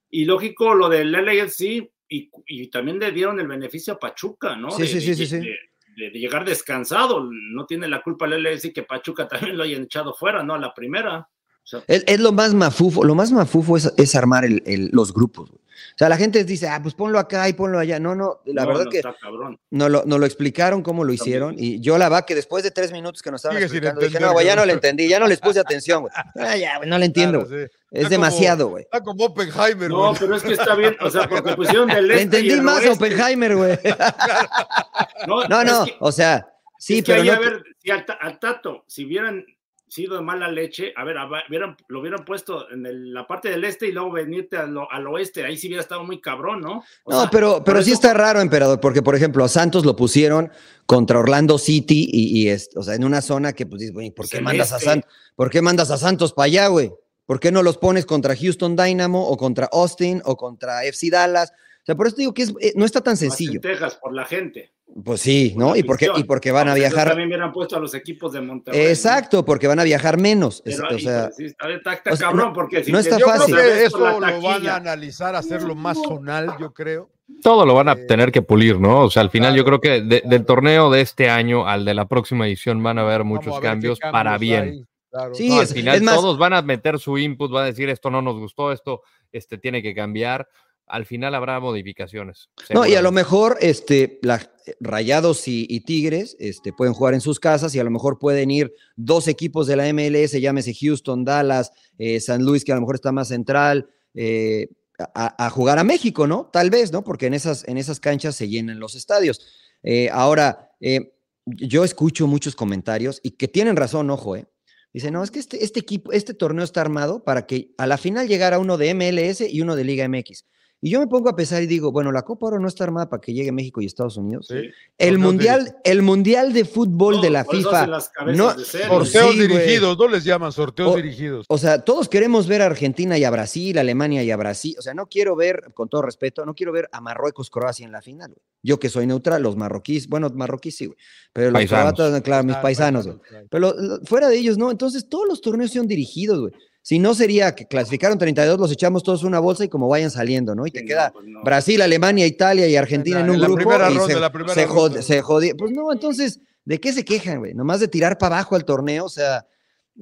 Y 0.10 0.25
lógico, 0.25 0.73
lo 0.73 0.89
del 0.89 1.12
LAFC, 1.12 1.62
y, 2.10 2.29
y 2.47 2.67
también 2.69 2.99
le 2.99 3.12
dieron 3.12 3.39
el 3.39 3.47
beneficio 3.47 3.93
a 3.93 3.99
Pachuca, 3.99 4.55
¿no? 4.55 4.71
Sí, 4.71 4.81
De- 4.84 4.88
sí, 4.88 5.01
sí, 5.15 5.25
de- 5.38 5.57
de- 5.95 6.10
de 6.12 6.19
llegar 6.19 6.43
descansado. 6.45 7.29
No 7.31 7.65
tiene 7.65 7.88
la 7.88 8.01
culpa 8.01 8.25
el 8.25 8.43
LAFC 8.43 8.73
que 8.73 8.84
Pachuca 8.84 9.27
también 9.27 9.57
lo 9.57 9.63
hayan 9.63 9.84
echado 9.84 10.13
fuera, 10.13 10.43
¿no? 10.43 10.53
A 10.55 10.60
la 10.60 10.73
primera. 10.73 11.19
O 11.19 11.65
sea, 11.65 11.84
Es, 11.88 12.03
es 12.07 12.19
lo 12.19 12.31
más 12.31 12.53
mafufo, 12.53 13.03
lo 13.03 13.13
más 13.15 13.31
mafufo 13.31 13.77
es, 13.77 13.93
es 13.97 14.15
armar 14.15 14.43
el- 14.45 14.63
el- 14.65 14.89
los 14.91 15.13
grupos. 15.13 15.49
güey. 15.51 15.61
O 15.95 15.97
sea, 15.97 16.09
la 16.09 16.17
gente 16.17 16.43
dice, 16.43 16.67
ah, 16.67 16.79
pues 16.81 16.93
ponlo 16.93 17.19
acá 17.19 17.47
y 17.49 17.53
ponlo 17.53 17.77
allá. 17.79 17.99
No, 17.99 18.15
no, 18.15 18.39
la 18.45 18.63
no, 18.63 18.67
verdad 18.69 18.83
no 18.85 18.89
que 18.91 18.97
está 18.99 19.13
cabrón. 19.21 19.59
nos 19.69 19.89
lo, 19.91 20.03
nos 20.05 20.19
lo 20.19 20.25
explicaron 20.25 20.81
cómo 20.83 21.03
lo 21.03 21.09
También. 21.09 21.23
hicieron. 21.23 21.55
Y 21.57 21.79
yo 21.79 21.97
la 21.97 22.09
va 22.09 22.25
que 22.25 22.35
después 22.35 22.63
de 22.63 22.71
tres 22.71 22.91
minutos 22.91 23.21
que 23.21 23.29
nos 23.31 23.39
estaban 23.43 23.61
explicando, 23.61 24.01
dije, 24.01 24.19
no, 24.19 24.31
güey, 24.33 24.45
ya 24.45 24.55
no 24.55 24.65
le 24.65 24.73
entendí, 24.73 25.07
ya 25.07 25.19
no 25.19 25.27
les 25.27 25.39
puse 25.39 25.59
atención, 25.59 26.01
güey. 26.01 26.13
Ah, 26.39 26.55
ya, 26.57 26.77
güey, 26.77 26.89
no 26.89 26.97
le 26.97 27.05
entiendo, 27.05 27.45
Claro, 27.45 27.65
sí. 27.67 27.71
Es 27.91 28.03
Está 28.03 28.09
demasiado, 28.09 28.69
güey. 28.69 28.83
Está 28.85 29.01
como 29.01 29.25
Oppenheimer, 29.25 29.89
No, 29.89 30.07
güey. 30.09 30.15
pero 30.19 30.35
es 30.37 30.43
que 30.43 30.53
está 30.53 30.75
bien, 30.75 30.95
o 31.01 31.09
sea, 31.09 31.27
porque 31.27 31.53
pusieron 31.55 31.89
del 31.89 32.07
Le 32.07 32.13
este 32.13 32.21
y 32.21 32.23
entendí 32.23 32.49
el 32.51 32.61
más 32.61 32.77
a 32.85 32.89
oeste. 32.89 32.93
Oppenheimer, 33.05 33.55
güey. 33.57 33.79
No, 35.27 35.43
No, 35.47 35.63
no, 35.63 35.86
que- 35.86 35.95
o 35.99 36.11
sea, 36.11 36.47
sí, 36.79 36.99
es 36.99 37.03
que 37.05 37.11
pero 37.13 37.23
no 37.25 37.32
a 37.34 37.39
ver, 37.39 37.63
si 37.84 37.91
al, 37.91 38.05
Ta- 38.05 38.17
al 38.21 38.39
Tato, 38.39 38.84
si 38.88 39.05
hubieran 39.05 39.45
sido 39.91 40.15
de 40.15 40.21
mala 40.21 40.49
leche, 40.49 40.93
a 40.95 41.03
ver, 41.03 41.17
a- 41.17 41.27
hubieran- 41.49 41.75
lo 41.89 41.99
hubieran 41.99 42.23
puesto 42.23 42.69
en 42.71 42.85
el- 42.85 43.13
la 43.13 43.27
parte 43.27 43.49
del 43.49 43.63
este 43.65 43.87
y 43.89 43.91
luego 43.91 44.11
venirte 44.11 44.55
al, 44.55 44.77
oeste, 45.07 45.43
ahí 45.43 45.57
sí 45.57 45.67
hubiera 45.67 45.81
estado 45.81 46.03
muy 46.05 46.21
cabrón, 46.21 46.61
¿no? 46.61 46.83
O 47.03 47.11
No, 47.11 47.21
sea, 47.21 47.29
pero, 47.29 47.61
pero 47.63 47.81
sí 47.83 47.91
está 47.91 48.13
raro, 48.13 48.39
emperador, 48.39 48.79
porque 48.79 49.01
por 49.01 49.15
ejemplo 49.15 49.43
a 49.43 49.49
Santos 49.49 49.85
lo 49.85 49.95
pusieron 49.97 50.49
contra 50.85 51.19
Orlando 51.19 51.57
City 51.57 52.07
y, 52.09 52.39
y 52.41 52.47
es, 52.49 52.69
o 52.77 52.83
sea, 52.83 52.95
en 52.95 53.03
una 53.03 53.21
zona 53.21 53.51
que 53.51 53.65
pues 53.65 53.81
dices, 53.81 53.93
güey, 53.93 54.11
¿por 54.11 54.29
qué 54.29 54.39
mandas 54.39 54.71
a. 54.71 54.79
Santos? 54.79 55.11
¿Por 55.35 55.49
qué 55.49 55.61
mandas 55.61 55.91
a 55.91 55.97
Santos 55.97 56.31
para 56.31 56.45
allá, 56.45 56.67
güey? 56.67 56.91
¿Por 57.25 57.39
qué 57.41 57.51
no 57.51 57.61
los 57.61 57.77
pones 57.77 58.05
contra 58.05 58.35
Houston 58.35 58.75
Dynamo 58.77 59.27
o 59.27 59.35
contra 59.35 59.67
Austin 59.73 60.21
o 60.25 60.37
contra 60.37 60.83
FC 60.85 61.09
Dallas? 61.09 61.51
O 61.51 61.85
sea, 61.85 61.95
por 61.95 62.07
eso 62.07 62.15
te 62.15 62.21
digo 62.21 62.33
que 62.33 62.43
es- 62.43 62.53
eh, 62.61 62.73
no 62.75 62.85
está 62.85 63.01
tan 63.01 63.17
sencillo. 63.17 63.59
Texas, 63.59 63.95
por 64.01 64.13
la 64.13 64.23
gente. 64.25 64.71
Pues 65.05 65.21
sí, 65.21 65.53
¿no? 65.55 65.75
Y 65.75 65.83
porque, 65.83 66.09
y 66.17 66.23
porque 66.25 66.51
van 66.51 66.67
a 66.67 66.73
viajar. 66.73 67.07
También 67.07 67.27
hubieran 67.29 67.53
puesto 67.53 67.77
a 67.77 67.79
los 67.79 67.93
equipos 67.93 68.33
de 68.33 68.41
Monterrey. 68.41 68.81
¿no? 68.83 68.89
Exacto, 68.89 69.45
porque 69.45 69.65
van 69.67 69.79
a 69.79 69.83
viajar 69.85 70.19
menos. 70.19 70.61
Pero, 70.65 70.83
o 70.85 70.99
sea, 70.99 71.29
híjole, 71.29 71.33
sí, 71.37 71.45
está, 71.45 71.67
o 72.11 72.15
sea, 72.17 72.27
cabrón, 72.27 72.47
no- 72.49 72.53
porque 72.53 72.83
si 72.83 72.91
no 72.91 72.99
está 72.99 73.17
Yo 73.17 73.25
fácil. 73.25 73.55
creo 73.55 73.73
que 73.73 73.85
eso 73.85 73.97
lo 73.97 74.19
van 74.41 74.67
a 74.67 74.75
analizar, 74.75 75.33
hacerlo 75.35 75.75
más 75.75 75.97
zonal, 75.97 76.55
yo 76.59 76.73
creo. 76.73 77.09
Todo 77.41 77.65
lo 77.65 77.73
van 77.73 77.87
a 77.87 77.93
Eh, 77.93 78.05
tener 78.05 78.33
que 78.33 78.41
pulir, 78.41 78.81
¿no? 78.81 79.03
O 79.05 79.09
sea, 79.09 79.21
al 79.21 79.29
final 79.29 79.55
yo 79.55 79.63
creo 79.63 79.79
que 79.79 80.01
de- 80.01 80.23
del 80.25 80.45
torneo 80.45 80.91
de 80.91 80.99
este 80.99 81.29
año 81.29 81.65
al 81.65 81.85
de 81.85 81.93
la 81.93 82.05
próxima 82.09 82.45
edición 82.45 82.83
van 82.83 82.97
a 82.99 83.03
haber 83.03 83.23
muchos 83.23 83.47
a 83.55 83.59
ver 83.59 83.61
qué 83.61 83.67
cambios, 83.69 83.99
para 83.99 84.37
bien. 84.37 84.61
hay, 84.63 84.85
claro. 85.09 85.33
Sí, 85.35 85.47
No, 85.47 85.55
al 85.59 85.63
es- 85.63 85.73
final 85.73 85.95
es 85.95 86.01
más- 86.01 86.15
todos 86.15 86.37
van 86.37 86.51
a 86.53 86.61
meter 86.61 86.99
su 86.99 87.17
input, 87.17 87.49
van 87.49 87.63
a 87.63 87.67
decir 87.67 87.87
esto 87.89 88.09
no 88.11 88.21
nos 88.21 88.35
gustó, 88.37 88.73
esto 88.73 89.01
este, 89.31 89.57
tiene 89.57 89.81
que 89.81 89.95
cambiar. 89.95 90.49
Al 90.91 91.05
final 91.05 91.33
habrá 91.35 91.59
modificaciones. 91.59 92.49
No, 92.73 92.85
y 92.85 92.95
a 92.95 93.01
lo 93.01 93.11
mejor 93.11 93.57
este, 93.61 94.19
la- 94.21 94.51
Rayados 94.79 95.47
y, 95.47 95.65
y 95.69 95.81
Tigres 95.81 96.35
este, 96.39 96.71
pueden 96.73 96.93
jugar 96.93 97.13
en 97.13 97.21
sus 97.21 97.39
casas 97.39 97.73
y 97.73 97.79
a 97.79 97.83
lo 97.83 97.91
mejor 97.91 98.19
pueden 98.19 98.51
ir 98.51 98.73
dos 98.95 99.27
equipos 99.27 99.67
de 99.67 99.75
la 99.75 99.91
MLS, 99.93 100.33
llámese 100.33 100.73
Houston, 100.73 101.23
Dallas, 101.25 101.71
eh, 101.97 102.19
San 102.19 102.43
Luis, 102.43 102.63
que 102.65 102.71
a 102.71 102.75
lo 102.75 102.81
mejor 102.81 102.95
está 102.95 103.11
más 103.11 103.29
central, 103.29 103.89
eh, 104.13 104.67
a, 105.15 105.45
a 105.45 105.49
jugar 105.49 105.79
a 105.79 105.83
México, 105.83 106.27
¿no? 106.27 106.49
Tal 106.53 106.69
vez, 106.69 106.91
¿no? 106.91 107.03
Porque 107.03 107.25
en 107.25 107.33
esas, 107.33 107.67
en 107.67 107.77
esas 107.77 107.99
canchas 107.99 108.35
se 108.35 108.47
llenan 108.49 108.79
los 108.79 108.95
estadios. 108.95 109.39
Eh, 109.83 110.09
ahora, 110.11 110.71
eh, 110.79 111.13
yo 111.45 111.83
escucho 111.83 112.27
muchos 112.27 112.55
comentarios 112.55 113.19
y 113.23 113.31
que 113.31 113.47
tienen 113.47 113.75
razón, 113.77 114.09
ojo, 114.11 114.35
¿eh? 114.35 114.45
Dice, 114.93 115.09
no, 115.09 115.23
es 115.23 115.31
que 115.31 115.39
este, 115.39 115.63
este 115.63 115.79
equipo, 115.79 116.11
este 116.11 116.33
torneo 116.33 116.65
está 116.65 116.81
armado 116.81 117.23
para 117.23 117.47
que 117.47 117.73
a 117.77 117.87
la 117.87 117.97
final 117.97 118.27
llegara 118.27 118.59
uno 118.59 118.77
de 118.77 118.93
MLS 118.93 119.41
y 119.49 119.61
uno 119.61 119.75
de 119.77 119.85
Liga 119.85 120.05
MX. 120.07 120.45
Y 120.84 120.89
yo 120.89 120.99
me 120.99 121.05
pongo 121.05 121.29
a 121.29 121.36
pensar 121.36 121.61
y 121.61 121.67
digo, 121.67 121.91
bueno, 121.91 122.11
la 122.11 122.23
Copa 122.23 122.47
Oro 122.47 122.59
no 122.59 122.67
está 122.67 122.84
armada 122.86 123.07
para 123.07 123.21
que 123.21 123.34
llegue 123.34 123.51
México 123.51 123.82
y 123.82 123.86
Estados 123.86 124.17
Unidos. 124.17 124.47
Sí. 124.49 124.55
El 124.97 125.19
mundial, 125.19 125.77
el 125.84 126.01
mundial 126.01 126.53
de 126.53 126.65
fútbol 126.65 127.17
No, 127.17 127.21
de 127.21 127.29
la 127.29 127.45
FIFA. 127.45 127.86
no- 128.34 128.53
de. 128.55 128.65
Sorteos 128.65 129.32
Sí, 129.34 129.39
dirigidos, 129.41 129.95
no 129.95 130.07
les 130.07 130.23
llaman 130.23 130.51
sorteos 130.51 130.93
O- 130.93 130.95
dirigidos. 130.95 131.45
O 131.49 131.57
sea, 131.59 131.84
todos 131.84 132.09
queremos 132.09 132.47
ver 132.47 132.63
a 132.63 132.65
Argentina 132.65 133.15
y 133.19 133.23
a 133.23 133.29
Brasil, 133.29 133.77
a 133.77 133.82
Alemania 133.82 134.23
y 134.23 134.32
a 134.32 134.38
Brasil. 134.38 134.75
O 134.79 134.82
sea, 134.82 134.95
no 134.95 135.05
quiero 135.05 135.36
ver, 135.36 135.71
con 135.75 135.88
todo 135.88 136.01
respeto, 136.01 136.43
no 136.47 136.55
quiero 136.55 136.71
ver 136.71 136.89
a 136.91 136.99
Marruecos, 136.99 137.51
Croacia 137.51 137.86
en 137.86 137.91
la 137.91 138.01
final. 138.01 138.29
güey. 138.29 138.41
Yo 138.63 138.79
que 138.79 138.89
soy 138.89 139.05
neutral, 139.05 139.43
los 139.43 139.55
marroquíes, 139.55 140.07
bueno, 140.09 140.32
marroquíes 140.34 140.75
sí, 140.77 140.88
güey. 140.88 140.97
Pero 141.32 141.51
los 141.51 141.63
croatas, 141.65 142.21
claro, 142.21 142.43
mis 142.43 142.55
paisanos, 142.57 143.05
güey. 143.05 143.19
claro. 143.19 143.47
Pero 143.51 143.59
lo- 143.73 144.01
fuera 144.05 144.29
de 144.29 144.38
ellos, 144.38 144.57
no. 144.57 144.71
Entonces, 144.71 145.07
todos 145.07 145.27
los 145.27 145.41
torneos 145.41 145.69
son 145.71 145.88
dirigidos, 145.88 146.39
güey. 146.39 146.53
Si 146.84 146.97
no, 146.97 147.13
sería 147.13 147.53
que 147.53 147.67
clasificaron 147.67 148.17
32, 148.17 148.59
los 148.59 148.71
echamos 148.71 149.03
todos 149.03 149.21
en 149.21 149.27
una 149.27 149.39
bolsa 149.39 149.63
y 149.65 149.69
como 149.69 149.88
vayan 149.88 150.09
saliendo, 150.09 150.55
¿no? 150.55 150.65
Y 150.65 150.71
te 150.71 150.84
queda 150.84 151.07
no, 151.09 151.13
pues 151.13 151.25
no. 151.27 151.43
Brasil, 151.43 151.82
Alemania, 151.82 152.25
Italia 152.25 152.67
y 152.67 152.75
Argentina 152.75 153.19
En 153.19 153.29
un 153.29 153.36
en 153.36 153.41
la 153.41 153.47
grupo. 153.47 153.57
primera 153.63 153.91
y 153.91 153.97
ronda, 153.97 154.13
se, 154.15 154.19
la 154.19 154.32
primera 154.32 154.53
se, 154.55 154.67
jod- 154.67 154.88
ronda. 154.88 155.01
se 155.03 155.21
jodía. 155.21 155.53
Pues 155.57 155.71
no, 155.71 155.91
entonces, 155.93 156.39
¿de 156.65 156.79
qué 156.79 156.91
se 156.91 157.05
quejan, 157.05 157.39
güey? 157.39 157.53
Nomás 157.53 157.79
de 157.82 157.88
tirar 157.88 158.17
para 158.17 158.38
abajo 158.38 158.55
al 158.55 158.65
torneo, 158.65 159.05
o 159.05 159.09
sea, 159.09 159.45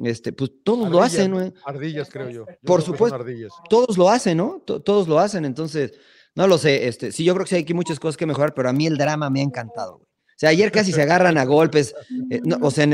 este, 0.03 0.32
pues 0.32 0.51
todos 0.63 0.89
lo 0.89 1.01
hacen, 1.01 1.34
güey. 1.34 1.53
Ardillas, 1.65 2.09
creo 2.09 2.30
yo. 2.30 2.45
Yo 2.47 2.55
Por 2.63 2.82
supuesto. 2.82 3.15
Ardillas. 3.15 3.51
Todos 3.69 3.97
lo 3.97 4.09
hacen, 4.09 4.38
¿no? 4.38 4.61
To- 4.65 4.82
Todos 4.82 5.07
lo 5.09 5.19
hacen, 5.19 5.43
entonces, 5.43 5.91
no 6.36 6.47
lo 6.47 6.57
sé. 6.57 6.88
Este, 6.88 7.11
sí, 7.11 7.25
yo 7.25 7.34
creo 7.34 7.43
que 7.43 7.49
sí 7.49 7.55
hay 7.55 7.63
aquí 7.63 7.73
muchas 7.73 7.99
cosas 7.99 8.15
que 8.15 8.25
mejorar, 8.25 8.53
pero 8.53 8.69
a 8.69 8.73
mí 8.73 8.88
el 8.88 8.97
drama 8.97 9.30
me 9.30 9.41
ha 9.41 9.43
encantado, 9.43 9.97
güey. 9.97 10.05
O 10.07 10.39
sea, 10.39 10.49
ayer 10.51 10.71
casi 10.71 10.93
se 10.93 11.01
agarran 11.01 11.38
a 11.38 11.43
golpes. 11.43 11.93
eh, 12.30 12.39
no, 12.45 12.57
o 12.61 12.71
sea, 12.71 12.86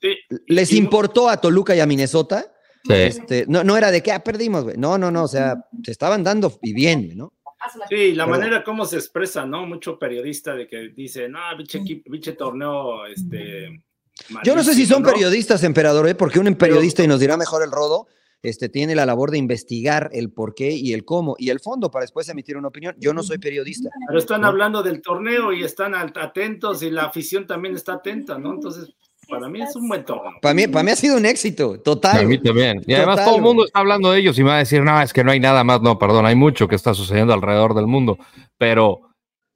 Sí, 0.00 0.08
les 0.48 0.72
y- 0.72 0.78
importó 0.78 1.28
a 1.28 1.36
Toluca 1.40 1.76
y 1.76 1.78
a 1.80 1.86
Minnesota. 1.86 2.52
Sí. 2.84 2.92
Este, 2.94 3.44
no, 3.48 3.62
no 3.62 3.76
era 3.76 3.90
de 3.90 4.02
que 4.02 4.12
ah, 4.12 4.24
perdimos, 4.24 4.64
güey. 4.64 4.76
No, 4.76 4.98
no, 4.98 5.10
no. 5.10 5.24
O 5.24 5.28
sea, 5.28 5.68
se 5.84 5.92
estaban 5.92 6.24
dando 6.24 6.58
y 6.62 6.72
bien, 6.72 7.16
¿no? 7.16 7.32
Sí, 7.88 8.14
la 8.14 8.24
Pero- 8.24 8.38
manera 8.38 8.64
como 8.64 8.84
se 8.84 8.96
expresa, 8.96 9.46
¿no? 9.46 9.66
Mucho 9.66 9.98
periodista 9.98 10.54
de 10.54 10.66
que 10.66 10.88
dice, 10.88 11.28
no, 11.28 11.38
pinche 12.10 12.32
torneo, 12.32 13.06
este. 13.06 13.82
Yo 14.44 14.54
no 14.54 14.62
sé 14.62 14.72
si 14.72 14.80
malísimo", 14.80 14.94
son 14.96 15.02
¿no? 15.04 15.12
periodistas, 15.12 15.62
emperador, 15.64 16.08
¿eh? 16.08 16.14
porque 16.14 16.38
un 16.38 16.54
periodista, 16.54 17.02
y 17.02 17.06
nos 17.06 17.20
dirá 17.20 17.36
mejor 17.36 17.62
el 17.62 17.70
rodo, 17.70 18.08
este, 18.42 18.68
tiene 18.68 18.94
la 18.94 19.06
labor 19.06 19.30
de 19.30 19.38
investigar 19.38 20.10
el 20.12 20.32
por 20.32 20.54
qué 20.54 20.72
y 20.72 20.92
el 20.92 21.04
cómo 21.04 21.36
y 21.38 21.50
el 21.50 21.60
fondo 21.60 21.90
para 21.90 22.02
después 22.02 22.28
emitir 22.28 22.56
una 22.56 22.68
opinión. 22.68 22.96
Yo 22.98 23.14
no 23.14 23.22
soy 23.22 23.38
periodista. 23.38 23.88
Pero 24.08 24.18
están 24.18 24.40
¿no? 24.40 24.48
hablando 24.48 24.82
del 24.82 25.00
torneo 25.00 25.52
y 25.52 25.62
están 25.62 25.94
atentos 25.94 26.82
y 26.82 26.90
la 26.90 27.04
afición 27.04 27.46
también 27.46 27.76
está 27.76 27.94
atenta, 27.94 28.38
¿no? 28.38 28.52
Entonces, 28.52 28.92
para 29.40 29.48
mí 29.48 29.62
es 29.62 29.74
un 29.76 29.88
buen 29.88 30.04
torneo. 30.04 30.32
Para 30.40 30.54
mí, 30.54 30.66
para 30.68 30.82
mí 30.84 30.90
ha 30.92 30.96
sido 30.96 31.16
un 31.16 31.26
éxito, 31.26 31.80
total. 31.80 32.18
A 32.20 32.22
mí 32.28 32.40
también. 32.40 32.82
Y 32.86 32.94
además 32.94 33.16
Total, 33.16 33.26
todo 33.26 33.36
el 33.36 33.42
mundo 33.42 33.64
está 33.64 33.80
hablando 33.80 34.12
de 34.12 34.20
ellos 34.20 34.38
y 34.38 34.42
me 34.44 34.50
va 34.50 34.56
a 34.56 34.58
decir, 34.60 34.82
no, 34.82 35.00
es 35.00 35.12
que 35.12 35.24
no 35.24 35.30
hay 35.32 35.40
nada 35.40 35.64
más. 35.64 35.80
No, 35.82 35.98
perdón, 35.98 36.26
hay 36.26 36.34
mucho 36.36 36.68
que 36.68 36.74
está 36.76 36.94
sucediendo 36.94 37.32
alrededor 37.34 37.74
del 37.74 37.86
mundo, 37.86 38.18
pero 38.58 39.00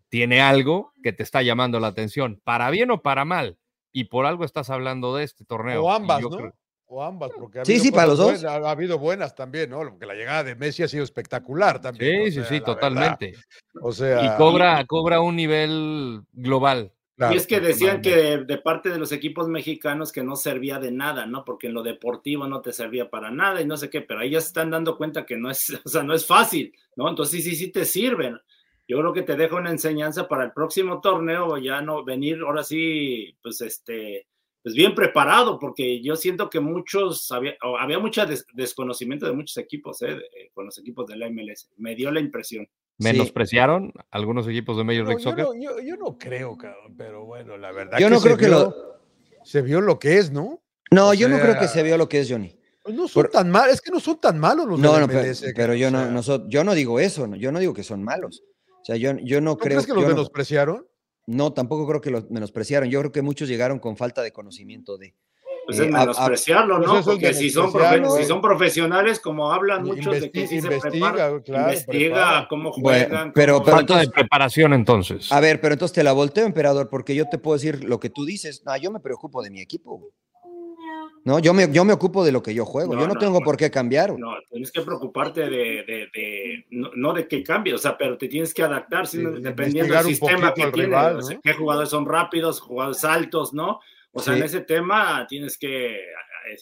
tiene 0.08 0.40
algo 0.40 0.92
que 1.02 1.12
te 1.12 1.22
está 1.22 1.42
llamando 1.42 1.78
la 1.80 1.88
atención, 1.88 2.40
para 2.44 2.70
bien 2.70 2.90
o 2.90 3.02
para 3.02 3.24
mal. 3.24 3.58
Y 3.92 4.04
por 4.04 4.26
algo 4.26 4.44
estás 4.44 4.68
hablando 4.70 5.16
de 5.16 5.24
este 5.24 5.44
torneo. 5.44 5.84
O 5.84 5.90
ambas, 5.92 6.20
¿no? 6.22 6.30
creo- 6.30 6.52
O 6.88 7.02
ambas, 7.02 7.32
porque 7.36 7.58
ha 7.60 7.64
Sí, 7.64 7.72
habido 7.72 7.84
sí, 7.84 7.90
para 7.90 8.06
los 8.06 8.18
dos. 8.18 8.26
buenas, 8.26 8.44
ha, 8.44 8.54
ha 8.56 8.70
habido 8.70 8.98
buenas 8.98 9.34
también, 9.34 9.70
¿no? 9.70 9.78
Porque 9.80 10.06
la 10.06 10.14
llegada 10.14 10.44
de 10.44 10.54
Messi 10.54 10.84
ha 10.84 10.88
sido 10.88 11.02
espectacular 11.02 11.80
también. 11.80 12.12
Sí, 12.14 12.22
o 12.22 12.26
sí, 12.26 12.32
sea, 12.32 12.44
sí, 12.44 12.54
verdad. 12.60 12.66
totalmente. 12.66 13.32
O 13.82 13.90
sea, 13.90 14.22
Y 14.22 14.36
cobra, 14.36 14.84
cobra 14.86 15.20
un 15.20 15.34
nivel 15.34 16.20
global. 16.32 16.92
Claro, 17.16 17.34
y 17.34 17.36
es 17.36 17.46
que 17.46 17.60
decían 17.60 18.00
que 18.02 18.10
de, 18.16 18.44
de 18.44 18.58
parte 18.58 18.90
de 18.90 18.98
los 18.98 19.12
equipos 19.12 19.48
mexicanos 19.48 20.12
que 20.12 20.22
no 20.22 20.36
servía 20.36 20.78
de 20.78 20.90
nada, 20.92 21.26
¿no? 21.26 21.44
Porque 21.44 21.66
en 21.68 21.74
lo 21.74 21.82
deportivo 21.82 22.46
no 22.46 22.60
te 22.60 22.72
servía 22.72 23.08
para 23.10 23.30
nada 23.30 23.60
y 23.60 23.66
no 23.66 23.76
sé 23.76 23.90
qué, 23.90 24.00
pero 24.02 24.20
ahí 24.20 24.30
ya 24.30 24.40
se 24.40 24.48
están 24.48 24.70
dando 24.70 24.96
cuenta 24.96 25.26
que 25.26 25.36
no 25.36 25.50
es, 25.50 25.70
o 25.84 25.88
sea, 25.88 26.02
no 26.02 26.14
es 26.14 26.26
fácil, 26.26 26.72
¿no? 26.96 27.08
Entonces 27.08 27.42
sí, 27.42 27.50
sí, 27.50 27.56
sí 27.56 27.70
te 27.72 27.84
sirven. 27.84 28.38
Yo 28.88 28.98
creo 29.00 29.12
que 29.12 29.22
te 29.22 29.34
deja 29.34 29.56
una 29.56 29.70
enseñanza 29.70 30.28
para 30.28 30.44
el 30.44 30.52
próximo 30.52 31.00
torneo, 31.00 31.58
ya 31.58 31.80
no 31.82 32.04
venir 32.04 32.40
ahora 32.42 32.62
sí, 32.62 33.36
pues 33.42 33.60
este, 33.60 34.28
pues 34.62 34.76
bien 34.76 34.94
preparado, 34.94 35.58
porque 35.58 36.00
yo 36.02 36.14
siento 36.14 36.48
que 36.48 36.60
muchos, 36.60 37.32
había, 37.32 37.56
había 37.80 37.98
mucho 37.98 38.24
des- 38.26 38.46
desconocimiento 38.52 39.26
de 39.26 39.32
muchos 39.32 39.56
equipos, 39.56 40.02
¿eh? 40.02 40.14
de- 40.14 40.50
con 40.54 40.66
los 40.66 40.78
equipos 40.78 41.04
de 41.08 41.16
la 41.16 41.26
MLS. 41.28 41.68
Me 41.78 41.96
dio 41.96 42.12
la 42.12 42.20
impresión. 42.20 42.68
Sí. 42.98 43.04
Menospreciaron 43.04 43.92
algunos 44.10 44.48
equipos 44.48 44.76
de 44.76 44.84
Major 44.84 45.02
No, 45.04 45.08
League 45.10 45.22
yo, 45.22 45.30
Soccer. 45.30 45.44
no, 45.44 45.54
yo- 45.54 45.80
yo 45.80 45.96
no 45.96 46.16
creo, 46.16 46.56
cabrón, 46.56 46.94
pero 46.96 47.24
bueno, 47.26 47.56
la 47.58 47.70
verdad. 47.72 47.98
Yo 47.98 48.08
no 48.08 48.18
se 48.20 48.24
creo 48.24 48.36
que 48.38 48.46
vio- 48.46 48.58
lo. 48.58 48.96
Se 49.44 49.60
vio 49.62 49.80
lo 49.80 49.98
que 49.98 50.16
es, 50.18 50.30
¿no? 50.32 50.62
No, 50.90 51.08
o 51.10 51.14
yo 51.14 51.28
no 51.28 51.38
creo 51.38 51.58
que 51.58 51.68
se 51.68 51.82
vio 51.82 51.98
lo 51.98 52.08
que 52.08 52.20
es 52.20 52.30
Johnny. 52.30 52.58
Pues 52.82 52.94
no 52.94 53.06
son 53.08 53.22
Por- 53.24 53.30
tan 53.32 53.50
malos, 53.50 53.74
es 53.74 53.80
que 53.82 53.90
no 53.90 54.00
son 54.00 54.18
tan 54.20 54.38
malos 54.38 54.66
los 54.66 54.78
No, 54.80 54.94
de 54.94 55.00
no, 55.00 55.06
pero, 55.08 55.20
MLS, 55.20 55.52
pero 55.54 55.74
yo 55.74 55.88
o 55.88 55.90
no, 55.90 56.22
sea, 56.22 56.38
no 56.38 56.48
yo 56.48 56.64
no 56.64 56.74
digo 56.74 56.98
eso, 57.00 57.26
no, 57.26 57.36
yo 57.36 57.50
no 57.52 57.58
digo 57.58 57.74
que 57.74 57.82
son 57.82 58.02
malos. 58.02 58.42
O 58.80 58.84
sea, 58.84 58.96
yo, 58.96 59.12
yo 59.18 59.40
no 59.40 59.50
¿No 59.52 59.56
creo 59.58 59.72
crees 59.78 59.86
que 59.86 59.92
los 59.94 60.02
no- 60.04 60.08
menospreciaron? 60.10 60.86
No, 61.26 61.52
tampoco 61.52 61.86
creo 61.88 62.00
que 62.00 62.10
los 62.10 62.30
menospreciaron. 62.30 62.88
Yo 62.88 63.00
creo 63.00 63.10
que 63.12 63.20
muchos 63.22 63.48
llegaron 63.48 63.80
con 63.80 63.96
falta 63.96 64.22
de 64.22 64.32
conocimiento 64.32 64.96
de. 64.96 65.14
Pues 65.66 65.80
Eh, 65.80 65.88
es 65.88 65.94
a- 65.94 65.98
menospreciarlo, 65.98 66.76
pues 66.76 66.86
¿no? 66.86 66.92
eso 66.92 67.00
es 67.10 67.16
Porque 67.16 67.34
si 67.34 67.50
son, 67.50 67.72
si 68.16 68.24
son 68.24 68.40
profesionales, 68.40 69.18
como 69.18 69.52
hablan 69.52 69.84
Investi- 69.84 69.96
muchos 69.96 70.20
de 70.20 70.30
que 70.30 70.46
sí 70.46 70.60
se 70.60 70.66
investiga, 70.66 70.90
preparan, 71.12 71.40
claro, 71.42 71.64
investiga 71.72 72.14
prepara. 72.14 72.48
cómo 72.48 72.72
Bueno, 72.78 73.06
juegan. 73.08 73.32
pero- 73.32 73.54
cómo- 73.54 73.64
pero 73.64 73.76
Falta 73.76 73.80
entonces- 73.94 74.06
de 74.08 74.12
preparación 74.12 74.72
entonces. 74.74 75.32
A 75.32 75.40
ver, 75.40 75.60
pero 75.60 75.72
entonces 75.74 75.92
te 75.94 76.04
la 76.04 76.12
volteo, 76.12 76.46
emperador, 76.46 76.88
porque 76.88 77.14
yo 77.16 77.28
te 77.28 77.38
puedo 77.38 77.56
decir 77.56 77.82
lo 77.84 77.98
que 77.98 78.10
tú 78.10 78.24
dices. 78.24 78.62
No, 78.64 78.76
yo 78.76 78.92
me 78.92 79.00
preocupo 79.00 79.42
de 79.42 79.50
mi 79.50 79.60
equipo. 79.60 80.08
No, 81.24 81.40
yo 81.40 81.52
me, 81.52 81.68
yo 81.72 81.84
me 81.84 81.92
ocupo 81.92 82.24
de 82.24 82.30
lo 82.30 82.40
que 82.40 82.54
yo 82.54 82.64
juego. 82.64 82.94
No, 82.94 83.00
yo 83.00 83.08
no, 83.08 83.14
no, 83.14 83.18
tengo 83.20 83.40
no. 83.40 83.44
por 83.44 83.56
qué 83.56 83.68
cambiar. 83.68 84.16
No, 84.16 84.34
tienes 84.48 84.70
que 84.70 84.82
preocuparte 84.82 85.40
de, 85.40 85.48
de- 85.48 86.08
de- 86.14 86.66
no, 86.70 86.90
no 86.94 87.12
de 87.12 87.26
que 87.26 87.42
cambie, 87.42 87.74
o 87.74 87.78
sea, 87.78 87.98
pero 87.98 88.16
te 88.16 88.28
tienes 88.28 88.54
que 88.54 88.62
adaptar 88.62 89.08
Sí, 89.08 89.16
sino- 89.18 89.32
de 89.32 89.40
dependiendo 89.40 89.92
del 89.92 90.04
sistema 90.04 90.54
que 90.54 90.62
al 90.62 90.70
tiene, 90.72 90.86
rival, 90.86 91.18
o 91.18 91.40
qué 91.42 91.52
jugadores 91.54 91.90
son 91.90 92.06
rápidos, 92.06 92.60
jugadores 92.60 93.02
altos, 93.04 93.52
¿no? 93.52 93.80
O 94.16 94.20
sea, 94.20 94.32
Sí. 94.32 94.40
en 94.40 94.46
ese 94.46 94.60
tema 94.62 95.26
tienes 95.28 95.58
que 95.58 96.00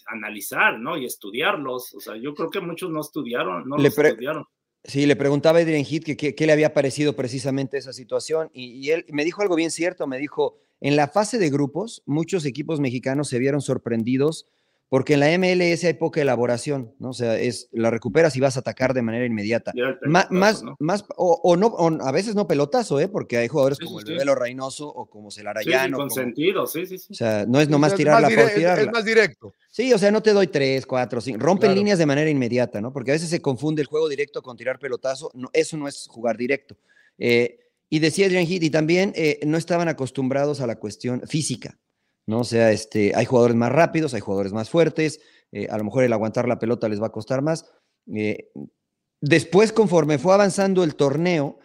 analizar, 0.07 0.79
¿no? 0.79 0.97
Y 0.97 1.05
estudiarlos. 1.05 1.95
O 1.95 2.01
sea, 2.01 2.17
yo 2.17 2.35
creo 2.35 2.51
que 2.51 2.61
muchos 2.61 2.91
no 2.91 3.01
estudiaron, 3.01 3.69
no 3.69 3.77
Le 3.77 3.85
los 3.85 3.99
estudiaron. 3.99 4.45
Sí, 4.83 5.07
le 5.07 5.17
preguntaba 5.17 5.59
a 5.59 5.63
Adrian 5.63 5.85
Heath 5.85 6.05
que 6.05 6.17
qué 6.17 6.35
qué 6.35 6.47
le 6.47 6.53
había 6.53 6.75
parecido 6.75 7.15
precisamente 7.15 7.79
esa 7.79 7.93
situación 7.93 8.51
y, 8.53 8.73
y 8.87 8.91
él 8.91 9.07
me 9.09 9.25
dijo 9.25 9.41
algo 9.41 9.55
bien 9.57 9.71
cierto, 9.71 10.07
me 10.07 10.19
dijo, 10.19 10.59
en 10.81 10.97
la 10.97 11.09
fase 11.09 11.39
de 11.39 11.49
grupos, 11.49 12.03
muchos 12.05 12.45
equipos 12.45 12.81
mexicanos 12.81 13.29
se 13.29 13.39
vieron 13.39 13.63
sorprendidos 13.63 14.47
porque 14.95 15.15
en 15.15 15.21
la 15.21 15.37
MLS 15.37 15.83
hay 15.83 15.95
poca 15.95 16.23
elaboración, 16.23 16.95
¿no? 17.01 17.09
O 17.11 17.13
sea, 17.13 17.37
es, 17.37 17.69
la 17.73 17.91
recuperas 17.91 18.37
y 18.37 18.41
vas 18.41 18.57
a 18.57 18.61
atacar 18.61 18.95
de 18.95 19.03
manera 19.03 19.27
inmediata. 19.27 19.73
Más, 20.05 20.63
¿no? 20.63 20.77
más, 20.79 21.05
o, 21.17 21.41
o 21.43 21.57
no, 21.57 21.67
o 21.67 22.01
a 22.01 22.13
veces 22.13 22.37
no 22.37 22.47
pelotazo, 22.47 23.01
¿eh? 23.01 23.09
Porque 23.09 23.37
hay 23.39 23.49
jugadores 23.49 23.79
Sí, 23.81 23.87
como 23.87 23.99
sí, 23.99 24.05
el. 24.07 24.13
Bebelo 24.13 24.37
Reynoso 24.37 24.87
o 24.87 25.07
como 25.11 25.33
Sí, 25.33 25.35
sí, 25.35 25.41
Celarayano. 25.41 25.97
con 25.97 26.09
como- 26.11 26.23
sentido, 26.23 26.67
sí, 26.69 26.87
sí, 26.87 26.99
sí. 26.99 27.09
o 27.11 27.15
sea, 27.17 27.45
no 27.45 27.61
es 27.61 27.69
nomás 27.69 27.91
Es 27.91 27.97
tirarla 27.99 28.29
más 28.29 28.37
por 28.37 28.45
es- 28.45 28.55
tirarla. 28.55 28.85
Es 28.85 28.93
más 28.93 29.05
directo. 29.05 29.53
Sí, 29.69 29.93
o 29.93 29.99
sea, 29.99 30.13
no 30.13 30.23
te 30.23 30.33
doy 30.33 30.47
tres, 30.47 30.87
cuatro, 30.87 31.21
cinco. 31.21 31.41
Rompen 31.41 31.71
Claro. 31.71 31.75
líneas 31.81 31.99
de 31.99 32.07
manera 32.07 32.31
inmediata, 32.31 32.81
¿no? 32.81 32.93
Porque 32.93 33.11
a 33.11 33.15
veces 33.15 33.29
se 33.31 33.43
confunde 33.43 33.83
el 33.83 33.89
juego 33.89 34.09
directo 34.09 34.43
con 34.43 34.57
tirar 34.57 34.79
pelotazo. 34.79 35.29
No, 35.35 35.51
eso 35.55 35.77
no 35.77 35.89
es 35.89 36.07
jugar 36.09 36.37
directo. 36.37 36.77
Eh, 37.19 37.59
y 37.91 37.99
decía 37.99 38.27
Adrian 38.27 38.47
Heath, 38.47 38.63
y 38.63 38.71
también 38.71 39.13
eh, 39.17 39.41
no 39.45 39.59
estaban 39.59 39.89
acostumbrados 39.89 40.61
a 40.61 40.69
la 40.69 40.77
cuestión 40.77 41.23
física, 41.27 41.79
¿no? 42.27 42.41
O 42.41 42.45
sea, 42.45 42.71
este, 42.71 43.13
hay 43.15 43.25
jugadores 43.25 43.57
más 43.57 43.73
rápidos, 43.73 44.15
hay 44.15 44.21
jugadores 44.21 44.53
más 44.53 44.71
fuertes, 44.71 45.21
eh, 45.53 45.69
a 45.71 45.79
lo 45.79 45.85
mejor 45.85 46.05
el 46.05 46.13
aguantar 46.13 46.49
la 46.49 46.59
pelota 46.59 46.89
les 46.89 47.01
va 47.01 47.09
a 47.09 47.13
costar 47.13 47.43
más. 47.43 47.71
Eh, 48.15 48.51
después, 49.21 49.73
conforme 49.73 50.19
fue 50.19 50.35
avanzando 50.35 50.85
el 50.85 50.97
torneo, 50.97 51.59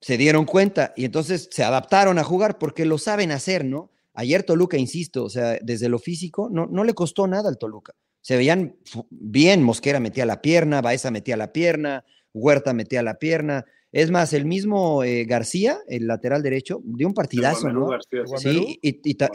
se 0.00 0.16
dieron 0.16 0.44
cuenta 0.44 0.92
y 0.96 1.04
entonces 1.04 1.48
se 1.50 1.64
adaptaron 1.64 2.18
a 2.18 2.24
jugar 2.24 2.58
porque 2.58 2.84
lo 2.84 2.98
saben 2.98 3.30
hacer, 3.30 3.64
¿no? 3.64 3.90
Ayer 4.14 4.42
Toluca, 4.42 4.76
insisto, 4.76 5.24
o 5.24 5.30
sea, 5.30 5.58
desde 5.62 5.88
lo 5.88 5.98
físico, 5.98 6.48
no, 6.50 6.66
no 6.66 6.84
le 6.84 6.92
costó 6.92 7.26
nada 7.26 7.48
al 7.48 7.56
Toluca. 7.56 7.94
Se 8.20 8.36
veían 8.36 8.76
bien, 9.10 9.62
Mosquera 9.62 10.00
metía 10.00 10.26
la 10.26 10.42
pierna, 10.42 10.82
Baeza 10.82 11.10
metía 11.10 11.36
la 11.36 11.52
pierna, 11.52 12.04
Huerta 12.34 12.72
metía 12.72 13.02
la 13.02 13.18
pierna. 13.18 13.64
Es 13.92 14.10
más, 14.10 14.32
el 14.32 14.46
mismo 14.46 15.04
eh, 15.04 15.24
García, 15.26 15.78
el 15.86 16.06
lateral 16.06 16.42
derecho, 16.42 16.80
dio 16.82 17.06
un 17.06 17.12
partidazo, 17.14 17.68
¿no? 17.74 17.88
García, 17.88 18.22
sí. 18.38 18.78
Y, 18.82 19.00
y 19.10 19.14
ta- 19.14 19.30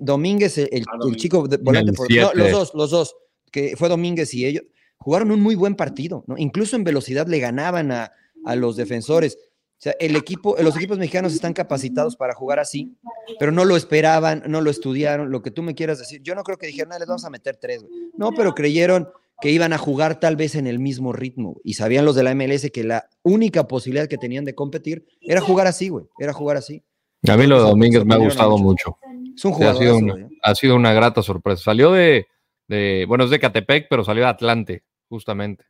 Domínguez, 0.00 0.56
el, 0.58 0.68
el- 0.72 0.84
Ah, 0.88 0.96
el 1.06 1.16
chico 1.16 1.46
de- 1.46 1.58
volante, 1.58 1.92
por- 1.92 2.08
no, 2.22 2.32
los 2.34 2.50
dos, 2.52 2.72
los 2.74 2.90
dos, 2.90 3.16
que 3.52 3.76
fue 3.76 3.88
Domínguez 3.90 4.32
y 4.34 4.46
ellos, 4.46 4.64
jugaron 4.96 5.30
un 5.30 5.40
muy 5.42 5.54
buen 5.54 5.74
partido, 5.74 6.24
¿no? 6.26 6.36
Incluso 6.38 6.74
en 6.76 6.84
velocidad 6.84 7.26
le 7.26 7.38
ganaban 7.38 7.92
a, 7.92 8.10
a 8.44 8.56
los 8.56 8.76
defensores. 8.76 9.36
O 9.36 9.80
sea, 9.80 9.94
el 10.00 10.16
equipo, 10.16 10.56
los 10.60 10.74
equipos 10.76 10.98
mexicanos 10.98 11.34
están 11.34 11.52
capacitados 11.52 12.16
para 12.16 12.34
jugar 12.34 12.58
así, 12.58 12.96
pero 13.38 13.52
no 13.52 13.64
lo 13.64 13.76
esperaban, 13.76 14.42
no 14.48 14.60
lo 14.60 14.70
estudiaron, 14.70 15.30
lo 15.30 15.40
que 15.42 15.50
tú 15.52 15.62
me 15.62 15.74
quieras 15.74 15.98
decir. 16.00 16.20
Yo 16.22 16.34
no 16.34 16.42
creo 16.42 16.58
que 16.58 16.66
dijeron, 16.66 16.92
"Ah, 16.94 16.98
les 16.98 17.06
vamos 17.06 17.24
a 17.24 17.30
meter 17.30 17.56
tres, 17.56 17.82
güey". 17.82 17.92
No, 18.16 18.32
pero 18.32 18.54
creyeron 18.54 19.08
que 19.40 19.50
iban 19.50 19.72
a 19.72 19.78
jugar 19.78 20.18
tal 20.20 20.36
vez 20.36 20.54
en 20.56 20.66
el 20.66 20.78
mismo 20.78 21.12
ritmo. 21.12 21.56
Y 21.64 21.74
sabían 21.74 22.04
los 22.04 22.14
de 22.16 22.22
la 22.24 22.34
MLS 22.34 22.70
que 22.72 22.84
la 22.84 23.08
única 23.22 23.68
posibilidad 23.68 24.08
que 24.08 24.18
tenían 24.18 24.44
de 24.44 24.54
competir 24.54 25.06
era 25.20 25.40
jugar 25.40 25.66
así, 25.66 25.88
güey. 25.88 26.06
Era 26.18 26.32
jugar 26.32 26.56
así. 26.56 26.82
A 27.28 27.36
mí 27.36 27.46
lo 27.46 27.62
de 27.62 27.68
Domínguez 27.68 28.04
me 28.04 28.14
ha 28.14 28.18
gustado 28.18 28.58
mucho. 28.58 28.96
Es 29.36 29.44
un 29.44 29.54
Sí, 29.54 29.62
ha, 29.64 29.74
sido 29.74 29.94
jugador. 29.98 30.18
una, 30.24 30.28
ha 30.42 30.54
sido 30.54 30.76
una 30.76 30.92
grata 30.92 31.22
sorpresa. 31.22 31.62
Salió 31.62 31.92
de, 31.92 32.26
de- 32.68 33.04
bueno, 33.06 33.24
es 33.24 33.30
de 33.30 33.38
Catepec, 33.38 33.86
pero 33.88 34.04
salió 34.04 34.24
de 34.24 34.28
Atlante, 34.30 34.82
justamente. 35.08 35.64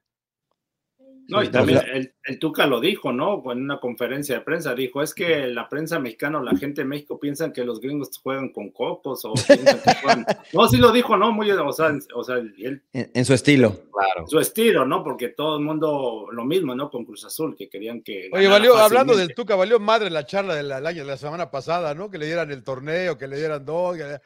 No, 1.29 1.43
y 1.43 1.49
también 1.49 1.81
el, 1.93 2.15
el 2.25 2.39
Tuca 2.39 2.67
lo 2.67 2.81
dijo, 2.81 3.13
¿no? 3.13 3.43
En 3.53 3.63
una 3.63 3.79
conferencia 3.81 4.37
de 4.37 4.41
prensa 4.41 4.75
dijo, 4.75 5.03
es 5.03 5.13
que 5.13 5.47
la 5.49 5.69
prensa 5.69 5.99
mexicana 5.99 6.39
o 6.39 6.43
la 6.43 6.57
gente 6.57 6.81
de 6.81 6.87
México 6.89 7.21
piensan 7.21 7.53
que 7.53 7.65
los 7.65 7.81
gringos 7.81 8.19
juegan 8.23 8.49
con 8.51 8.71
cocos 8.71 9.25
o 9.27 9.35
piensan 9.35 9.79
que 9.85 9.95
juegan... 10.03 10.27
No, 10.55 10.67
sí 10.69 10.79
lo 10.79 10.91
dijo, 10.91 11.17
¿no? 11.19 11.31
Muy, 11.31 11.51
o 11.51 11.73
sea, 11.73 11.89
en- 11.89 12.01
o 12.15 12.25
sea 12.25 12.37
él, 12.37 12.83
En, 12.95 13.11
en 13.15 13.25
su 13.27 13.35
estilo. 13.35 13.77
Claro. 13.93 14.27
su 14.27 14.39
estilo, 14.41 14.87
¿no? 14.87 15.05
Porque 15.05 15.29
todo 15.29 15.59
el 15.59 15.65
mundo 15.65 16.29
lo 16.33 16.45
mismo, 16.47 16.75
¿no? 16.75 16.89
Con 16.91 17.05
Cruz 17.05 17.25
Azul, 17.27 17.55
que 17.55 17.69
querían 17.69 18.01
que... 18.03 18.31
Oye, 18.33 18.49
valió, 18.49 18.77
hablando 18.77 19.15
del 19.15 19.35
Tuca, 19.35 19.55
valió 19.55 19.79
madre 19.79 20.09
la 20.09 20.25
charla 20.25 20.55
de 20.55 20.63
la, 20.63 20.81
de 20.81 21.05
la 21.05 21.17
semana 21.19 21.51
pasada, 21.51 21.95
¿no? 21.95 22.11
Que 22.11 22.17
le 22.17 22.25
dieran 22.27 22.51
el 22.51 22.65
torneo, 22.65 23.19
que 23.19 23.29
le 23.29 23.37
dieran 23.37 23.65
dos. 23.67 23.97
que- 23.99 24.19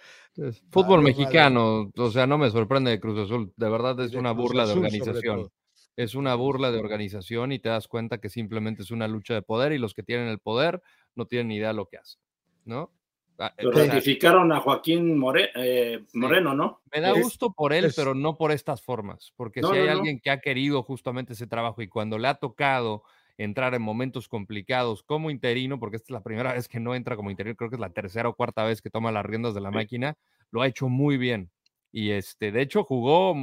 Fútbol 0.71 1.01
Vale, 1.03 1.03
mexicano, 1.15 1.91
o 1.97 2.11
sea, 2.11 2.27
no 2.27 2.39
me 2.39 2.51
sorprende 2.51 2.91
de 2.93 3.01
Cruz 3.01 3.19
Azul. 3.19 3.53
De 3.57 3.69
verdad 3.69 3.99
es 4.01 4.13
De 4.13 4.19
una 4.19 4.33
Cruz 4.33 4.45
burla 4.47 4.65
de 4.67 4.71
Azul, 4.71 4.85
organización. 4.85 5.49
Es 5.97 6.15
una 6.15 6.35
burla 6.35 6.71
de 6.71 6.79
organización 6.79 7.53
y 7.53 7.59
te 7.59 7.69
das 7.69 7.87
cuenta 7.89 8.19
que 8.19 8.29
simplemente 8.31 8.83
es 8.83 8.91
una 8.91 9.09
lucha 9.09 9.35
de 9.35 9.43
poder 9.43 9.73
y 9.73 9.79
los 9.79 9.95
que 9.95 10.03
tienen 10.03 10.29
el 10.29 10.39
poder 10.39 10.83
no 11.15 11.27
tienen 11.27 11.49
ni 11.49 11.57
idea 11.57 11.69
de 11.69 11.75
lo 11.75 11.87
que 11.87 11.99
hacen, 11.99 12.21
¿no? 12.65 12.91
Ah, 13.39 13.53
Lo 13.59 13.71
ratificaron 13.73 14.53
a 14.53 14.61
Joaquín 14.61 15.19
More- 15.19 15.51
eh, 15.55 16.05
Moreno, 16.15 16.55
¿no? 16.55 16.81
Me 16.93 17.01
da 17.01 17.13
gusto 17.13 17.53
por 17.53 17.73
él, 17.73 17.87
es- 17.87 17.97
pero 17.97 18.15
no 18.15 18.37
por 18.37 18.53
estas 18.53 18.83
formas, 18.83 19.33
porque 19.37 19.61
No, 19.63 19.69
si 19.71 19.77
hay 19.77 19.81
no, 19.87 19.93
no. 19.93 19.99
alguien 19.99 20.21
que 20.21 20.31
ha 20.31 20.41
querido 20.41 20.83
justamente 20.83 21.33
ese 21.33 21.47
trabajo 21.47 21.83
y 21.83 21.89
cuando 21.89 22.19
le 22.19 22.29
ha 22.29 22.35
tocado 22.35 23.03
entrar 23.39 23.75
en 23.75 23.83
momentos 23.83 24.29
complicados 24.29 25.03
como 25.03 25.31
interino, 25.31 25.79
porque 25.81 25.97
esta 25.97 26.07
es 26.07 26.11
la 26.11 26.23
primera 26.23 26.53
vez 26.65 26.69
que 26.69 26.81
no 26.81 26.95
entra 26.95 27.17
como 27.17 27.31
interino, 27.31 27.57
creo 27.57 27.71
que 27.71 27.77
es 27.77 27.81
la 27.81 27.93
tercera 27.93 28.29
o 28.29 28.35
cuarta 28.35 28.65
vez 28.65 28.81
que 28.83 28.91
toma 28.91 29.11
las 29.13 29.25
riendas 29.27 29.55
de 29.55 29.61
la 29.63 29.71
máquina, 29.71 30.17
lo 30.51 30.63
ha 30.63 30.67
hecho 30.69 30.89
muy 30.89 31.17
bien. 31.17 31.51
Y 31.91 32.11
este, 32.11 32.53
de 32.53 32.61
hecho, 32.63 32.85
jugó, 32.85 33.35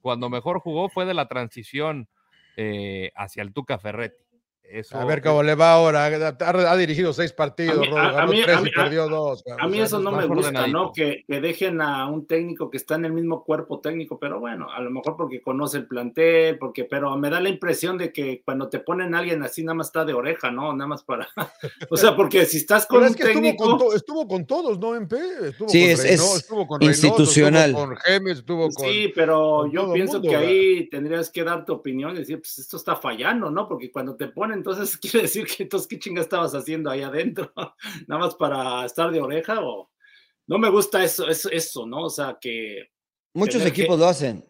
cuando 0.00 0.30
mejor 0.30 0.60
jugó 0.60 0.88
fue 0.88 1.04
de 1.06 1.14
la 1.14 1.28
transición 1.28 2.08
eh, 2.56 3.12
hacia 3.14 3.42
el 3.42 3.52
Tuca 3.52 3.78
Ferretti. 3.78 4.27
Eso, 4.70 4.98
A 4.98 5.04
ver 5.06 5.22
cómo 5.22 5.42
le 5.42 5.54
va 5.54 5.72
ahora. 5.72 6.04
Ha, 6.06 6.70
ha 6.72 6.76
dirigido 6.76 7.12
seis 7.14 7.32
partidos, 7.32 7.86
perdió 8.74 9.08
dos. 9.08 9.42
A 9.58 9.66
mí 9.66 9.80
eso 9.80 9.98
no 9.98 10.12
me 10.12 10.26
gusta. 10.26 10.66
¿no? 10.66 10.92
Que, 10.92 11.24
que 11.26 11.40
dejen 11.40 11.80
a 11.80 12.06
un 12.06 12.26
técnico 12.26 12.70
que 12.70 12.76
está 12.76 12.96
en 12.96 13.06
el 13.06 13.12
mismo 13.12 13.44
cuerpo 13.44 13.80
técnico, 13.80 14.18
pero 14.18 14.40
bueno, 14.40 14.70
a 14.70 14.80
lo 14.80 14.90
mejor 14.90 15.16
porque 15.16 15.40
conoce 15.40 15.78
el 15.78 15.86
plantel, 15.86 16.58
porque, 16.58 16.84
pero 16.84 17.16
me 17.16 17.30
da 17.30 17.40
la 17.40 17.48
impresión 17.48 17.96
de 17.98 18.12
que 18.12 18.42
cuando 18.44 18.68
te 18.68 18.80
ponen 18.80 19.14
a 19.14 19.18
alguien 19.20 19.42
así, 19.42 19.62
nada 19.64 19.74
más 19.74 19.88
está 19.88 20.04
de 20.04 20.12
oreja, 20.14 20.50
¿no? 20.50 20.72
Nada 20.74 20.88
más 20.88 21.02
para. 21.02 21.28
o 21.90 21.96
sea, 21.96 22.14
porque 22.16 22.44
si 22.46 22.58
estás 22.58 22.86
con 22.86 22.98
Pero 23.00 23.10
un 23.12 23.16
es 23.18 23.24
que 23.24 23.32
estuvo 23.32 23.56
con, 23.56 23.78
to- 23.78 23.94
estuvo 23.94 24.28
con 24.28 24.46
todos, 24.46 24.78
¿no, 24.78 24.94
MP? 24.94 25.16
Estuvo 25.48 25.68
Sí, 25.68 25.80
con 25.82 25.90
es- 25.90 26.02
Reynoso, 26.02 26.32
es 26.34 26.36
estuvo 26.42 26.66
con 26.66 26.80
Reynoso, 26.80 27.06
institucional. 27.06 27.70
Estuvo 27.70 27.86
con 27.86 27.96
Gemes, 27.96 28.38
estuvo 28.38 28.68
con... 28.70 28.86
Sí, 28.86 29.12
pero 29.14 29.58
con 29.60 29.70
yo 29.70 29.92
pienso 29.92 30.14
mundo, 30.14 30.28
que 30.30 30.36
¿verdad? 30.36 30.50
ahí 30.50 30.88
tendrías 30.90 31.30
que 31.30 31.44
dar 31.44 31.64
tu 31.64 31.72
opinión 31.72 32.14
y 32.14 32.18
decir, 32.18 32.38
pues 32.38 32.58
esto 32.58 32.76
está 32.76 32.96
fallando, 32.96 33.50
¿no? 33.50 33.68
Porque 33.68 33.90
cuando 33.90 34.14
te 34.16 34.28
ponen, 34.28 34.57
entonces 34.58 34.96
quiere 35.00 35.22
decir 35.22 35.46
que 35.46 35.62
entonces 35.64 35.88
qué 35.88 35.98
chinga 35.98 36.20
estabas 36.22 36.54
haciendo 36.54 36.90
ahí 36.90 37.02
adentro, 37.02 37.52
nada 38.06 38.20
más 38.20 38.34
para 38.34 38.84
estar 38.84 39.10
de 39.10 39.20
oreja 39.20 39.60
o 39.62 39.90
no 40.46 40.58
me 40.58 40.70
gusta 40.70 41.02
eso, 41.04 41.26
eso, 41.28 41.50
eso, 41.50 41.86
¿no? 41.86 42.04
O 42.04 42.10
sea 42.10 42.36
que 42.40 42.88
Muchos 43.34 43.58
Tener 43.58 43.72
que- 43.72 43.82
equipos 43.82 43.98
lo 43.98 44.06
hacen. 44.06 44.44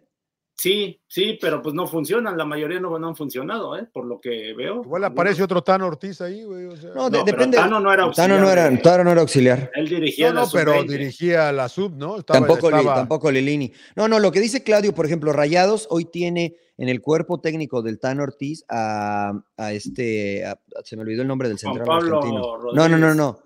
Sí, 0.61 1.01
sí, 1.07 1.39
pero 1.41 1.63
pues 1.63 1.75
no 1.75 1.87
funcionan, 1.87 2.37
la 2.37 2.45
mayoría 2.45 2.81
no, 2.81 2.99
no 2.99 3.09
han 3.09 3.15
funcionado, 3.17 3.79
¿eh? 3.79 3.87
Por 3.93 4.07
lo 4.07 4.21
que 4.21 4.53
veo. 4.55 4.83
Igual 4.83 5.05
aparece 5.05 5.43
otro 5.43 5.63
Tano 5.63 5.87
Ortiz 5.87 6.21
ahí, 6.21 6.43
güey. 6.43 6.67
O 6.67 6.77
sea. 6.77 6.91
No, 6.95 7.09
de- 7.09 7.23
depende. 7.25 7.57
Tano 7.57 7.79
no 7.81 7.93
era 7.93 8.11
Tano 8.11 8.35
no 8.39 8.41
auxiliar 8.49 8.73
era, 8.73 8.83
Tano 8.83 9.05
no 9.05 9.13
era 9.13 9.21
auxiliar. 9.21 9.71
Él 9.75 9.89
dirigía 9.89 10.29
No, 10.31 10.35
la 10.35 10.41
no, 10.43 10.49
pero 10.53 10.73
sub-20. 10.75 10.87
dirigía 10.89 11.53
la 11.53 11.69
sub, 11.69 11.95
¿no? 11.97 12.19
Estaba- 12.19 12.41
Tampoco, 12.41 12.71
Li- 12.71 12.85
tampoco 12.85 13.31
Lilini. 13.31 13.73
No, 13.97 14.09
no, 14.09 14.19
lo 14.19 14.33
que 14.33 14.41
dice 14.41 14.63
Claudio, 14.65 14.93
por 14.95 15.07
ejemplo, 15.07 15.33
Rayados 15.33 15.87
hoy 15.91 16.05
tiene 16.07 16.57
en 16.77 16.89
el 16.89 17.01
cuerpo 17.01 17.41
técnico 17.41 17.81
del 17.83 17.99
Tano 18.01 18.25
Ortiz 18.25 18.65
a, 18.69 19.33
a 19.57 19.73
este, 19.73 20.45
a- 20.45 20.59
se 20.85 20.97
me 20.97 21.03
olvidó 21.03 21.23
el 21.23 21.29
nombre 21.29 21.49
del 21.49 21.59
Juan 21.59 21.75
central 21.75 21.87
Pablo 21.87 22.19
argentino. 22.19 22.57
Rodríguez. 22.57 22.75
no, 22.91 22.99
no, 22.99 22.99
no. 22.99 23.15
No, 23.15 23.41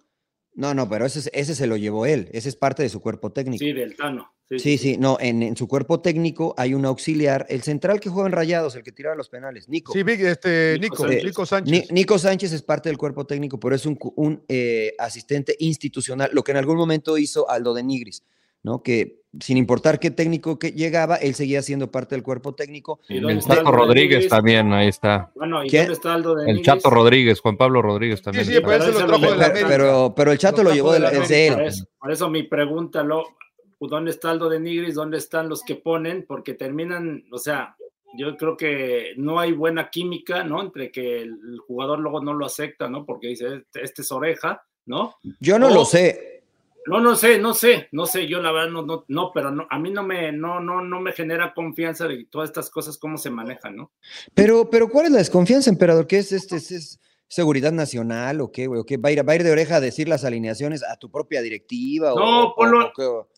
no, 0.74 0.88
pero 0.88 1.06
ese, 1.06 1.30
ese 1.32 1.54
se 1.54 1.66
lo 1.66 1.76
llevó 1.76 2.06
él, 2.06 2.28
ese 2.32 2.48
es 2.48 2.56
parte 2.56 2.82
de 2.82 2.88
su 2.88 3.00
cuerpo 3.00 3.32
técnico. 3.32 3.64
Sí, 3.64 3.72
del 3.72 3.96
Tano. 3.96 4.32
Sí, 4.58 4.76
sí, 4.76 4.98
no, 4.98 5.16
en, 5.18 5.42
en 5.42 5.56
su 5.56 5.66
cuerpo 5.66 6.00
técnico 6.00 6.54
hay 6.58 6.74
un 6.74 6.84
auxiliar, 6.84 7.46
el 7.48 7.62
central 7.62 8.00
que 8.00 8.10
juega 8.10 8.26
en 8.28 8.32
Rayados, 8.34 8.76
el 8.76 8.82
que 8.82 8.92
tiraba 8.92 9.16
los 9.16 9.30
penales, 9.30 9.66
Nico. 9.70 9.94
Sí, 9.94 10.00
este, 10.06 10.76
Nico 10.78 11.06
Nico, 11.06 11.06
Sánchez. 11.06 11.24
Nico 11.24 11.42
Ni- 11.42 11.46
Sánchez. 11.46 11.90
Nico 11.92 12.18
Sánchez 12.18 12.52
es 12.52 12.62
parte 12.62 12.90
del 12.90 12.98
cuerpo 12.98 13.24
técnico, 13.26 13.58
pero 13.58 13.74
es 13.74 13.86
un, 13.86 13.98
un, 14.16 14.44
eh, 14.48 14.92
asistente 14.98 15.56
institucional, 15.58 16.28
lo 16.34 16.44
que 16.44 16.50
en 16.50 16.58
algún 16.58 16.76
momento 16.76 17.16
hizo 17.16 17.48
Aldo 17.48 17.72
de 17.72 17.82
Nigris, 17.82 18.24
¿no? 18.62 18.82
Que 18.82 19.22
sin 19.40 19.56
importar 19.56 19.98
qué 19.98 20.10
técnico 20.10 20.58
que 20.58 20.72
llegaba, 20.72 21.16
él 21.16 21.34
seguía 21.34 21.62
siendo 21.62 21.90
parte 21.90 22.14
del 22.14 22.22
cuerpo 22.22 22.54
técnico. 22.54 23.00
¿Y 23.08 23.18
el 23.18 23.30
está 23.30 23.56
Chato 23.56 23.72
Rodríguez 23.72 24.28
también, 24.28 24.72
ahí 24.72 24.88
está. 24.88 25.30
Bueno, 25.34 25.64
¿y 25.64 25.70
¿Quién? 25.70 25.84
dónde 25.84 25.94
está 25.94 26.14
Aldo 26.14 26.34
de 26.34 26.50
El? 26.50 26.62
Chato 26.62 26.90
Rodríguez, 26.90 27.40
Juan 27.40 27.56
Pablo 27.56 27.80
Rodríguez 27.80 28.20
también. 28.20 28.44
sí, 28.44 28.52
ese 28.52 28.62
Pero 28.62 28.86
lo 28.86 29.06
trajo 29.06 29.30
de 29.30 29.36
la 29.36 29.52
Pero, 29.52 30.14
pero, 30.14 30.32
el 30.32 30.38
Chato 30.38 30.62
Lo 30.62 30.72
llevó 30.72 30.92
de 30.92 31.00
la 31.00 31.10
Por 31.10 31.32
él. 31.32 31.60
eso, 31.60 31.86
por 31.98 32.12
eso 32.12 32.28
mi 32.28 32.42
pregunta, 32.42 33.02
lo, 33.02 33.24
¿dónde 33.80 34.10
está 34.10 34.30
Aldo 34.30 34.50
de 34.50 34.60
Nigris? 34.60 34.94
¿Dónde 34.94 35.16
están 35.16 35.48
los 35.48 35.62
que 35.62 35.76
ponen? 35.76 36.26
Porque 36.28 36.52
terminan, 36.52 37.24
o 37.32 37.38
sea, 37.38 37.74
yo 38.14 38.36
creo 38.36 38.56
que 38.58 39.14
no 39.16 39.40
hay 39.40 39.52
buena 39.52 39.88
química, 39.88 40.44
¿no? 40.44 40.60
Entre 40.60 40.90
que 40.90 41.22
el 41.22 41.58
jugador 41.66 42.00
luego 42.00 42.22
no 42.22 42.34
lo 42.34 42.44
acepta, 42.44 42.88
¿no? 42.90 43.06
Porque 43.06 43.28
dice, 43.28 43.56
este, 43.56 43.82
este 43.82 44.02
es 44.02 44.12
oreja, 44.12 44.62
¿no? 44.84 45.14
Yo 45.40 45.58
no 45.58 45.70
lo 45.70 45.86
sé. 45.86 46.31
No, 46.86 47.00
no 47.00 47.14
sé, 47.16 47.38
no 47.38 47.54
sé, 47.54 47.88
no 47.92 48.06
sé, 48.06 48.26
yo 48.26 48.40
la 48.42 48.50
verdad 48.52 48.70
no, 48.70 48.82
no, 48.84 49.04
no 49.08 49.30
pero 49.32 49.50
no, 49.50 49.66
a 49.70 49.78
mí 49.78 49.90
no 49.90 50.02
me, 50.02 50.32
no, 50.32 50.60
no, 50.60 50.82
no 50.82 51.00
me 51.00 51.12
genera 51.12 51.54
confianza 51.54 52.08
de 52.08 52.26
todas 52.30 52.50
estas 52.50 52.70
cosas, 52.70 52.98
cómo 52.98 53.18
se 53.18 53.30
manejan, 53.30 53.76
¿no? 53.76 53.92
Pero, 54.34 54.68
pero 54.68 54.88
¿cuál 54.88 55.06
es 55.06 55.12
la 55.12 55.18
desconfianza, 55.18 55.70
emperador? 55.70 56.06
¿Qué 56.06 56.18
es 56.18 56.32
este? 56.32 56.56
¿Es, 56.56 56.70
es 56.72 57.00
seguridad 57.28 57.72
nacional 57.72 58.40
o 58.40 58.50
qué, 58.52 58.66
güey? 58.66 58.80
¿O 58.80 58.84
qué? 58.84 58.96
¿Va 58.96 59.08
a, 59.08 59.12
ir, 59.12 59.26
¿Va 59.26 59.32
a 59.32 59.36
ir 59.36 59.42
de 59.42 59.52
oreja 59.52 59.76
a 59.76 59.80
decir 59.80 60.08
las 60.08 60.24
alineaciones 60.24 60.82
a 60.82 60.96
tu 60.98 61.10
propia 61.10 61.40
directiva? 61.40 62.10
No, 62.16 62.46
o- 62.48 62.54
ponlo- 62.56 62.86
o 62.88 62.92
qué, 62.94 63.02
o- 63.04 63.28
¿Cuál- 63.28 63.31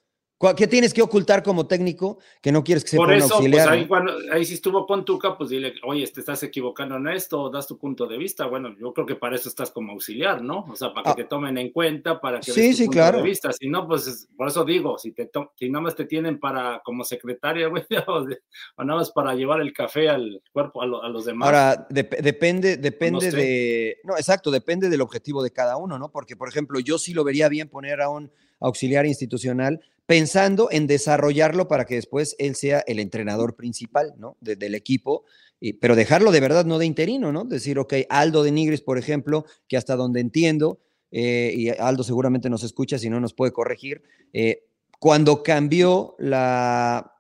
¿Qué 0.56 0.66
tienes 0.66 0.92
que 0.92 1.00
ocultar 1.00 1.42
como 1.42 1.66
técnico 1.66 2.18
que 2.42 2.52
no 2.52 2.62
quieres 2.62 2.84
que 2.84 2.90
sepa 2.90 3.04
Por 3.04 3.12
un 3.12 3.18
eso, 3.18 3.38
pues 3.38 3.66
ahí, 3.66 3.86
cuando, 3.86 4.12
ahí 4.30 4.44
si 4.44 4.54
estuvo 4.54 4.84
con 4.86 5.02
Tuca, 5.04 5.38
pues 5.38 5.48
dile, 5.48 5.72
oye, 5.84 6.06
te 6.08 6.20
estás 6.20 6.42
equivocando 6.42 6.96
en 6.96 7.08
esto, 7.08 7.48
das 7.48 7.66
tu 7.66 7.78
punto 7.78 8.06
de 8.06 8.18
vista. 8.18 8.44
Bueno, 8.46 8.74
yo 8.78 8.92
creo 8.92 9.06
que 9.06 9.14
para 9.14 9.36
eso 9.36 9.48
estás 9.48 9.70
como 9.70 9.92
auxiliar, 9.92 10.42
¿no? 10.42 10.66
O 10.68 10.76
sea, 10.76 10.92
para 10.92 11.04
que 11.04 11.10
Ah. 11.10 11.14
te 11.14 11.24
tomen 11.24 11.56
en 11.56 11.70
cuenta, 11.70 12.20
para 12.20 12.40
que 12.40 12.52
Sí, 12.52 12.60
des 12.60 12.70
tu 12.72 12.76
sí, 12.76 12.84
punto 12.86 12.96
claro. 12.98 13.18
de 13.18 13.24
vista. 13.24 13.52
Si 13.52 13.68
no, 13.68 13.86
pues 13.88 14.06
es- 14.06 14.28
por 14.36 14.48
eso 14.48 14.64
digo, 14.66 14.98
si 14.98 15.12
te 15.12 15.30
si 15.56 15.70
nada 15.70 15.82
más 15.82 15.94
te 15.94 16.04
tienen 16.04 16.38
para 16.38 16.82
como 16.84 17.04
secretaria, 17.04 17.68
güey, 17.70 17.84
o, 18.06 18.24
de- 18.24 18.40
o 18.76 18.84
nada 18.84 18.98
más 18.98 19.12
para 19.12 19.34
llevar 19.34 19.60
el 19.62 19.72
café 19.72 20.10
al 20.10 20.42
cuerpo, 20.52 20.82
a, 20.82 20.86
lo- 20.86 21.02
a 21.02 21.08
los 21.08 21.24
demás. 21.24 21.46
Ahora, 21.46 21.88
dep- 21.88 22.20
depende, 22.20 22.76
depende 22.76 23.30
de. 23.30 23.96
No, 24.04 24.14
exacto, 24.18 24.50
depende 24.50 24.90
del 24.90 25.00
objetivo 25.00 25.42
de 25.42 25.52
cada 25.52 25.78
uno, 25.78 25.98
¿no? 25.98 26.10
Porque, 26.10 26.36
por 26.36 26.48
ejemplo, 26.48 26.80
yo 26.80 26.98
sí 26.98 27.14
lo 27.14 27.24
vería 27.24 27.48
bien 27.48 27.68
poner 27.70 28.02
a 28.02 28.10
un 28.10 28.30
auxiliar 28.60 29.06
institucional 29.06 29.80
pensando 30.06 30.68
en 30.70 30.86
desarrollarlo 30.86 31.68
para 31.68 31.84
que 31.86 31.94
después 31.94 32.36
él 32.38 32.54
sea 32.56 32.80
el 32.86 32.98
entrenador 32.98 33.56
principal, 33.56 34.14
¿no? 34.18 34.36
De- 34.40 34.56
del 34.56 34.74
equipo, 34.74 35.24
pero 35.80 35.96
dejarlo 35.96 36.30
de 36.30 36.40
verdad 36.40 36.66
no 36.66 36.78
de 36.78 36.84
interino, 36.86 37.32
¿no? 37.32 37.44
Decir, 37.44 37.78
ok, 37.78 37.94
Aldo 38.10 38.42
de 38.42 38.52
Nigris, 38.52 38.82
por 38.82 38.98
ejemplo, 38.98 39.46
que 39.66 39.78
hasta 39.78 39.96
donde 39.96 40.20
entiendo, 40.20 40.78
eh, 41.10 41.52
y 41.56 41.68
Aldo 41.70 42.02
seguramente 42.02 42.50
nos 42.50 42.64
escucha, 42.64 42.98
si 42.98 43.08
no 43.08 43.18
nos 43.18 43.32
puede 43.32 43.52
corregir, 43.52 44.02
eh, 44.34 44.64
cuando 44.98 45.42
cambió 45.42 46.16
la, 46.18 47.12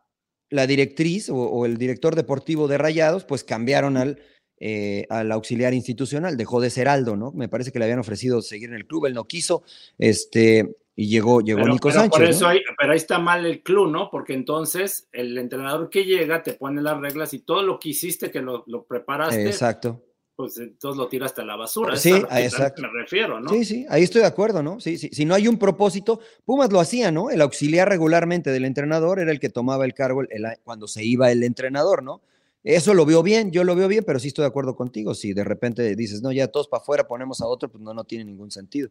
directriz 0.50 1.30
o, 1.30 1.36
o 1.36 1.64
el 1.66 1.78
director 1.78 2.14
deportivo 2.14 2.68
de 2.68 2.78
Rayados, 2.78 3.24
pues 3.24 3.44
cambiaron 3.44 3.96
al 3.96 4.20
eh, 4.60 5.04
al 5.10 5.32
auxiliar 5.32 5.74
institucional, 5.74 6.36
dejó 6.36 6.60
de 6.60 6.70
ser 6.70 6.88
Aldo, 6.88 7.16
¿no? 7.16 7.32
Me 7.32 7.48
parece 7.48 7.72
que 7.72 7.78
le 7.80 7.86
habían 7.86 7.98
ofrecido 7.98 8.40
seguir 8.40 8.68
en 8.68 8.76
el 8.76 8.86
club, 8.86 9.06
él 9.06 9.14
no 9.14 9.24
quiso, 9.26 9.64
este, 9.98 10.76
y 10.96 11.08
llegó, 11.08 11.40
llegó 11.40 11.60
Pero, 11.62 11.72
Nico 11.72 11.88
pero 11.88 12.00
Sánchez. 12.00 12.18
por 12.18 12.28
eso 12.28 12.40
¿no? 12.44 12.48
ahí, 12.50 12.60
pero 12.78 12.92
ahí 12.92 12.96
está 12.96 13.18
mal 13.18 13.44
el 13.46 13.62
club, 13.62 13.90
¿no? 13.90 14.10
Porque 14.10 14.32
entonces 14.34 15.08
el 15.12 15.36
entrenador 15.38 15.90
que 15.90 16.04
llega 16.04 16.42
te 16.42 16.52
pone 16.54 16.80
las 16.82 17.00
reglas 17.00 17.34
y 17.34 17.40
todo 17.40 17.62
lo 17.62 17.78
que 17.80 17.88
hiciste, 17.90 18.30
que 18.30 18.40
lo, 18.40 18.62
lo 18.68 18.84
preparaste, 18.84 19.44
Exacto. 19.46 20.00
pues 20.36 20.56
entonces 20.58 20.96
lo 20.96 21.08
tiraste 21.08 21.40
a 21.40 21.44
la 21.44 21.56
basura. 21.56 21.96
Sí, 21.96 22.12
a 22.30 22.40
exacto. 22.40 22.82
Me 22.82 22.88
refiero, 23.00 23.40
¿no? 23.40 23.48
Sí, 23.50 23.64
sí, 23.64 23.86
ahí 23.88 24.04
estoy 24.04 24.20
de 24.20 24.28
acuerdo, 24.28 24.62
¿no? 24.62 24.78
Sí, 24.78 24.96
sí. 24.98 25.08
Si 25.12 25.24
no 25.24 25.34
hay 25.34 25.48
un 25.48 25.58
propósito, 25.58 26.20
Pumas 26.44 26.72
lo 26.72 26.78
hacía, 26.78 27.10
¿no? 27.10 27.30
El 27.30 27.40
auxiliar 27.40 27.88
regularmente 27.88 28.50
del 28.50 28.64
entrenador 28.64 29.18
era 29.18 29.32
el 29.32 29.40
que 29.40 29.48
tomaba 29.50 29.84
el 29.86 29.94
cargo 29.94 30.20
el- 30.20 30.28
el- 30.30 30.44
cuando 30.62 30.86
se 30.86 31.04
iba 31.04 31.30
el 31.32 31.42
entrenador, 31.42 32.02
¿no? 32.04 32.20
Eso 32.62 32.94
lo 32.94 33.04
veo 33.04 33.22
bien, 33.22 33.50
yo 33.50 33.62
lo 33.64 33.74
veo 33.76 33.88
bien, 33.88 34.04
pero 34.06 34.18
sí 34.18 34.28
estoy 34.28 34.44
de 34.44 34.48
acuerdo 34.48 34.74
contigo. 34.74 35.14
Si 35.14 35.34
de 35.34 35.44
repente 35.44 35.94
dices, 35.96 36.22
no, 36.22 36.32
ya 36.32 36.46
todos 36.48 36.66
para 36.68 36.82
afuera 36.82 37.06
ponemos 37.06 37.40
a 37.42 37.46
otro, 37.46 37.68
pues 37.68 37.82
no, 37.82 37.92
no 37.92 38.04
tiene 38.04 38.24
ningún 38.24 38.50
sentido. 38.50 38.88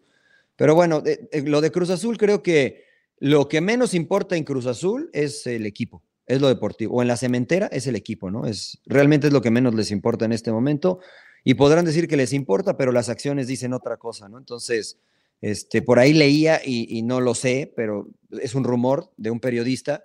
Pero 0.56 0.76
bueno, 0.76 1.02
de- 1.02 1.28
lo 1.46 1.62
de 1.62 1.72
Cruz 1.72 1.90
Azul 1.90 2.18
creo 2.18 2.44
que 2.44 2.84
lo 3.20 3.48
que 3.48 3.62
menos 3.62 3.94
importa 3.94 4.36
en 4.36 4.44
Cruz 4.44 4.66
Azul 4.66 5.10
es 5.14 5.48
el 5.48 5.66
equipo, 5.66 6.04
es 6.26 6.42
lo 6.42 6.48
deportivo. 6.48 6.96
O 6.96 7.02
en 7.02 7.08
la 7.08 7.18
cementera 7.18 7.68
es 7.68 7.88
el 7.88 7.96
equipo, 7.96 8.30
¿no? 8.32 8.46
Es, 8.46 8.80
realmente 8.86 9.28
es 9.28 9.34
lo 9.34 9.42
que 9.42 9.52
menos 9.52 9.74
les 9.76 9.92
importa 9.92 10.26
en 10.26 10.34
este 10.34 10.52
momento. 10.52 11.00
Y 11.44 11.56
podrán 11.56 11.86
decir 11.86 12.08
que 12.08 12.18
les 12.18 12.34
importa, 12.34 12.78
pero 12.78 12.92
las 12.92 13.10
acciones 13.10 13.48
dicen 13.48 13.74
otra 13.74 13.98
cosa, 13.98 14.30
¿no? 14.30 14.38
Entonces, 14.38 14.98
este, 15.42 15.82
por 15.82 16.00
ahí 16.00 16.14
leía 16.14 16.62
y, 16.64 16.98
y 16.98 17.02
no 17.02 17.20
lo 17.20 17.36
sé, 17.36 17.72
pero 17.76 18.08
es 18.42 18.56
un 18.56 18.64
rumor 18.64 19.12
de 19.18 19.32
un 19.32 19.40
periodista 19.42 20.04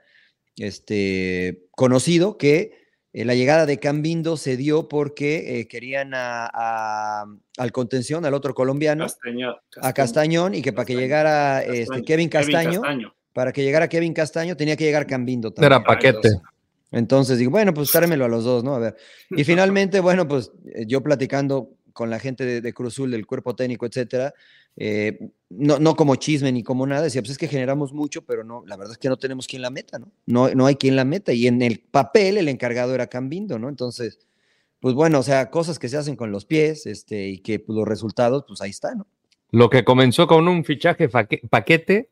este, 0.57 1.67
conocido 1.73 2.37
que 2.39 2.73
eh, 3.21 3.25
la 3.25 3.35
llegada 3.35 3.67
de 3.67 3.79
Cambindo 3.79 4.37
se 4.37 4.57
dio 4.57 4.89
porque 4.89 5.61
eh, 5.61 5.69
querían 5.69 6.13
a- 6.15 6.49
a- 6.53 7.25
al 7.59 7.73
contención, 7.73 8.25
al 8.25 8.35
otro 8.35 8.55
colombiano, 8.55 9.05
Castañón, 9.05 9.55
a 9.81 9.93
Castañón, 9.93 10.55
y 10.55 10.63
que 10.63 10.73
para 10.73 10.85
que 10.85 10.93
Castaño, 10.95 11.01
llegara 11.07 11.63
este, 11.63 12.03
Kevin 12.05 12.29
Castaño, 12.29 12.81
Castaño. 12.83 13.15
para 13.33 13.53
que 13.53 13.63
llegara 13.65 13.89
Kevin 13.89 14.13
Castaño 14.15 14.57
tenía 14.57 14.77
que 14.77 14.85
llegar 14.85 15.07
Cambindo 15.07 15.51
también. 15.53 15.73
Era 15.73 15.85
paquete. 15.85 16.29
entonces- 16.91 17.39
digo, 17.39 17.51
bueno, 17.51 17.75
pues 17.75 17.91
tráemelo 17.91 18.25
a 18.25 18.29
los 18.29 18.45
dos, 18.45 18.65
¿no? 18.65 18.75
A 18.75 18.79
ver. 18.79 18.97
Y 19.31 19.45
finalmente, 19.45 20.01
bueno, 20.01 20.27
pues 20.27 20.51
eh, 20.75 20.85
yo 20.87 21.03
platicando 21.03 21.71
con 21.99 22.11
la 22.11 22.21
gente 22.21 22.45
de, 22.45 22.61
de 22.61 22.73
Cruzul, 22.73 23.11
del 23.11 23.27
cuerpo 23.27 23.57
técnico, 23.57 23.85
etcétera, 23.85 24.33
eh, 24.77 25.19
no, 25.49 25.81
no 25.81 25.97
como 25.97 26.15
chisme 26.15 26.53
ni 26.53 26.63
como 26.63 26.87
nada, 26.87 27.03
decía, 27.03 27.23
pues 27.23 27.33
es 27.33 27.39
que 27.39 27.49
generamos 27.49 27.93
mucho, 27.93 28.25
pero 28.25 28.45
no, 28.45 28.63
la 28.69 28.77
verdad 28.77 28.93
es 28.93 28.99
que 28.99 29.09
no 29.09 29.17
tenemos 29.17 29.49
quien 29.49 29.63
la 29.63 29.71
meta, 29.71 29.99
¿no? 29.99 30.13
No, 30.27 30.49
no 30.55 30.67
hay 30.67 30.77
quien 30.77 30.95
la 30.95 31.05
meta. 31.05 31.33
Y 31.33 31.49
en 31.49 31.61
el 31.61 31.81
papel 31.81 32.39
el 32.39 32.47
encargado 32.47 32.95
era 32.95 33.09
Cambindo, 33.09 33.59
¿no? 33.59 33.69
Entonces, 33.69 34.21
pues 34.79 34.95
bueno, 34.95 35.19
o 35.19 35.25
sea, 35.25 35.51
cosas 35.51 35.81
que 35.81 35.89
se 35.89 35.97
hacen 35.97 36.15
con 36.15 36.31
los 36.31 36.45
pies, 36.45 36.87
este, 36.87 37.27
y 37.27 37.39
que 37.39 37.59
pues, 37.59 37.77
los 37.77 37.89
resultados, 37.89 38.45
pues 38.47 38.61
ahí 38.61 38.71
está, 38.71 38.95
¿no? 38.95 39.09
Lo 39.51 39.69
que 39.69 39.83
comenzó 39.83 40.29
con 40.29 40.47
un 40.47 40.65
fichaje 40.65 41.09
paquete 41.09 42.11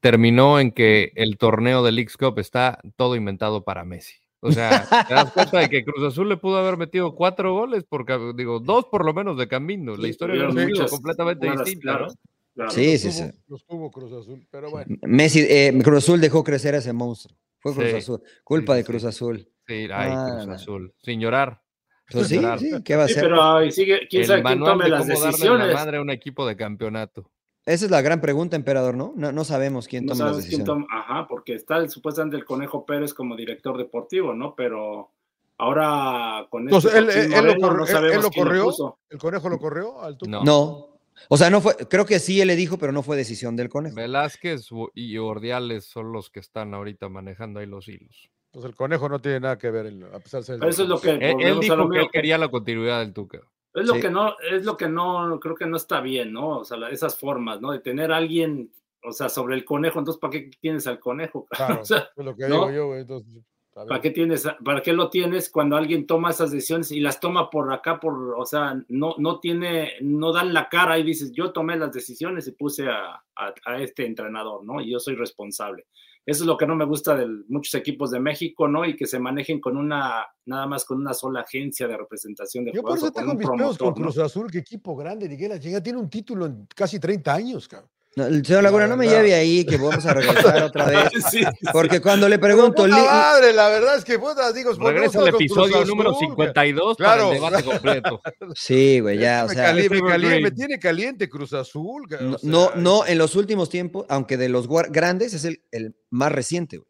terminó 0.00 0.60
en 0.60 0.72
que 0.72 1.12
el 1.14 1.38
torneo 1.38 1.82
del 1.82 1.94
Leagues 1.94 2.18
Cup 2.18 2.38
está 2.38 2.78
todo 2.96 3.16
inventado 3.16 3.64
para 3.64 3.86
Messi. 3.86 4.16
O 4.46 4.52
sea, 4.52 4.86
te 5.08 5.14
das 5.14 5.32
cuenta 5.32 5.58
de 5.60 5.68
que 5.68 5.84
Cruz 5.84 6.02
Azul 6.12 6.28
le 6.28 6.36
pudo 6.36 6.58
haber 6.58 6.76
metido 6.76 7.14
cuatro 7.14 7.52
goles, 7.54 7.84
porque 7.88 8.18
digo, 8.36 8.60
dos 8.60 8.86
por 8.86 9.04
lo 9.04 9.12
menos 9.14 9.36
de 9.38 9.48
Camino. 9.48 9.96
La 9.96 10.02
Sí, 10.04 10.08
historia 10.10 10.34
hubiera 10.34 10.50
tuvieron 10.50 10.74
sido 10.76 10.88
completamente 10.88 11.50
distinta. 11.50 11.80
claro, 11.82 12.06
¿no? 12.06 12.12
claro. 12.54 12.70
Sí, 12.70 12.92
Los 12.92 13.00
sí, 13.00 13.08
tuvo- 13.08 13.30
sí. 13.32 13.38
Los 13.48 13.66
tuvo 13.66 13.90
Cruz 13.90 14.12
Azul, 14.12 14.46
pero 14.50 14.70
bueno. 14.70 14.96
Messi, 15.02 15.40
eh, 15.48 15.78
Cruz 15.82 15.98
Azul 16.04 16.20
dejó 16.20 16.42
crecer 16.44 16.74
a 16.74 16.78
ese 16.78 16.92
monstruo. 16.92 17.36
Fue 17.60 17.74
Cruz 17.74 17.90
Sí. 17.90 17.96
Azul. 17.96 18.22
Culpa 18.44 18.72
Sí, 18.72 18.76
de 18.78 18.82
sí, 18.82 18.86
Cruz 18.90 19.02
sí. 19.02 19.08
Azul. 19.08 19.38
Sí, 19.66 19.74
ay, 19.74 19.88
Ah, 19.92 20.38
Cruz. 20.44 20.48
Azul. 20.54 20.94
Sin 21.02 21.20
llorar. 21.20 21.60
Pues 22.08 22.28
sin 22.28 22.36
sí, 22.38 22.42
llorar. 22.42 22.58
sí, 22.60 22.70
¿qué 22.84 22.94
va 22.94 23.04
a 23.04 23.06
Sí, 23.08 23.12
hacer? 23.14 23.24
pero 23.24 23.42
ahí 23.42 23.72
sigue, 23.72 24.06
quién 24.08 24.22
El 24.22 24.28
sabe 24.28 24.42
quién 24.44 24.60
tome 24.60 24.84
de 24.84 24.90
las 24.90 25.00
cómo 25.00 25.12
darle 25.14 25.26
decisiones. 25.32 25.66
la 25.68 25.74
madre 25.74 25.96
a 25.98 26.00
un 26.02 26.10
equipo 26.10 26.46
de 26.46 26.56
campeonato. 26.56 27.32
Esa 27.66 27.84
es 27.86 27.90
la 27.90 28.00
gran 28.00 28.20
pregunta, 28.20 28.54
emperador, 28.56 28.96
¿no? 28.96 29.12
No, 29.16 29.32
no 29.32 29.44
sabemos 29.44 29.88
quién 29.88 30.06
No 30.06 30.12
toma 30.12 30.24
las 30.26 30.32
sabes 30.36 30.46
quién 30.48 30.60
decisiones. 30.60 30.86
toma, 30.88 31.00
ajá, 31.02 31.26
porque 31.28 31.54
está 31.54 31.76
el, 31.78 31.90
supuestamente 31.90 32.36
el 32.36 32.44
Conejo 32.44 32.86
Pérez 32.86 33.12
como 33.12 33.34
director 33.36 33.76
deportivo, 33.76 34.32
¿no? 34.34 34.54
Pero 34.54 35.10
ahora 35.58 36.46
con 36.48 36.62
Entonces, 36.62 36.94
este 36.94 36.98
él, 36.98 37.06
Joaquín 37.06 37.32
él- 37.32 37.38
él 37.38 37.44
lo 37.46 37.60
corrió, 37.60 37.76
no 37.78 37.84
él- 37.84 37.90
sabemos 37.92 38.16
él 38.16 38.22
lo 38.22 38.30
corrió, 38.30 38.64
puso. 38.64 38.98
el 39.10 39.18
conejo 39.18 39.48
lo 39.48 39.58
corrió 39.58 40.00
al. 40.02 40.16
No. 40.28 40.44
No. 40.44 40.88
O 41.28 41.36
sea, 41.38 41.48
no 41.50 41.60
fue, 41.62 41.74
creo 41.88 42.04
que 42.06 42.18
sí 42.18 42.40
él 42.40 42.46
le 42.48 42.56
dijo, 42.56 42.76
pero 42.78 42.92
no 42.92 43.02
fue 43.02 43.16
decisión 43.16 43.56
del 43.56 43.68
conejo. 43.70 43.96
Velázquez 43.96 44.68
y 44.94 45.16
Ordiales 45.18 45.86
son 45.86 46.12
los 46.12 46.30
que 46.30 46.40
están 46.40 46.74
ahorita 46.74 47.08
manejando 47.08 47.58
ahí 47.60 47.66
los 47.66 47.88
hilos. 47.88 48.30
Entonces 48.52 48.70
el 48.70 48.76
conejo 48.76 49.08
no 49.08 49.18
tiene 49.20 49.40
nada 49.40 49.58
que 49.58 49.70
ver, 49.70 49.86
en- 49.86 50.04
a 50.04 50.18
pesar 50.20 50.40
de 50.42 50.46
ser. 50.46 50.58
Pero 50.60 50.70
eso 50.70 50.82
es 50.84 50.88
lo 50.88 51.00
que 51.00 51.10
Él, 51.10 51.58
dijo 51.60 51.74
lo 51.74 51.88
que 51.88 51.98
él 52.00 52.08
quería 52.12 52.38
la 52.38 52.48
continuidad 52.48 53.00
del 53.00 53.12
Tuca. 53.12 53.40
Es 53.76 53.86
lo 53.86 53.94
Sí. 53.94 54.00
que 54.00 54.10
no, 54.10 54.34
es 54.50 54.64
lo 54.64 54.76
que 54.76 54.88
no, 54.88 55.38
creo 55.40 55.54
que 55.54 55.66
no 55.66 55.76
está 55.76 56.00
bien, 56.00 56.32
¿no? 56.32 56.58
O 56.60 56.64
sea, 56.64 56.76
esas 56.88 57.18
formas, 57.18 57.60
¿no? 57.60 57.70
De 57.70 57.78
tener 57.80 58.10
a 58.12 58.16
alguien, 58.16 58.70
o 59.04 59.12
sea, 59.12 59.28
sobre 59.28 59.54
el 59.54 59.64
conejo, 59.64 59.98
entonces, 60.00 60.18
¿para 60.20 60.32
qué 60.32 60.50
tienes 60.60 60.86
al 60.86 60.98
conejo? 60.98 61.46
Claro, 61.50 61.80
O 61.82 61.84
sea, 61.84 62.08
es 62.16 62.24
lo 62.24 62.34
que 62.34 62.48
¿no? 62.48 62.54
digo 62.66 62.70
yo, 62.72 62.86
güey, 62.88 63.00
entonces. 63.02 63.42
¿para 63.74 64.00
qué 64.00 64.10
tienes, 64.10 64.48
para 64.64 64.80
qué 64.80 64.94
lo 64.94 65.10
tienes 65.10 65.50
cuando 65.50 65.76
alguien 65.76 66.06
toma 66.06 66.30
esas 66.30 66.50
decisiones 66.50 66.90
y 66.92 67.00
las 67.00 67.20
toma 67.20 67.50
por 67.50 67.70
acá, 67.70 68.00
por, 68.00 68.34
o 68.38 68.46
sea, 68.46 68.74
no, 68.88 69.14
no 69.18 69.38
tiene, 69.38 69.92
no 70.00 70.32
dan 70.32 70.54
la 70.54 70.70
cara 70.70 70.98
y 70.98 71.02
dices, 71.02 71.30
yo 71.32 71.52
tomé 71.52 71.76
las 71.76 71.92
decisiones 71.92 72.48
y 72.48 72.52
puse 72.52 72.88
a, 72.88 73.22
a- 73.36 73.54
a 73.66 73.78
este 73.82 74.06
entrenador, 74.06 74.64
¿no? 74.64 74.80
Y 74.80 74.92
yo 74.92 74.98
soy 74.98 75.14
responsable. 75.14 75.84
Eso 76.26 76.42
es 76.42 76.46
lo 76.48 76.56
que 76.56 76.66
no 76.66 76.74
me 76.74 76.84
gusta 76.84 77.14
de 77.14 77.24
muchos 77.48 77.72
equipos 77.74 78.10
de 78.10 78.18
México, 78.18 78.66
¿no? 78.66 78.84
Y 78.84 78.96
que 78.96 79.06
se 79.06 79.20
manejen 79.20 79.60
con 79.60 79.76
una, 79.76 80.26
nada 80.44 80.66
más 80.66 80.84
con 80.84 80.98
una 80.98 81.14
sola 81.14 81.42
agencia 81.42 81.86
de 81.86 81.96
representación 81.96 82.64
de 82.64 82.72
Yo 82.72 82.82
por 82.82 82.98
jugadores 82.98 83.02
eso 83.02 83.10
o 83.10 83.12
con 83.12 83.22
tengo 83.22 83.34
mis 83.38 83.60
pedos 83.62 83.78
con 83.78 83.88
¿no? 83.88 83.94
Cruz 83.94 84.18
Azul, 84.18 84.50
que 84.50 84.58
equipo 84.58 84.96
grande, 84.96 85.28
ni 85.28 85.36
que 85.38 85.48
la 85.48 85.60
tiene 85.60 85.98
un 85.98 86.10
título 86.10 86.46
en 86.46 86.66
casi 86.74 86.98
30 86.98 87.32
años, 87.32 87.68
cabrón. 87.68 87.90
No, 88.16 88.24
el 88.26 88.46
señor 88.46 88.62
Laguna, 88.62 88.86
no 88.86 88.96
me 88.96 89.06
lleve 89.06 89.34
ahí, 89.34 89.62
que 89.66 89.76
vamos 89.76 90.06
a 90.06 90.14
regresar 90.14 90.62
otra 90.62 90.86
vez. 90.86 91.10
Sí, 91.30 91.40
sí. 91.42 91.44
Porque 91.70 92.00
cuando 92.00 92.28
le 92.30 92.38
pregunto, 92.38 92.84
puta 92.84 92.96
madre, 93.04 93.52
la 93.52 93.68
verdad 93.68 93.98
es 93.98 94.04
que 94.06 94.18
puta, 94.18 94.50
digo, 94.54 94.74
pues, 94.74 94.94
Regresa 94.94 95.18
al 95.20 95.28
episodio 95.28 95.84
número 95.84 96.12
que- 96.14 96.20
52 96.26 96.96
Claro. 96.96 97.24
para 97.24 97.28
el 97.28 97.34
debate 97.34 97.64
completo. 97.64 98.22
sí, 98.54 99.00
güey, 99.00 99.18
ya, 99.18 99.44
o 99.44 99.48
me, 99.48 99.54
sea, 99.54 99.64
cali- 99.66 99.80
me 99.90 99.98
Evergreen. 99.98 100.10
cali- 100.30 100.42
me 100.42 100.50
tiene 100.50 100.78
caliente 100.78 101.28
Cruz 101.28 101.52
Azul. 101.52 102.06
o 102.10 102.22
no, 102.22 102.38
sea, 102.38 102.50
no, 102.50 102.70
no, 102.74 103.06
en 103.06 103.18
los 103.18 103.36
últimos 103.36 103.68
tiempos, 103.68 104.06
aunque 104.08 104.38
de 104.38 104.48
los 104.48 104.66
grandes 104.90 105.34
es 105.34 105.44
el, 105.44 105.62
el 105.70 105.94
más 106.08 106.32
reciente. 106.32 106.78
güey. 106.78 106.88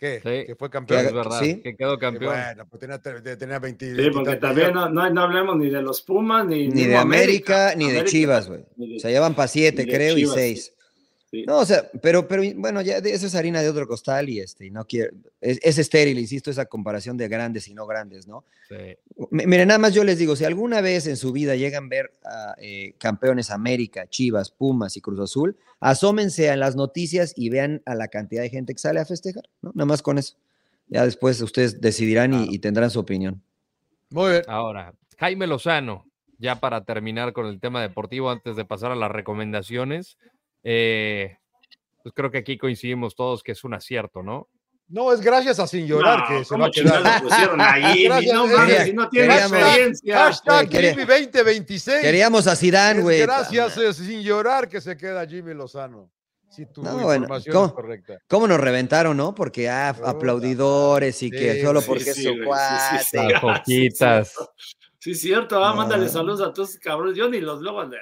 ¿Qué? 0.00 0.14
Sí. 0.24 0.46
Que 0.46 0.54
fue 0.58 0.70
campeón. 0.70 1.04
es 1.04 1.12
verdad, 1.12 1.40
Sí. 1.40 1.60
que 1.60 1.76
quedó 1.76 1.98
Que 1.98 2.06
campeón. 2.06 2.32
Bueno, 2.34 2.66
pues 2.70 2.80
tenía, 2.80 2.98
te- 2.98 3.36
tenía 3.36 3.58
20. 3.58 3.94
Sí, 3.94 4.10
porque 4.10 4.36
también 4.36 4.72
no, 4.72 4.88
no, 4.88 5.10
no 5.10 5.20
hablemos 5.22 5.58
ni 5.58 5.68
de 5.68 5.82
los 5.82 6.00
Pumas, 6.00 6.46
ni, 6.46 6.68
Ni 6.68 6.86
de 6.86 6.96
América, 6.96 7.74
ni 7.76 7.84
de 7.84 7.90
América, 7.98 8.10
Chivas, 8.10 8.48
güey. 8.48 8.64
ni 8.76 8.88
de- 8.92 8.96
O 8.96 8.98
sea, 9.00 9.10
ya 9.10 9.20
van 9.20 9.34
para 9.34 9.48
siete, 9.48 9.84
ni 9.84 9.90
de 9.92 9.96
creo, 9.98 10.16
Chivas, 10.16 10.36
y 10.36 10.40
seis. 10.40 10.74
Sí. 11.30 11.44
No, 11.46 11.58
o 11.58 11.64
sea, 11.64 11.88
pero, 12.02 12.26
pero 12.28 12.42
bueno, 12.56 12.80
ya 12.82 13.00
de- 13.00 13.12
eso 13.12 13.26
es 13.26 13.34
harina 13.34 13.62
de 13.62 13.68
otro 13.68 13.86
costal 13.86 14.28
y 14.28 14.40
este, 14.40 14.66
y 14.66 14.70
no 14.70 14.84
quiero, 14.84 15.12
es, 15.40 15.58
es 15.62 15.78
estéril, 15.78 16.18
insisto, 16.18 16.50
esa 16.50 16.66
comparación 16.66 17.16
de 17.16 17.28
grandes 17.28 17.68
y 17.68 17.74
no 17.74 17.86
grandes, 17.86 18.26
¿no? 18.26 18.44
Sí. 18.68 18.96
Miren, 19.30 19.68
nada 19.68 19.78
más 19.78 19.94
yo 19.94 20.04
les 20.04 20.18
digo, 20.18 20.36
si 20.36 20.44
alguna 20.44 20.80
vez 20.80 21.06
en 21.06 21.16
su 21.16 21.32
vida 21.32 21.56
llegan 21.56 21.84
a 21.84 21.88
ver 21.88 22.12
a 22.24 22.54
eh, 22.58 22.94
campeones 22.98 23.50
América, 23.50 24.06
Chivas, 24.08 24.50
Pumas 24.50 24.96
y 24.96 25.00
Cruz 25.00 25.20
Azul, 25.20 25.56
asómense 25.80 26.50
a 26.50 26.56
las 26.56 26.76
noticias 26.76 27.32
y 27.36 27.48
vean 27.50 27.82
a 27.86 27.94
la 27.94 28.08
cantidad 28.08 28.42
de 28.42 28.50
gente 28.50 28.72
que 28.74 28.78
sale 28.78 29.00
a 29.00 29.04
festejar, 29.06 29.44
¿no? 29.62 29.72
Nada 29.74 29.86
más 29.86 30.02
con 30.02 30.18
eso. 30.18 30.36
Ya 30.88 31.04
después 31.04 31.40
ustedes 31.40 31.80
decidirán 31.80 32.34
y- 32.34 32.54
y, 32.54 32.58
tendrán 32.58 32.90
su 32.90 32.98
opinión. 33.00 33.42
Muy 34.10 34.32
bien. 34.32 34.42
Ahora, 34.48 34.92
Jaime 35.18 35.46
Lozano, 35.46 36.04
ya 36.38 36.58
para 36.58 36.84
terminar 36.84 37.32
con 37.32 37.46
el 37.46 37.60
tema 37.60 37.80
deportivo, 37.82 38.30
antes 38.30 38.56
de 38.56 38.64
pasar 38.64 38.90
a 38.90 38.96
las 38.96 39.10
recomendaciones, 39.12 40.16
eh, 40.62 41.36
pues 42.02 42.14
creo 42.14 42.30
que 42.30 42.38
aquí 42.38 42.56
coincidimos 42.58 43.14
todos 43.14 43.42
que 43.42 43.52
es 43.52 43.62
un 43.64 43.74
acierto, 43.74 44.22
¿no? 44.22 44.48
No, 44.88 45.12
es 45.12 45.20
gracias 45.20 45.60
a 45.60 45.68
Sin 45.68 45.86
Llorar 45.86 46.18
No, 46.20 46.26
que 46.28 46.44
se 46.44 46.48
¿cómo 46.50 46.62
va 46.64 46.68
a 46.68 46.70
quedar. 46.72 47.22
pusieron 47.22 47.60
ahí? 47.60 48.04
Gracias, 48.04 48.34
no 48.34 48.46
mames, 48.48 48.82
si 48.84 48.92
no 48.92 49.08
tiene 49.08 49.28
queríamos- 49.28 49.52
experiencia. 49.58 50.18
Hashtag 50.18 50.68
Quería- 50.68 50.90
Jimmy 50.94 51.04
2026. 51.04 52.00
Queríamos 52.00 52.46
a 52.48 52.56
Zidane, 52.56 53.00
güey. 53.00 53.20
gracias 53.20 53.76
eh, 53.78 53.92
Sin 53.94 54.20
Llorar 54.22 54.68
que 54.68 54.80
se 54.80 54.96
queda 54.96 55.24
Jimmy 55.26 55.54
Lozano. 55.54 56.10
Si 56.48 56.66
tu 56.66 56.82
No, 56.82 56.98
bueno, 56.98 57.28
¿cómo? 57.52 57.66
es 57.66 57.72
correcta. 57.72 58.18
¿Cómo 58.26 58.48
nos 58.48 58.58
reventaron, 58.58 59.16
no? 59.16 59.32
Porque, 59.32 59.68
ah, 59.68 59.90
aplaudidores 60.04 61.22
y 61.22 61.30
que 61.30 61.62
solo 61.62 61.80
porque 61.82 62.02
sí, 62.02 62.10
es 62.10 62.16
su 62.24 62.44
güey, 62.44 62.60
sí, 62.98 63.06
sí, 63.10 63.18
cuate. 63.40 64.24
sí. 64.24 64.44
Sí, 64.98 65.14
cierto, 65.14 65.64
ah, 65.64 65.72
mándale 65.74 66.08
saludos 66.08 66.40
a 66.40 66.52
todos 66.52 66.70
esos 66.70 66.80
cabrones. 66.80 67.16
Yo 67.16 67.28
ni 67.28 67.40
los 67.40 67.60
luego 67.62 67.84
le- 67.84 67.96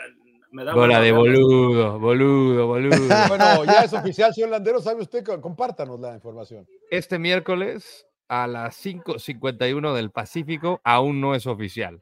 me 0.50 0.64
da 0.64 0.74
Bola 0.74 1.00
de 1.00 1.12
boludo, 1.12 1.98
boludo, 1.98 2.66
boludo. 2.66 2.96
Bueno, 3.28 3.64
ya 3.64 3.84
es 3.84 3.92
oficial, 3.92 4.32
señor 4.34 4.50
Landero, 4.50 4.80
¿sabe 4.80 5.02
usted? 5.02 5.24
Compártanos 5.40 6.00
la 6.00 6.14
información. 6.14 6.66
Este 6.90 7.18
miércoles 7.18 8.06
a 8.28 8.46
las 8.46 8.76
5.51 8.84 9.94
del 9.94 10.10
Pacífico 10.10 10.80
aún 10.84 11.20
no 11.20 11.34
es 11.34 11.46
oficial, 11.46 12.00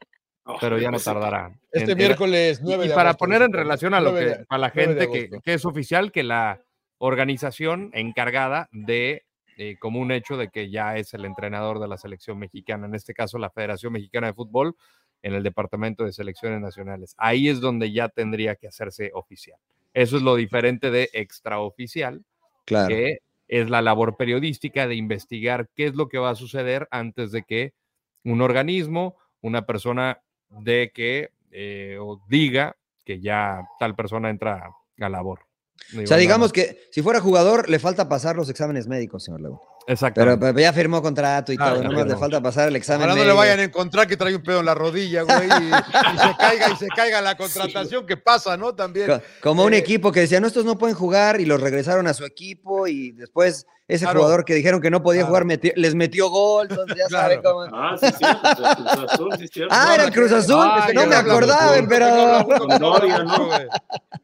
Oh, 0.48 0.56
pero 0.60 0.78
ya 0.78 0.92
no 0.92 1.00
tardará. 1.00 1.58
Este 1.72 1.92
En- 1.92 1.98
miércoles 1.98 2.60
Y, 2.60 2.66
9 2.66 2.84
y 2.84 2.88
de 2.88 2.94
para 2.94 3.10
agosto, 3.10 3.24
poner 3.24 3.42
en 3.42 3.52
relación 3.52 3.94
a 3.94 4.00
lo 4.00 4.12
9 4.12 4.26
que 4.32 4.38
de- 4.38 4.46
a 4.48 4.58
la 4.58 4.72
9 4.74 4.94
de 4.94 5.00
gente 5.06 5.28
que, 5.30 5.40
que 5.40 5.54
es 5.54 5.64
oficial, 5.64 6.12
que 6.12 6.22
la 6.22 6.62
organización 6.98 7.90
encargada 7.94 8.68
de 8.72 9.24
eh, 9.58 9.76
como 9.80 10.00
un 10.00 10.12
hecho 10.12 10.36
de 10.36 10.48
que 10.50 10.70
ya 10.70 10.96
es 10.98 11.14
el 11.14 11.24
entrenador 11.24 11.80
de 11.80 11.88
la 11.88 11.96
selección 11.96 12.38
mexicana, 12.38 12.86
en 12.86 12.94
este 12.94 13.14
caso 13.14 13.38
la 13.38 13.48
Federación 13.50 13.92
Mexicana 13.92 14.26
de 14.26 14.34
Fútbol, 14.34 14.76
en 15.22 15.34
el 15.34 15.42
Departamento 15.42 16.04
de 16.04 16.12
Selecciones 16.12 16.60
Nacionales. 16.60 17.14
Ahí 17.18 17.48
es 17.48 17.60
donde 17.60 17.92
ya 17.92 18.08
tendría 18.08 18.56
que 18.56 18.68
hacerse 18.68 19.10
oficial. 19.14 19.58
Eso 19.94 20.16
es 20.16 20.22
lo 20.22 20.36
diferente 20.36 20.90
de 20.90 21.08
extraoficial, 21.12 22.22
Claro. 22.64 22.88
que 22.88 23.18
es 23.48 23.70
la 23.70 23.80
labor 23.80 24.16
periodística 24.16 24.86
de 24.86 24.96
investigar 24.96 25.68
qué 25.74 25.86
es 25.86 25.94
lo 25.94 26.08
que 26.08 26.18
va 26.18 26.30
a 26.30 26.34
suceder 26.34 26.88
antes 26.90 27.30
de 27.32 27.42
que 27.42 27.72
un 28.24 28.42
organismo, 28.42 29.16
una 29.40 29.66
persona 29.66 30.20
de 30.50 30.90
que 30.92 31.30
eh, 31.52 31.96
o 32.00 32.20
diga 32.28 32.76
que 33.04 33.20
ya 33.20 33.68
tal 33.78 33.94
persona 33.94 34.30
entra 34.30 34.70
a 34.98 35.08
labor. 35.08 35.40
O 36.02 36.06
sea, 36.06 36.16
digamos 36.16 36.52
que 36.52 36.88
si 36.90 37.02
fuera 37.02 37.20
jugador, 37.20 37.68
le 37.70 37.78
falta 37.78 38.08
pasar 38.08 38.34
los 38.36 38.50
exámenes 38.50 38.88
médicos, 38.88 39.24
señor 39.24 39.40
Laguna. 39.40 39.60
Exacto. 39.88 40.20
Pero, 40.20 40.38
pero 40.38 40.58
ya 40.58 40.72
firmó 40.72 41.00
contrato 41.00 41.52
y 41.52 41.56
Claro, 41.56 41.74
todo, 41.74 41.82
ya 41.84 41.88
nomás 41.90 42.06
le 42.08 42.16
falta 42.16 42.40
pasar 42.42 42.68
el 42.68 42.76
examen 42.76 43.06
Ojalá 43.08 43.20
no 43.22 43.24
le 43.26 43.32
vayan 43.32 43.60
a 43.60 43.62
encontrar 43.64 44.06
que 44.08 44.16
trae 44.16 44.34
un 44.34 44.42
pedo 44.42 44.60
en 44.60 44.66
la 44.66 44.74
rodilla, 44.74 45.22
güey, 45.22 45.48
y, 45.48 45.66
y 45.68 46.18
se 46.18 46.36
caiga 46.36 46.70
y 46.72 46.76
se 46.76 46.88
caiga 46.88 47.20
la 47.20 47.36
contratación 47.36 48.04
que 48.06 48.16
pasa, 48.16 48.56
¿no? 48.56 48.74
También. 48.74 49.06
Co- 49.06 49.20
Como 49.40 49.64
un 49.64 49.74
Eh, 49.74 49.78
equipo 49.78 50.10
que 50.10 50.20
decía, 50.20 50.40
no, 50.40 50.46
estos 50.48 50.64
no 50.64 50.76
pueden 50.76 50.96
jugar 50.96 51.40
y 51.40 51.44
los 51.44 51.60
regresaron 51.60 52.06
a 52.08 52.14
su 52.14 52.24
equipo 52.24 52.86
y 52.88 53.12
después 53.12 53.66
ese 53.88 54.04
Claro. 54.04 54.18
jugador 54.18 54.44
que 54.44 54.54
dijeron 54.54 54.80
que 54.80 54.90
no 54.90 55.00
podía 55.00 55.20
Claro. 55.20 55.28
jugar 55.28 55.44
metió- 55.44 55.72
les 55.76 55.94
metió 55.94 56.28
gol, 56.30 56.66
entonces 56.68 56.96
ya 56.98 57.08
sabe 57.08 57.40
Claro. 57.40 57.58
cómo... 57.70 57.76
Ah, 57.76 57.96
sí, 58.00 58.06
cierto. 58.18 58.48
el 58.48 58.86
Cruz 58.96 59.12
Azul, 59.12 59.30
sí, 59.38 59.48
cierto. 59.48 59.74
Ah, 59.76 59.94
era 59.94 60.04
el 60.04 60.12
Cruz 60.12 60.32
Azul, 60.32 60.56
Ah, 60.68 60.88
no 60.92 61.06
me 61.06 61.14
acordaba. 61.14 62.44
Con 62.58 62.68
Doria, 62.80 63.18
¿no? 63.22 63.46
güey. 63.46 63.66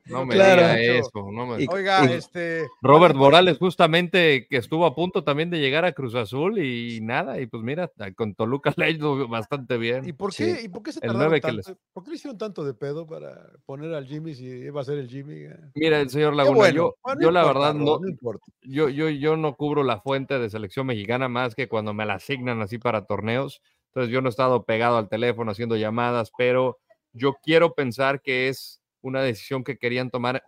no 0.07 0.27
me 0.27 0.35
claro. 0.35 0.63
diga 0.63 0.81
eso. 0.81 1.11
no 1.33 1.47
me- 1.47 1.67
Oiga, 1.71 2.05
y- 2.07 2.13
este. 2.15 2.67
Robert 2.83 3.15
Morales 3.15 3.57
justamente 3.59 4.49
que 4.51 4.57
estuvo 4.57 4.85
a 4.85 4.95
punto 4.97 5.23
también 5.23 5.49
de 5.53 5.61
llegar 5.61 5.85
a 5.85 5.93
Cruz 5.93 6.15
Azul 6.17 6.59
y 6.59 7.01
nada, 7.01 7.41
y 7.41 7.47
pues 7.47 7.63
mira, 7.63 7.91
con 8.17 8.35
Toluca 8.35 8.73
le 8.79 8.85
ha 8.87 8.91
ido 8.91 9.29
bastante 9.29 9.77
bien. 9.79 10.05
¿Y 10.09 10.13
por 10.13 10.33
Sí. 10.33 10.45
qué, 10.45 10.63
¿y 10.63 10.69
por 10.69 10.83
qué 10.83 10.93
se 10.93 10.99
El 11.07 11.13
tardaron 11.13 11.41
tanto? 11.41 11.77
¿Por 11.93 12.03
qué 12.03 12.11
le 12.11 12.17
hicieron 12.17 12.39
tanto 12.39 12.65
de 12.65 12.75
pedo 12.75 13.07
para 13.07 13.51
poner 13.65 13.95
al 13.95 14.07
Jimmy 14.07 14.35
si 14.35 14.47
iba 14.47 14.81
a 14.81 14.85
ser 14.85 14.99
el 14.99 15.09
Jimmy? 15.09 15.47
Mira, 15.75 16.01
el 16.01 16.11
señor 16.11 16.35
Laguna, 16.35 16.57
bueno. 16.57 16.75
yo, 16.75 16.97
Bueno, 17.05 17.21
yo 17.21 17.31
la 17.31 17.41
importa, 17.43 17.59
verdad 17.61 17.75
no, 17.79 18.09
importa. 18.09 18.45
yo, 18.63 18.89
yo, 18.89 19.09
yo 19.11 19.37
no 19.37 19.55
cubro 19.55 19.85
la 19.85 20.01
fuente 20.01 20.39
de 20.39 20.51
selección 20.51 20.87
mexicana 20.87 21.29
más 21.29 21.55
que 21.55 21.69
cuando 21.69 21.95
me 21.95 22.05
la 22.07 22.15
asignan 22.15 22.61
así 22.63 22.79
para 22.79 23.05
torneos. 23.07 23.61
Entonces 23.89 24.11
yo 24.13 24.21
no 24.23 24.29
he 24.29 24.31
estado 24.31 24.65
pegado 24.65 24.97
al 24.97 25.09
teléfono 25.09 25.51
haciendo 25.53 25.77
llamadas, 25.77 26.33
pero 26.37 26.79
yo 27.13 27.37
quiero 27.43 27.75
pensar 27.75 28.23
que 28.23 28.49
es 28.49 28.81
una 29.03 29.21
decisión 29.21 29.65
que 29.65 29.77
querían 29.77 30.11
tomar 30.11 30.43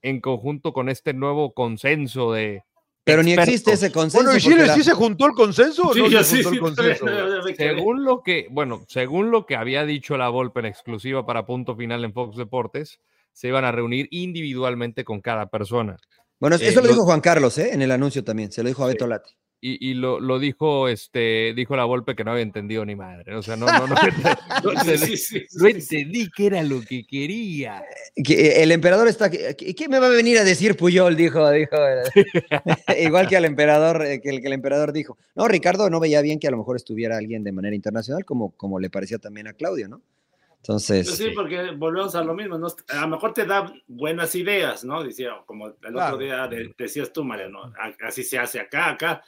en 0.00 0.20
conjunto 0.20 0.72
con 0.72 0.88
este 0.88 1.12
nuevo 1.12 1.52
consenso 1.54 2.32
de... 2.32 2.62
Pero 3.12 3.22
ni 3.22 3.32
existe 3.32 3.72
ese 3.72 3.90
consenso. 3.90 4.24
Bueno, 4.24 4.38
¿y 4.38 4.40
Chile 4.40 4.66
la- 4.66 4.74
sí 4.74 4.84
se 4.84 4.92
juntó 4.92 5.26
el 5.26 5.32
consenso 5.32 5.88
o 5.88 5.94
Sí, 5.94 6.00
no 6.00 6.08
yo 6.08 6.22
se 6.22 6.36
sí, 6.36 6.42
juntó 6.42 6.50
sí. 6.50 6.54
el 6.56 6.60
consenso? 6.98 7.04
güey? 7.04 7.42
me 7.44 7.54
quedé. 7.54 7.74
Según 7.74 8.04
lo 8.04 8.22
que, 8.22 8.46
bueno, 8.50 8.84
según 8.88 9.30
lo 9.30 9.46
que 9.46 9.56
había 9.56 9.84
dicho 9.84 10.16
la 10.16 10.28
Volpe 10.28 10.60
en 10.60 10.66
exclusiva 10.66 11.24
para 11.26 11.46
punto 11.46 11.74
final 11.76 12.04
en 12.04 12.12
Fox 12.12 12.36
Deportes, 12.36 13.00
se 13.32 13.48
iban 13.48 13.64
a 13.64 13.72
reunir 13.72 14.08
individualmente 14.10 15.04
con 15.04 15.20
cada 15.20 15.46
persona. 15.48 15.96
Bueno, 16.40 16.56
Eh, 16.56 16.60
eso 16.68 16.80
lo 16.80 16.86
lo- 16.86 16.92
dijo 16.92 17.04
Juan 17.04 17.20
Carlos, 17.20 17.56
¿eh? 17.58 17.70
En 17.72 17.82
el 17.82 17.90
anuncio 17.90 18.22
también, 18.22 18.52
se 18.52 18.62
lo 18.62 18.68
dijo 18.68 18.84
a 18.84 18.88
Beto 18.88 19.06
Lati. 19.06 19.30
Y, 19.60 19.90
y 19.90 19.94
lo, 19.94 20.20
lo 20.20 20.38
dijo, 20.38 20.86
este, 20.88 21.52
dijo 21.52 21.74
la 21.74 21.84
Volpe 21.84 22.14
que 22.14 22.22
no 22.22 22.30
había 22.30 22.44
entendido 22.44 22.84
ni 22.84 22.94
madre. 22.94 23.34
O 23.34 23.42
sea, 23.42 23.56
no, 23.56 23.66
no, 23.66 23.88
no. 23.88 23.94
No, 24.64 24.70
entendí- 24.72 24.96
sí, 24.98 25.16
sí, 25.16 25.46
no 25.54 25.66
sí, 25.66 25.80
sí. 25.80 25.96
entendí 25.96 26.30
que 26.30 26.46
era 26.46 26.62
lo 26.62 26.80
que 26.80 27.04
quería. 27.04 27.82
Que 28.24 28.34
eh, 28.46 28.62
el 28.62 28.70
emperador 28.70 29.08
está. 29.08 29.28
¿Qué 29.30 29.54
qué 29.74 29.88
me 29.88 29.98
va 29.98 30.06
a 30.06 30.10
venir 30.10 30.38
a 30.38 30.44
decir 30.44 30.76
Puyol? 30.76 31.16
Dijo, 31.16 31.50
dijo. 31.50 31.74
eh, 31.76 33.02
Igual 33.02 33.28
que 33.28 33.36
al 33.36 33.44
emperador, 33.46 34.04
eh, 34.04 34.20
que 34.20 34.30
el, 34.30 34.40
que 34.40 34.46
el 34.46 34.52
emperador 34.52 34.92
dijo. 34.92 35.18
No, 35.34 35.48
Ricardo 35.48 35.90
no 35.90 35.98
veía 36.00 36.20
bien 36.22 36.38
que 36.38 36.46
a 36.48 36.50
lo 36.52 36.56
mejor 36.58 36.76
estuviera 36.76 37.16
alguien 37.16 37.42
de 37.42 37.50
manera 37.52 37.74
internacional, 37.74 38.24
como, 38.24 38.52
como 38.56 38.78
le 38.78 38.90
parecía 38.90 39.18
también 39.18 39.48
a 39.48 39.52
Claudio, 39.54 39.88
¿no? 39.88 40.00
Entonces. 40.58 41.06
Pues 41.06 41.18
sí, 41.18 41.30
porque 41.34 41.70
volvemos 41.76 42.14
a 42.14 42.22
lo 42.22 42.34
mismo, 42.34 42.58
¿no? 42.58 42.66
A 42.88 43.00
lo 43.02 43.08
mejor 43.08 43.32
te 43.32 43.44
da 43.46 43.72
buenas 43.86 44.34
ideas, 44.34 44.84
¿no? 44.84 45.02
Decía, 45.04 45.30
como 45.46 45.68
el 45.68 45.74
Claro. 45.80 46.16
otro 46.16 46.18
día 46.26 46.46
de- 46.48 46.74
decías 46.76 47.12
tú, 47.12 47.24
Mariano, 47.24 47.72
así 48.02 48.22
se 48.24 48.38
hace 48.38 48.58
acá, 48.60 48.90
acá, 48.90 49.22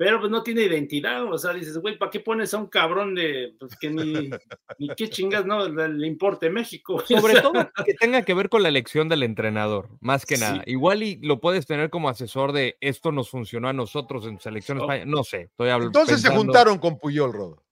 pero 0.00 0.18
pues 0.18 0.32
no 0.32 0.42
tiene 0.42 0.62
identidad, 0.62 1.30
o 1.30 1.36
sea, 1.36 1.52
dices, 1.52 1.76
güey, 1.76 1.98
¿para 1.98 2.10
qué 2.10 2.20
pones 2.20 2.54
a 2.54 2.56
un 2.56 2.68
cabrón 2.68 3.14
de, 3.14 3.54
pues 3.60 3.76
que 3.78 3.90
ni, 3.90 4.30
ni 4.78 4.88
qué 4.96 5.10
chingas, 5.10 5.44
no, 5.44 5.68
le, 5.68 6.06
importe 6.06 6.48
México? 6.48 6.94
O 7.04 7.20
Sobre 7.20 7.34
sea, 7.34 7.42
todo 7.42 7.70
que 7.84 7.92
tenga 7.92 8.22
que 8.22 8.32
ver 8.32 8.48
con 8.48 8.62
la 8.62 8.70
elección 8.70 9.10
del 9.10 9.22
entrenador, 9.24 9.90
más 10.00 10.24
que 10.24 10.36
Sí. 10.36 10.40
nada. 10.42 10.62
Igual 10.64 11.02
y 11.02 11.16
lo 11.16 11.38
puedes 11.38 11.66
tener 11.66 11.90
como 11.90 12.08
asesor 12.08 12.52
de 12.52 12.78
esto 12.80 13.12
nos 13.12 13.28
funcionó 13.28 13.68
a 13.68 13.74
nosotros 13.74 14.24
en 14.24 14.40
Selección 14.40 14.78
Oh. 14.78 14.84
España. 14.84 15.04
No 15.04 15.22
sé, 15.22 15.42
estoy 15.42 15.68
hablando. 15.68 15.98
Entonces 15.98 16.22
se 16.22 16.34
juntaron 16.34 16.78
con 16.78 16.98
Puyol, 16.98 17.34
Rodo. 17.34 17.62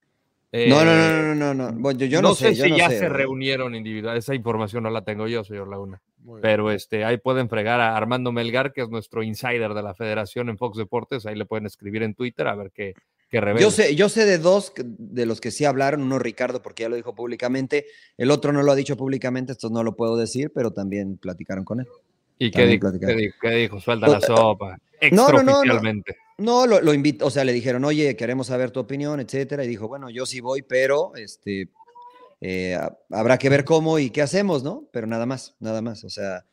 No, 0.53 0.85
no, 0.85 0.95
no, 0.95 1.23
no, 1.23 1.35
no, 1.35 1.55
no. 1.55 1.81
Bueno, 1.81 1.99
yo, 1.99 2.07
yo 2.09 2.21
no, 2.21 2.35
sé, 2.35 2.55
yo 2.55 2.65
si 2.65 2.71
no 2.73 2.77
ya 2.77 2.91
sé. 2.91 2.99
se 2.99 3.09
reunieron 3.09 3.75
individual. 3.75 4.19
Esa 4.19 4.35
información 4.35 4.83
no 4.83 4.91
la 4.91 5.03
tengo 5.03 5.29
yo, 5.29 5.45
señor 5.45 5.69
Laguna. 5.69 6.03
Pero 6.43 6.71
este, 6.71 7.05
ahí 7.05 7.17
pueden 7.17 7.49
fregar 7.49 7.81
a 7.81 7.97
Armando 7.97 8.33
Melgar, 8.33 8.73
que 8.73 8.83
es 8.83 8.89
nuestro 8.89 9.23
insider 9.23 9.73
de 9.75 9.83
la 9.83 9.95
federación 9.95 10.49
en 10.49 10.59
Fox 10.59 10.77
Deportes. 10.77 11.27
Ahí 11.27 11.37
le 11.37 11.47
pueden 11.47 11.67
escribir 11.67 12.03
en 12.03 12.15
Twitter 12.15 12.49
a 12.49 12.55
ver 12.55 12.71
qué, 12.73 12.95
qué 13.31 13.41
revela. 13.41 13.61
Yo 13.61 13.71
sé, 13.71 13.95
yo 13.95 14.09
sé 14.09 14.27
de 14.27 14.39
dos 14.39 14.73
de 14.77 15.27
los 15.27 15.41
que 15.41 15.51
sí 15.51 15.65
hablaron, 15.65 16.03
uno 16.03 16.19
Ricardo 16.19 16.61
porque 16.61 16.83
ya 16.83 16.89
lo 16.89 16.97
dijo 16.97 17.15
públicamente, 17.15 17.87
el 18.17 18.31
otro 18.31 18.53
no 18.53 18.63
lo 18.63 18.73
ha 18.73 18.77
dicho 18.77 18.97
públicamente, 18.97 19.53
esto 19.53 19.71
no 19.71 19.83
lo 19.83 19.97
puedo 19.97 20.17
decir, 20.17 20.53
pero 20.55 20.73
también 20.73 21.17
platicaron 21.17 21.65
con 21.65 21.81
él. 21.81 21.87
¿Y 22.39 22.51
qué 22.51 22.67
dijo? 22.67 22.93
¿Qué 22.99 23.15
dijo? 23.15 23.37
¿Qué 23.41 23.51
dijo? 23.51 23.81
Suelta 23.81 24.09
la 24.09 24.21
sopa. 24.21 24.79
no, 25.13 25.31
no, 25.31 25.43
no, 25.43 25.65
no. 25.65 25.81
No, 26.39 26.69
lo, 26.69 26.81
lo 26.81 26.95
invito, 26.95 27.27
o 27.27 27.31
sea, 27.31 27.45
le 27.45 27.53
dijeron, 27.53 27.85
oye, 27.85 28.15
queremos 28.15 28.47
saber 28.47 28.71
tu 28.71 28.79
opinión, 28.79 29.19
etcétera, 29.19 29.65
y 29.65 29.69
dijo, 29.69 29.89
bueno, 29.89 30.09
yo 30.09 30.25
sí 30.25 30.41
voy, 30.41 30.63
pero 30.63 31.17
este, 31.17 31.69
eh, 32.41 32.75
ha- 32.75 32.97
habrá 33.11 33.39
que 33.39 33.49
ver 33.49 33.65
cómo 33.65 33.99
y 33.99 34.11
qué 34.11 34.23
hacemos, 34.23 34.63
¿no? 34.63 34.89
Pero 34.93 35.07
nada 35.07 35.27
más, 35.27 35.57
nada 35.61 35.83
más, 35.83 36.05
o 36.05 36.09
sea, 36.11 36.45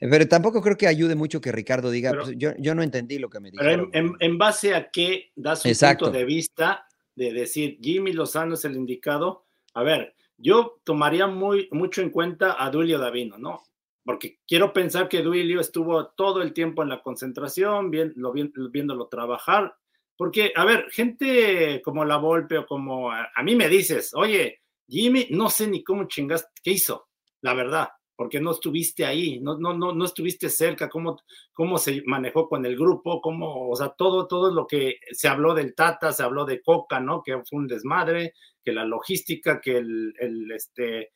eh, 0.00 0.08
pero 0.10 0.26
tampoco 0.28 0.60
creo 0.62 0.76
que 0.76 0.86
ayude 0.86 1.14
mucho 1.14 1.40
que 1.40 1.52
Ricardo 1.52 1.90
diga, 1.90 2.10
Pero- 2.10 2.24
pues, 2.24 2.36
yo, 2.38 2.52
yo 2.58 2.74
no 2.74 2.82
entendí 2.82 3.18
lo 3.18 3.28
que 3.30 3.40
me 3.40 3.50
Pero 3.50 3.62
dijeron. 3.64 3.90
en, 3.92 4.06
en- 4.06 4.16
en 4.20 4.38
base 4.38 4.74
a 4.74 4.90
qué 4.90 5.32
das 5.34 5.64
un 5.64 5.70
Exacto. 5.70 6.06
punto 6.06 6.18
de 6.18 6.24
vista 6.24 6.86
de 7.16 7.32
decir 7.32 7.78
Jimmy 7.80 8.12
Lozano 8.12 8.54
es 8.54 8.64
el 8.64 8.76
indicado. 8.76 9.46
A 9.74 9.82
ver, 9.82 10.14
yo 10.36 10.80
tomaría 10.84 11.26
muy, 11.26 11.68
mucho 11.72 12.00
en 12.02 12.10
cuenta 12.10 12.56
a 12.62 12.70
Duilio 12.70 12.98
Davino, 12.98 13.38
¿no? 13.38 13.62
Porque 14.04 14.38
quiero 14.46 14.72
pensar 14.72 15.08
que 15.08 15.22
Duilio 15.22 15.60
estuvo 15.60 16.08
todo 16.08 16.42
el 16.42 16.52
tiempo 16.52 16.82
en 16.82 16.90
la 16.90 17.00
concentración, 17.02 17.90
bien, 17.90 18.12
lo, 18.16 18.32
viéndolo 18.32 19.06
trabajar. 19.08 19.74
Porque, 20.16 20.52
a 20.54 20.64
ver, 20.64 20.86
gente 20.90 21.80
como 21.82 22.04
La 22.04 22.18
Volpe 22.18 22.58
o 22.58 22.66
como 22.66 23.10
a, 23.10 23.28
a 23.34 23.42
mí 23.42 23.56
me 23.56 23.68
dices, 23.68 24.12
oye, 24.14 24.60
Jimmy, 24.86 25.28
no 25.30 25.50
sé 25.50 25.66
ni 25.68 25.82
cómo 25.82 26.06
chingaste, 26.06 26.48
¿qué 26.62 26.72
hizo? 26.72 27.06
La 27.40 27.54
verdad, 27.54 27.88
porque 28.16 28.40
no 28.40 28.52
estuviste 28.52 29.04
ahí, 29.04 29.40
no, 29.40 29.58
no, 29.58 29.76
no, 29.76 29.92
no 29.92 30.04
estuviste 30.04 30.48
cerca, 30.48 30.88
cómo, 30.88 31.16
cómo 31.52 31.78
se 31.78 32.02
manejó 32.06 32.48
con 32.48 32.64
el 32.64 32.76
grupo, 32.76 33.20
cómo, 33.20 33.68
o 33.70 33.76
sea, 33.76 33.90
todo, 33.90 34.26
todo 34.26 34.52
lo 34.52 34.66
que 34.66 34.96
se 35.12 35.28
habló 35.28 35.54
del 35.54 35.74
Tata, 35.74 36.12
se 36.12 36.22
habló 36.22 36.44
de 36.44 36.62
Coca, 36.62 37.00
¿no? 37.00 37.22
Que 37.22 37.32
fue 37.48 37.58
un 37.58 37.66
desmadre, 37.66 38.34
que 38.62 38.72
la 38.72 38.84
logística, 38.84 39.60
que 39.60 39.78
el, 39.78 40.14
el, 40.18 40.50
este, 40.52 41.10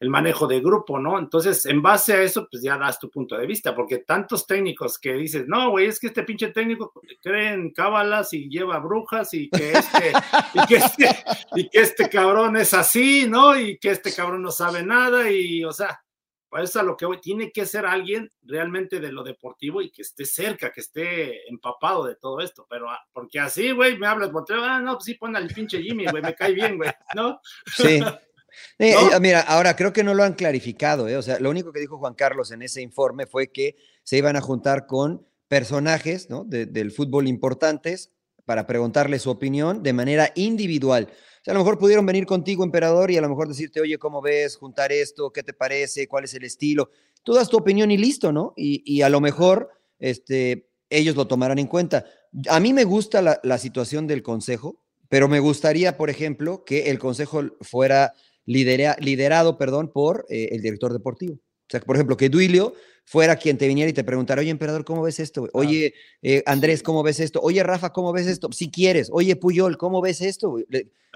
el 0.00 0.10
manejo 0.10 0.46
de 0.46 0.60
grupo, 0.60 0.98
¿no? 0.98 1.18
Entonces, 1.18 1.64
en 1.66 1.80
base 1.80 2.14
a 2.14 2.22
eso, 2.22 2.48
pues 2.50 2.62
ya 2.62 2.76
das 2.76 2.98
tu 2.98 3.10
punto 3.10 3.36
de 3.36 3.46
vista, 3.46 3.74
porque 3.74 3.98
tantos 3.98 4.46
técnicos 4.46 4.98
que 4.98 5.14
dices, 5.14 5.46
no, 5.46 5.70
güey, 5.70 5.86
es 5.86 6.00
que 6.00 6.08
este 6.08 6.24
pinche 6.24 6.48
técnico 6.48 6.92
cree 7.22 7.52
en 7.52 7.70
cábalas 7.70 8.32
y 8.32 8.48
lleva 8.48 8.78
brujas 8.80 9.32
y 9.34 9.48
que 9.48 9.72
este, 9.72 10.12
y 10.54 10.66
que 10.66 10.76
este, 10.76 11.24
y 11.54 11.68
que 11.68 11.80
este 11.80 12.08
cabrón 12.08 12.56
es 12.56 12.74
así, 12.74 13.26
¿no? 13.28 13.58
Y 13.58 13.78
que 13.78 13.90
este 13.90 14.12
cabrón 14.12 14.42
no 14.42 14.50
sabe 14.50 14.82
nada 14.82 15.30
y, 15.30 15.64
o 15.64 15.72
sea, 15.72 16.00
para 16.48 16.64
eso 16.64 16.80
a 16.80 16.84
lo 16.84 16.96
que 16.96 17.06
voy, 17.06 17.20
tiene 17.20 17.50
que 17.50 17.66
ser 17.66 17.86
alguien 17.86 18.30
realmente 18.42 19.00
de 19.00 19.10
lo 19.10 19.24
deportivo 19.24 19.82
y 19.82 19.90
que 19.90 20.02
esté 20.02 20.24
cerca, 20.24 20.70
que 20.70 20.82
esté 20.82 21.48
empapado 21.48 22.04
de 22.04 22.16
todo 22.16 22.40
esto, 22.40 22.66
pero 22.68 22.88
ah, 22.90 23.00
porque 23.12 23.40
así, 23.40 23.72
güey, 23.72 23.98
me 23.98 24.06
hablas, 24.06 24.30
ah, 24.50 24.80
no, 24.80 24.94
pues 24.94 25.04
sí, 25.04 25.14
pon 25.14 25.34
al 25.34 25.48
pinche 25.48 25.82
Jimmy, 25.82 26.06
güey, 26.06 26.22
me 26.22 26.34
cae 26.34 26.52
bien, 26.52 26.76
güey, 26.76 26.90
¿no? 27.14 27.40
Sí. 27.66 28.00
Eh, 28.78 28.92
¿No? 28.92 29.16
eh, 29.16 29.20
mira, 29.20 29.40
ahora 29.40 29.76
creo 29.76 29.92
que 29.92 30.02
no 30.04 30.14
lo 30.14 30.22
han 30.24 30.34
clarificado, 30.34 31.08
¿eh? 31.08 31.16
O 31.16 31.22
sea, 31.22 31.38
lo 31.38 31.50
único 31.50 31.72
que 31.72 31.80
dijo 31.80 31.98
Juan 31.98 32.14
Carlos 32.14 32.50
en 32.50 32.62
ese 32.62 32.82
informe 32.82 33.26
fue 33.26 33.52
que 33.52 33.76
se 34.02 34.16
iban 34.16 34.36
a 34.36 34.40
juntar 34.40 34.86
con 34.86 35.26
personajes 35.48 36.28
¿no? 36.30 36.44
de- 36.44 36.66
del 36.66 36.90
fútbol 36.90 37.28
importantes 37.28 38.10
para 38.44 38.66
preguntarle 38.66 39.18
su 39.18 39.30
opinión 39.30 39.82
de 39.82 39.92
manera 39.92 40.30
individual. 40.34 41.08
O 41.10 41.44
sea, 41.44 41.52
a 41.52 41.54
lo 41.54 41.60
mejor 41.60 41.78
pudieron 41.78 42.04
venir 42.06 42.26
contigo, 42.26 42.64
emperador, 42.64 43.10
y 43.10 43.16
a 43.16 43.20
lo 43.20 43.28
mejor 43.28 43.48
decirte, 43.48 43.80
oye, 43.80 43.98
¿cómo 43.98 44.20
ves? 44.20 44.56
Juntar 44.56 44.92
esto, 44.92 45.30
¿qué 45.32 45.42
te 45.42 45.52
parece? 45.52 46.08
¿Cuál 46.08 46.24
es 46.24 46.34
el 46.34 46.44
estilo? 46.44 46.90
Tú 47.22 47.32
das 47.34 47.48
tu 47.48 47.56
opinión 47.56 47.90
y 47.90 47.96
listo, 47.96 48.32
¿no? 48.32 48.52
Y, 48.56 48.82
y 48.84 49.02
a 49.02 49.08
lo 49.08 49.20
mejor 49.20 49.70
este, 49.98 50.68
ellos 50.90 51.16
lo 51.16 51.26
tomarán 51.26 51.58
en 51.58 51.66
cuenta. 51.66 52.04
A 52.48 52.60
mí 52.60 52.72
me 52.72 52.84
gusta 52.84 53.22
la, 53.22 53.40
la 53.42 53.58
situación 53.58 54.06
del 54.06 54.22
consejo, 54.22 54.82
pero 55.08 55.28
me 55.28 55.38
gustaría, 55.40 55.96
por 55.96 56.10
ejemplo, 56.10 56.64
que 56.64 56.90
el 56.90 56.98
consejo 56.98 57.42
fuera 57.60 58.12
lidera- 58.46 58.96
liderado 59.00 59.58
perdón, 59.58 59.90
por 59.92 60.26
eh, 60.28 60.48
el 60.52 60.62
director 60.62 60.92
deportivo. 60.92 61.34
O 61.34 61.70
sea, 61.70 61.80
por 61.80 61.96
ejemplo, 61.96 62.16
que 62.16 62.28
Duilio 62.28 62.74
fuera 63.06 63.36
quien 63.36 63.58
te 63.58 63.66
viniera 63.68 63.90
y 63.90 63.92
te 63.94 64.04
preguntara, 64.04 64.40
oye, 64.40 64.50
emperador, 64.50 64.84
¿cómo 64.84 65.02
ves 65.02 65.18
esto? 65.20 65.46
Oye, 65.52 65.94
eh, 66.22 66.42
Andrés, 66.46 66.82
¿cómo 66.82 67.02
ves 67.02 67.20
esto? 67.20 67.40
Oye, 67.42 67.62
Rafa, 67.62 67.92
¿cómo 67.92 68.12
ves 68.12 68.26
esto? 68.26 68.50
Si 68.52 68.70
quieres. 68.70 69.08
Oye, 69.12 69.36
Puyol, 69.36 69.76
¿cómo 69.78 70.00
ves 70.00 70.20
esto? 70.20 70.56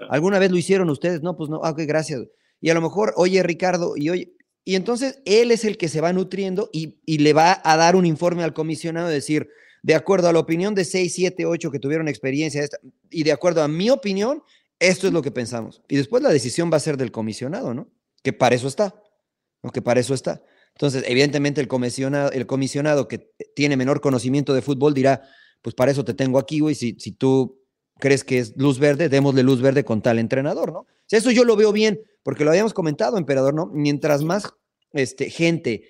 ¿Alguna 0.09 0.39
vez 0.39 0.51
lo 0.51 0.57
hicieron 0.57 0.89
ustedes? 0.89 1.21
No, 1.21 1.35
pues 1.35 1.49
no. 1.49 1.61
Ah, 1.63 1.71
ok, 1.71 1.79
gracias. 1.87 2.21
Y 2.61 2.69
a 2.69 2.73
lo 2.73 2.81
mejor, 2.81 3.13
oye, 3.15 3.41
Ricardo, 3.43 3.95
y 3.95 4.09
oye. 4.09 4.33
Y 4.65 4.75
entonces 4.75 5.19
él 5.25 5.49
es 5.51 5.65
el 5.65 5.77
que 5.77 5.87
se 5.87 5.99
va 6.01 6.13
nutriendo 6.13 6.69
y, 6.71 6.99
y 7.05 7.19
le 7.19 7.33
va 7.33 7.59
a 7.63 7.75
dar 7.77 7.95
un 7.95 8.05
informe 8.05 8.43
al 8.43 8.53
comisionado 8.53 9.07
de 9.07 9.15
decir, 9.15 9.49
de 9.81 9.95
acuerdo 9.95 10.27
a 10.27 10.33
la 10.33 10.39
opinión 10.39 10.75
de 10.75 10.85
6, 10.85 11.11
7, 11.15 11.45
8 11.45 11.71
que 11.71 11.79
tuvieron 11.79 12.07
experiencia 12.07 12.61
esta- 12.63 12.77
y 13.09 13.23
de 13.23 13.31
acuerdo 13.31 13.63
a 13.63 13.67
mi 13.67 13.89
opinión, 13.89 14.43
esto 14.79 15.07
es 15.07 15.13
lo 15.13 15.21
que 15.21 15.31
pensamos. 15.31 15.81
Y 15.87 15.97
después 15.97 16.23
la 16.23 16.29
decisión 16.29 16.71
va 16.71 16.77
a 16.77 16.81
ser 16.81 16.97
del 16.97 17.11
comisionado, 17.11 17.73
¿no? 17.73 17.91
Que 18.23 18.33
para 18.33 18.55
eso 18.55 18.67
está. 18.67 18.95
¿no? 19.61 19.71
Que 19.71 19.81
para 19.81 19.99
eso 19.99 20.13
está. 20.13 20.43
Entonces, 20.73 21.03
evidentemente, 21.07 21.61
el 21.61 21.67
comisionado, 21.67 22.31
el 22.31 22.45
comisionado 22.45 23.07
que 23.07 23.31
tiene 23.55 23.77
menor 23.77 24.01
conocimiento 24.01 24.53
de 24.53 24.61
fútbol 24.61 24.93
dirá, 24.93 25.23
pues 25.61 25.75
para 25.75 25.91
eso 25.91 26.05
te 26.05 26.13
tengo 26.13 26.39
aquí, 26.39 26.59
güey, 26.59 26.75
si, 26.75 26.95
si 26.99 27.11
tú 27.11 27.61
crees 27.99 28.23
que 28.23 28.39
es 28.39 28.55
luz 28.55 28.79
verde, 28.79 29.09
démosle 29.09 29.43
luz 29.43 29.61
verde 29.61 29.83
con 29.83 30.01
tal 30.01 30.19
entrenador, 30.19 30.71
¿no? 30.71 30.79
O 30.79 30.87
sea, 31.05 31.19
eso 31.19 31.31
yo 31.31 31.43
lo 31.43 31.55
veo 31.55 31.73
bien, 31.73 32.01
porque 32.23 32.45
lo 32.45 32.51
habíamos 32.51 32.73
comentado, 32.73 33.17
emperador, 33.17 33.53
¿no? 33.53 33.65
Mientras 33.73 34.23
más 34.23 34.53
este, 34.93 35.29
gente 35.29 35.83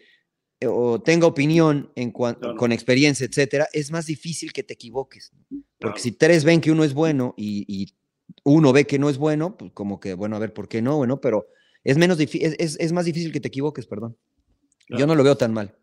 eh, 0.60 0.68
o 0.68 1.02
tenga 1.02 1.28
opinión 1.28 1.92
en 1.96 2.12
con 2.12 2.72
experiencia, 2.72 3.26
etcétera, 3.26 3.68
es 3.74 3.92
más 3.92 4.08
difícil 4.08 4.54
que 4.54 4.64
te 4.64 4.74
equivoques. 4.74 5.32
Porque 5.80 6.00
si 6.00 6.12
tres 6.14 6.44
ven 6.44 6.62
que 6.62 6.72
uno 6.72 6.84
es 6.84 6.94
bueno 6.94 7.36
y, 7.38 7.66
y 7.68 7.96
uno 8.44 8.74
ve 8.74 8.86
que 8.86 9.00
no 9.00 9.10
es 9.10 9.18
bueno, 9.18 9.58
pues 9.58 9.72
como 9.74 10.00
que, 10.00 10.14
bueno, 10.14 10.36
a 10.36 10.40
ver, 10.40 10.54
¿por 10.54 10.68
qué 10.68 10.82
no? 10.82 10.98
Bueno, 10.98 11.20
pero 11.22 11.48
es, 11.84 11.98
menos 11.98 12.20
es, 12.20 12.30
es- 12.36 12.78
es 12.80 12.92
más 12.92 13.06
difícil 13.06 13.32
que 13.32 13.40
te 13.40 13.48
equivoques, 13.48 13.86
perdón. 13.88 14.18
Yo 14.90 15.06
no 15.08 15.16
lo 15.16 15.24
veo 15.24 15.36
tan 15.38 15.54
mal. 15.54 15.76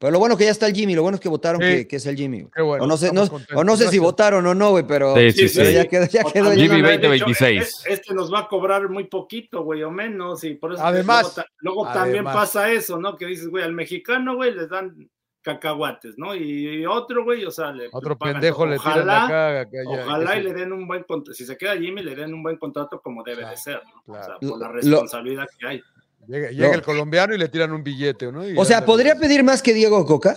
Pero 0.00 0.12
lo 0.12 0.20
bueno 0.20 0.36
que 0.36 0.44
ya 0.44 0.52
está 0.52 0.66
el 0.68 0.74
Jimmy, 0.74 0.94
lo 0.94 1.02
bueno 1.02 1.16
es 1.16 1.20
que 1.20 1.28
votaron 1.28 1.60
Sí. 1.60 1.66
que, 1.68 1.88
que 1.88 1.96
es 1.96 2.06
el 2.06 2.16
Jimmy. 2.16 2.42
güey. 2.42 2.52
Qué 2.54 2.62
bueno, 2.62 2.84
o 2.84 2.86
no 2.86 2.96
sé, 2.96 3.12
no, 3.12 3.24
o 3.56 3.64
no 3.64 3.76
sé 3.76 3.88
si 3.88 3.98
votaron 3.98 4.46
o 4.46 4.54
no, 4.54 4.70
güey, 4.70 4.86
pero, 4.86 5.14
Sí, 5.16 5.32
sí, 5.32 5.48
pero 5.56 5.68
sí. 5.68 5.74
ya 5.74 5.84
quedó, 5.86 6.06
ya 6.06 6.22
quedó. 6.22 6.52
Jimmy 6.52 6.68
lo 6.68 6.86
habían 6.86 7.00
2026. 7.02 7.60
dicho, 7.66 7.88
"E- 7.88 7.92
Este 7.94 8.14
nos 8.14 8.32
va 8.32 8.40
a 8.40 8.48
cobrar 8.48 8.88
muy 8.88 9.04
poquito, 9.08 9.64
güey, 9.64 9.82
o 9.82 9.90
menos, 9.90 10.44
y 10.44 10.54
por 10.54 10.72
eso. 10.74 10.84
Además, 10.84 11.22
luego, 11.22 11.34
ta- 11.34 11.46
luego 11.58 11.84
también 11.92 12.24
pasa 12.24 12.70
eso, 12.70 12.96
¿no? 13.00 13.16
Que 13.16 13.26
dices, 13.26 13.48
güey, 13.48 13.64
al 13.64 13.72
mexicano, 13.72 14.36
güey, 14.36 14.54
les 14.54 14.68
dan 14.68 15.10
cacahuates, 15.54 16.18
¿no? 16.18 16.34
Y, 16.34 16.84
otro, 16.86 17.24
güey, 17.24 17.44
o 17.44 17.50
sea, 17.50 17.72
le 17.72 17.88
Otro 17.92 18.18
pendejo 18.18 18.66
le 18.66 18.78
tiran 18.78 18.92
Ojalá- 18.98 19.24
acá. 19.24 19.60
acá, 19.60 19.70
ya, 19.84 20.02
Ojalá 20.04 20.32
que 20.34 20.38
y 20.40 20.42
le 20.42 20.52
den 20.54 20.72
un 20.72 20.86
buen 20.86 21.02
contrato. 21.04 21.34
Si 21.34 21.44
se 21.46 21.56
queda 21.56 21.76
Jimmy, 21.76 22.02
le 22.02 22.14
den 22.14 22.34
un 22.34 22.42
buen 22.42 22.56
contrato 22.58 23.00
como 23.00 23.22
debe 23.22 23.38
Claro, 23.38 23.50
de 23.50 23.56
ser, 23.56 23.82
¿no? 23.94 24.02
claro. 24.14 24.22
O 24.22 24.26
sea, 24.40 24.48
por 24.50 24.58
la 24.60 24.66
Lo- 24.68 24.72
responsabilidad 24.74 25.46
que 25.58 25.66
hay. 25.66 25.82
Llega, 26.26 26.50
llega 26.50 26.68
No. 26.68 26.74
el 26.74 26.82
colombiano 26.82 27.34
y 27.34 27.38
le 27.38 27.48
tiran 27.48 27.72
un 27.72 27.82
billete, 27.82 28.30
¿no? 28.30 28.46
Y 28.46 28.54
O 28.58 28.64
sea. 28.64 28.84
¿podría 28.84 29.14
pedir 29.16 29.42
más 29.42 29.62
que 29.62 29.72
Diego 29.72 30.04
Coca? 30.04 30.36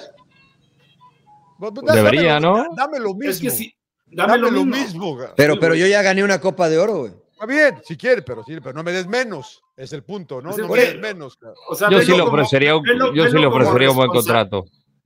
Pues, 1.60 1.72
pues, 1.76 1.96
Debería, 1.96 2.34
dámelo, 2.34 2.58
¿no? 2.58 2.76
Dame 2.76 3.00
lo 3.00 3.14
mismo. 3.14 3.30
Es 3.32 3.40
que 3.40 3.50
sí, 3.52 3.76
dame, 4.08 4.38
lo 4.38 4.50
mismo. 4.52 5.16
güey. 5.16 5.28
Pero, 5.36 5.60
pero 5.60 5.76
yo 5.76 5.86
ya 5.88 6.02
gané 6.02 6.24
una 6.24 6.40
copa 6.40 6.70
de 6.70 6.80
oro, 6.80 7.00
güey. 7.00 7.12
Está 7.34 7.46
bien, 7.46 7.82
si 7.84 7.98
quiere, 7.98 8.22
pero 8.22 8.44
sí, 8.44 8.56
pero 8.62 8.74
no 8.74 8.84
me 8.84 8.92
des 8.92 9.08
menos. 9.08 9.62
Es 9.76 9.94
el 9.94 10.04
punto, 10.04 10.42
¿no? 10.42 10.50
Pues 10.52 10.60
es 10.60 10.68
no 10.68 10.74
me 10.74 10.80
des 10.80 11.00
menos. 11.00 11.38
O 11.70 11.76
sea, 11.76 11.90
Yo 11.90 12.02
sí 12.02 12.16
le 12.16 12.22
ofrecería 12.22 12.76
un, 12.76 12.84
velo- 12.84 13.14
yo 13.16 13.28
sí 13.30 13.38
le 13.38 13.48
ofrecería 13.48 13.90
un 13.90 13.96
buen 13.96 14.10
contrato. 14.10 14.66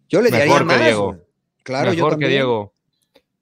Yo 0.09 0.21
le 0.21 0.29
daría 0.29 0.57
que 0.59 0.63
más. 0.63 0.79
Diego. 0.81 1.17
Claro, 1.63 1.89
yo 1.91 1.95
Mejor 1.97 2.11
que 2.11 2.13
también. 2.25 2.31
Diego. 2.31 2.73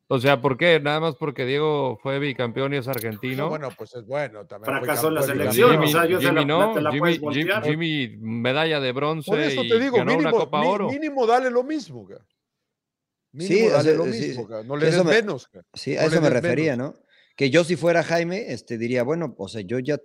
O 0.08 0.20
sea, 0.20 0.42
¿por 0.42 0.58
qué? 0.58 0.80
Nada 0.80 1.00
más 1.00 1.16
porque 1.16 1.46
Diego 1.46 1.98
fue 2.04 2.20
bicampeón 2.20 2.74
y 2.74 2.78
es 2.78 2.88
argentino. 2.88 3.44
No, 3.44 3.50
bueno, 3.50 3.70
pues 3.76 3.96
es 3.96 4.06
bueno. 4.06 4.46
También 4.46 4.66
Fracasó 4.78 5.08
en 5.08 5.14
la 5.16 5.22
selección, 5.24 5.72
Jimmy, 5.72 5.86
o 5.86 5.88
sea, 5.88 6.06
yo 6.06 6.20
se 6.22 6.28
Jimmy 6.28 6.40
la- 6.42 6.46
no, 6.46 6.80
la 6.80 6.92
Jimmy, 7.64 8.18
medalla 8.20 8.80
de 8.80 8.92
bronce 8.92 9.32
Por 9.32 9.40
eso 9.40 9.64
y 9.64 9.70
te 9.70 9.80
digo, 9.80 9.98
ganó 9.98 10.12
mínimo, 10.12 10.30
una 10.30 10.38
Copa 10.38 10.62
Oro. 10.62 10.90
mínimo 10.90 11.26
dale 11.26 11.50
lo 11.50 11.64
mismo. 11.64 12.08
Mínimo 13.32 13.56
Sí, 13.66 13.68
dale 13.70 13.96
lo 13.96 14.04
sí, 14.06 14.10
mismo. 14.12 14.48
sí. 14.48 14.68
No 14.68 14.76
le 14.78 14.88
Eso 14.90 14.98
des 14.98 15.06
me- 15.06 15.12
menos. 15.14 15.50
Sí, 15.74 15.98
a 15.98 16.02
No 16.02 16.08
eso 16.08 16.22
me 16.22 16.30
refería, 16.30 16.76
¿no? 16.76 16.94
Que 17.36 17.50
yo 17.50 17.64
si 17.64 17.76
fuera 17.76 18.04
Jaime, 18.04 18.52
este, 18.54 18.78
diría, 18.78 19.02
bueno, 19.04 19.34
o 19.40 19.48
sea, 19.48 19.62
yo 19.62 19.80
ya, 19.80 19.98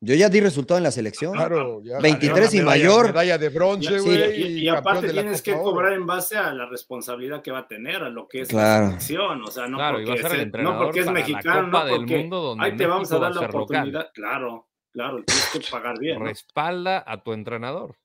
yo 0.00 0.14
ya 0.14 0.28
di 0.28 0.40
resultado 0.40 0.78
en 0.78 0.84
la 0.84 0.90
selección. 0.90 1.32
Claro, 1.32 1.80
ya 1.82 1.98
23 1.98 2.50
ganó 2.52 2.62
y 2.62 2.64
mayor. 2.64 3.06
Medalla 3.06 3.38
de 3.38 3.48
bronce, 3.48 3.98
güey. 4.00 4.62
y- 4.64 4.68
aparte 4.68 5.10
tienes 5.10 5.40
que 5.42 5.52
cobrar 5.54 5.92
en 5.94 6.06
base 6.06 6.36
a 6.36 6.52
la 6.52 6.66
responsabilidad 6.66 7.40
que 7.42 7.50
va 7.50 7.60
a 7.60 7.68
tener, 7.68 8.02
a 8.02 8.10
lo 8.10 8.28
que 8.28 8.42
es 8.42 8.48
Claro. 8.48 8.84
la 8.86 8.90
selección, 9.00 9.42
o 9.42 9.50
sea, 9.50 9.66
no 9.66 9.78
Claro, 9.78 9.98
porque, 10.04 10.22
ser 10.22 10.40
el 10.40 10.52
no 10.62 10.78
porque 10.78 11.00
es 11.00 11.10
mexicano, 11.10 11.66
Copa 11.66 11.78
no 11.80 11.86
del 11.86 11.96
porque 11.96 12.18
Mundo 12.18 12.40
donde 12.42 12.64
ahí 12.66 12.76
te 12.76 12.86
vamos 12.86 13.10
a 13.12 13.18
dar 13.18 13.24
a 13.32 13.34
la 13.34 13.40
local. 13.42 13.54
oportunidad, 13.62 14.10
claro, 14.12 14.68
claro, 14.92 15.22
tienes 15.24 15.48
que 15.52 15.60
pagar 15.70 15.98
bien, 15.98 16.18
¿no? 16.18 16.26
Respalda 16.26 17.02
a 17.06 17.22
tu 17.22 17.32
entrenador. 17.32 17.96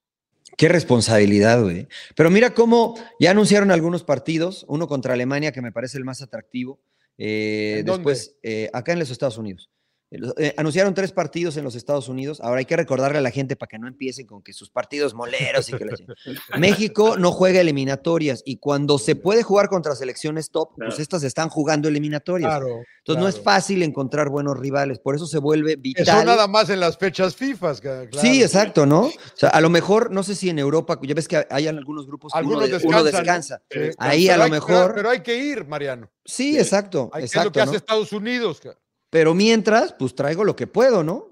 Qué 0.58 0.68
responsabilidad, 0.68 1.62
güey. 1.62 1.88
Pero 2.16 2.32
mira 2.32 2.56
cómo 2.56 2.96
ya 3.20 3.32
anunciaron 3.32 3.70
algunos 3.72 4.04
partidos, 4.04 4.66
uno 4.68 4.88
contra 4.88 5.14
Alemania, 5.14 5.52
que 5.52 5.62
me 5.62 5.72
parece 5.72 5.98
el 5.98 6.06
más 6.06 6.22
atractivo. 6.22 6.80
eh, 7.22 7.84
después, 7.86 8.38
eh, 8.44 8.70
acá 8.72 8.94
en 8.94 9.00
los 9.00 9.10
Estados 9.12 9.38
Unidos. 9.38 9.70
Eh, 10.12 10.56
anunciaron 10.58 10.96
tres 10.96 11.12
partidos 11.12 11.56
en 11.58 11.64
los 11.64 11.76
Estados 11.76 12.10
Unidos. 12.10 12.42
Ahora 12.42 12.60
hay 12.60 12.66
que 12.66 12.76
recordarle 12.76 13.20
a 13.20 13.22
la 13.22 13.30
gente 13.30 13.56
para 13.56 13.68
que 13.68 13.78
no 13.78 13.88
empiecen 13.88 14.26
con 14.26 14.42
que 14.42 14.54
sus 14.54 14.72
partidos 14.72 15.14
moleros 15.14 15.70
y 15.70 15.74
que 15.74 15.86
la 15.86 15.96
chingada. 15.96 16.16
México 16.58 17.16
no 17.18 17.32
juega 17.32 17.62
eliminatorias 17.62 18.42
y 18.44 18.58
cuando 18.58 18.98
se 18.98 19.16
puede 19.16 19.44
jugar 19.44 19.70
contra 19.70 19.96
selecciones 19.96 20.50
top, 20.50 20.70
pues 20.76 20.98
estas 20.98 21.22
están 21.22 21.50
jugando 21.50 21.88
eliminatorias. 21.88 22.50
Claro. 22.50 22.80
Entonces 23.00 23.22
no 23.22 23.28
es 23.28 23.40
fácil 23.40 23.84
encontrar 23.84 24.30
buenos 24.30 24.58
rivales, 24.58 24.98
por 24.98 25.14
eso 25.16 25.28
se 25.28 25.38
vuelve 25.38 25.74
Eso 25.74 25.82
vital. 25.82 26.26
nada 26.26 26.48
más 26.48 26.70
en 26.72 26.80
las 26.80 26.98
fechas 26.98 27.36
FIFA. 27.36 27.76
Sí, 28.20 28.42
exacto, 28.42 28.86
¿no? 28.88 29.02
O 29.02 29.14
sea, 29.36 29.50
a 29.50 29.62
lo 29.62 29.70
mejor, 29.70 30.12
no 30.12 30.24
sé 30.24 30.34
si 30.34 30.50
en 30.50 30.58
Europa, 30.58 31.00
ya 31.04 31.14
ves 31.14 31.28
que 31.28 31.46
hay 31.50 31.68
algunos 31.68 32.08
grupos 32.08 32.34
que 32.34 32.40
uno, 32.40 32.60
Algunos 32.60 32.82
de- 32.82 32.88
uno 32.88 33.04
descansa. 33.04 33.62
Sí. 33.70 33.80
Ahí 34.00 34.28
a 34.30 34.38
lo 34.38 34.50
mejor- 34.50 34.70
Pero, 34.88 34.96
pero 34.96 35.10
hay 35.12 35.22
que 35.22 35.38
ir, 35.38 35.66
Mariano. 35.66 36.10
Sí, 36.26 36.58
exacto, 36.58 37.10
Hay, 37.14 37.26
es 37.26 37.36
lo 37.36 37.42
que 37.42 37.48
exacto. 37.60 37.62
hace. 37.62 37.78
Estados 37.78 38.12
Unidos. 38.12 38.60
ca- 38.60 38.76
Pero 39.10 39.34
mientras, 39.34 39.94
pues 39.94 40.14
traigo 40.16 40.44
lo 40.44 40.56
que 40.56 40.68
puedo, 40.68 41.04
¿no? 41.04 41.28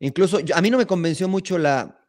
Incluso 0.00 0.40
yo- 0.40 0.56
a 0.56 0.60
mí 0.60 0.70
no 0.70 0.78
me 0.78 0.86
convenció 0.86 1.28
mucho 1.28 1.56
la, 1.58 2.00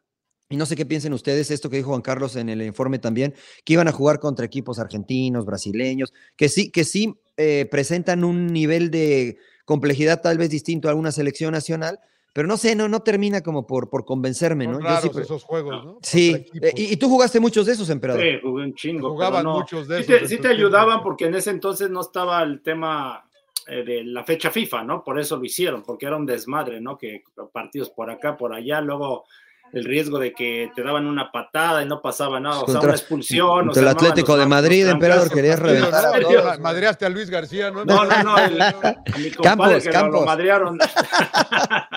y 0.48 0.56
no 0.56 0.66
sé 0.66 0.76
qué 0.76 0.84
piensen 0.86 1.12
ustedes, 1.12 1.50
esto 1.50 1.70
que 1.70 1.78
dijo 1.78 1.88
Juan 1.90 2.02
Carlos 2.02 2.36
en 2.36 2.48
el 2.48 2.62
informe 2.62 2.98
también, 2.98 3.34
que 3.64 3.72
iban 3.72 3.88
a 3.88 3.92
jugar 3.92 4.20
contra 4.20 4.44
equipos 4.44 4.78
argentinos, 4.78 5.44
brasileños, 5.46 6.12
que 6.36 6.48
sí, 6.48 6.70
que 6.70 6.84
sí 6.84 7.18
eh, 7.36 7.66
presentan 7.70 8.24
un 8.24 8.48
nivel 8.48 8.90
de 8.90 9.38
complejidad 9.64 10.20
tal 10.20 10.38
vez 10.38 10.50
distinto 10.50 10.88
a 10.88 10.90
alguna 10.90 11.10
selección 11.12 11.52
nacional, 11.52 11.98
pero 12.32 12.46
no 12.46 12.58
sé, 12.58 12.76
no, 12.76 12.86
no 12.86 13.00
termina 13.00 13.40
como 13.40 13.66
por, 13.66 13.88
por 13.88 14.04
convencerme, 14.04 14.66
Son 14.66 14.82
¿no? 14.82 15.00
Yo 15.00 15.00
sí, 15.00 15.20
esos 15.22 15.42
juegos, 15.42 15.84
¿no? 15.84 15.98
sí, 16.02 16.46
eh, 16.60 16.72
y, 16.76 16.92
y 16.92 16.96
tú 16.98 17.08
jugaste 17.08 17.40
muchos 17.40 17.64
de 17.64 17.72
esos, 17.72 17.88
emperador. 17.88 18.22
Sí, 18.22 18.28
jugué 18.42 18.64
un 18.64 18.74
chingo. 18.74 19.10
Jugaban 19.10 19.44
no. 19.44 19.60
muchos 19.60 19.88
de 19.88 20.02
Sí 20.04 20.12
esos 20.12 20.28
te, 20.28 20.36
sí 20.36 20.42
te 20.42 20.48
ayudaban 20.48 21.02
porque 21.02 21.24
en 21.24 21.34
ese 21.34 21.48
entonces 21.50 21.88
no 21.88 22.02
estaba 22.02 22.42
el 22.42 22.60
tema 22.62 23.26
eh, 23.66 23.82
de 23.84 24.04
la 24.04 24.24
fecha 24.24 24.50
FIFA, 24.50 24.84
¿no? 24.84 25.04
Por 25.04 25.18
eso 25.18 25.36
lo 25.36 25.44
hicieron, 25.44 25.82
porque 25.82 26.06
era 26.06 26.16
un 26.16 26.26
desmadre, 26.26 26.80
¿no? 26.80 26.96
Que 26.96 27.24
partidos 27.52 27.90
por 27.90 28.10
acá, 28.10 28.36
por 28.36 28.54
allá, 28.54 28.80
luego 28.80 29.24
el 29.72 29.84
riesgo 29.84 30.20
de 30.20 30.32
que 30.32 30.70
te 30.76 30.82
daban 30.84 31.08
una 31.08 31.32
patada 31.32 31.82
y 31.82 31.86
no 31.86 32.00
pasaba 32.00 32.38
nada, 32.38 32.58
o 32.60 32.66
sea, 32.66 32.74
Contra- 32.74 32.88
una 32.90 32.96
expulsión. 32.96 33.48
o 33.48 33.52
contra 33.54 33.74
se 33.74 33.80
el 33.80 33.88
armaban 33.88 34.06
Atlético 34.10 34.32
los- 34.32 34.38
de 34.38 34.44
los 34.44 34.48
Madrid, 34.48 34.86
emperador, 34.86 35.30
querías 35.32 35.58
reventar 35.58 36.20
todos. 36.20 36.60
Madreaste 36.60 37.04
a 37.04 37.08
Luis 37.08 37.28
García, 37.28 37.72
¿no? 37.72 37.84
No, 37.84 38.04
no, 38.04 38.22
no, 38.22 38.38
el- 38.38 38.60
a 38.62 39.02
mi 39.18 39.30
compadre 39.32 39.34
Campos, 39.42 39.82
que 39.82 39.86
lo- 39.88 39.92
Campos. 39.92 40.20
lo 40.20 40.26
madrearon. 40.26 40.78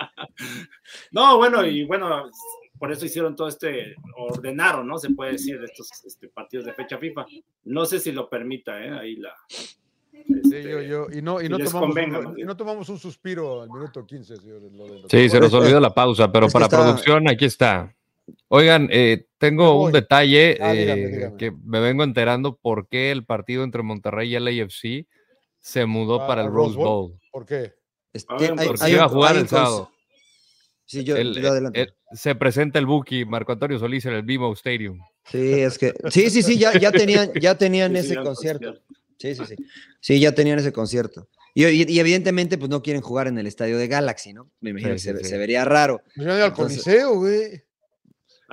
no, 1.11 1.37
bueno, 1.37 1.65
y 1.65 1.83
bueno, 1.85 2.29
por 2.77 2.91
eso 2.91 3.05
hicieron 3.05 3.35
todo 3.35 3.47
este, 3.47 3.95
ordenaron, 4.17 4.87
¿no? 4.87 4.97
Se 4.97 5.09
puede 5.11 5.33
decir, 5.33 5.59
estos 5.63 5.89
este, 6.05 6.29
partidos 6.29 6.65
de 6.65 6.73
fecha 6.73 6.97
FIFA. 6.97 7.25
No 7.65 7.85
sé 7.85 7.99
si 7.99 8.11
lo 8.11 8.29
permita, 8.29 8.81
¿eh? 8.83 8.91
Ahí 8.97 9.15
la. 9.17 9.33
Sí, 10.25 10.33
este, 10.43 10.63
yo, 10.63 10.81
yo, 10.81 11.07
y 11.11 11.21
no, 11.21 11.41
y 11.41 11.49
no, 11.49 11.57
tomamos, 11.57 11.81
convenga, 11.81 12.19
un, 12.19 12.39
y 12.39 12.43
no 12.43 12.55
tomamos 12.57 12.89
un 12.89 12.97
suspiro 12.99 13.61
al 13.61 13.69
minuto 13.69 14.05
15, 14.05 14.37
señores. 14.37 14.71
lo 14.71 14.83
de 14.85 14.99
los- 15.01 15.11
Sí, 15.11 15.29
se 15.29 15.39
nos 15.39 15.53
olvidó 15.53 15.79
la 15.79 15.93
pausa, 15.93 16.31
pero 16.31 16.47
es 16.47 16.53
para 16.53 16.65
está- 16.65 16.77
producción 16.83 17.27
aquí 17.29 17.45
está. 17.45 17.95
Oigan, 18.47 18.87
eh, 18.91 19.25
tengo 19.39 19.83
un 19.83 19.91
detalle 19.91 20.57
Ah, 20.61 20.71
dígame, 20.73 21.01
eh, 21.01 21.07
dígame. 21.07 21.37
que 21.37 21.51
me 21.51 21.79
vengo 21.79 22.03
enterando 22.03 22.55
por 22.57 22.87
qué 22.87 23.11
el 23.11 23.25
partido 23.25 23.63
entre 23.63 23.81
Monterrey 23.81 24.29
y 24.31 24.35
el 24.35 24.47
AFC 24.47 25.07
se 25.59 25.85
mudó 25.85 26.21
Ah, 26.21 26.27
para 26.27 26.41
el 26.41 26.47
¿al 26.47 26.53
Rose 26.53 26.75
Bowl? 26.75 26.85
Bowl. 27.11 27.19
¿Por 27.31 27.45
qué? 27.45 27.73
Este, 28.13 28.33
hay- 28.33 28.67
porque 28.67 28.83
hay 28.83 28.93
iba 28.93 29.05
a 29.05 29.09
jugar 29.09 29.35
el 29.35 29.47
sábado. 29.47 29.89
Sí, 30.85 31.03
yo, 31.03 31.15
El- 31.15 31.39
yo 31.39 31.49
adelante. 31.49 31.81
el- 31.81 31.93
se 32.17 32.33
presenta 32.35 32.79
el 32.79 32.85
Buki, 32.87 33.25
Marco 33.25 33.51
Antonio 33.51 33.77
Solís, 33.77 34.05
en 34.05 34.13
el 34.13 34.23
BMO 34.23 34.51
Stadium. 34.53 34.99
Sí, 35.25 35.59
es 35.61 35.77
que. 35.77 35.93
Sí, 36.09 36.29
sí, 36.31 36.41
sí, 36.41 36.57
ya, 36.57 36.73
ya 36.77 36.91
tenían, 36.91 37.31
ya 37.39 37.55
tenían 37.55 37.91
sí, 37.93 37.97
ese 37.99 38.15
ya, 38.15 38.23
concierto. 38.23 38.73
Sí, 39.19 39.35
sí, 39.35 39.43
sí. 39.47 39.55
Sí, 40.01 40.19
ya 40.19 40.33
tenían 40.33 40.57
ese 40.59 40.71
concierto. 40.71 41.29
Y, 41.53 41.65
y- 41.65 41.85
y 41.87 41.99
evidentemente, 41.99 42.57
pues 42.57 42.69
no 42.69 42.81
quieren 42.81 43.01
jugar 43.01 43.27
en 43.27 43.37
el 43.37 43.47
estadio 43.47 43.77
de 43.77 43.87
Galaxy, 43.87 44.33
¿no? 44.33 44.49
Me 44.61 44.69
imagino 44.71 44.91
Sí, 44.91 44.95
que 44.95 44.99
se, 45.13 45.17
sí, 45.17 45.23
sí. 45.25 45.29
se 45.31 45.37
vería 45.37 45.65
raro. 45.65 46.01
Yo 46.15 46.31
al 46.31 46.53
Coliseo, 46.53 47.15
güey. 47.15 47.63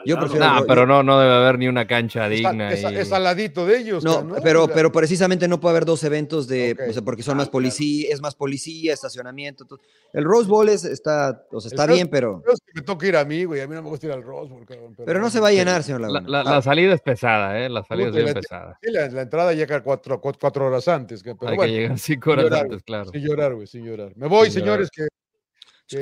Yo 0.04 0.18
prefiero- 0.18 0.46
No, 0.46 0.60
yo- 0.60 0.66
pero 0.66 0.86
no, 0.86 1.02
no 1.02 1.18
debe 1.18 1.32
haber 1.34 1.58
ni 1.58 1.68
una 1.68 1.86
cancha 1.86 2.28
digna. 2.28 2.72
es- 2.72 2.82
y- 2.82 2.94
es 2.96 3.12
al 3.12 3.24
ladito 3.24 3.66
de 3.66 3.78
ellos. 3.78 4.04
No, 4.04 4.16
cabrón, 4.20 4.40
pero, 4.42 4.68
pero 4.68 4.92
precisamente 4.92 5.48
no 5.48 5.58
puede 5.58 5.72
haber 5.72 5.84
dos 5.84 6.04
eventos 6.04 6.46
de, 6.46 6.76
o 6.88 6.92
sea, 6.92 7.02
porque 7.02 7.22
son 7.22 7.32
Ah, 7.34 7.36
más 7.38 7.44
claro. 7.46 7.52
policía, 7.52 8.08
es 8.12 8.20
más 8.20 8.34
policía, 8.34 8.92
estacionamiento. 8.92 9.64
todo. 9.64 9.80
El 10.12 10.24
Rose 10.24 10.48
Bowl 10.48 10.68
es- 10.68 10.84
está, 10.84 11.44
o 11.50 11.60
sea, 11.60 11.68
está 11.70 11.84
El 11.84 11.92
bien, 11.92 12.08
pero, 12.08 12.42
es 12.52 12.60
que 12.60 12.72
me 12.74 12.82
toca 12.82 13.06
ir 13.06 13.16
a 13.16 13.24
mí, 13.24 13.44
güey. 13.44 13.60
A 13.60 13.66
mí 13.66 13.74
no 13.74 13.82
me 13.82 13.88
gusta 13.88 14.06
ir 14.06 14.12
al 14.12 14.22
Rose 14.22 14.52
Bowl, 14.52 14.64
cabrón, 14.66 14.94
pero 15.04 15.20
no 15.20 15.30
se 15.30 15.40
va 15.40 15.48
a 15.48 15.52
llenar, 15.52 15.82
señor 15.82 16.00
la, 16.02 16.08
Laguna. 16.10 16.30
la- 16.44 16.50
Ah, 16.50 16.54
la 16.56 16.62
salida 16.62 16.94
es 16.94 17.00
pesada, 17.00 17.58
¿eh? 17.60 17.68
La 17.68 17.82
salida 17.82 18.08
es 18.08 18.14
bien 18.14 18.26
la- 18.26 18.34
pesada. 18.34 18.78
Sí, 18.82 18.90
la, 18.92 19.08
la 19.08 19.22
entrada 19.22 19.52
llega 19.54 19.82
cuatro, 19.82 20.20
cuatro, 20.20 20.38
cuatro 20.40 20.66
horas 20.66 20.86
antes. 20.88 21.22
que- 21.22 21.34
Pero 21.34 21.50
Hay 21.50 21.56
bueno, 21.56 21.72
que 21.72 21.78
llegar 21.80 21.98
cinco 21.98 22.30
horas 22.32 22.44
llorar, 22.44 22.62
antes, 22.64 22.82
claro. 22.82 23.10
sin 23.10 23.22
llorar, 23.22 23.54
güey, 23.54 23.66
sin 23.66 23.84
llorar. 23.84 24.12
Me 24.16 24.26
voy, 24.28 24.50
Sin 24.50 24.60
señores, 24.60 24.88
que- 24.90 25.08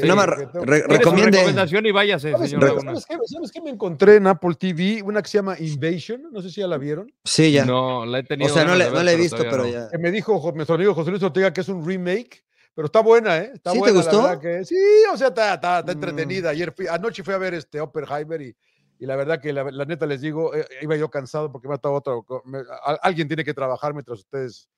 Nada 0.03 0.15
más 0.15 0.27
que 0.39 0.47
tengo- 0.47 0.65
re- 0.65 0.81
¿Tiene 0.81 0.95
su 0.95 0.99
recomiende- 1.01 1.31
recomendación 1.39 1.87
y 1.87 1.93
váyase, 1.93 2.33
¿Sabes, 2.33 2.51
señor. 2.51 2.83
¿sabes 2.83 3.07
qué, 3.07 3.17
¿Sabes 3.27 3.53
qué 3.53 3.61
me 3.61 3.71
encontré 3.71 4.17
en 4.17 4.27
Apple 4.27 4.55
TV? 4.55 5.03
Una 5.03 5.21
que 5.23 5.29
se 5.29 5.39
llama 5.39 5.57
Invasion. 5.59 6.23
No 6.33 6.41
sé 6.41 6.49
si 6.51 6.61
ya 6.63 6.67
la 6.67 6.79
vieron. 6.79 7.13
sí, 7.25 7.53
ya. 7.53 7.65
No, 7.67 8.07
la 8.07 8.21
he 8.21 8.23
tenido. 8.23 8.51
o 8.51 8.55
sea, 8.55 8.65
no 8.65 8.75
le, 8.75 8.91
no 8.91 9.03
la 9.03 9.13
he 9.13 9.17
visto, 9.17 9.37
pero 9.39 9.59
no. 9.65 9.69
ya. 9.69 9.89
Que 9.91 9.99
me 9.99 10.11
dijo 10.11 10.39
jo- 10.39 10.53
nuestro 10.53 10.77
amigo 10.77 10.95
José 10.95 11.11
Luis 11.11 11.23
Ortega 11.23 11.53
que 11.53 11.61
es 11.61 11.69
un 11.69 11.87
remake. 11.87 12.43
Pero 12.75 12.87
está 12.87 13.01
buena, 13.01 13.39
¿eh? 13.39 13.53
Está 13.55 13.71
¿Sí 13.71 13.75
te 13.77 13.79
buena, 13.81 13.95
la 13.99 14.03
gustó? 14.03 14.23
verdad 14.23 14.41
que- 14.41 14.65
sí, 14.65 14.75
o 15.13 15.17
sea, 15.17 15.29
está, 15.29 15.55
está- 15.55 15.79
está 15.81 15.93
Mm. 15.93 15.95
entretenida. 15.95 16.51
Ayer 16.51 16.73
fui, 16.75 16.89
anoche 16.89 17.23
fui 17.23 17.33
a 17.33 17.39
ver 17.39 17.55
este 17.55 17.81
Oppenheimer 17.81 18.43
y, 18.43 18.57
y 18.99 19.07
la 19.07 19.15
verdad 19.15 19.41
que 19.41 19.53
la, 19.53 19.63
la 19.71 19.85
neta 19.85 20.07
les 20.07 20.21
digo, 20.21 20.53
eh, 20.55 20.67
iba 20.83 20.97
yo 20.97 21.09
cansado 21.09 21.53
porque 21.53 21.69
me 21.69 21.75
ha 21.75 21.77
estado 21.77 21.95
otro. 21.95 22.25
co- 22.25 22.43
me- 22.47 22.59
a- 22.59 22.99
alguien 23.03 23.29
tiene 23.29 23.45
que 23.45 23.55
trabajar 23.55 23.93
mientras 23.95 24.19
ustedes 24.19 24.69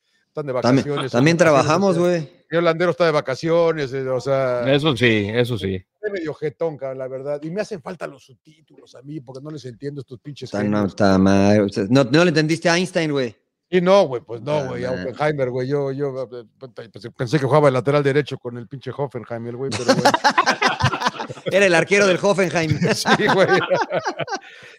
están 0.40 0.46
de 0.46 0.52
También, 0.60 0.84
vacaciones. 0.84 1.12
también 1.12 1.36
trabajamos, 1.36 1.98
güey. 1.98 2.28
El 2.50 2.58
holandero 2.58 2.90
está 2.90 3.06
de 3.06 3.10
vacaciones, 3.12 3.92
eh, 3.92 4.06
o 4.08 4.20
sea, 4.20 4.70
Eso 4.72 4.96
sí, 4.96 5.28
eso 5.32 5.56
sí. 5.58 5.74
es 5.74 6.12
medio 6.12 6.32
jetón, 6.34 6.76
cabrón, 6.76 6.98
la 6.98 7.08
verdad. 7.08 7.40
Y 7.42 7.50
me 7.50 7.60
hacen 7.62 7.80
falta 7.82 8.06
los 8.06 8.24
subtítulos 8.24 8.94
a 8.94 9.02
mí 9.02 9.20
porque 9.20 9.42
no 9.42 9.50
les 9.50 9.64
entiendo 9.64 10.02
estos 10.02 10.20
pinches. 10.20 10.48
Está, 10.52 10.62
no, 10.62 10.84
está 10.86 11.16
mal. 11.18 11.62
o 11.62 11.68
sea, 11.68 11.86
No, 11.88 12.04
no 12.04 12.22
le 12.24 12.28
entendiste 12.28 12.68
a 12.68 12.76
Einstein, 12.76 13.10
güey. 13.12 13.34
Y 13.68 13.80
no, 13.80 14.04
güey, 14.06 14.22
pues 14.22 14.42
no, 14.42 14.58
Ah, 14.58 14.66
güey, 14.68 14.84
a. 14.84 14.92
Oppenheimer, 14.92 15.50
güey. 15.50 15.66
Yo, 15.68 15.90
yo 15.90 16.28
eh, 16.32 16.44
puta, 16.58 16.84
pensé- 16.84 17.10
pensé 17.10 17.38
que 17.40 17.46
jugaba 17.46 17.66
el 17.68 17.74
lateral 17.74 18.02
derecho 18.04 18.38
con 18.38 18.56
el 18.58 18.68
pinche 18.68 18.92
Hoffenheim, 18.96 19.56
güey, 19.56 19.70
pero 19.70 19.84
güey. 19.86 20.04
Era 21.50 21.66
el 21.66 21.74
arquero 21.74 22.06
del 22.06 22.18
Hoffenheim. 22.22 22.70
sí, 22.94 23.26
güey. 23.34 23.48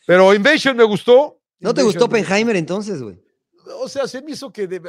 Pero 0.05 0.33
Invasion 0.33 0.77
me 0.77 0.83
gustó. 0.85 1.41
¿No 1.59 1.73
te 1.73 1.81
gustó 1.83 2.07
me- 2.07 2.21
Oppenheimer 2.21 2.55
entonces, 2.55 3.01
güey? 3.01 3.19
O 3.75 3.87
sea, 3.89 4.07
se 4.07 4.21
me 4.21 4.31
hizo 4.31 4.51
que 4.51 4.67
de- 4.67 4.81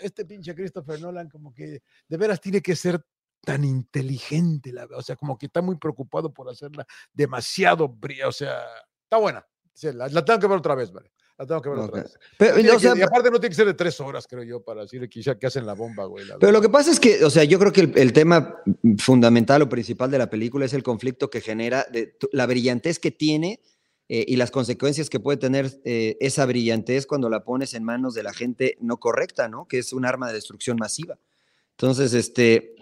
este 0.00 0.24
pinche 0.24 0.54
Christopher 0.54 1.00
Nolan 1.00 1.28
como 1.28 1.52
que 1.52 1.82
de 2.08 2.16
veras 2.16 2.40
tiene 2.40 2.60
que 2.60 2.76
ser 2.76 3.02
tan 3.44 3.64
inteligente, 3.64 4.72
la, 4.72 4.86
o 4.96 5.02
sea, 5.02 5.16
como 5.16 5.36
que 5.36 5.46
está 5.46 5.60
muy 5.62 5.76
preocupado 5.76 6.32
por 6.32 6.48
hacerla 6.48 6.86
demasiado 7.12 7.88
bri- 7.88 8.24
o 8.24 8.32
sea, 8.32 8.62
está 9.04 9.16
buena. 9.16 9.44
Sí, 9.74 9.88
la, 9.92 10.06
la 10.08 10.24
tengo 10.24 10.38
que 10.38 10.46
ver 10.46 10.58
otra 10.58 10.74
vez, 10.74 10.92
vale. 10.92 11.10
La 11.38 11.46
tengo 11.46 11.62
que 11.62 11.68
ver 11.70 11.78
otra 11.78 12.02
Ok. 12.02 12.06
vez. 12.06 12.18
Pero, 12.38 12.54
tiene 12.54 12.70
o 12.70 12.78
sea, 12.78 12.92
que- 12.92 13.00
y 13.00 13.02
aparte 13.02 13.30
no 13.30 13.40
tiene 13.40 13.48
que 13.48 13.56
ser 13.56 13.66
de 13.66 13.74
tres 13.74 13.98
horas, 14.00 14.26
creo 14.28 14.44
yo, 14.44 14.62
para 14.62 14.82
decirle 14.82 15.08
que, 15.08 15.22
ya- 15.22 15.36
que 15.36 15.46
hacen 15.46 15.66
la 15.66 15.72
bomba, 15.72 16.04
güey. 16.04 16.24
la 16.26 16.38
Pero 16.38 16.52
lo 16.52 16.60
que 16.60 16.68
pasa 16.68 16.90
es 16.92 17.00
que, 17.00 17.24
o 17.24 17.30
sea, 17.30 17.42
yo 17.42 17.58
creo 17.58 17.72
que 17.72 17.80
el, 17.80 17.98
el 17.98 18.12
tema 18.12 18.62
fundamental 18.98 19.62
o 19.62 19.68
principal 19.68 20.10
de 20.10 20.18
la 20.18 20.30
película 20.30 20.66
es 20.66 20.74
el 20.74 20.82
conflicto 20.82 21.30
que 21.30 21.40
genera, 21.40 21.84
de, 21.90 22.16
la 22.32 22.46
brillantez 22.46 22.98
que 22.98 23.10
tiene 23.10 23.60
eh, 24.08 24.24
y 24.28 24.36
las 24.36 24.50
consecuencias 24.50 25.08
que 25.08 25.20
puede 25.20 25.38
tener 25.38 25.80
eh, 25.84 26.16
esa 26.20 26.44
brillantez 26.46 27.06
cuando 27.06 27.30
la 27.30 27.44
pones 27.44 27.74
en 27.74 27.84
manos 27.84 28.14
de 28.14 28.22
la 28.22 28.32
gente 28.32 28.76
no 28.80 28.98
correcta, 28.98 29.48
¿no? 29.48 29.66
Que 29.66 29.78
es 29.78 29.92
un 29.92 30.04
arma 30.04 30.28
de 30.28 30.34
destrucción 30.34 30.76
masiva. 30.76 31.18
Entonces, 31.72 32.12
este, 32.12 32.74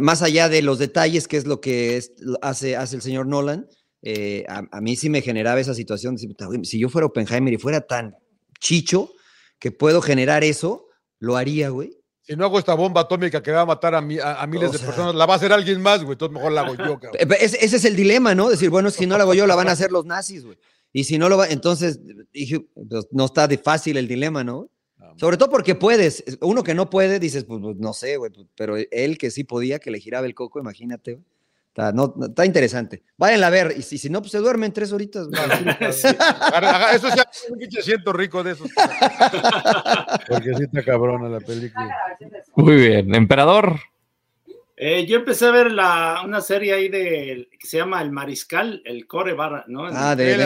más 0.00 0.22
allá 0.22 0.48
de 0.48 0.62
los 0.62 0.78
detalles, 0.78 1.28
que 1.28 1.36
es 1.36 1.46
lo 1.46 1.60
que 1.60 2.02
hace, 2.42 2.76
hace 2.76 2.96
el 2.96 3.02
señor 3.02 3.26
Nolan, 3.26 3.68
eh, 4.02 4.44
a, 4.48 4.80
mí 4.82 4.96
sí 4.96 5.08
me 5.08 5.22
generaba 5.22 5.60
esa 5.60 5.74
situación. 5.74 6.14
de 6.14 6.16
decir, 6.16 6.28
"Puta, 6.28 6.46
güey, 6.46 6.64
Si 6.64 6.78
yo 6.78 6.90
fuera 6.90 7.06
Oppenheimer 7.06 7.54
y 7.54 7.58
fuera 7.58 7.80
tan 7.80 8.14
chicho 8.60 9.10
que 9.58 9.72
puedo 9.72 10.02
generar 10.02 10.44
eso, 10.44 10.88
lo 11.18 11.36
haría, 11.36 11.70
güey. 11.70 12.03
Si 12.26 12.34
no 12.36 12.44
hago 12.46 12.58
esta 12.58 12.72
bomba 12.74 13.02
atómica 13.02 13.42
que 13.42 13.50
va 13.52 13.60
a 13.60 13.66
matar 13.66 13.94
a, 13.94 14.00
mi- 14.00 14.18
a- 14.18 14.40
a 14.42 14.46
miles 14.46 14.70
O 14.70 14.72
de 14.72 14.78
personas, 14.78 15.14
la 15.14 15.26
va 15.26 15.34
a 15.34 15.36
hacer 15.36 15.52
alguien 15.52 15.80
más, 15.82 16.00
güey. 16.02 16.12
Entonces 16.12 16.34
mejor 16.34 16.52
la 16.52 16.62
hago 16.62 16.74
yo, 16.74 16.98
cabrón. 16.98 17.12
Ese, 17.38 17.62
ese 17.64 17.76
es 17.76 17.84
el 17.84 17.94
dilema, 17.96 18.34
¿no? 18.34 18.48
Decir, 18.48 18.70
bueno, 18.70 18.90
si 18.90 19.06
no 19.06 19.16
la 19.18 19.24
hago 19.24 19.34
yo, 19.34 19.46
la 19.46 19.54
van 19.54 19.68
a 19.68 19.72
hacer 19.72 19.92
los 19.92 20.06
nazis, 20.06 20.44
güey. 20.44 20.56
Y 20.92 21.04
si 21.04 21.18
no 21.18 21.28
lo 21.28 21.36
va, 21.36 21.48
entonces 21.48 22.00
dije, 22.32 22.60
pues, 22.88 23.08
no 23.10 23.26
está 23.26 23.46
de 23.46 23.58
fácil 23.58 23.96
el 23.98 24.08
dilema, 24.08 24.42
¿no? 24.42 24.70
Sobre 25.16 25.36
todo 25.36 25.50
porque 25.50 25.74
puedes. 25.74 26.24
Uno 26.40 26.62
que 26.64 26.72
no 26.74 26.88
puede, 26.88 27.18
dices, 27.20 27.44
pues, 27.44 27.60
pues, 27.60 27.76
no 27.76 27.92
sé, 27.92 28.16
güey, 28.16 28.30
pues, 28.32 28.46
pero 28.56 28.76
él 28.90 29.18
que 29.18 29.30
sí 29.30 29.44
podía, 29.44 29.78
que 29.78 29.90
le 29.90 30.00
giraba 30.00 30.26
el 30.26 30.34
coco, 30.34 30.58
imagínate, 30.60 31.14
güey. 31.14 31.24
Está, 31.76 31.90
no, 31.90 32.14
está 32.28 32.46
interesante. 32.46 33.02
Váyanla 33.16 33.48
a 33.48 33.50
ver. 33.50 33.74
Y 33.76 33.82
si, 33.82 33.98
si 33.98 34.08
no, 34.08 34.20
pues 34.20 34.30
se 34.30 34.38
duermen 34.38 34.72
tres 34.72 34.92
horitas. 34.92 35.26
agarra- 35.26 36.92
Eso 36.94 37.08
ya 37.08 37.28
un 37.50 37.58
pinche 37.58 37.82
siento 37.82 38.12
rico 38.12 38.44
de 38.44 38.52
esos. 38.52 38.70
Porque 40.28 40.54
sí 40.56 40.62
está 40.62 40.84
cabrona 40.84 41.28
la 41.28 41.40
película. 41.40 41.92
Muy 42.54 42.76
bien. 42.76 43.12
Emperador. 43.12 43.80
Eh, 44.76 45.06
yo 45.06 45.16
empecé 45.16 45.46
a 45.46 45.50
ver 45.52 45.70
la, 45.72 46.22
una 46.24 46.40
serie 46.40 46.74
ahí 46.74 46.88
de, 46.88 47.48
que 47.58 47.66
se 47.66 47.76
llama 47.78 48.02
El 48.02 48.10
Mariscal, 48.10 48.82
el 48.84 49.06
Core 49.06 49.32
Barra, 49.34 49.64
¿no? 49.68 49.86
Ah, 49.86 50.16
de, 50.16 50.24
Sí, 50.32 50.38
de 50.38 50.44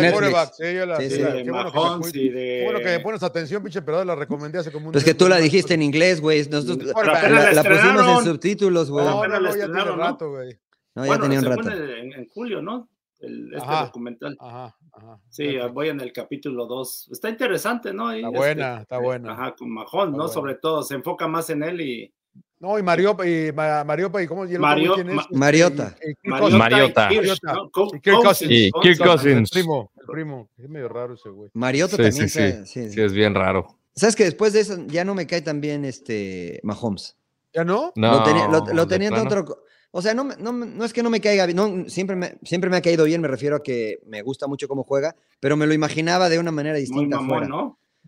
sí, 0.52 0.74
yo 0.74 0.86
la- 0.86 0.96
Sí, 0.98 1.08
sí, 1.10 1.16
sí. 1.16 1.22
qué 1.44 1.50
bueno 1.50 1.72
que 1.72 1.78
me 1.78 2.12
de... 2.30 2.30
qué 2.58 2.64
bueno 2.64 2.78
que 2.80 2.84
me 2.84 3.00
pones 3.00 3.22
atención, 3.22 3.62
pinche 3.62 3.78
emperador, 3.78 4.06
la 4.06 4.14
recomendé 4.14 4.58
hace 4.58 4.70
como 4.70 4.86
un 4.88 4.92
Pues 4.92 5.02
que 5.04 5.14
tú 5.14 5.28
la 5.28 5.38
dijiste 5.38 5.72
en 5.74 5.82
inglés, 5.82 6.20
güey. 6.20 6.46
Nosotros- 6.48 6.92
Pero 6.94 7.12
la, 7.12 7.22
la 7.28 7.52
la 7.52 7.62
pusimos 7.64 8.18
en 8.18 8.24
subtítulos, 8.32 8.90
güey. 8.90 9.04
No, 9.06 9.26
No, 9.26 9.40
no, 9.40 9.56
ya 9.56 9.64
tiene 9.66 9.84
rato, 9.84 10.30
güey. 10.30 10.58
Ya 11.02 11.06
bueno, 11.08 11.22
tenía 11.24 11.38
un 11.38 11.44
se 11.44 11.50
rato. 11.50 11.62
pone 11.62 12.00
en, 12.00 12.12
en 12.12 12.28
julio, 12.28 12.62
¿no? 12.62 12.88
El, 13.20 13.52
este 13.52 13.66
Ajá. 13.66 13.84
documental. 13.86 14.36
Ajá, 14.40 14.76
ajá. 14.92 15.18
Sí, 15.28 15.56
voy 15.72 15.88
en 15.88 16.00
el 16.00 16.12
capítulo 16.12 16.66
2. 16.66 17.08
Está 17.12 17.28
interesante, 17.28 17.92
¿no? 17.92 18.08
Ahí, 18.08 18.18
Está 18.18 18.28
este, 18.28 18.38
buena, 18.38 18.80
está 18.82 18.98
buena. 18.98 19.32
Ajá, 19.32 19.56
con 19.56 19.70
Majón, 19.70 20.00
Está 20.08 20.10
¿no? 20.12 20.16
buena. 20.24 20.32
Sobre 20.32 20.54
todo, 20.54 20.82
se 20.84 20.94
enfoca 20.94 21.26
más 21.26 21.50
en 21.50 21.62
él 21.64 21.80
y 21.80 22.14
No, 22.60 22.78
y 22.78 22.82
Mariopa, 22.82 23.26
y 23.26 23.52
Ma- 23.52 23.82
Mariopa, 23.84 24.22
y 24.22 24.26
cómo 24.28 24.44
y 24.44 24.50
el 24.50 24.56
otro 24.56 24.62
Mario- 24.68 24.92
güey, 24.92 25.02
¿quién 25.04 25.08
es? 25.10 25.14
Ma- 25.16 25.22
Este, 25.22 25.36
Mariota. 25.36 25.96
y- 26.00 26.10
y 26.10 26.58
Mariota, 26.58 27.12
y. 27.12 27.16
¿no? 27.16 27.70
Y 27.94 28.00
Kirk 28.00 28.22
Cousins. 28.22 28.50
Sí, 28.50 28.70
Kirk 28.82 28.98
Cousins. 28.98 29.50
El 29.52 29.60
primo, 29.62 29.92
el 29.98 30.06
primo. 30.06 30.50
Es 30.56 30.68
medio 30.68 30.88
raro 30.88 31.14
ese 31.14 31.28
güey. 31.28 31.50
Mariota 31.54 31.96
Sí, 31.96 32.02
también. 32.02 32.28
sí, 32.28 32.40
sí. 32.40 32.52
sí, 32.66 32.82
sí. 32.88 32.90
Sí, 32.92 33.00
es 33.00 33.12
bien 33.12 33.34
raro. 33.34 33.66
¿Sabes 33.96 34.14
que 34.14 34.24
después 34.24 34.52
de 34.52 34.60
eso 34.60 34.76
ya 34.86 35.04
no 35.04 35.14
me 35.16 35.26
cae 35.26 35.42
tan 35.42 35.60
bien 35.60 35.84
este 35.84 36.60
Mahomes? 36.62 37.16
¿Ya 37.52 37.64
no? 37.64 37.92
No, 37.96 38.12
lo 38.12 38.22
tenía, 38.22 38.46
lo, 38.46 38.64
lo 38.72 38.86
de 38.86 38.88
tenía 38.94 39.08
en 39.08 39.14
plano. 39.14 39.28
otro. 39.40 39.64
O 39.90 40.02
sea, 40.02 40.12
no, 40.14 40.24
me- 40.24 40.36
no, 40.36 40.52
me- 40.52 40.66
no 40.66 40.84
es 40.84 40.92
que 40.92 41.02
no 41.02 41.10
me 41.10 41.20
caiga 41.20 41.46
bien, 41.46 41.56
no, 41.56 41.88
siempre, 41.88 42.14
me, 42.14 42.38
siempre 42.42 42.68
me 42.70 42.76
ha 42.76 42.82
caído 42.82 43.04
bien, 43.04 43.20
me 43.22 43.28
refiero 43.28 43.56
a 43.56 43.62
que 43.62 43.98
me 44.06 44.20
gusta 44.22 44.46
mucho 44.46 44.68
cómo 44.68 44.84
juega, 44.84 45.16
pero 45.40 45.56
me 45.56 45.66
lo 45.66 45.72
imaginaba 45.74 46.28
de 46.28 46.38
una 46.38 46.50
manera 46.52 46.74
Muy 46.74 46.80
distinta. 46.82 47.18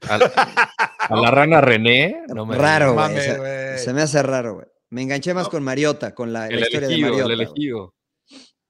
Al- 0.09 0.23
a 0.33 1.17
la 1.17 1.31
rana 1.31 1.61
René. 1.61 2.23
No 2.29 2.47
me 2.47 2.57
Raro, 2.57 2.95
güey. 2.95 3.21
Se- 3.21 3.37
güey. 3.39 3.79
Se 3.79 3.93
me 3.93 4.03
hace 4.03 4.23
raro, 4.23 4.55
güey. 4.55 4.67
Me 4.91 5.03
enganché 5.03 5.33
más 5.35 5.45
No. 5.45 5.51
con 5.51 5.63
Mariota, 5.63 6.15
con 6.15 6.33
la, 6.33 6.41
la 6.41 6.47
El 6.49 6.61
historia 6.61 6.81
de 6.89 6.95
elegido, 6.95 7.11
Mariota. 7.13 7.33
el 7.33 7.41
elegido. 7.41 7.95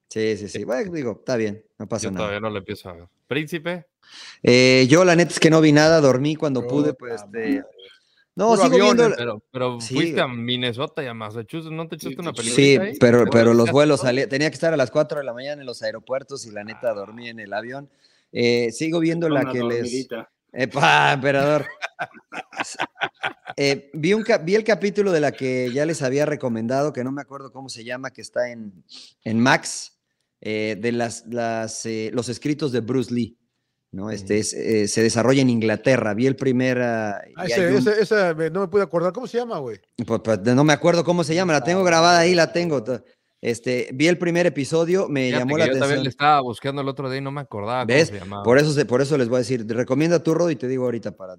Sí, 0.09 0.37
sí, 0.37 0.47
sí. 0.49 0.63
Bueno, 0.65 0.91
digo, 0.91 1.11
está 1.19 1.35
bien, 1.37 1.63
no 1.79 1.87
pasa 1.87 2.03
Yo 2.03 2.11
nada. 2.11 2.25
todavía 2.25 2.39
no 2.41 2.49
lo 2.49 2.57
empiezo 2.59 2.89
a 2.89 2.93
ver. 2.93 3.07
Príncipe. 3.27 3.85
Eh, 4.43 4.85
yo, 4.89 5.05
la 5.05 5.15
neta 5.15 5.31
es 5.31 5.39
que 5.39 5.49
no 5.49 5.61
vi 5.61 5.71
nada, 5.71 6.01
dormí 6.01 6.35
cuando 6.35 6.67
pude, 6.67 6.93
pues. 6.93 7.21
madre. 7.21 7.63
No, 8.41 8.49
Puro 8.49 8.61
sigo 8.63 8.75
avión, 8.75 8.97
viendo. 8.97 9.15
Pero, 9.15 9.43
pero 9.51 9.81
Sí, 9.81 9.93
fuiste 9.93 10.21
a. 10.21 10.27
Minnesota 10.27 11.03
y 11.03 11.07
a 11.07 11.13
Massachusetts. 11.13 11.71
¿No 11.71 11.87
te 11.87 11.95
echaste 11.95 12.15
Sí, 12.15 12.21
una 12.21 12.33
película? 12.33 12.55
Sí, 12.55 12.77
ahí? 12.77 12.97
pero, 12.99 13.25
¿Te 13.25 13.31
pero 13.31 13.53
los 13.53 13.71
vuelos 13.71 13.99
todo? 13.99 14.07
salían, 14.07 14.29
tenía 14.29 14.49
que 14.49 14.55
estar 14.55 14.73
a 14.73 14.77
las 14.77 14.91
4 14.91 15.19
de 15.19 15.23
la 15.23 15.33
mañana 15.33 15.61
en 15.61 15.65
los 15.65 15.81
aeropuertos 15.81 16.45
y 16.45 16.51
la 16.51 16.63
neta 16.63 16.93
dormí 16.93 17.29
en 17.29 17.39
el 17.39 17.53
avión. 17.53 17.89
Eh, 18.31 18.71
sigo 18.71 18.99
viendo 18.99 19.29
la 19.29 19.45
que 19.51 19.63
les. 19.63 20.07
¡Epa, 20.53 21.13
emperador! 21.13 21.65
Eh, 23.57 23.89
vi, 23.93 24.13
un, 24.13 24.23
vi 24.43 24.55
el 24.55 24.63
capítulo 24.63 25.11
de 25.11 25.19
la 25.19 25.31
que 25.31 25.71
ya 25.73 25.85
les 25.85 26.01
había 26.01 26.25
recomendado, 26.25 26.93
que 26.93 27.03
no 27.03 27.11
me 27.11 27.21
acuerdo 27.21 27.51
cómo 27.51 27.69
se 27.69 27.83
llama, 27.83 28.11
que 28.11 28.21
está 28.21 28.49
en, 28.49 28.83
en 29.23 29.39
Max, 29.39 29.99
eh, 30.39 30.77
de 30.79 30.91
las, 30.91 31.25
las, 31.27 31.85
eh, 31.85 32.09
los 32.13 32.29
escritos 32.29 32.71
de 32.71 32.79
Bruce 32.79 33.13
Lee. 33.13 33.37
¿No? 33.91 34.09
Este 34.09 34.39
es, 34.39 34.53
eh, 34.53 34.87
se 34.87 35.03
desarrolla 35.03 35.41
en 35.41 35.49
Inglaterra. 35.49 36.13
Vi 36.13 36.27
el 36.27 36.35
primer. 36.35 36.81
ah, 36.81 37.21
Ah, 37.35 37.45
ese, 37.45 37.67
un- 37.71 37.77
ese, 37.77 38.01
ese, 38.01 38.35
me- 38.35 38.49
no 38.49 38.61
me 38.61 38.67
pude 38.67 38.83
acordar. 38.83 39.11
¿Cómo 39.13 39.27
se 39.27 39.37
llama, 39.37 39.57
güey? 39.59 39.79
pues, 40.05 40.21
pues, 40.23 40.39
no 40.41 40.63
me 40.63 40.73
acuerdo 40.73 41.03
cómo 41.03 41.23
se 41.23 41.35
llama, 41.35 41.53
la 41.53 41.63
tengo 41.63 41.83
grabada 41.83 42.19
ahí, 42.19 42.33
la 42.35 42.51
tengo. 42.53 42.83
Este, 43.41 43.89
vi 43.93 44.07
el 44.07 44.17
primer 44.19 44.45
episodio, 44.45 45.09
me 45.09 45.25
Fíjate 45.27 45.39
llamó 45.39 45.57
la 45.57 45.65
yo 45.65 45.71
también 45.71 45.83
atención. 45.83 46.03
le 46.03 46.09
estaba 46.09 46.41
buscando 46.41 46.81
el 46.83 46.87
otro 46.87 47.09
día 47.09 47.17
y 47.17 47.21
no 47.21 47.31
me 47.31 47.41
acordaba 47.41 47.85
¿Ves? 47.85 48.09
cómo 48.09 48.19
se 48.19 48.23
llamaba. 48.25 48.43
Por 48.43 48.57
eso, 48.59 48.71
se- 48.71 48.85
por 48.85 49.01
eso 49.01 49.17
les 49.17 49.29
voy 49.29 49.37
a 49.37 49.39
decir, 49.39 49.65
recomienda 49.67 50.21
tu 50.21 50.33
Rod 50.35 50.51
y 50.51 50.55
te 50.55 50.67
digo 50.67 50.85
ahorita 50.85 51.11
para. 51.17 51.37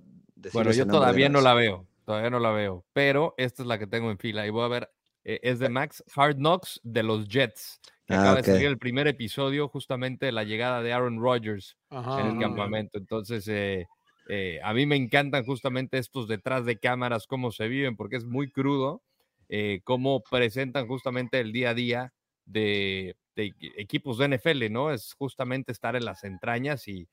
Bueno, 0.52 0.72
yo 0.72 0.86
todavía 0.86 1.28
no 1.28 1.40
la 1.40 1.54
veo, 1.54 1.86
todavía 2.04 2.28
no 2.30 2.40
la 2.40 2.50
veo, 2.50 2.84
pero 2.92 3.34
esta 3.36 3.62
es 3.62 3.68
la 3.68 3.78
que 3.78 3.86
tengo 3.86 4.10
en 4.10 4.18
fila 4.18 4.44
y 4.44 4.50
voy 4.50 4.64
a 4.64 4.68
ver, 4.68 4.90
eh, 5.24 5.38
es 5.44 5.60
de 5.60 5.68
Max 5.68 6.02
Hard 6.16 6.34
Knocks 6.38 6.80
de 6.82 7.04
los 7.04 7.28
Jets, 7.28 7.80
que 8.18 8.18
Ah, 8.18 8.22
acaba 8.28 8.38
de 8.38 8.44
salir 8.44 8.66
el 8.66 8.78
primer 8.78 9.06
episodio 9.08 9.68
justamente 9.68 10.26
de 10.26 10.32
la 10.32 10.44
llegada 10.44 10.82
de 10.82 10.92
Aaron 10.92 11.20
Rodgers 11.20 11.76
Ajá. 11.90 12.20
en 12.20 12.26
el 12.26 12.36
campamento. 12.38 12.98
Entonces, 12.98 13.46
eh, 13.48 13.88
eh, 14.28 14.60
a 14.62 14.74
mí 14.74 14.86
me 14.86 14.96
encantan 14.96 15.44
justamente 15.44 15.98
estos 15.98 16.28
detrás 16.28 16.64
de 16.66 16.78
cámaras, 16.78 17.26
cómo 17.26 17.50
se 17.52 17.68
viven, 17.68 17.96
porque 17.96 18.16
es 18.16 18.24
muy 18.24 18.50
crudo, 18.50 19.02
eh, 19.48 19.80
cómo 19.84 20.22
presentan 20.30 20.86
justamente 20.86 21.40
el 21.40 21.52
día 21.52 21.70
a 21.70 21.74
día 21.74 22.14
de, 22.44 23.16
de 23.36 23.52
equipos 23.76 24.18
de 24.18 24.26
NFL, 24.26 24.70
¿no? 24.70 24.90
Es 24.92 25.14
justamente 25.14 25.72
estar 25.72 25.96
en 25.96 26.04
las 26.04 26.24
entrañas 26.24 26.88
y 26.88 27.08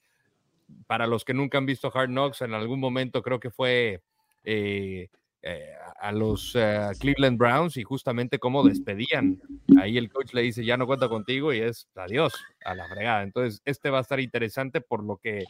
para 0.87 1.07
los 1.07 1.25
que 1.25 1.33
nunca 1.33 1.57
han 1.57 1.65
visto 1.65 1.91
Hard 1.93 2.09
Knocks, 2.09 2.41
en 2.41 2.53
algún 2.53 2.79
momento 2.79 3.21
creo 3.21 3.39
que 3.39 3.49
fue 3.51 4.03
eh, 4.43 5.09
eh, 5.41 5.71
a 6.01 6.11
los 6.11 6.53
eh, 6.55 6.89
Cleveland 6.99 7.37
Browns 7.37 7.77
y 7.77 7.83
justamente 7.83 8.39
cómo 8.39 8.63
despedían. 8.63 9.41
Ahí 9.79 9.97
el 9.97 10.09
coach 10.09 10.33
le 10.33 10.41
dice, 10.41 10.65
ya 10.65 10.75
no 10.75 10.85
cuenta 10.85 11.07
contigo 11.07 11.53
y 11.53 11.59
es 11.59 11.87
adiós 11.95 12.33
a 12.65 12.75
la 12.75 12.87
fregada. 12.87 13.23
Entonces, 13.23 13.61
este 13.65 13.89
va 13.89 13.99
a 13.99 14.01
estar 14.01 14.19
interesante 14.19 14.81
por 14.81 15.03
lo 15.03 15.17
que 15.17 15.45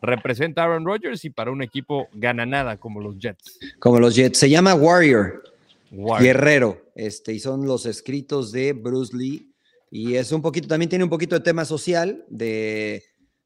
representa 0.00 0.64
Aaron 0.64 0.84
Rodgers 0.84 1.24
y 1.24 1.30
para 1.30 1.50
un 1.50 1.62
equipo 1.62 2.08
gana 2.12 2.46
nada 2.46 2.76
como 2.76 3.00
los 3.00 3.18
Jets. 3.18 3.58
Como 3.78 3.98
los 3.98 4.14
Jets. 4.14 4.38
Se 4.38 4.50
llama 4.50 4.74
Warrior, 4.74 5.42
Warriors. 5.90 6.22
Guerrero, 6.24 6.82
este, 6.94 7.32
y 7.32 7.40
son 7.40 7.66
los 7.66 7.86
escritos 7.86 8.52
de 8.52 8.72
Bruce 8.72 9.16
Lee. 9.16 9.48
Y 9.90 10.14
es 10.14 10.32
un 10.32 10.40
poquito, 10.40 10.68
también 10.68 10.88
tiene 10.88 11.04
un 11.04 11.10
poquito 11.10 11.36
de 11.36 11.42
tema 11.42 11.64
social 11.64 12.24
de 12.28 13.02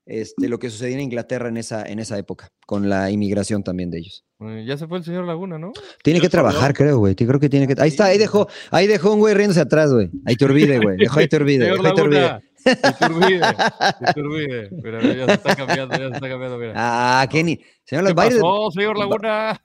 este, 0.06 0.48
lo 0.48 0.58
que 0.58 0.70
sucedía 0.70 0.94
en 0.94 1.02
Inglaterra 1.02 1.48
en 1.48 1.56
esa, 1.56 1.84
en 1.84 1.98
esa 1.98 2.16
época, 2.18 2.50
con 2.64 2.88
la 2.88 3.10
inmigración 3.10 3.62
también 3.62 3.90
de 3.90 3.98
ellos. 3.98 4.24
Eh, 4.40 4.64
Ya 4.66 4.76
se 4.76 4.86
fue 4.86 4.98
el 4.98 5.04
señor 5.04 5.24
Laguna, 5.26 5.58
¿no? 5.58 5.72
Tiene 6.02 6.20
que 6.20 6.28
trabajar, 6.28 6.72
creo, 6.74 6.98
güey. 6.98 7.14
Creo 7.14 7.40
que 7.40 7.48
tiene 7.48 7.66
que. 7.66 7.80
Ahí 7.80 7.88
está, 7.88 8.06
ahí 8.06 8.18
dejó, 8.18 8.48
ahí 8.70 8.86
dejó 8.86 9.12
un 9.12 9.18
güey 9.20 9.34
riéndose 9.34 9.60
atrás, 9.60 9.92
güey. 9.92 10.10
Ahí 10.24 10.36
te 10.36 10.44
olvide, 10.44 10.78
güey. 10.78 10.96
Dejó 10.96 11.18
ahí 11.20 11.28
te 11.28 11.36
olvide. 11.36 11.64
Dejó 11.66 11.86
ahí 11.86 11.94
te 11.94 12.02
olvide. 12.02 12.40
Iturbide, 12.66 13.40
Iturbide. 14.10 14.68
Mira, 14.72 15.00
ya 15.14 15.26
se 15.26 15.32
está 15.34 15.54
cambiando, 15.54 15.94
ya 15.96 16.08
se 16.08 16.14
está 16.14 16.28
cambiando, 16.28 16.58
mira. 16.58 16.72
Ah, 16.74 17.26
Kenny. 17.30 17.60
Señor, 17.84 18.06
¿Qué 18.08 18.14
pasó, 18.14 18.70
señor 18.72 18.98
Laguna? 18.98 19.60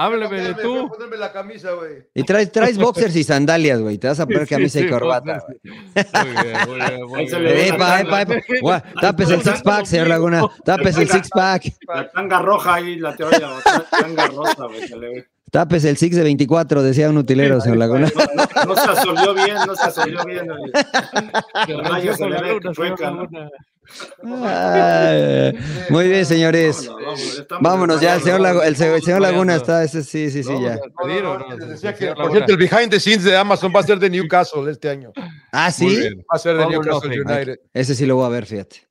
Hábleme 0.00 0.40
de 0.40 0.54
tú. 0.54 0.88
Ponerme 0.88 1.16
la 1.16 1.32
camisa, 1.32 1.72
güey. 1.72 2.04
Y 2.14 2.22
traes, 2.22 2.52
traes 2.52 2.78
boxers 2.84 3.16
y 3.16 3.24
sandalias, 3.24 3.80
güey. 3.80 3.98
Te 3.98 4.06
vas 4.06 4.20
a 4.20 4.26
poner 4.26 4.46
Sí, 4.46 4.54
camisa 4.54 4.78
y 4.78 4.82
sí, 4.84 4.88
corbata. 4.88 5.42
boxers. 5.44 5.60
güey. 5.64 6.24
Muy 6.24 6.44
bien, 6.44 6.56
muy 6.68 6.76
bien, 6.76 7.02
muy 7.08 7.20
Ahí 7.20 7.28
se 7.28 7.38
bien. 7.40 7.52
le 7.52 7.52
ve 7.52 7.68
la 7.78 8.00
Epa, 8.00 8.22
epa, 8.22 8.34
epa. 8.48 8.84
Tapes 9.00 9.30
el 9.30 9.42
six 9.42 9.60
pack, 9.62 9.86
señor 9.86 10.06
Laguna. 10.06 10.42
Tapes 10.64 10.96
el 10.98 11.08
six 11.10 11.28
pack. 11.30 11.64
La 11.92 12.08
tanga 12.10 12.38
roja 12.38 12.74
ahí, 12.74 12.94
la 12.96 13.16
teoría, 13.16 13.40
la 13.40 13.84
tanga 13.90 14.26
rosa, 14.28 14.66
güey, 14.66 14.86
se 14.86 14.96
le 14.96 15.08
ve. 15.08 15.26
Tapes 15.50 15.84
el 15.86 15.96
six 15.96 16.14
de 16.14 16.22
24, 16.22 16.82
decía 16.82 17.08
un 17.08 17.16
utilero, 17.16 17.58
señor 17.60 17.78
Laguna. 17.78 18.08
No, 18.14 18.24
no, 18.64 18.66
no 18.66 18.74
se 18.76 18.90
asolió 18.90 19.32
bien, 19.34 19.56
no 19.66 19.74
se 19.74 19.82
asolió 19.84 20.22
bien. 20.26 20.46
Laguna. 24.22 24.46
Laguna. 24.46 25.08
Ay, 25.10 25.58
muy 25.90 26.08
bien, 26.08 26.26
señores. 26.26 26.86
Vámonos, 26.86 27.46
vámonos, 27.48 27.62
Vámonos 27.62 28.00
ya, 28.00 28.14
el 28.16 28.22
señor, 28.22 28.40
Lagu- 28.40 28.62
el, 28.64 28.76
se- 28.76 28.94
el 28.94 29.02
señor 29.02 29.20
Laguna 29.20 29.54
Vamos. 29.54 29.62
está, 29.68 29.84
ese, 29.84 30.02
sí, 30.04 30.30
sí, 30.30 30.42
sí, 30.42 30.52
ya. 30.62 30.78
por 30.94 31.08
Laguna. 31.10 32.30
cierto, 32.30 32.52
el 32.52 32.56
behind 32.58 32.90
the 32.90 33.00
scenes 33.00 33.24
de 33.24 33.36
Amazon 33.36 33.72
va 33.74 33.80
a 33.80 33.82
ser 33.84 33.98
de 33.98 34.10
Newcastle 34.10 34.70
este 34.70 34.88
año. 34.90 35.12
Ah, 35.52 35.70
sí. 35.70 35.86
Va 35.86 36.22
a 36.30 36.38
ser 36.38 36.52
de 36.56 36.64
Vámonos, 36.64 36.86
Newcastle. 36.86 37.20
United. 37.20 37.60
ese 37.72 37.94
sí 37.94 38.06
lo 38.06 38.16
voy 38.16 38.26
a 38.26 38.28
ver, 38.28 38.46
fíjate. 38.46 38.86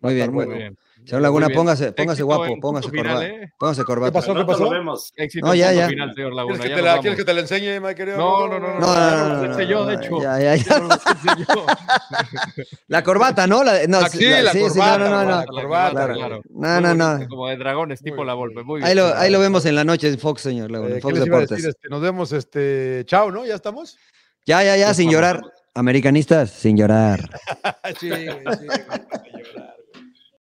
Muy 0.00 0.14
bien, 0.14 0.32
Muy 0.32 0.46
bien. 0.46 0.76
Señor 1.06 1.22
Laguna, 1.22 1.48
póngase, 1.48 1.92
póngase 1.92 2.22
Éxito 2.22 2.26
guapo, 2.26 2.60
póngase 2.60 2.90
final, 2.90 3.06
corbata. 3.06 3.26
¿eh? 3.26 3.52
Póngase 3.58 3.84
corbata. 3.84 4.12
pasó? 4.12 4.34
¿Qué 4.34 4.44
pasó? 4.44 4.64
lo 4.64 4.70
vemos. 4.70 5.12
Éxito 5.16 5.46
No, 5.46 5.54
ya, 5.54 5.72
ya. 5.72 5.88
final, 5.88 6.12
señor 6.14 6.34
Laguna. 6.34 6.56
¿Quieres 6.58 6.70
que, 6.76 6.76
te 6.76 6.82
la. 6.82 6.98
¿Quieres 7.00 7.18
que 7.18 7.24
te 7.24 7.34
la 7.34 7.40
enseñe, 7.40 7.80
mi 7.80 7.94
querido? 7.94 8.16
No, 8.18 8.48
no, 8.48 8.58
no, 8.58 8.68
No, 8.74 8.80
no. 8.80 8.80
no, 8.80 9.28
no, 9.46 9.46
no, 9.56 9.62
yo, 9.62 9.78
no, 9.80 9.86
de 9.86 9.94
hecho. 9.94 10.20
Ya, 10.20 10.40
ya, 10.40 10.56
ya. 10.56 10.78
Yo. 11.38 11.66
La 12.88 13.02
corbata, 13.04 13.46
¿no? 13.46 13.62
La, 13.62 13.86
no, 13.86 13.98
Ah, 13.98 14.08
sí, 14.08 14.24
la 14.24 14.50
sí, 14.52 14.58
sí, 14.58 14.68
corbata, 14.68 14.98
no, 14.98 15.08
no, 15.10 15.22
no, 15.24 15.30
la 15.30 15.44
no. 15.44 15.52
corbata, 15.52 16.12
Claro. 16.12 16.42
No, 16.50 16.80
no, 16.80 16.94
no. 16.94 17.28
Como 17.28 17.46
de 17.48 17.56
dragones, 17.56 18.02
tipo 18.02 18.24
la. 18.24 18.34
Volpe. 18.34 18.62
Muy 18.64 18.80
bien. 18.80 18.88
Ahí 18.88 18.94
lo, 18.96 19.14
ahí 19.14 19.30
lo 19.30 19.38
vemos 19.40 19.64
en 19.64 19.74
la 19.76 19.84
noche 19.84 20.08
en 20.08 20.18
Fox, 20.18 20.42
señor 20.42 20.70
Laguna, 20.70 20.90
Eh, 20.90 20.94
en 20.94 21.00
¿qué 21.00 21.02
Fox 21.02 21.20
Deportes. 21.20 21.64
Este, 21.64 21.88
nos 21.88 22.00
vemos, 22.02 22.32
este, 22.32 23.04
chao, 23.06 23.30
¿no? 23.30 23.46
¿Ya 23.46 23.54
estamos? 23.54 23.96
Ya, 24.44 24.62
ya, 24.64 24.76
ya, 24.76 24.92
sin 24.92 25.10
llorar. 25.10 25.40
Americanistas, 25.74 26.50
sin 26.50 26.76
llorar. 26.76 27.20
sí, 28.00 28.08
güey, 28.08 28.26
sí. 28.58 28.66